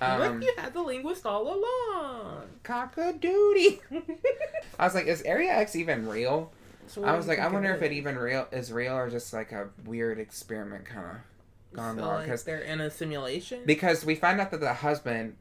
Um, 0.00 0.42
you 0.42 0.52
had 0.56 0.74
the 0.74 0.82
linguist 0.82 1.24
all 1.26 1.42
along? 1.54 2.42
cock 2.64 2.96
a 2.96 3.12
doody. 3.12 3.80
I 4.78 4.84
was 4.84 4.94
like, 4.94 5.06
is 5.06 5.22
Area 5.22 5.52
X 5.52 5.76
even 5.76 6.08
real? 6.08 6.50
So 6.88 7.04
I 7.04 7.16
was 7.16 7.28
like, 7.28 7.38
I 7.38 7.46
wonder 7.48 7.72
if 7.74 7.82
it 7.82 7.92
even 7.92 8.16
real 8.18 8.46
is 8.52 8.72
real 8.72 8.94
or 8.94 9.08
just 9.08 9.32
like 9.32 9.52
a 9.52 9.68
weird 9.84 10.18
experiment 10.18 10.84
kind 10.84 11.06
of 11.06 11.76
gone 11.76 11.96
So, 11.96 12.02
wrong. 12.02 12.14
like, 12.14 12.24
Because 12.24 12.42
they're 12.44 12.58
in 12.60 12.80
a 12.80 12.90
simulation. 12.90 13.60
because 13.64 14.04
we 14.04 14.14
find 14.16 14.40
out 14.40 14.50
that 14.50 14.60
the 14.60 14.74
husband 14.74 15.36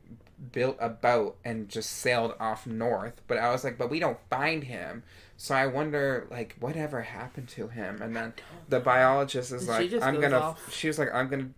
built 0.52 0.78
a 0.80 0.90
boat 0.90 1.38
and 1.44 1.70
just 1.70 1.92
sailed 1.92 2.34
off 2.40 2.66
north, 2.66 3.22
but 3.28 3.38
I 3.38 3.52
was 3.52 3.64
like, 3.64 3.78
but 3.78 3.90
we 3.90 4.00
don't 4.00 4.18
find 4.30 4.64
him. 4.64 5.04
So 5.38 5.56
I 5.56 5.68
wonder, 5.68 6.28
like, 6.30 6.56
whatever 6.60 7.02
happened 7.02 7.48
to 7.50 7.68
him? 7.68 8.02
And 8.02 8.16
then 8.16 8.34
the 8.70 8.80
biologist 8.80 9.52
is 9.52 9.68
like, 9.68 9.92
I'm 10.02 10.20
gonna. 10.22 10.38
off. 10.38 10.74
She 10.74 10.88
was 10.88 11.00
like, 11.00 11.14
I'm 11.14 11.30
gonna. 11.30 11.50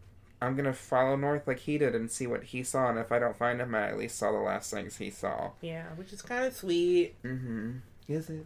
I'm 0.41 0.57
gonna 0.57 0.73
follow 0.73 1.15
north 1.15 1.47
like 1.47 1.59
he 1.59 1.77
did 1.77 1.95
and 1.95 2.11
see 2.11 2.27
what 2.27 2.43
he 2.43 2.63
saw, 2.63 2.89
and 2.89 2.99
if 2.99 3.13
I 3.13 3.19
don't 3.19 3.36
find 3.36 3.61
him, 3.61 3.73
I 3.73 3.88
at 3.88 3.97
least 3.97 4.17
saw 4.17 4.31
the 4.31 4.39
last 4.39 4.71
things 4.71 4.97
he 4.97 5.09
saw. 5.09 5.51
yeah, 5.61 5.86
which 5.95 6.11
is 6.11 6.21
kind 6.21 6.43
of 6.45 6.53
sweet. 6.53 7.15
Mm-hmm. 7.23 7.77
Is 8.09 8.29
it? 8.29 8.45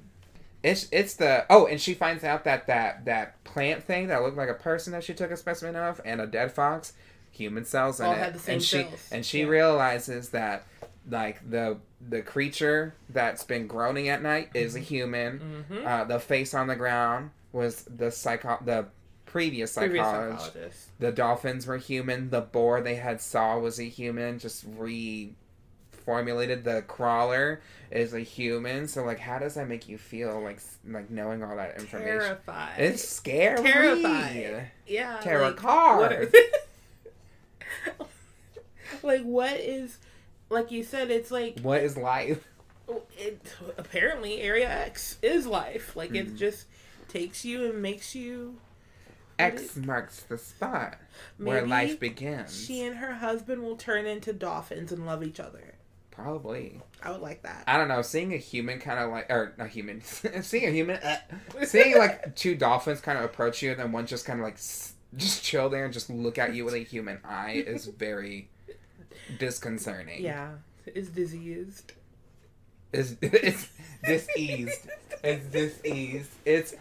It's 0.63 0.88
it's 0.91 1.15
the 1.15 1.45
oh, 1.49 1.65
and 1.65 1.79
she 1.79 1.93
finds 1.93 2.23
out 2.23 2.43
that 2.43 2.67
that 2.67 3.05
that 3.05 3.43
plant 3.43 3.83
thing 3.83 4.07
that 4.07 4.21
looked 4.21 4.38
like 4.38 4.49
a 4.49 4.53
person 4.53 4.93
that 4.93 5.03
she 5.03 5.13
took 5.13 5.31
a 5.31 5.38
specimen 5.38 5.75
of 5.75 6.01
and 6.05 6.21
a 6.21 6.27
dead 6.27 6.51
fox, 6.51 6.93
human 7.38 7.63
cells 7.65 7.99
in 7.99 8.05
All 8.07 8.13
it, 8.13 8.33
the 8.33 8.39
same 8.39 8.53
and 8.55 8.63
she 8.63 8.83
cells. 8.83 9.09
and 9.11 9.25
she 9.25 9.39
Yeah. 9.41 9.45
realizes 9.47 10.29
that 10.29 10.65
like 11.09 11.49
the 11.49 11.77
the 12.09 12.21
creature 12.21 12.93
that's 13.09 13.43
been 13.43 13.65
groaning 13.67 14.09
at 14.09 14.21
night 14.21 14.49
is 14.53 14.75
a 14.75 14.79
human. 14.79 15.65
Mm-hmm. 15.71 15.88
Uh, 15.88 16.03
the 16.03 16.19
face 16.19 16.53
on 16.53 16.67
the 16.67 16.75
ground 16.75 17.31
was 17.53 17.83
the 17.83 18.11
psycho 18.11 18.57
the 18.63 18.85
previous 19.25 19.73
Previous 19.75 20.05
psychologist. 20.05 20.45
psychologist. 20.45 20.89
The 20.99 21.11
dolphins 21.11 21.65
were 21.67 21.77
human. 21.77 22.29
The 22.29 22.41
boar 22.41 22.81
they 22.81 22.95
had 22.95 23.19
saw 23.21 23.57
was 23.59 23.79
a 23.79 23.83
human. 23.83 24.39
Just 24.39 24.65
reformulated. 26.05 26.63
The 26.63 26.83
crawler 26.88 27.61
is 27.91 28.13
a 28.13 28.19
human. 28.21 28.88
So 28.88 29.03
like, 29.03 29.19
how 29.19 29.39
does 29.39 29.55
that 29.55 29.67
make 29.67 29.88
you 29.89 29.97
feel? 29.97 30.39
Like 30.41 30.59
like 30.88 31.09
knowing 31.09 31.43
all 31.43 31.55
that 31.55 31.79
information. 31.79 32.19
Terrified. 32.19 32.79
It's 32.79 33.07
scary. 33.07 33.61
Terrified. 33.63 34.67
yeah. 34.85 35.19
Terror 35.21 35.51
like, 35.51 35.57
like 39.03 39.22
what 39.24 39.53
is 39.59 39.97
like 40.49 40.72
you 40.72 40.84
said 40.84 41.11
it's 41.11 41.32
like 41.32 41.59
What 41.59 41.82
is 41.84 41.97
life? 41.97 42.47
it 43.18 43.41
apparently 43.78 44.39
area 44.41 44.70
x 44.70 45.18
is 45.22 45.45
life 45.45 45.95
like 45.95 46.11
Mhm. 46.11 46.15
it 46.15 46.36
just 46.36 46.65
takes 47.09 47.43
you 47.43 47.65
and 47.65 47.82
makes 47.82 48.15
you 48.15 48.57
X 49.39 49.76
marks 49.76 50.22
the 50.22 50.38
spot 50.38 50.97
where 51.38 51.65
life 51.68 51.99
begins. 51.99 52.65
she 52.65 52.82
and 52.82 52.97
her 52.97 53.13
husband 53.15 53.61
will 53.61 53.76
turn 53.76 54.05
into 54.07 54.34
dolphins 54.34 54.91
and 54.91 55.05
love 55.05 55.24
each 55.24 55.39
other 55.39 55.76
Probably. 56.11 56.82
i 57.03 57.11
would 57.11 57.22
like 57.22 57.43
that 57.43 57.63
I 57.68 57.78
don't 57.78 57.88
know. 57.89 58.01
Seeing 58.01 58.34
a 58.34 58.38
human 58.38 58.80
kind 58.80 58.99
of 58.99 59.11
like, 59.11 59.30
or 59.30 59.53
not 59.57 59.68
human, 59.68 60.01
seeing 60.41 60.65
a 60.65 60.72
human, 60.72 60.97
uh, 60.97 61.18
seeing 61.65 61.95
like 61.97 62.36
two 62.36 62.55
dolphins 62.55 63.01
kind 63.01 63.20
of 63.20 63.26
approach 63.26 63.61
you 63.61 63.70
and 63.72 63.80
then 63.80 63.91
one 63.91 64.07
just 64.07 64.26
kind 64.26 64.39
of 64.39 64.43
like 64.45 64.55
s- 64.55 64.93
just 65.16 65.43
chill 65.43 65.70
there 65.70 65.86
and 65.86 65.93
just 65.93 66.10
look 66.10 66.38
at 66.38 66.53
you 66.53 66.66
with 66.66 66.74
a 66.74 66.80
human 66.80 67.20
eye 67.24 67.64
is 67.66 67.86
very 67.88 68.49
disconcerting. 69.39 70.22
yeah 70.24 70.51
is 70.86 71.10
diseased 71.10 71.93
It's, 72.93 73.16
it's 73.22 73.70
diseased. 74.05 74.88
It's 75.24 75.45
diseased. 75.47 76.30
It's 76.45 76.76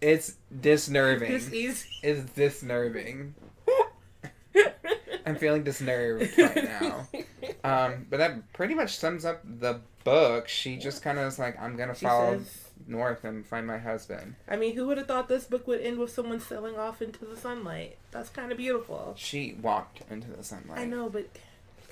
it's 0.00 0.34
disnerving. 0.60 1.28
diseased 1.28 1.86
It's 2.02 2.22
disnerving. 2.32 3.32
I'm 5.26 5.36
feeling 5.36 5.62
disnerved 5.64 6.36
right 6.38 6.64
now. 6.64 7.08
Um, 7.64 8.06
but 8.10 8.16
that 8.16 8.52
pretty 8.54 8.74
much 8.74 8.96
sums 8.96 9.24
up 9.24 9.40
the 9.44 9.78
book. 10.02 10.48
She 10.48 10.76
just 10.76 11.00
kind 11.00 11.16
of 11.16 11.28
is 11.28 11.38
like, 11.38 11.56
I'm 11.62 11.76
gonna 11.76 11.94
she 11.94 12.04
follow 12.06 12.38
says 12.38 12.70
north 12.86 13.24
and 13.24 13.46
find 13.46 13.66
my 13.66 13.78
husband. 13.78 14.34
i 14.48 14.56
mean 14.56 14.74
who 14.74 14.86
would 14.86 14.98
have 14.98 15.06
thought 15.06 15.28
this 15.28 15.44
book 15.44 15.66
would 15.66 15.80
end 15.80 15.98
with 15.98 16.10
someone 16.10 16.40
sailing 16.40 16.76
off 16.78 17.00
into 17.02 17.24
the 17.24 17.36
sunlight 17.36 17.96
that's 18.10 18.28
kind 18.30 18.50
of 18.52 18.58
beautiful 18.58 19.14
She 19.16 19.54
walked 19.60 20.02
into 20.10 20.30
the 20.30 20.44
sunlight. 20.44 20.78
i 20.78 20.84
know 20.84 21.08
but 21.08 21.26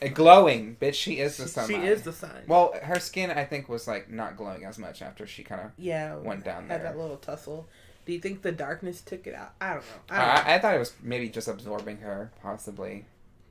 Uh, 0.03 0.09
glowing, 0.09 0.77
bitch. 0.81 0.95
She 0.95 1.19
is 1.19 1.37
the 1.37 1.47
sunlight. 1.49 1.83
she 1.83 1.87
is 1.87 2.03
the 2.03 2.13
sun 2.13 2.43
Well, 2.47 2.73
her 2.83 2.99
skin, 2.99 3.31
I 3.31 3.45
think, 3.45 3.69
was 3.69 3.87
like 3.87 4.11
not 4.11 4.37
glowing 4.37 4.65
as 4.65 4.79
much 4.79 5.03
after 5.03 5.27
she 5.27 5.43
kind 5.45 5.61
of. 5.61 5.71
yeah 5.79 6.17
went 6.17 6.45
down 6.45 6.69
had 6.69 6.81
there. 6.83 6.93
that 6.93 6.99
little 6.99 7.17
tussle 7.19 7.67
do 8.07 8.13
you 8.15 8.21
think 8.21 8.41
the 8.43 8.51
darkness 8.53 9.01
took 9.03 9.27
it 9.27 9.35
out 9.35 9.53
i 9.61 9.75
don't 9.75 9.81
know 9.83 9.87
i 10.11 10.15
I, 10.17 10.19
don't 10.35 10.47
know 10.47 10.53
I, 10.55 10.59
thought 10.59 10.75
it 10.75 10.79
was 10.79 10.95
maybe 11.03 11.29
just 11.29 11.49
absorbing 11.49 11.99
her, 11.99 12.31
possibly, 12.43 13.05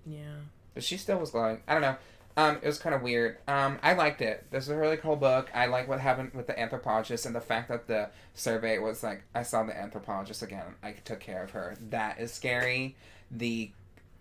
yeah 0.06 0.38
but 0.74 0.84
she 0.84 0.98
still 0.98 1.18
was 1.18 1.32
glowing. 1.32 1.62
I 1.68 1.74
don't 1.74 1.82
know. 1.82 1.96
Um, 2.38 2.58
it 2.62 2.66
was 2.66 2.80
kind 2.80 2.96
of 2.96 3.02
weird. 3.02 3.38
Um, 3.48 3.80
I 3.84 3.94
liked 3.94 4.22
it. 4.22 4.46
This 4.50 4.64
is 4.64 4.70
a 4.70 4.78
really 4.78 4.98
cool 4.98 5.16
book. 5.16 5.50
I 5.54 5.66
like 5.66 5.88
what 5.88 6.00
happened 6.00 6.32
with 6.34 6.48
the 6.48 6.58
anthropologist 6.58 7.26
and 7.26 7.36
the 7.36 7.42
fact 7.42 7.68
that 7.70 7.88
the 7.88 8.10
survey 8.34 8.78
was 8.78 9.04
like, 9.04 9.24
I 9.36 9.44
saw 9.44 9.64
the 9.64 9.78
anthropologist 9.78 10.42
again. 10.42 10.76
I 10.82 10.94
took 10.94 11.20
care 11.20 11.44
of 11.44 11.52
her. 11.52 11.76
That 11.90 12.20
is 12.20 12.32
scary. 12.32 12.96
The 13.32 13.72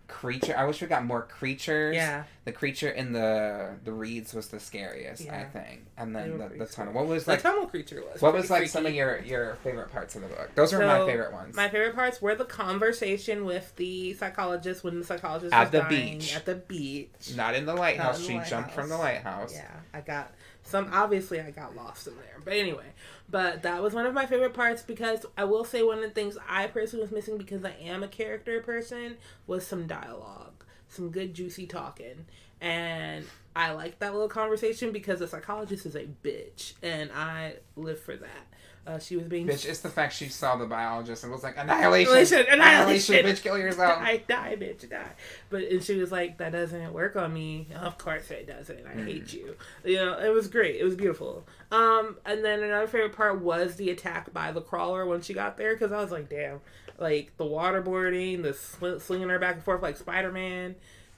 creature. 0.09 0.53
I 0.57 0.65
wish 0.65 0.81
we 0.81 0.87
got 0.87 1.05
more 1.05 1.21
creatures. 1.21 1.95
Yeah. 1.95 2.23
The 2.45 2.51
creature 2.51 2.89
in 2.89 3.13
the 3.13 3.75
the 3.83 3.91
reeds 3.93 4.33
was 4.33 4.47
the 4.47 4.59
scariest, 4.59 5.29
I 5.29 5.43
think. 5.45 5.85
And 5.97 6.15
then 6.15 6.37
the, 6.39 6.49
the 6.49 6.65
tunnel. 6.65 6.93
What 6.93 7.05
was 7.07 7.25
The 7.25 7.31
like? 7.31 7.41
tunnel 7.43 7.67
creature 7.67 8.01
was. 8.11 8.21
What 8.21 8.33
was 8.33 8.49
like 8.49 8.67
some 8.67 8.85
of 8.85 8.93
your 8.93 9.19
your 9.21 9.55
favorite 9.63 9.91
parts 9.91 10.15
of 10.15 10.23
the 10.23 10.27
book? 10.27 10.49
Those 10.55 10.73
are 10.73 10.79
my 10.85 11.05
favorite 11.05 11.31
ones. 11.31 11.55
My 11.55 11.69
favorite 11.69 11.95
parts 11.95 12.21
were 12.21 12.35
the 12.35 12.45
conversation 12.45 13.45
with 13.45 13.73
the 13.75 14.13
psychologist 14.15 14.83
when 14.83 14.99
the 14.99 15.05
psychologist 15.05 15.53
At 15.53 15.61
was 15.65 15.71
the 15.71 15.79
dying 15.79 16.17
beach. 16.19 16.35
at 16.35 16.45
the 16.45 16.55
beach. 16.55 17.33
Not 17.35 17.55
in 17.55 17.65
the 17.65 17.75
lighthouse. 17.75 18.27
in 18.27 18.37
the 18.37 18.43
she 18.43 18.49
jumped 18.49 18.71
from 18.71 18.89
the 18.89 18.97
lighthouse. 18.97 19.53
Yeah, 19.53 19.69
I 19.93 20.01
got 20.01 20.31
some. 20.63 20.89
Obviously, 20.91 21.39
I 21.39 21.51
got 21.51 21.75
lost 21.75 22.07
in 22.07 22.15
there. 22.15 22.37
But 22.43 22.53
anyway, 22.53 22.85
but 23.29 23.63
that 23.63 23.81
was 23.81 23.93
one 23.93 24.05
of 24.05 24.13
my 24.13 24.25
favorite 24.25 24.53
parts 24.53 24.81
because 24.81 25.25
I 25.37 25.43
will 25.43 25.63
say 25.63 25.83
one 25.83 25.97
of 25.99 26.03
the 26.03 26.09
things 26.09 26.37
I 26.47 26.67
personally 26.67 27.03
was 27.03 27.11
missing 27.11 27.37
because 27.37 27.63
I 27.63 27.75
am 27.81 28.03
a 28.03 28.07
character 28.07 28.61
person 28.61 29.17
was 29.47 29.65
some 29.65 29.87
dialogue, 29.87 30.63
some 30.87 31.09
good 31.11 31.33
juicy 31.33 31.67
talking, 31.67 32.25
and 32.61 33.25
I 33.55 33.71
like 33.71 33.99
that 33.99 34.13
little 34.13 34.29
conversation 34.29 34.91
because 34.91 35.19
the 35.19 35.27
psychologist 35.27 35.85
is 35.85 35.95
a 35.95 36.07
bitch, 36.23 36.73
and 36.81 37.11
I 37.11 37.55
live 37.75 37.99
for 37.99 38.15
that. 38.15 38.48
Uh, 38.89 38.97
she 38.97 39.15
was 39.15 39.27
being 39.27 39.45
Bitch, 39.47 39.67
it's 39.67 39.81
the 39.81 39.89
fact 39.89 40.13
she 40.13 40.29
saw 40.29 40.55
the 40.55 40.65
biologist 40.65 41.23
and 41.23 41.31
was 41.31 41.43
like, 41.43 41.57
annihilation, 41.57 42.11
Annihilation, 42.11 42.39
annihilation, 42.51 43.15
annihilation. 43.15 43.25
bitch, 43.25 43.43
kill 43.43 43.57
yourself. 43.59 43.99
I 44.01 44.17
die, 44.27 44.55
bitch, 44.59 44.89
die. 44.89 45.11
But 45.51 45.63
and 45.63 45.83
she 45.83 45.95
was 45.97 46.11
like, 46.11 46.37
that 46.39 46.51
doesn't 46.53 46.91
work 46.91 47.15
on 47.15 47.31
me. 47.33 47.67
Of 47.79 47.97
course 47.99 48.31
it 48.31 48.47
doesn't. 48.47 48.85
I 48.87 48.95
Mm. 48.95 49.05
hate 49.05 49.33
you. 49.33 49.55
You 49.85 49.97
know, 49.97 50.17
it 50.17 50.29
was 50.33 50.47
great. 50.47 50.77
It 50.77 50.83
was 50.83 50.95
beautiful. 50.95 51.45
Um, 51.71 52.17
and 52.25 52.43
then 52.43 52.63
another 52.63 52.87
favorite 52.87 53.15
part 53.15 53.39
was 53.41 53.75
the 53.75 53.91
attack 53.91 54.33
by 54.33 54.51
the 54.51 54.61
crawler 54.61 55.05
when 55.05 55.21
she 55.21 55.33
got 55.35 55.55
there 55.57 55.73
because 55.75 55.91
I 55.91 56.01
was 56.01 56.11
like, 56.11 56.27
damn, 56.29 56.61
like 56.97 57.37
the 57.37 57.45
waterboarding, 57.45 58.41
the 58.43 58.53
sl- 58.53 58.97
slinging 58.97 59.29
her 59.29 59.37
back 59.39 59.55
and 59.55 59.63
forth 59.63 59.81
like 59.83 59.97
Spider 59.97 60.31
Man, 60.31 60.75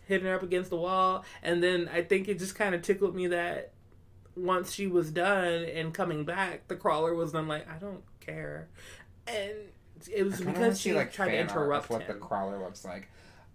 hitting 0.07 0.27
her 0.27 0.35
up 0.35 0.43
against 0.43 0.69
the 0.71 0.77
wall, 0.77 1.23
and 1.41 1.63
then 1.63 1.89
I 1.93 2.01
think 2.01 2.27
it 2.27 2.37
just 2.37 2.55
kind 2.55 2.75
of 2.75 2.81
tickled 2.81 3.15
me 3.15 3.27
that 3.27 3.71
once 4.35 4.73
she 4.73 4.87
was 4.87 5.11
done 5.11 5.63
and 5.63 5.93
coming 5.93 6.25
back, 6.25 6.67
the 6.67 6.75
crawler 6.75 7.13
was 7.13 7.31
then 7.31 7.47
like, 7.47 7.69
I 7.69 7.77
don't 7.77 8.03
care, 8.19 8.67
and 9.27 9.53
it 10.11 10.23
was 10.23 10.41
because 10.41 10.79
see, 10.79 10.89
she 10.89 10.95
like 10.95 11.11
tried 11.11 11.29
to 11.31 11.37
interrupt 11.37 11.89
what 11.89 12.01
him. 12.01 12.07
the 12.07 12.25
crawler 12.25 12.59
looks 12.59 12.85
like. 12.85 13.09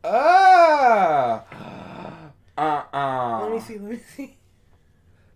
Oh, 0.04 1.42
uh, 2.58 2.82
uh 2.92 3.40
Let 3.42 3.52
me 3.52 3.60
see. 3.60 3.78
Let 3.78 3.90
me 3.90 4.00
see. 4.14 4.36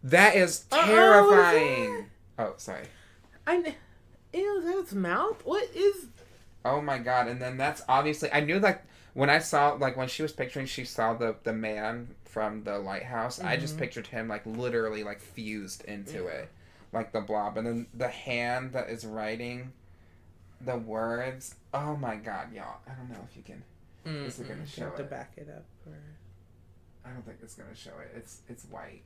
That 0.02 0.34
is 0.34 0.60
terrifying. 0.70 2.06
Oh, 2.38 2.54
sorry. 2.56 2.84
I. 3.46 3.74
Ew, 4.32 4.58
is 4.58 4.64
that 4.64 4.78
its 4.78 4.92
mouth? 4.92 5.44
What 5.44 5.68
is? 5.74 6.06
Oh 6.64 6.80
my 6.80 6.98
god! 6.98 7.26
And 7.28 7.40
then 7.40 7.56
that's 7.56 7.82
obviously 7.88 8.30
I 8.32 8.40
knew 8.40 8.58
like 8.60 8.82
when 9.14 9.28
I 9.28 9.38
saw 9.38 9.72
like 9.72 9.96
when 9.96 10.08
she 10.08 10.22
was 10.22 10.32
picturing 10.32 10.66
she 10.66 10.84
saw 10.84 11.14
the 11.14 11.36
the 11.42 11.52
man 11.52 12.14
from 12.30 12.64
the 12.64 12.78
lighthouse. 12.78 13.40
I 13.40 13.56
just 13.56 13.76
Mhm. 13.76 13.78
pictured 13.80 14.06
him 14.08 14.28
like 14.28 14.46
literally 14.46 15.02
like 15.04 15.20
fused 15.20 15.84
into 15.84 16.24
Yeah. 16.24 16.30
it, 16.30 16.48
like 16.92 17.12
the 17.12 17.20
blob, 17.20 17.56
and 17.56 17.66
then 17.66 17.86
the 17.94 18.08
hand 18.08 18.72
that 18.72 18.88
is 18.88 19.04
writing 19.04 19.72
the 20.60 20.76
words. 20.76 21.54
Oh 21.74 21.96
my 21.96 22.16
god, 22.16 22.52
y'all! 22.52 22.80
I 22.86 22.92
don't 22.94 23.10
know 23.10 23.26
if 23.28 23.36
you 23.36 23.42
can. 23.42 23.62
Is 24.04 24.38
it 24.40 24.48
gonna 24.48 24.66
show 24.66 24.84
have 24.86 24.96
to 24.96 25.02
it? 25.02 25.10
back 25.10 25.32
it 25.36 25.48
up. 25.48 25.64
Or... 25.86 25.98
I 27.04 27.10
don't 27.12 27.24
think 27.24 27.38
it's 27.42 27.54
gonna 27.54 27.74
show 27.74 27.98
it. 27.98 28.12
It's 28.16 28.42
it's 28.48 28.64
white. 28.64 29.02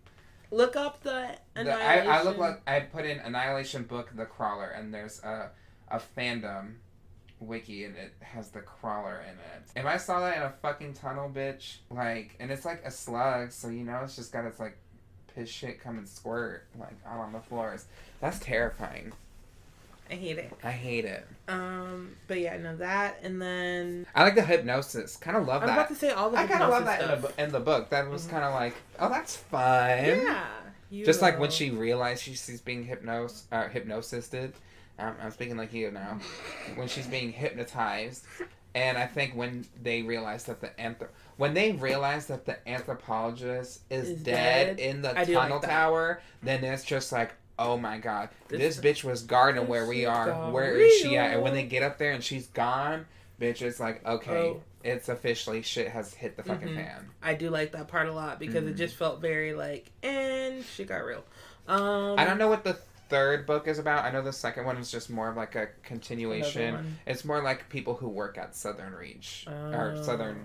Look 0.50 0.76
up 0.76 1.02
the 1.02 1.36
The, 1.54 1.72
I, 1.72 2.18
I 2.18 2.22
look 2.22 2.36
like 2.38 2.60
I 2.66 2.80
put 2.80 3.04
in 3.04 3.18
Annihilation 3.18 3.84
book 3.84 4.10
the 4.14 4.26
crawler 4.26 4.68
and 4.68 4.92
there's 4.94 5.22
a 5.24 5.50
a 5.88 5.98
fandom 6.16 6.76
wiki 7.44 7.84
and 7.84 7.96
it 7.96 8.12
has 8.20 8.50
the 8.50 8.60
crawler 8.60 9.20
in 9.22 9.34
it. 9.38 9.70
If 9.80 9.86
I 9.86 9.96
saw 9.96 10.20
that 10.20 10.36
in 10.36 10.42
a 10.42 10.50
fucking 10.62 10.94
tunnel, 10.94 11.30
bitch, 11.32 11.76
like 11.90 12.34
and 12.40 12.50
it's 12.50 12.64
like 12.64 12.82
a 12.84 12.90
slug, 12.90 13.52
so 13.52 13.68
you 13.68 13.84
know 13.84 14.00
it's 14.04 14.16
just 14.16 14.32
got 14.32 14.44
its 14.44 14.58
like 14.60 14.76
piss 15.34 15.48
shit 15.48 15.80
come 15.80 15.98
and 15.98 16.08
squirt 16.08 16.64
like 16.78 16.96
out 17.06 17.20
on 17.20 17.32
the 17.32 17.40
floors. 17.40 17.86
That's 18.20 18.38
terrifying. 18.38 19.12
I 20.10 20.14
hate 20.16 20.36
it. 20.38 20.52
I 20.62 20.70
hate 20.70 21.06
it. 21.06 21.26
Um, 21.48 22.14
but 22.28 22.38
yeah, 22.38 22.58
no 22.58 22.76
that, 22.76 23.18
and 23.22 23.40
then 23.40 24.06
I 24.14 24.22
like 24.24 24.34
the 24.34 24.42
hypnosis. 24.42 25.16
Kind 25.16 25.36
of 25.36 25.46
love 25.46 25.62
I'm 25.62 25.68
that. 25.68 25.72
about 25.78 25.88
to 25.88 25.94
say 25.94 26.10
all 26.10 26.28
the. 26.30 26.36
I 26.38 26.46
kind 26.46 26.62
of 26.62 26.70
love 26.70 26.84
that 26.84 27.00
in 27.00 27.20
the, 27.22 27.42
in 27.44 27.52
the 27.52 27.60
book. 27.60 27.88
That 27.90 28.08
was 28.10 28.26
Mhm. 28.26 28.30
kind 28.30 28.44
of 28.44 28.52
like, 28.54 28.74
oh, 28.98 29.08
that's 29.08 29.36
fun. 29.36 29.62
Yeah. 30.90 31.04
Just 31.04 31.22
like 31.22 31.40
when 31.40 31.50
she 31.50 31.70
realized 31.70 32.22
she, 32.22 32.34
she's 32.34 32.60
being 32.60 32.86
hypnos 32.86 33.44
uh, 33.50 33.64
hypnosisted. 33.68 34.52
Um, 34.98 35.14
I'm 35.22 35.30
speaking 35.32 35.56
like 35.56 35.72
you 35.72 35.90
now. 35.90 36.18
when 36.76 36.86
she's 36.88 37.06
being 37.06 37.32
hypnotized, 37.32 38.24
and 38.74 38.96
I 38.96 39.06
think 39.06 39.34
when 39.34 39.64
they 39.82 40.02
realize 40.02 40.44
that 40.44 40.60
the 40.60 40.68
anthrop 40.80 41.08
when 41.36 41.52
they 41.54 41.72
realize 41.72 42.26
that 42.26 42.44
the 42.46 42.56
anthropologist 42.68 43.80
is, 43.90 44.10
Is 44.10 44.22
dead, 44.22 44.76
dead. 44.76 44.80
in 44.80 45.02
the 45.02 45.18
I 45.18 45.24
do 45.24 45.34
like 45.34 45.42
tunnel 45.48 45.60
tower, 45.60 46.20
then 46.42 46.62
it's 46.64 46.84
just 46.84 47.12
like. 47.12 47.32
Oh 47.56 47.76
my 47.76 47.98
god. 47.98 48.30
This, 48.48 48.78
This- 48.78 48.98
bitch 48.98 49.04
was 49.04 49.22
guarding 49.22 49.68
where 49.68 49.86
we 49.86 50.06
are. 50.06 50.50
Where 50.50 50.74
is 50.76 50.92
she 51.00 51.16
at? 51.16 51.34
And 51.34 51.42
when 51.42 51.54
they 51.54 51.62
get 51.62 51.84
up 51.84 51.98
there 51.98 52.10
and 52.10 52.20
she's 52.22 52.48
gone, 52.48 53.06
bitch, 53.40 53.62
it's 53.62 53.78
like, 53.78 54.04
okay, 54.04 54.32
Oh. 54.56 54.62
it's 54.82 55.08
officially 55.08 55.62
shit 55.62 55.86
has 55.86 56.12
hit 56.12 56.36
the 56.36 56.42
fucking 56.42 56.66
Mhm. 56.70 56.74
fan. 56.74 57.10
I 57.22 57.34
do 57.34 57.50
like 57.50 57.70
that 57.70 57.86
part 57.86 58.08
a 58.08 58.12
lot 58.12 58.40
because 58.40 58.64
it 58.66 58.74
Mhm. 58.74 58.78
just 58.78 58.96
felt 58.96 59.20
very 59.20 59.54
like, 59.54 59.88
and 60.02 60.64
she 60.64 60.82
got 60.82 61.04
real. 61.04 61.22
Um, 61.68 62.18
I 62.18 62.24
don't 62.24 62.38
know 62.38 62.48
what 62.48 62.64
the 62.64 62.76
third 63.08 63.46
book 63.46 63.66
is 63.68 63.78
about. 63.78 64.04
I 64.04 64.10
know 64.10 64.22
the 64.22 64.32
second 64.32 64.64
one 64.64 64.76
is 64.78 64.90
just 64.90 65.10
more 65.10 65.28
of 65.28 65.36
like 65.36 65.54
a 65.54 65.68
continuation. 65.82 66.96
It's 67.06 67.24
more 67.24 67.42
like 67.42 67.68
people 67.68 67.94
who 67.94 68.08
work 68.08 68.38
at 68.38 68.54
Southern 68.56 68.92
Reach 68.94 69.46
or 69.48 69.94
Oh. 69.96 70.02
Southern. 70.02 70.44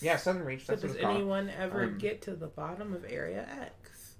Yeah, 0.00 0.16
Southern 0.16 0.44
Reach. 0.44 0.66
So 0.66 0.74
does 0.74 0.84
it's 0.84 1.00
called. 1.00 1.16
anyone 1.16 1.50
ever 1.50 1.84
Um, 1.84 1.98
get 1.98 2.22
to 2.22 2.34
the 2.34 2.46
bottom 2.46 2.94
of 2.94 3.04
Area 3.08 3.46
X? 3.60 4.14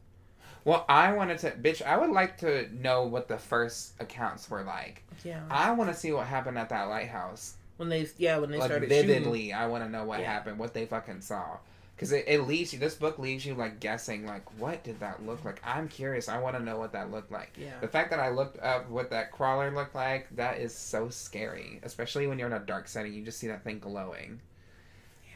Well, 0.64 0.84
I 0.90 1.12
wanted 1.12 1.38
to, 1.38 1.52
bitch. 1.52 1.80
I 1.80 1.96
would 1.96 2.10
like 2.10 2.36
to 2.38 2.68
know 2.74 3.04
what 3.04 3.28
the 3.28 3.38
first 3.38 3.94
accounts 3.98 4.50
were 4.50 4.62
like. 4.62 5.04
Yeah. 5.24 5.42
I 5.48 5.70
want 5.72 5.90
to 5.90 5.96
see 5.96 6.12
what 6.12 6.26
happened 6.26 6.58
at 6.58 6.68
that 6.68 6.84
lighthouse. 6.84 7.54
When 7.78 7.88
they 7.88 8.08
yeah 8.18 8.36
when 8.36 8.50
they 8.50 8.58
like 8.58 8.68
started 8.68 8.90
shooting. 8.90 9.06
vividly, 9.08 9.52
I 9.54 9.66
want 9.66 9.84
to 9.84 9.88
know 9.90 10.04
what 10.04 10.20
Yeah. 10.20 10.30
happened, 10.30 10.58
what 10.58 10.74
they 10.74 10.84
fucking 10.84 11.22
saw. 11.22 11.56
Because 12.00 12.12
it, 12.12 12.24
it 12.26 12.48
leaves 12.48 12.72
you. 12.72 12.78
This 12.78 12.94
book 12.94 13.18
leaves 13.18 13.44
you 13.44 13.52
like 13.52 13.78
guessing, 13.78 14.24
like 14.24 14.58
what 14.58 14.82
did 14.82 15.00
that 15.00 15.26
look 15.26 15.44
like? 15.44 15.60
I'm 15.62 15.86
curious. 15.86 16.30
I 16.30 16.40
want 16.40 16.56
to 16.56 16.62
know 16.62 16.78
what 16.78 16.92
that 16.92 17.10
looked 17.10 17.30
like. 17.30 17.52
Yeah. 17.58 17.78
The 17.82 17.88
fact 17.88 18.08
that 18.08 18.18
I 18.18 18.30
looked 18.30 18.58
up 18.60 18.88
what 18.88 19.10
that 19.10 19.32
crawler 19.32 19.70
looked 19.70 19.94
like, 19.94 20.34
that 20.36 20.60
is 20.60 20.74
so 20.74 21.10
scary. 21.10 21.78
Especially 21.82 22.26
when 22.26 22.38
you're 22.38 22.48
in 22.48 22.54
a 22.54 22.58
dark 22.58 22.88
setting, 22.88 23.12
you 23.12 23.22
just 23.22 23.38
see 23.38 23.48
that 23.48 23.64
thing 23.64 23.80
glowing. 23.80 24.40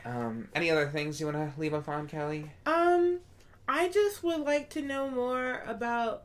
yeah. 0.07 0.27
Um, 0.27 0.49
any 0.55 0.71
other 0.71 0.89
things 0.89 1.21
you 1.21 1.27
want 1.27 1.37
to 1.37 1.61
leave 1.61 1.75
off 1.75 1.87
on, 1.87 2.09
Kelli? 2.09 2.49
Um, 2.65 3.19
I 3.69 3.91
just 3.91 4.23
would 4.25 4.41
like 4.41 4.71
to 4.71 4.81
know 4.81 5.11
more 5.11 5.63
about 5.67 6.23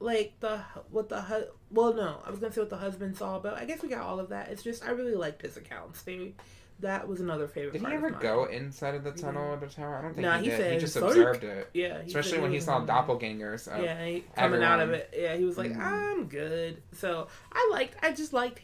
like 0.00 0.32
the 0.40 0.60
what 0.90 1.10
the 1.10 1.20
hu- 1.20 1.50
well 1.70 1.92
no 1.92 2.22
I 2.24 2.30
was 2.30 2.38
gonna 2.38 2.52
say 2.52 2.60
what 2.60 2.68
the 2.68 2.76
husband 2.76 3.16
saw 3.16 3.38
but 3.38 3.54
I 3.54 3.64
guess 3.64 3.82
we 3.82 3.90
got 3.90 4.00
all 4.00 4.18
of 4.18 4.30
that. 4.30 4.48
It's 4.48 4.62
just 4.62 4.82
I 4.82 4.92
really 4.92 5.14
liked 5.14 5.42
his 5.42 5.58
accounts. 5.58 6.02
They 6.02 6.32
that 6.80 7.08
was 7.08 7.20
another 7.20 7.46
favorite. 7.48 7.72
Did 7.72 7.78
he 7.80 7.84
part 7.84 7.96
of 7.96 8.04
ever 8.04 8.10
mine. 8.12 8.22
go 8.22 8.44
inside 8.44 8.94
of 8.94 9.04
the 9.04 9.12
He 9.12 9.20
tunnel 9.20 9.54
of 9.54 9.60
the 9.60 9.66
tower? 9.66 9.96
I 9.98 10.02
don't 10.02 10.14
think 10.14 10.26
Nah, 10.26 10.38
he 10.38 10.44
he 10.44 10.50
did. 10.56 10.72
he 10.74 10.78
just 10.78 10.94
"Psych." 10.94 11.02
observed 11.04 11.44
it. 11.44 11.70
Yeah, 11.74 12.00
he 12.02 12.06
Especially 12.08 12.40
when 12.40 12.52
he 12.52 12.60
saw 12.60 12.80
in- 12.80 12.86
doppelgangers. 12.86 13.66
Of, 13.68 13.82
Yeah, 13.82 14.04
he, 14.04 14.24
coming 14.36 14.62
out 14.62 14.80
of 14.80 14.90
it. 14.90 15.12
Yeah, 15.16 15.36
he 15.36 15.44
was 15.44 15.56
like, 15.58 15.72
Mm. 15.72 15.80
I'm 15.80 16.26
good. 16.28 16.82
So 16.92 17.28
I 17.52 17.68
liked. 17.72 17.96
I 18.02 18.12
just 18.12 18.32
liked 18.32 18.60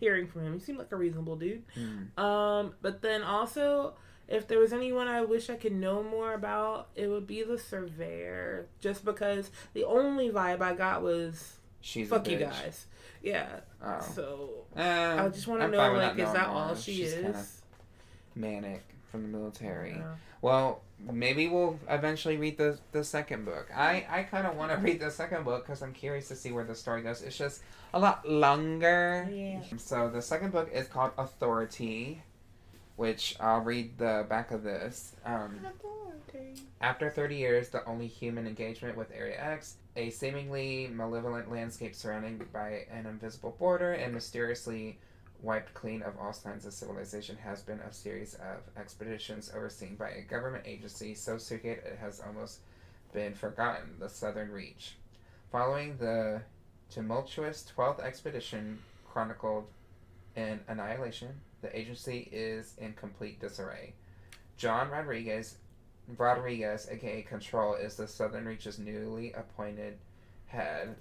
hearing 0.00 0.26
from 0.26 0.42
him. 0.42 0.54
He 0.54 0.60
seemed 0.60 0.78
like 0.78 0.92
a 0.92 0.96
reasonable 0.96 1.36
dude. 1.36 1.62
Hmm. 1.74 2.20
Um, 2.22 2.74
but 2.82 3.02
then 3.02 3.22
also, 3.22 3.94
if 4.28 4.46
there 4.48 4.58
was 4.58 4.72
anyone 4.72 5.08
I 5.08 5.22
wish 5.22 5.50
I 5.50 5.56
could 5.56 5.72
know 5.72 6.02
more 6.02 6.34
about, 6.34 6.88
it 6.94 7.06
would 7.08 7.26
be 7.26 7.42
the 7.42 7.58
surveyor. 7.58 8.66
Just 8.80 9.04
because 9.04 9.50
the 9.74 9.84
only 9.84 10.30
vibe 10.30 10.60
I 10.60 10.74
got 10.74 11.02
was 11.02 11.56
She's 11.80 12.08
fuck 12.08 12.26
a 12.28 12.30
you 12.32 12.38
bitch. 12.38 12.50
guys. 12.50 12.86
Yeah. 13.22 13.46
Oh. 13.82 14.00
So 14.14 14.50
Eh, 14.76 14.82
I 15.22 15.28
just 15.28 15.46
want 15.46 15.60
to 15.62 15.68
know, 15.68 15.92
like, 15.92 16.18
is 16.18 16.32
that 16.32 16.48
more. 16.48 16.56
all 16.62 16.74
she 16.74 16.94
She's 16.96 17.12
is? 17.12 17.22
kinda 17.22 17.44
manic 18.34 18.82
from 19.10 19.22
the 19.22 19.28
military. 19.38 19.92
Yeah. 19.96 20.14
Well, 20.40 20.80
maybe 20.98 21.46
we'll 21.48 21.78
eventually 21.88 22.36
read 22.36 22.56
the 22.58 22.78
the 22.92 23.04
second 23.04 23.44
book. 23.44 23.68
I 23.74 24.06
I 24.10 24.22
kind 24.24 24.46
of 24.46 24.56
want 24.56 24.72
to 24.72 24.78
read 24.78 25.00
the 25.00 25.10
second 25.10 25.44
book 25.44 25.64
because 25.64 25.82
I'm 25.82 25.92
curious 25.92 26.28
to 26.28 26.36
see 26.36 26.50
where 26.52 26.64
the 26.64 26.74
story 26.74 27.02
goes. 27.02 27.22
It's 27.22 27.36
just 27.38 27.62
a 27.94 27.98
lot 28.00 28.28
longer. 28.28 29.28
Yeah. 29.30 29.60
So 29.76 30.08
the 30.10 30.22
second 30.22 30.50
book 30.52 30.70
is 30.72 30.88
called 30.88 31.12
Authority, 31.18 32.22
which 32.96 33.36
I'll 33.38 33.60
read 33.60 33.98
the 33.98 34.26
back 34.28 34.50
of 34.50 34.62
this. 34.64 35.14
Um, 35.24 35.60
after 36.80 37.10
30 37.10 37.36
years, 37.36 37.68
the 37.68 37.84
only 37.86 38.06
human 38.06 38.46
engagement 38.46 38.96
with 38.96 39.12
Area 39.12 39.38
X, 39.40 39.76
a 39.96 40.10
seemingly 40.10 40.88
malevolent 40.88 41.50
landscape 41.50 41.94
surrounded 41.94 42.52
by 42.52 42.86
an 42.90 43.06
invisible 43.06 43.56
border 43.58 43.92
and 43.92 44.12
mysteriously 44.12 44.98
wiped 45.42 45.74
clean 45.74 46.02
of 46.02 46.18
all 46.18 46.32
signs 46.32 46.64
of 46.66 46.72
civilization, 46.72 47.36
has 47.36 47.62
been 47.62 47.80
a 47.80 47.92
series 47.92 48.34
of 48.34 48.58
expeditions 48.76 49.50
overseen 49.54 49.96
by 49.96 50.10
a 50.10 50.22
government 50.22 50.64
agency 50.66 51.14
so 51.14 51.36
secret 51.38 51.82
it 51.84 51.98
has 52.00 52.20
almost 52.20 52.60
been 53.12 53.34
forgotten 53.34 53.96
the 53.98 54.08
Southern 54.08 54.50
Reach. 54.50 54.96
Following 55.50 55.96
the 55.98 56.42
tumultuous 56.90 57.66
12th 57.76 58.00
expedition 58.00 58.78
chronicled 59.06 59.66
in 60.36 60.60
Annihilation, 60.68 61.40
The 61.60 61.78
agency 61.78 62.28
is 62.32 62.74
in 62.78 62.92
complete 62.94 63.38
disarray. 63.40 63.94
John 64.56 64.90
Rodriguez, 64.90 65.56
Rodriguez, 66.18 66.88
aka 66.90 67.22
Control, 67.22 67.74
is 67.74 67.96
the 67.96 68.08
Southern 68.08 68.44
Reach's 68.44 68.78
newly 68.78 69.32
appointed 69.32 69.98
head. 70.46 70.96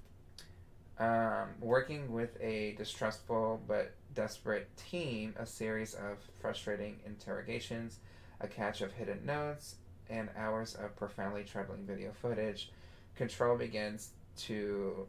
Um, 1.00 1.50
working 1.60 2.12
with 2.12 2.38
a 2.40 2.74
distrustful 2.78 3.62
but 3.68 3.94
desperate 4.14 4.70
team, 4.78 5.34
a 5.40 5.46
series 5.46 5.96
of 5.96 6.18
frustrating 6.40 7.00
interrogations, 7.06 8.00
a 8.40 8.48
catch 8.48 8.82
of 8.82 8.92
hidden 8.92 9.26
notes, 9.26 9.76
and 10.10 10.30
hours 10.38 10.76
of 10.76 10.96
profoundly 10.96 11.44
troubling 11.44 11.86
video 11.86 12.12
footage, 12.12 12.72
Control 13.16 13.58
begins 13.58 14.12
to 14.38 15.08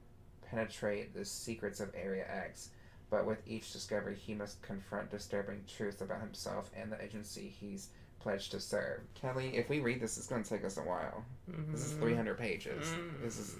penetrate 0.49 1.15
the 1.15 1.25
secrets 1.25 1.81
of 1.81 1.91
Area 1.95 2.27
X. 2.29 2.71
But 3.11 3.27
with 3.27 3.47
each 3.47 3.73
discovery, 3.73 4.15
he 4.15 4.35
must 4.35 4.63
confront 4.63 5.11
disturbing 5.11 5.65
truths 5.67 6.01
about 6.01 6.21
himself 6.21 6.71
and 6.75 6.91
the 6.91 7.03
agency 7.03 7.55
he's 7.61 7.89
pledged 8.23 8.53
to 8.53 8.61
serve. 8.61 9.01
Kelli, 9.21 9.55
if 9.55 9.69
we 9.69 9.81
read 9.81 10.01
this, 10.01 10.17
it's 10.17 10.27
going 10.27 10.43
to 10.43 10.49
take 10.49 10.65
us 10.65 10.79
a 10.79 10.83
while. 10.83 11.25
This 11.71 11.85
is 11.85 11.93
mm-hmm. 11.93 12.03
300 12.03 12.39
pages. 12.39 12.89
Mm-hmm. 12.89 13.25
This 13.25 13.39
is 13.39 13.57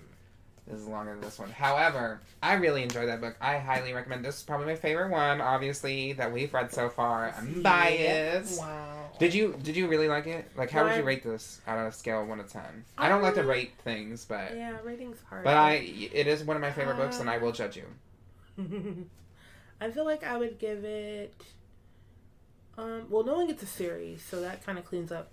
this 0.67 0.79
is 0.79 0.87
longer 0.87 1.13
than 1.13 1.21
this 1.21 1.39
one. 1.41 1.51
However, 1.51 2.21
I 2.41 2.55
really 2.55 2.85
enjoyed 2.85 3.09
that 3.09 3.21
book. 3.21 3.37
I 3.41 3.59
highly 3.59 3.93
recommend. 3.93 4.25
This 4.25 4.37
is 4.37 4.43
probably 4.45 4.67
my 4.67 4.77
favorite 4.77 5.11
one, 5.11 5.41
obviously, 5.41 6.13
that 6.15 6.33
we've 6.33 6.55
read 6.55 6.73
so 6.73 6.89
far. 6.89 7.35
I'm 7.37 7.63
biased. 7.63 8.61
Wow. 8.61 9.11
Did 9.19 9.35
you 9.35 9.59
did 9.63 9.77
you 9.77 9.89
really 9.89 10.09
like 10.09 10.27
it? 10.27 10.49
Like, 10.57 10.71
how 10.71 10.85
would 10.85 10.97
you 10.97 11.03
rate 11.03 11.25
this 11.25 11.61
out 11.67 11.79
of 11.79 11.87
a 11.89 11.93
scale 11.93 12.23
of 12.23 12.29
one 12.29 12.39
to 12.39 12.45
ten? 12.45 12.85
I 12.97 13.09
don't 13.09 13.23
like 13.23 13.35
to 13.35 13.41
Um, 13.41 13.49
rate 13.49 13.73
things, 13.85 14.25
but 14.25 14.57
Yeah, 14.57 14.77
rating's 14.85 15.19
hard. 15.29 15.45
but 15.45 15.57
I 15.57 15.75
it 16.13 16.29
is 16.29 16.45
one 16.45 16.57
of 16.57 16.63
my 16.63 16.71
favorite 16.71 16.97
books, 16.97 17.19
and 17.19 17.29
I 17.29 17.37
uh, 17.37 17.41
will 17.41 17.53
judge 17.53 17.77
you. 17.77 17.87
I 19.81 19.91
feel 19.91 20.05
like 20.05 20.23
I 20.23 20.37
would 20.37 20.59
give 20.59 20.85
it. 20.85 21.35
Um, 22.79 23.07
well, 23.11 23.23
knowing 23.25 23.51
it's 23.51 23.63
a 23.63 23.67
series, 23.67 24.23
so 24.23 24.41
that 24.41 24.65
kind 24.65 24.79
of 24.79 24.85
cleans 24.85 25.13
up 25.13 25.33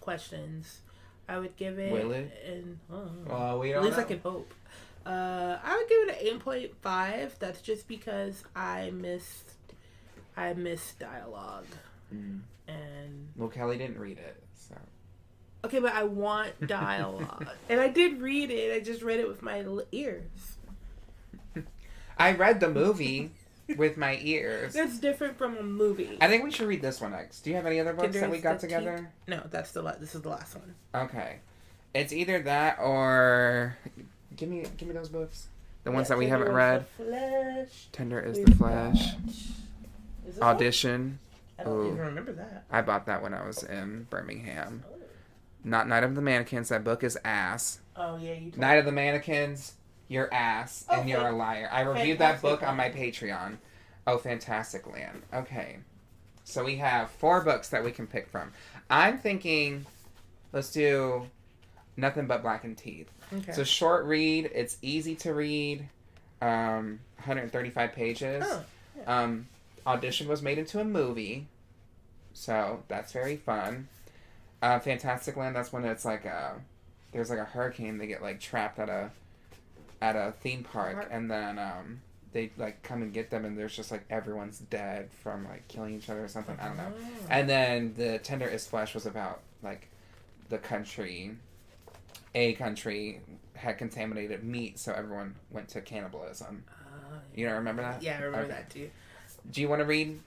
questions. 0.00 0.80
I 1.28 1.38
would 1.38 1.56
give 1.56 1.78
it. 1.78 1.92
Will 1.92 2.12
it? 2.12 2.30
Oh, 2.90 3.10
Well, 3.26 3.58
we 3.58 3.72
at 3.72 3.74
don't 3.76 3.84
least 3.84 3.96
know. 3.98 4.02
I 4.04 4.06
can 4.06 4.18
hope. 4.20 4.54
Uh, 5.04 5.58
I 5.62 5.76
would 5.76 5.88
give 5.88 6.02
it 6.02 6.08
an 6.10 6.16
eight 6.34 6.40
point 6.40 6.70
five. 6.82 7.36
That's 7.38 7.60
just 7.60 7.88
because 7.88 8.44
I 8.54 8.90
missed, 8.90 9.52
I 10.36 10.54
missed 10.54 10.98
dialogue 10.98 11.66
Mm. 12.14 12.40
and 12.66 13.28
Well, 13.36 13.50
Kelli 13.50 13.76
didn't 13.76 13.98
read 13.98 14.16
it, 14.18 14.42
so 14.54 14.74
okay, 15.66 15.78
but 15.78 15.92
I 15.92 16.04
want 16.04 16.58
dialogue, 16.66 17.46
and 17.68 17.80
I 17.80 17.88
did 17.88 18.22
read 18.22 18.50
it. 18.50 18.74
I 18.74 18.80
just 18.80 19.02
read 19.02 19.20
it 19.20 19.28
with 19.28 19.42
my 19.42 19.62
ears. 19.92 20.56
I 22.18 22.32
read 22.32 22.60
the 22.60 22.70
movie 22.70 23.30
with 23.76 23.96
my 23.96 24.18
ears. 24.22 24.72
That's 24.74 24.98
different 24.98 25.36
from 25.38 25.56
a 25.56 25.62
movie. 25.62 26.18
I 26.20 26.28
think 26.28 26.44
we 26.44 26.50
should 26.50 26.66
read 26.68 26.82
this 26.82 27.00
one 27.00 27.12
next. 27.12 27.40
Do 27.42 27.50
you 27.50 27.56
have 27.56 27.66
any 27.66 27.80
other 27.80 27.92
books 27.92 28.14
that 28.18 28.30
we 28.30 28.38
got 28.38 28.60
the 28.60 28.66
together? 28.66 29.10
No, 29.26 29.42
that's 29.50 29.72
the 29.72 29.82
la- 29.82 29.96
this 29.96 30.14
is 30.14 30.22
the 30.22 30.28
last 30.30 30.54
one. 30.56 30.74
Okay, 30.94 31.36
it's 31.94 32.12
either 32.12 32.40
that 32.42 32.78
or 32.80 33.76
give 34.36 34.48
me 34.48 34.64
give 34.76 34.88
me 34.88 34.94
those 34.94 35.08
books. 35.08 35.48
The 35.84 35.92
ones 35.92 36.06
Yeah, 36.08 36.14
that 36.16 36.18
we 36.18 36.26
haven't 36.28 36.52
read. 36.52 36.86
Flesh. 36.96 37.88
Tender 37.92 38.20
is 38.20 38.42
the 38.44 38.54
Flesh. 38.54 39.14
Is 40.26 40.40
Audition. 40.40 41.18
one? 41.56 41.60
I 41.60 41.64
don't 41.64 41.72
Ooh. 41.78 41.86
even 41.86 41.98
remember 41.98 42.32
that. 42.32 42.64
I 42.70 42.82
bought 42.82 43.06
that 43.06 43.22
when 43.22 43.34
I 43.34 43.46
was 43.46 43.62
in 43.62 44.06
Birmingham. 44.10 44.84
Not 45.64 45.88
Night 45.88 46.04
of 46.04 46.14
the 46.14 46.20
Mannequins. 46.22 46.68
That 46.68 46.84
book 46.84 47.02
is 47.02 47.18
ass. 47.24 47.80
Oh 47.96 48.16
yeah, 48.16 48.34
you. 48.34 48.52
Night 48.56 48.76
of 48.78 48.84
the 48.84 48.92
Mannequins. 48.92 49.74
You're 50.08 50.32
ass 50.32 50.84
and 50.90 51.00
Okay. 51.00 51.10
you're 51.10 51.28
a 51.28 51.32
liar. 51.32 51.68
I 51.70 51.82
reviewed 51.82 52.18
that 52.18 52.40
book 52.40 52.62
on 52.62 52.76
my 52.76 52.88
Patreon. 52.90 53.58
Oh, 54.06 54.16
Fantastic 54.18 54.86
Land. 54.90 55.22
Okay. 55.32 55.76
So 56.44 56.64
we 56.64 56.76
have 56.76 57.10
four 57.10 57.42
books 57.42 57.68
that 57.68 57.84
we 57.84 57.90
can 57.92 58.06
pick 58.06 58.28
from. 58.28 58.52
I'm 58.88 59.18
thinking, 59.18 59.84
let's 60.52 60.72
do 60.72 61.26
Nothing 61.96 62.26
But 62.26 62.40
Black 62.42 62.64
and 62.64 62.76
Teeth. 62.76 63.10
Okay. 63.32 63.44
It's 63.48 63.58
a 63.58 63.64
short 63.66 64.06
read. 64.06 64.50
It's 64.54 64.78
easy 64.80 65.14
to 65.16 65.34
read. 65.34 65.86
Um, 66.40 67.00
135 67.16 67.92
pages. 67.92 68.44
Oh, 68.46 68.64
yeah. 68.96 69.22
Um, 69.22 69.46
Audition 69.86 70.26
was 70.28 70.40
made 70.42 70.58
into 70.58 70.80
a 70.80 70.84
movie, 70.84 71.46
so 72.34 72.82
that's 72.88 73.12
very 73.12 73.36
fun. 73.36 73.88
Uh, 74.62 74.78
Fantastic 74.78 75.36
Land. 75.36 75.56
That's 75.56 75.72
when 75.72 75.84
it's 75.84 76.04
like 76.04 76.24
a 76.24 76.54
there's 77.12 77.30
like 77.30 77.38
a 77.38 77.44
hurricane. 77.44 77.98
They 77.98 78.06
get 78.06 78.22
like 78.22 78.38
trapped 78.40 78.78
at 78.78 78.88
a 78.88 79.10
at 80.00 80.16
a 80.16 80.32
theme 80.40 80.62
park, 80.64 80.94
Park. 80.94 81.08
and 81.10 81.30
then 81.30 81.58
um, 81.58 82.00
they 82.32 82.50
like 82.56 82.82
come 82.82 83.02
and 83.02 83.12
get 83.12 83.30
them, 83.30 83.44
and 83.44 83.58
there's 83.58 83.74
just 83.76 83.90
like 83.90 84.04
everyone's 84.10 84.58
dead 84.58 85.10
from 85.22 85.46
like 85.48 85.66
killing 85.68 85.94
each 85.96 86.08
other 86.10 86.24
or 86.24 86.28
something. 86.28 86.56
I 86.60 86.68
don't 86.68 86.76
know. 86.76 86.92
Oh. 86.96 87.26
And 87.30 87.48
then 87.48 87.94
the 87.96 88.18
Tender 88.18 88.46
is 88.46 88.66
Flesh 88.66 88.94
was 88.94 89.06
about 89.06 89.40
like 89.62 89.88
the 90.48 90.58
country, 90.58 91.32
a 92.34 92.52
country 92.54 93.20
had 93.54 93.76
contaminated 93.78 94.44
meat, 94.44 94.78
so 94.78 94.92
everyone 94.92 95.34
went 95.50 95.68
to 95.70 95.80
cannibalism. 95.80 96.64
Uh, 96.70 97.18
You 97.34 97.46
don't 97.46 97.56
remember 97.56 97.82
that? 97.82 98.02
yeah, 98.02 98.18
I 98.18 98.22
remember 98.22 98.46
Okay. 98.46 98.52
that 98.54 98.70
too. 98.70 98.90
Do 99.50 99.60
you 99.60 99.68
want 99.68 99.80
to 99.80 99.86
read 99.86 100.20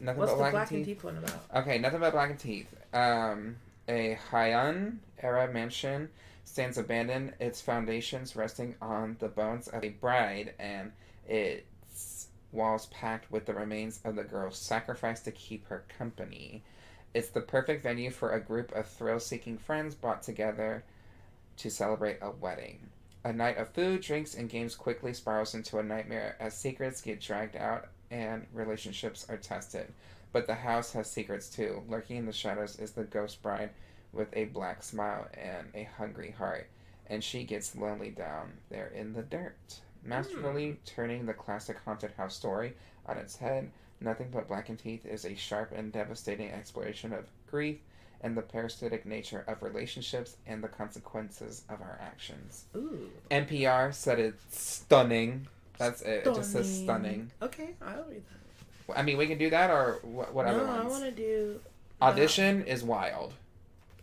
Nothing 0.00 0.18
What's 0.20 0.32
But 0.32 0.36
the 0.36 0.40
Black, 0.40 0.52
Black 0.52 0.70
and 0.70 0.84
Teeth? 0.84 0.96
Teeth 0.96 1.04
one 1.04 1.16
about? 1.18 1.44
Okay, 1.56 1.78
Nothing 1.78 2.00
But 2.00 2.12
Black 2.12 2.30
and 2.30 2.38
Teeth. 2.38 2.68
Um, 2.94 3.56
a 3.88 4.16
Heian 4.30 4.98
era 5.20 5.52
mansion 5.52 6.08
stands 6.44 6.78
abandoned, 6.78 7.34
its 7.40 7.60
foundations 7.60 8.36
resting 8.36 8.74
on 8.80 9.16
the 9.20 9.28
bones 9.28 9.68
of 9.68 9.84
a 9.84 9.90
bride 9.90 10.54
and 10.58 10.92
its 11.26 12.28
walls 12.52 12.86
packed 12.86 13.30
with 13.30 13.46
the 13.46 13.54
remains 13.54 14.00
of 14.04 14.16
the 14.16 14.24
girl 14.24 14.50
sacrificed 14.50 15.24
to 15.24 15.32
keep 15.32 15.66
her 15.66 15.84
company. 15.98 16.62
It's 17.14 17.28
the 17.28 17.40
perfect 17.40 17.82
venue 17.82 18.10
for 18.10 18.32
a 18.32 18.40
group 18.40 18.72
of 18.72 18.86
thrill 18.86 19.20
seeking 19.20 19.58
friends 19.58 19.94
brought 19.94 20.22
together 20.22 20.84
to 21.58 21.70
celebrate 21.70 22.18
a 22.20 22.30
wedding. 22.30 22.88
A 23.24 23.32
night 23.32 23.56
of 23.56 23.68
food, 23.68 24.00
drinks, 24.00 24.34
and 24.34 24.48
games 24.48 24.74
quickly 24.74 25.14
spirals 25.14 25.54
into 25.54 25.78
a 25.78 25.82
nightmare 25.82 26.36
as 26.40 26.56
secrets 26.56 27.00
get 27.00 27.20
dragged 27.20 27.56
out 27.56 27.88
and 28.10 28.46
relationships 28.52 29.26
are 29.28 29.36
tested. 29.36 29.92
But 30.32 30.46
the 30.46 30.54
house 30.54 30.92
has 30.92 31.10
secrets 31.10 31.48
too. 31.48 31.82
Lurking 31.88 32.16
in 32.16 32.26
the 32.26 32.32
shadows 32.32 32.78
is 32.78 32.92
the 32.92 33.04
ghost 33.04 33.42
bride 33.42 33.70
with 34.12 34.28
a 34.34 34.44
black 34.46 34.82
smile 34.82 35.26
and 35.34 35.68
a 35.74 35.88
hungry 35.96 36.34
heart, 36.36 36.68
and 37.06 37.22
she 37.22 37.44
gets 37.44 37.76
lonely 37.76 38.10
down 38.10 38.52
there 38.70 38.92
in 38.94 39.12
the 39.12 39.22
dirt. 39.22 39.80
Masterfully 40.04 40.70
hmm. 40.70 40.76
turning 40.84 41.26
the 41.26 41.34
classic 41.34 41.78
haunted 41.84 42.12
house 42.12 42.34
story 42.34 42.74
on 43.06 43.16
its 43.16 43.36
head, 43.36 43.70
Nothing 44.00 44.28
But 44.32 44.48
Black 44.48 44.68
and 44.68 44.78
Teeth 44.78 45.06
is 45.06 45.24
a 45.24 45.34
sharp 45.34 45.72
and 45.72 45.92
devastating 45.92 46.50
exploration 46.50 47.12
of 47.12 47.26
grief 47.48 47.78
and 48.20 48.36
the 48.36 48.42
parasitic 48.42 49.04
nature 49.06 49.44
of 49.46 49.62
relationships 49.62 50.36
and 50.46 50.62
the 50.62 50.68
consequences 50.68 51.62
of 51.68 51.80
our 51.80 51.98
actions. 52.00 52.64
Ooh. 52.76 53.10
NPR 53.30 53.92
said 53.94 54.18
it's 54.18 54.60
stunning. 54.60 55.46
That's 55.78 56.02
it. 56.02 56.26
It 56.26 56.34
just 56.34 56.52
says 56.52 56.82
stunning. 56.82 57.30
Okay, 57.40 57.70
I'll 57.80 58.04
read 58.04 58.22
that. 58.26 58.96
I 58.96 59.02
mean, 59.02 59.16
we 59.16 59.26
can 59.26 59.38
do 59.38 59.50
that 59.50 59.70
or 59.70 60.00
what, 60.02 60.32
what 60.34 60.46
no, 60.46 60.52
other 60.52 60.68
I 60.68 60.84
want 60.84 61.04
to 61.04 61.10
do. 61.10 61.60
Audition 62.00 62.64
is 62.64 62.82
wild. 62.82 63.34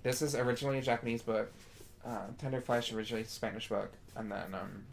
This 0.03 0.21
is 0.21 0.35
originally 0.35 0.77
a 0.79 0.81
Japanese 0.81 1.21
book. 1.21 1.51
Uh, 2.05 2.27
Tender 2.37 2.61
Flesh 2.61 2.93
originally 2.93 3.23
a 3.23 3.25
Spanish 3.27 3.67
book, 3.67 3.91
and 4.15 4.31
then 4.31 4.53
um, 4.53 4.83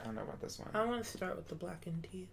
I 0.00 0.04
don't 0.04 0.14
know 0.14 0.22
about 0.22 0.40
this 0.40 0.58
one. 0.58 0.68
I 0.74 0.84
want 0.84 1.02
to 1.02 1.10
start 1.10 1.36
with 1.36 1.48
the 1.48 1.54
Black 1.54 1.86
and 1.86 2.06
Teeth. 2.10 2.28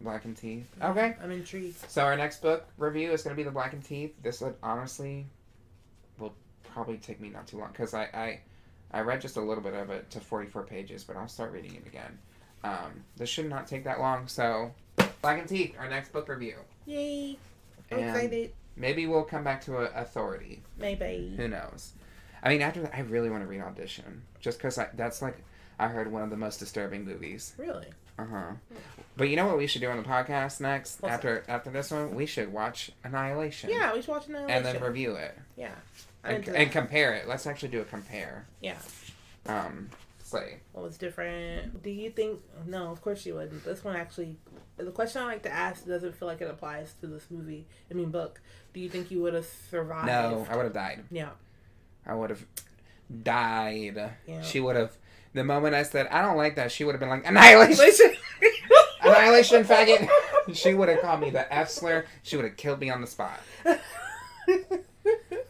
Black 0.00 0.24
and 0.24 0.36
Teeth. 0.36 0.66
Okay. 0.82 1.16
I'm 1.22 1.30
intrigued. 1.30 1.90
So 1.90 2.02
our 2.02 2.16
next 2.16 2.42
book 2.42 2.66
review 2.78 3.12
is 3.12 3.22
going 3.22 3.34
to 3.34 3.36
be 3.36 3.44
the 3.44 3.50
Black 3.52 3.72
and 3.72 3.84
Teeth. 3.84 4.14
This 4.22 4.40
would 4.40 4.54
honestly 4.62 5.26
will 6.18 6.34
probably 6.72 6.98
take 6.98 7.20
me 7.20 7.28
not 7.30 7.46
too 7.46 7.58
long 7.58 7.70
because 7.72 7.94
I, 7.94 8.04
I 8.14 8.40
I 8.92 9.00
read 9.00 9.20
just 9.20 9.36
a 9.36 9.40
little 9.40 9.62
bit 9.62 9.74
of 9.74 9.90
it 9.90 10.10
to 10.10 10.20
44 10.20 10.62
pages, 10.64 11.02
but 11.04 11.16
I'll 11.16 11.28
start 11.28 11.52
reading 11.52 11.74
it 11.74 11.86
again. 11.86 12.18
Um, 12.64 13.02
this 13.16 13.28
should 13.28 13.48
not 13.48 13.66
take 13.66 13.84
that 13.84 13.98
long. 14.00 14.28
So 14.28 14.72
Black 15.20 15.38
and 15.38 15.48
Teeth, 15.48 15.74
our 15.78 15.88
next 15.88 16.12
book 16.12 16.28
review. 16.28 16.56
Yay! 16.86 17.36
I'm 17.90 17.98
And 17.98 18.08
excited. 18.08 18.52
Maybe 18.76 19.06
we'll 19.06 19.24
come 19.24 19.44
back 19.44 19.62
to 19.62 19.78
a 19.78 20.00
Authority. 20.00 20.62
Maybe. 20.78 21.34
Who 21.36 21.48
knows? 21.48 21.92
I 22.42 22.48
mean, 22.48 22.62
after 22.62 22.82
that, 22.82 22.94
I 22.94 23.00
really 23.00 23.30
want 23.30 23.42
to 23.42 23.46
read 23.46 23.60
Audition, 23.60 24.22
just 24.40 24.58
because 24.58 24.78
that's 24.94 25.22
like 25.22 25.42
I 25.78 25.88
heard 25.88 26.10
one 26.10 26.22
of 26.22 26.30
the 26.30 26.36
most 26.36 26.58
disturbing 26.58 27.04
movies. 27.04 27.54
Really? 27.56 27.86
Uh 28.18 28.26
huh. 28.26 28.52
But 29.16 29.28
you 29.28 29.36
know 29.36 29.46
what 29.46 29.58
we 29.58 29.66
should 29.66 29.80
do 29.80 29.88
on 29.88 29.96
the 29.96 30.02
podcast 30.02 30.60
next? 30.60 31.00
What's 31.00 31.14
after 31.14 31.44
after 31.48 31.70
this 31.70 31.90
one, 31.90 32.14
we 32.14 32.26
should 32.26 32.52
watch 32.52 32.90
Annihilation. 33.04 33.70
Yeah, 33.70 33.94
we 33.94 34.00
should 34.00 34.10
watch 34.10 34.26
Annihilation. 34.26 34.56
And 34.56 34.64
then 34.64 34.82
review 34.82 35.14
it 35.14 35.36
yeah. 35.56 35.74
And, 36.24 36.46
and 36.48 36.70
compare 36.70 37.14
it. 37.14 37.26
Let's 37.28 37.46
actually 37.46 37.70
do 37.70 37.80
a 37.80 37.84
compare. 37.84 38.46
Yeah. 38.60 38.78
Um, 39.46 39.90
say 40.22 40.60
What 40.72 40.84
was 40.84 40.96
different? 40.96 41.82
Do 41.82 41.90
you 41.90 42.10
think? 42.10 42.40
No, 42.66 42.90
of 42.90 43.02
course 43.02 43.26
you 43.26 43.34
wouldn't. 43.34 43.64
This 43.64 43.82
one 43.82 43.96
actually, 43.96 44.36
the 44.76 44.90
question 44.90 45.22
I 45.22 45.26
like 45.26 45.42
to 45.44 45.52
ask 45.52 45.86
doesn't 45.86 46.14
feel 46.14 46.28
like 46.28 46.40
it 46.40 46.50
applies 46.50 46.94
to 47.00 47.06
this 47.06 47.26
movie. 47.30 47.66
I 47.90 47.94
mean, 47.94 48.10
book. 48.10 48.40
Do 48.74 48.80
you 48.80 48.88
think 48.88 49.10
you 49.10 49.20
would 49.22 49.34
have 49.34 49.46
survived? 49.70 50.06
no, 50.06 50.46
I 50.50 50.56
would 50.56 50.64
have 50.64 50.72
died. 50.72 51.04
Yeah. 51.10 51.30
I 52.06 52.14
would 52.14 52.30
have 52.30 52.44
died. 53.22 54.12
Yeah. 54.26 54.42
She 54.42 54.60
would 54.60 54.76
have. 54.76 54.96
The 55.34 55.44
moment 55.44 55.74
I 55.74 55.82
said 55.82 56.08
I 56.08 56.20
don't 56.22 56.36
like 56.36 56.56
that, 56.56 56.72
she 56.72 56.84
would 56.84 56.92
have 56.92 57.00
been 57.00 57.08
like 57.08 57.26
Annihilation, 57.26 58.14
Annihilation, 59.02 59.64
faggot. 59.64 60.08
she 60.54 60.74
would 60.74 60.88
have 60.88 61.00
called 61.00 61.20
me 61.20 61.30
the 61.30 61.52
F 61.52 61.70
slur. 61.70 62.04
She 62.22 62.36
would 62.36 62.44
have 62.44 62.56
killed 62.56 62.80
me 62.80 62.90
on 62.90 63.00
the 63.00 63.06
spot. 63.06 63.40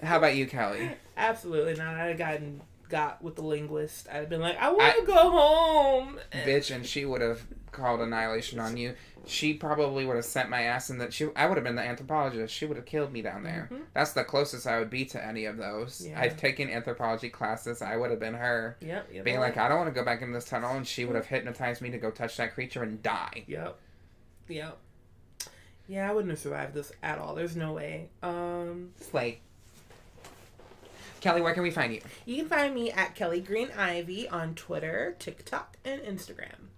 How 0.03 0.19
about 0.19 0.35
you, 0.36 0.47
Kelli? 0.47 0.94
Absolutely 1.16 1.74
not. 1.74 1.94
I'd 1.97 2.09
have 2.11 2.19
gotten 2.19 2.61
got 2.89 3.23
with 3.23 3.36
the 3.36 3.43
linguist. 3.43 4.09
I'd 4.11 4.16
have 4.16 4.28
been 4.28 4.40
like, 4.40 4.57
I 4.59 4.70
want 4.70 4.97
to 5.01 5.07
go 5.07 5.31
home. 5.31 6.20
Bitch, 6.32 6.74
and 6.74 6.85
she 6.86 7.05
would 7.05 7.20
have 7.20 7.43
called 7.73 8.01
annihilation 8.01 8.59
on 8.61 8.77
you. 8.77 8.94
She 9.24 9.55
probably 9.55 10.05
would 10.05 10.16
have 10.16 10.24
sent 10.24 10.51
my 10.51 10.62
ass 10.62 10.90
in 10.90 10.99
that. 10.99 11.12
She, 11.12 11.28
I 11.36 11.47
would 11.47 11.57
have 11.57 11.62
been 11.65 11.77
the 11.77 11.82
anthropologist. 11.82 12.53
She 12.53 12.66
would 12.66 12.77
have 12.77 12.86
killed 12.86 13.12
me 13.12 13.23
down 13.23 13.44
there. 13.44 13.69
Mhm. 13.70 13.82
That's 13.94 14.12
the 14.12 14.24
closest 14.24 14.66
I 14.66 14.78
would 14.81 14.90
be 14.90 15.05
to 15.07 15.24
any 15.24 15.44
of 15.44 15.57
those. 15.57 16.05
Yeah. 16.07 16.20
I've 16.20 16.36
taken 16.36 16.69
anthropology 16.69 17.28
classes. 17.31 17.82
I 17.82 17.97
would 17.97 18.11
have 18.11 18.19
been 18.19 18.35
her, 18.35 18.77
Yep. 18.81 19.09
yep 19.12 19.24
being 19.24 19.39
like, 19.39 19.57
I 19.57 19.69
don't 19.69 19.78
want 19.78 19.89
to 19.89 19.94
go 19.94 20.05
back 20.05 20.23
into 20.23 20.35
this 20.35 20.44
tunnel, 20.47 20.74
and 20.77 20.86
she 20.86 21.05
would 21.05 21.15
have 21.15 21.27
hypnotized 21.27 21.81
me 21.82 21.90
to 21.90 21.99
go 21.99 22.11
touch 22.11 22.36
that 22.39 22.55
creature 22.55 22.82
and 22.82 23.01
die. 23.03 23.44
Yep. 23.47 23.78
Yep. 24.49 24.77
Yeah, 25.86 26.11
I 26.11 26.12
wouldn't 26.12 26.31
have 26.31 26.40
survived 26.40 26.74
this 26.74 26.90
at 27.03 27.19
all. 27.19 27.35
There's 27.35 27.55
no 27.57 27.73
way. 27.73 28.09
Um, 28.23 28.90
Slay. 29.01 29.40
Kelli, 31.20 31.43
where 31.43 31.55
can 31.55 31.62
we 31.62 31.70
find 31.70 31.93
you? 31.94 32.01
you 32.27 32.36
can 32.39 32.49
find 32.49 32.74
me 32.74 32.90
at 32.90 33.15
Kelli 33.15 33.44
Green 33.44 33.70
Ivy 33.77 34.28
on 34.28 34.55
Twitter, 34.57 35.15
TikTok, 35.20 35.77
and 35.85 36.01
Instagram. 36.03 36.70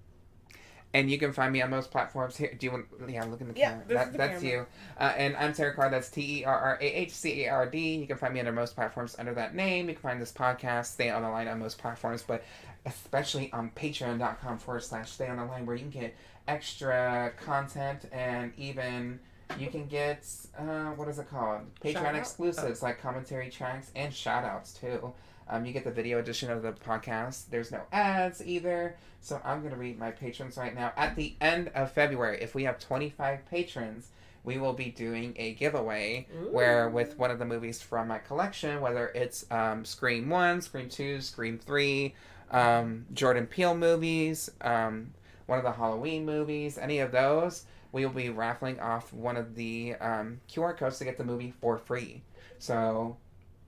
And 0.95 1.11
you 1.11 1.19
can 1.19 1.33
find 1.33 1.53
me 1.53 1.61
on 1.61 1.71
most 1.71 1.91
platforms. 1.91 2.37
Here, 2.37 2.55
do 2.57 2.65
you 2.67 2.71
want? 2.73 2.87
Yeah, 3.09 3.25
look 3.25 3.41
in 3.41 3.49
the 3.49 3.59
Yeah, 3.59 3.71
camera. 3.73 3.85
That, 3.89 4.13
the 4.13 4.19
that's 4.19 4.43
camera. 4.43 4.59
you. 4.59 4.67
Uh, 4.99 5.13
and 5.17 5.37
I'm 5.37 5.53
Terrah 5.53 5.75
Card. 5.75 5.93
That's 5.93 6.09
T 6.09 6.41
E 6.41 6.45
R 6.45 6.57
R 6.57 6.79
A 6.81 6.85
H 6.85 7.11
C 7.11 7.45
A 7.45 7.49
R 7.51 7.67
D. 7.69 7.97
You 7.97 8.07
can 8.07 8.17
find 8.17 8.33
me 8.33 8.39
under 8.41 8.53
most 8.53 8.77
platforms 8.77 9.17
under 9.19 9.35
that 9.35 9.55
name. 9.57 9.89
You 9.89 9.95
can 9.95 10.03
find 10.03 10.23
this 10.23 10.33
podcast, 10.33 10.87
Stay 10.87 11.11
on 11.11 11.23
the 11.23 11.29
Line, 11.29 11.49
on 11.49 11.59
most 11.59 11.79
platforms, 11.79 12.23
but 12.23 12.45
especially 12.87 13.53
on 13.53 13.71
Patreon.com 13.75 14.59
forward 14.59 14.85
slash 14.85 15.11
Stay 15.11 15.27
on 15.27 15.37
the 15.39 15.45
Line, 15.45 15.67
where 15.67 15.75
you 15.75 15.83
can 15.83 15.91
get 15.91 16.15
extra 16.47 17.33
content 17.45 18.05
and 18.13 18.53
even 18.57 19.19
you 19.59 19.69
can 19.69 19.87
get 19.87 20.25
uh, 20.59 20.91
what 20.93 21.09
is 21.09 21.19
it 21.19 21.29
called? 21.29 21.61
Patreon 21.83 22.15
exclusives 22.15 22.83
like 22.83 23.01
commentary 23.01 23.51
tracks 23.51 23.91
and 23.97 24.15
shout 24.15 24.45
outs 24.45 24.73
too. 24.75 25.13
Um, 25.49 25.65
you 25.67 25.73
get 25.73 25.85
the 25.85 25.91
video 25.91 26.19
edition 26.19 26.51
of 26.51 26.63
the 26.63 26.73
podcast. 26.73 27.51
There's 27.51 27.71
no 27.71 27.83
ads 27.93 28.45
either. 28.45 28.97
So 29.21 29.41
I'm 29.45 29.61
going 29.61 29.73
to 29.73 29.79
read 29.79 29.99
my 29.99 30.11
patrons 30.11 30.57
right 30.57 30.75
now. 30.75 30.93
At 30.97 31.17
the 31.17 31.35
end 31.41 31.71
of 31.75 31.93
February, 31.93 32.39
if 32.41 32.55
we 32.55 32.65
have 32.65 32.79
25 32.79 33.47
patrons, 33.47 34.09
we 34.43 34.59
will 34.59 34.73
be 34.75 34.91
doing 34.91 35.35
a 35.37 35.55
giveaway 35.55 36.27
where 36.53 36.89
with 36.91 37.19
one 37.19 37.31
of 37.31 37.39
the 37.39 37.45
movies 37.47 37.81
from 37.81 38.09
my 38.09 38.19
collection, 38.19 38.81
whether 38.81 39.09
it's 39.15 39.47
um, 39.51 39.85
Scream 39.85 40.29
1, 40.29 40.63
Scream 40.63 40.89
2, 40.89 41.21
Scream 41.21 41.59
3, 41.59 42.15
um, 42.51 43.07
Jordan 43.15 43.47
Peele 43.47 43.75
movies, 43.75 44.51
um, 44.61 45.13
one 45.47 45.59
of 45.59 45.65
the 45.65 45.73
Halloween 45.73 46.25
movies, 46.27 46.79
any 46.79 46.99
of 46.99 47.11
those, 47.13 47.65
we 47.93 48.05
will 48.05 48.13
be 48.13 48.29
raffling 48.29 48.81
off 48.81 49.13
one 49.13 49.37
of 49.37 49.55
the 49.55 49.95
um, 50.01 50.41
QR 50.51 50.77
codes 50.77 50.99
to 50.99 51.05
get 51.05 51.17
the 51.17 51.25
movie 51.25 51.55
for 51.61 51.79
free. 51.79 52.23
So, 52.59 53.17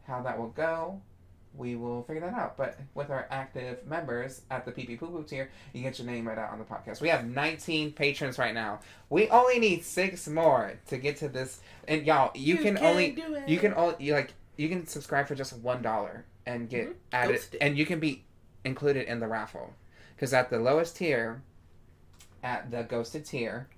how 0.07 0.23
that 0.23 0.39
will 0.39 0.49
go, 0.49 1.01
we 1.57 1.75
will 1.77 2.03
figure 2.03 2.21
that 2.23 2.35
out. 2.35 2.57
But 2.57 2.79
with 2.95 3.11
our 3.11 3.27
active 3.31 3.87
members 3.87 4.43
at 4.51 4.65
the 4.65 4.73
PP 4.73 4.99
Poo 4.99 5.07
Poo 5.09 5.23
tier, 5.25 5.51
you 5.73 5.83
get 5.83 5.99
your 5.99 6.07
name 6.07 6.27
right 6.29 6.39
out 6.39 6.53
on 6.53 6.59
the 6.59 6.65
podcast. 6.65 7.01
We 7.01 7.09
have 7.09 7.25
19 7.27 7.93
patrons 7.93 8.39
right 8.39 8.55
now. 8.55 8.81
We 9.11 9.29
only 9.31 9.59
need 9.59 9.85
six 9.85 10.29
more 10.29 10.75
to 10.89 10.99
get 10.99 11.17
to 11.19 11.29
this. 11.29 11.61
And 11.89 12.05
y'all, 12.07 12.31
you, 12.35 12.59
can, 12.59 12.79
only 12.79 13.13
do 13.13 13.35
it. 13.35 13.49
you 13.49 13.59
can 13.59 13.75
only 13.75 13.95
you 13.99 14.13
like 14.13 14.35
you 14.57 14.69
can 14.69 14.87
subscribe 14.87 15.27
for 15.29 15.35
just 15.35 15.57
one 15.59 15.83
dollar 15.83 16.25
and 16.47 16.69
get 16.69 16.89
Mhm. 16.89 16.95
added, 17.13 17.41
and 17.61 17.77
you 17.77 17.85
can 17.87 18.01
be 18.01 18.25
included 18.65 19.07
in 19.07 19.21
the 19.21 19.27
raffle. 19.29 19.75
Because 20.15 20.33
at 20.33 20.49
the 20.51 20.59
lowest 20.59 20.97
tier, 20.97 21.43
at 22.43 22.71
the 22.71 22.83
ghosted 22.85 23.25
tier, 23.27 23.69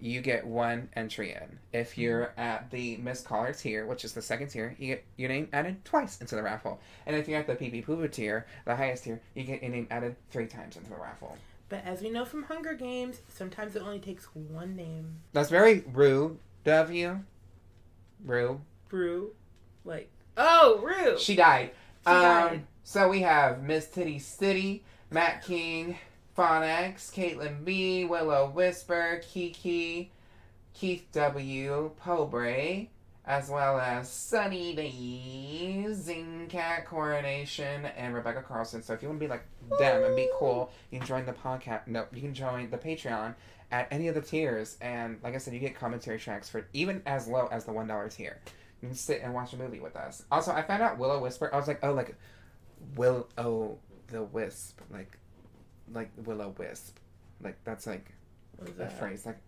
you 0.00 0.20
get 0.20 0.46
one 0.46 0.88
entry 0.94 1.32
in. 1.32 1.58
If 1.72 1.98
you're 1.98 2.32
at 2.36 2.70
the 2.70 2.96
Missed 2.98 3.24
Caller 3.24 3.52
tier, 3.52 3.86
which 3.86 4.04
is 4.04 4.12
the 4.12 4.22
second 4.22 4.48
tier, 4.48 4.74
you 4.78 4.88
get 4.88 5.04
your 5.16 5.28
name 5.28 5.48
added 5.52 5.84
twice 5.84 6.20
into 6.20 6.34
the 6.34 6.42
raffle. 6.42 6.80
And 7.06 7.16
if 7.16 7.28
you're 7.28 7.40
at 7.40 7.46
the 7.46 7.56
PP 7.56 7.84
Poo 7.84 8.06
tier, 8.08 8.46
the 8.64 8.76
highest 8.76 9.04
tier, 9.04 9.20
you 9.34 9.44
get 9.44 9.62
your 9.62 9.72
name 9.72 9.86
added 9.90 10.16
three 10.30 10.46
times 10.46 10.76
into 10.76 10.90
the 10.90 10.96
raffle. 10.96 11.36
But 11.68 11.84
as 11.84 12.00
we 12.00 12.10
know 12.10 12.24
from 12.24 12.44
Hunger 12.44 12.74
Games, 12.74 13.20
sometimes 13.28 13.76
it 13.76 13.82
only 13.82 13.98
takes 13.98 14.24
one 14.34 14.74
name. 14.74 15.20
That's 15.32 15.50
very 15.50 15.84
rude 15.92 16.38
of 16.64 16.90
you. 16.90 17.24
Rude. 18.24 18.60
Brew. 18.88 19.32
Like, 19.84 20.10
oh, 20.36 20.80
Rue. 20.82 21.18
She 21.18 21.36
died. 21.36 21.70
She 22.06 22.12
um, 22.12 22.22
died. 22.22 22.66
So 22.84 23.08
we 23.08 23.20
have 23.20 23.62
Miss 23.62 23.86
Titty 23.88 24.18
City, 24.18 24.82
Matt 25.10 25.44
King, 25.44 25.98
X, 26.38 27.10
Caitlin 27.14 27.64
B, 27.64 28.04
Willow 28.04 28.50
Whisper, 28.50 29.20
Kiki, 29.24 30.10
Keith 30.74 31.06
W, 31.12 31.90
Pobre, 31.96 32.86
as 33.26 33.50
well 33.50 33.78
as 33.78 34.10
Sunny 34.10 34.74
Day, 34.74 35.86
Zingcat 35.90 36.84
Coronation, 36.86 37.86
and 37.96 38.14
Rebecca 38.14 38.42
Carlson. 38.42 38.82
So 38.82 38.94
if 38.94 39.02
you 39.02 39.08
want 39.08 39.20
to 39.20 39.26
be 39.26 39.30
like 39.30 39.44
them 39.78 40.04
and 40.04 40.16
be 40.16 40.28
cool, 40.38 40.70
you 40.90 40.98
can 40.98 41.06
join 41.06 41.26
the 41.26 41.32
podcast. 41.32 41.86
No, 41.86 42.06
you 42.12 42.20
can 42.20 42.34
join 42.34 42.70
the 42.70 42.78
Patreon 42.78 43.34
at 43.70 43.88
any 43.90 44.08
of 44.08 44.14
the 44.14 44.22
tiers. 44.22 44.78
And 44.80 45.18
like 45.22 45.34
I 45.34 45.38
said, 45.38 45.54
you 45.54 45.60
get 45.60 45.74
commentary 45.74 46.18
tracks 46.18 46.48
for 46.48 46.66
even 46.72 47.02
as 47.04 47.26
low 47.26 47.48
as 47.50 47.64
the 47.64 47.72
one 47.72 47.88
dollar 47.88 48.08
tier. 48.08 48.38
You 48.80 48.88
can 48.88 48.96
sit 48.96 49.20
and 49.22 49.34
watch 49.34 49.52
a 49.52 49.56
movie 49.56 49.80
with 49.80 49.96
us. 49.96 50.22
Also, 50.30 50.52
I 50.52 50.62
found 50.62 50.82
out 50.82 50.98
Willow 50.98 51.20
Whisper. 51.20 51.50
I 51.52 51.56
was 51.56 51.66
like, 51.66 51.80
oh, 51.82 51.92
like 51.92 52.14
Will 52.94 53.28
oh 53.36 53.78
the 54.06 54.22
Wisp, 54.22 54.80
like 54.90 55.18
like 55.92 56.10
Willow 56.24 56.54
Wisp, 56.58 56.96
like 57.42 57.56
that's 57.64 57.86
like 57.86 58.12
What 58.56 58.68
is 58.68 58.74
a 58.76 58.78
that? 58.78 58.98
phrase. 58.98 59.26
Like 59.26 59.38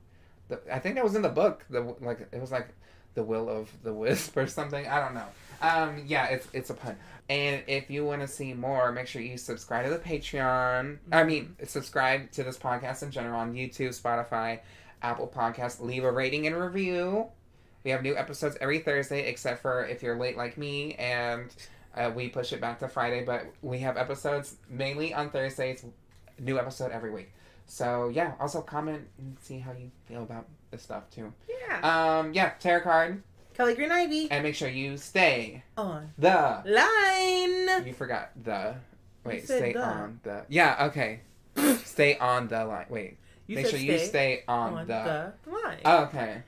the 0.48 0.60
I 0.72 0.78
think 0.78 0.94
that 0.96 1.04
was 1.04 1.14
in 1.14 1.22
the 1.22 1.28
book. 1.28 1.64
The 1.70 1.80
like 2.00 2.28
it 2.32 2.40
was 2.40 2.50
like 2.52 2.68
the 3.14 3.22
will 3.24 3.48
of 3.48 3.70
the 3.82 3.92
wisp 3.92 4.36
or 4.36 4.46
something. 4.46 4.86
I 4.86 5.00
don't 5.00 5.14
know. 5.14 5.26
Um, 5.62 6.04
yeah, 6.06 6.26
it's 6.26 6.48
it's 6.52 6.70
a 6.70 6.74
pun. 6.74 6.96
And 7.28 7.62
if 7.68 7.90
you 7.90 8.04
want 8.04 8.22
to 8.22 8.28
see 8.28 8.54
more, 8.54 8.90
make 8.92 9.06
sure 9.06 9.22
you 9.22 9.36
subscribe 9.36 9.84
to 9.84 9.90
the 9.90 9.98
Patreon. 9.98 10.98
I 11.12 11.22
mean, 11.24 11.54
subscribe 11.64 12.30
to 12.32 12.42
this 12.42 12.58
podcast 12.58 13.02
in 13.04 13.10
general 13.12 13.38
on 13.38 13.54
YouTube, 13.54 13.90
Spotify, 14.00 14.60
Apple 15.02 15.28
Podcast. 15.32 15.80
Leave 15.80 16.02
a 16.04 16.10
rating 16.10 16.46
and 16.46 16.56
review. 16.56 17.26
We 17.84 17.90
have 17.92 18.02
new 18.02 18.16
episodes 18.16 18.56
every 18.60 18.80
Thursday, 18.80 19.28
except 19.28 19.62
for 19.62 19.84
if 19.86 20.02
you're 20.02 20.18
late 20.18 20.36
like 20.36 20.58
me, 20.58 20.94
and 20.94 21.54
uh, 21.96 22.10
we 22.14 22.28
push 22.28 22.52
it 22.52 22.60
back 22.60 22.78
to 22.80 22.88
Friday. 22.88 23.24
But 23.24 23.46
we 23.62 23.78
have 23.78 23.96
episodes 23.96 24.56
mainly 24.68 25.14
on 25.14 25.30
Thursdays. 25.30 25.84
New 26.40 26.58
episode 26.58 26.90
every 26.92 27.10
week. 27.10 27.32
So 27.66 28.08
yeah, 28.08 28.32
also 28.40 28.62
comment 28.62 29.06
and 29.18 29.36
see 29.40 29.58
how 29.58 29.72
you 29.72 29.90
feel 30.06 30.22
about 30.22 30.46
this 30.70 30.82
stuff 30.82 31.04
too. 31.10 31.32
Yeah. 31.48 32.18
Um, 32.18 32.32
yeah, 32.34 32.52
Terrah 32.58 32.80
Card, 32.82 33.22
Kelli 33.56 33.76
Green 33.76 33.92
Ivy 33.92 34.30
and 34.30 34.42
make 34.42 34.54
sure 34.54 34.68
you 34.68 34.96
stay 34.96 35.62
on 35.76 36.10
the. 36.18 36.62
line. 36.64 37.86
You 37.86 37.92
forgot 37.92 38.30
the. 38.42 38.74
Wait, 39.24 39.44
stay 39.44 39.72
the. 39.72 39.82
on 39.82 40.20
the. 40.22 40.44
Yeah, 40.48 40.86
okay. 40.88 41.20
stay 41.84 42.16
on 42.18 42.48
the 42.48 42.64
line. 42.64 42.86
Wait, 42.88 43.18
You 43.46 43.56
make 43.56 43.66
said 43.66 43.78
sure 43.78 43.80
you 43.80 43.98
stay 43.98 44.42
on, 44.48 44.74
on 44.74 44.86
the. 44.86 45.32
the 45.44 45.50
line. 45.50 45.78
Okay. 45.84 46.42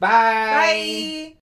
Bye. 0.00 0.08
Bye. 0.08 1.34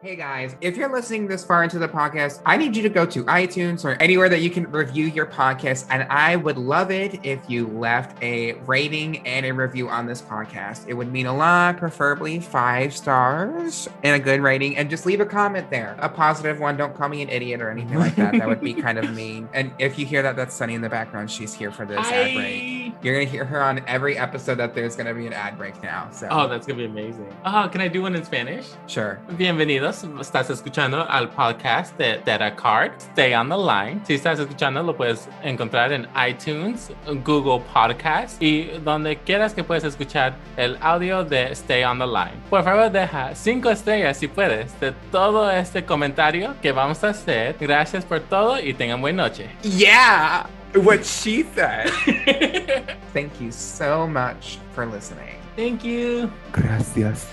Hey 0.00 0.14
guys, 0.14 0.54
if 0.60 0.76
you're 0.76 0.92
listening 0.92 1.26
this 1.26 1.44
far 1.44 1.64
into 1.64 1.80
the 1.80 1.88
podcast, 1.88 2.40
I 2.46 2.56
need 2.56 2.76
you 2.76 2.84
to 2.84 2.88
go 2.88 3.04
to 3.06 3.24
iTunes 3.24 3.84
or 3.84 4.00
anywhere 4.00 4.28
that 4.28 4.40
you 4.42 4.48
can 4.48 4.70
review 4.70 5.06
your 5.06 5.26
podcast. 5.26 5.86
And 5.90 6.04
I 6.04 6.36
would 6.36 6.56
love 6.56 6.92
it 6.92 7.18
if 7.26 7.40
you 7.50 7.66
left 7.66 8.22
a 8.22 8.52
rating 8.68 9.26
and 9.26 9.44
a 9.44 9.50
review 9.50 9.88
on 9.88 10.06
this 10.06 10.22
podcast. 10.22 10.86
It 10.86 10.94
would 10.94 11.10
mean 11.10 11.26
a 11.26 11.34
lot, 11.34 11.78
preferably 11.78 12.38
five 12.38 12.94
stars 12.94 13.88
and 14.04 14.14
a 14.14 14.24
good 14.24 14.40
rating. 14.40 14.76
And 14.76 14.88
just 14.88 15.04
leave 15.04 15.18
a 15.18 15.26
comment 15.26 15.68
there, 15.68 15.96
a 15.98 16.08
positive 16.08 16.60
one. 16.60 16.76
Don't 16.76 16.94
call 16.94 17.08
me 17.08 17.20
an 17.22 17.28
idiot 17.28 17.60
or 17.60 17.68
anything 17.68 17.98
like 17.98 18.14
that. 18.14 18.34
That 18.34 18.46
would 18.46 18.60
be 18.60 18.74
kind 18.74 18.98
of 18.98 19.12
mean. 19.16 19.48
And 19.52 19.72
if 19.80 19.98
you 19.98 20.06
hear 20.06 20.22
that, 20.22 20.36
that's 20.36 20.54
Sunny 20.54 20.74
in 20.74 20.80
the 20.80 20.88
background. 20.88 21.28
She's 21.28 21.52
here 21.52 21.72
for 21.72 21.84
this 21.84 22.06
ad 22.06 22.36
break. 22.36 22.77
You're 23.00 23.14
going 23.14 23.26
to 23.26 23.30
hear 23.30 23.44
her 23.44 23.62
on 23.62 23.80
every 23.86 24.18
episode 24.18 24.56
that 24.58 24.74
there's 24.74 24.96
going 24.96 25.06
to 25.06 25.14
be 25.14 25.28
an 25.28 25.32
ad 25.32 25.56
break 25.56 25.80
now. 25.84 26.08
So, 26.10 26.26
Oh, 26.32 26.48
that's 26.48 26.66
gonna 26.66 26.78
be 26.78 26.84
amazing. 26.86 27.28
Oh, 27.44 27.68
can 27.70 27.80
I 27.80 27.86
do 27.86 28.02
one 28.02 28.16
in 28.16 28.24
Spanish? 28.24 28.66
sure. 28.88 29.20
Bienvenidos. 29.36 30.02
Estás 30.18 30.50
escuchando 30.50 31.06
al 31.08 31.28
podcast 31.28 31.96
de 31.96 32.18
Terrah 32.24 32.56
Card. 32.56 32.90
Stay 33.12 33.34
on 33.34 33.48
the 33.48 33.56
line. 33.56 34.00
Si 34.04 34.14
estás 34.14 34.40
escuchando, 34.40 34.82
lo 34.82 34.96
puedes 34.96 35.28
encontrar 35.44 35.92
en 35.92 36.08
iTunes, 36.28 36.90
Google 37.24 37.62
Podcast 37.72 38.42
y 38.42 38.64
donde 38.82 39.16
quieras 39.18 39.54
que 39.54 39.62
puedes 39.62 39.84
escuchar 39.84 40.34
el 40.56 40.76
audio 40.80 41.22
de 41.22 41.52
Stay 41.52 41.84
on 41.84 42.00
the 42.00 42.06
Line. 42.06 42.34
Por 42.50 42.64
favor, 42.64 42.90
deja 42.90 43.32
cinco 43.36 43.70
estrellas 43.70 44.16
si 44.16 44.26
puedes 44.26 44.78
de 44.80 44.90
todo 45.12 45.48
este 45.52 45.84
comentario 45.84 46.56
que 46.60 46.72
vamos 46.72 47.04
a 47.04 47.10
hacer. 47.10 47.54
Gracias 47.60 48.04
por 48.04 48.18
todo 48.20 48.58
y 48.60 48.74
tengan 48.74 49.00
buena 49.00 49.22
noche. 49.22 49.48
Yeah, 49.62 50.46
what 50.74 51.04
she 51.04 51.42
said. 51.42 51.90
Thank 53.12 53.40
you 53.40 53.50
so 53.50 54.06
much 54.06 54.58
for 54.72 54.86
listening. 54.86 55.36
Thank 55.56 55.84
you. 55.84 56.32
Gracias. 56.52 57.26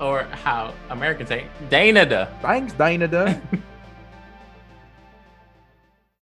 Or 0.00 0.24
how 0.24 0.74
Americans 0.90 1.28
say, 1.28 1.46
Dana. 1.68 2.28
Thanks, 2.42 2.72
Dinah. 2.74 3.40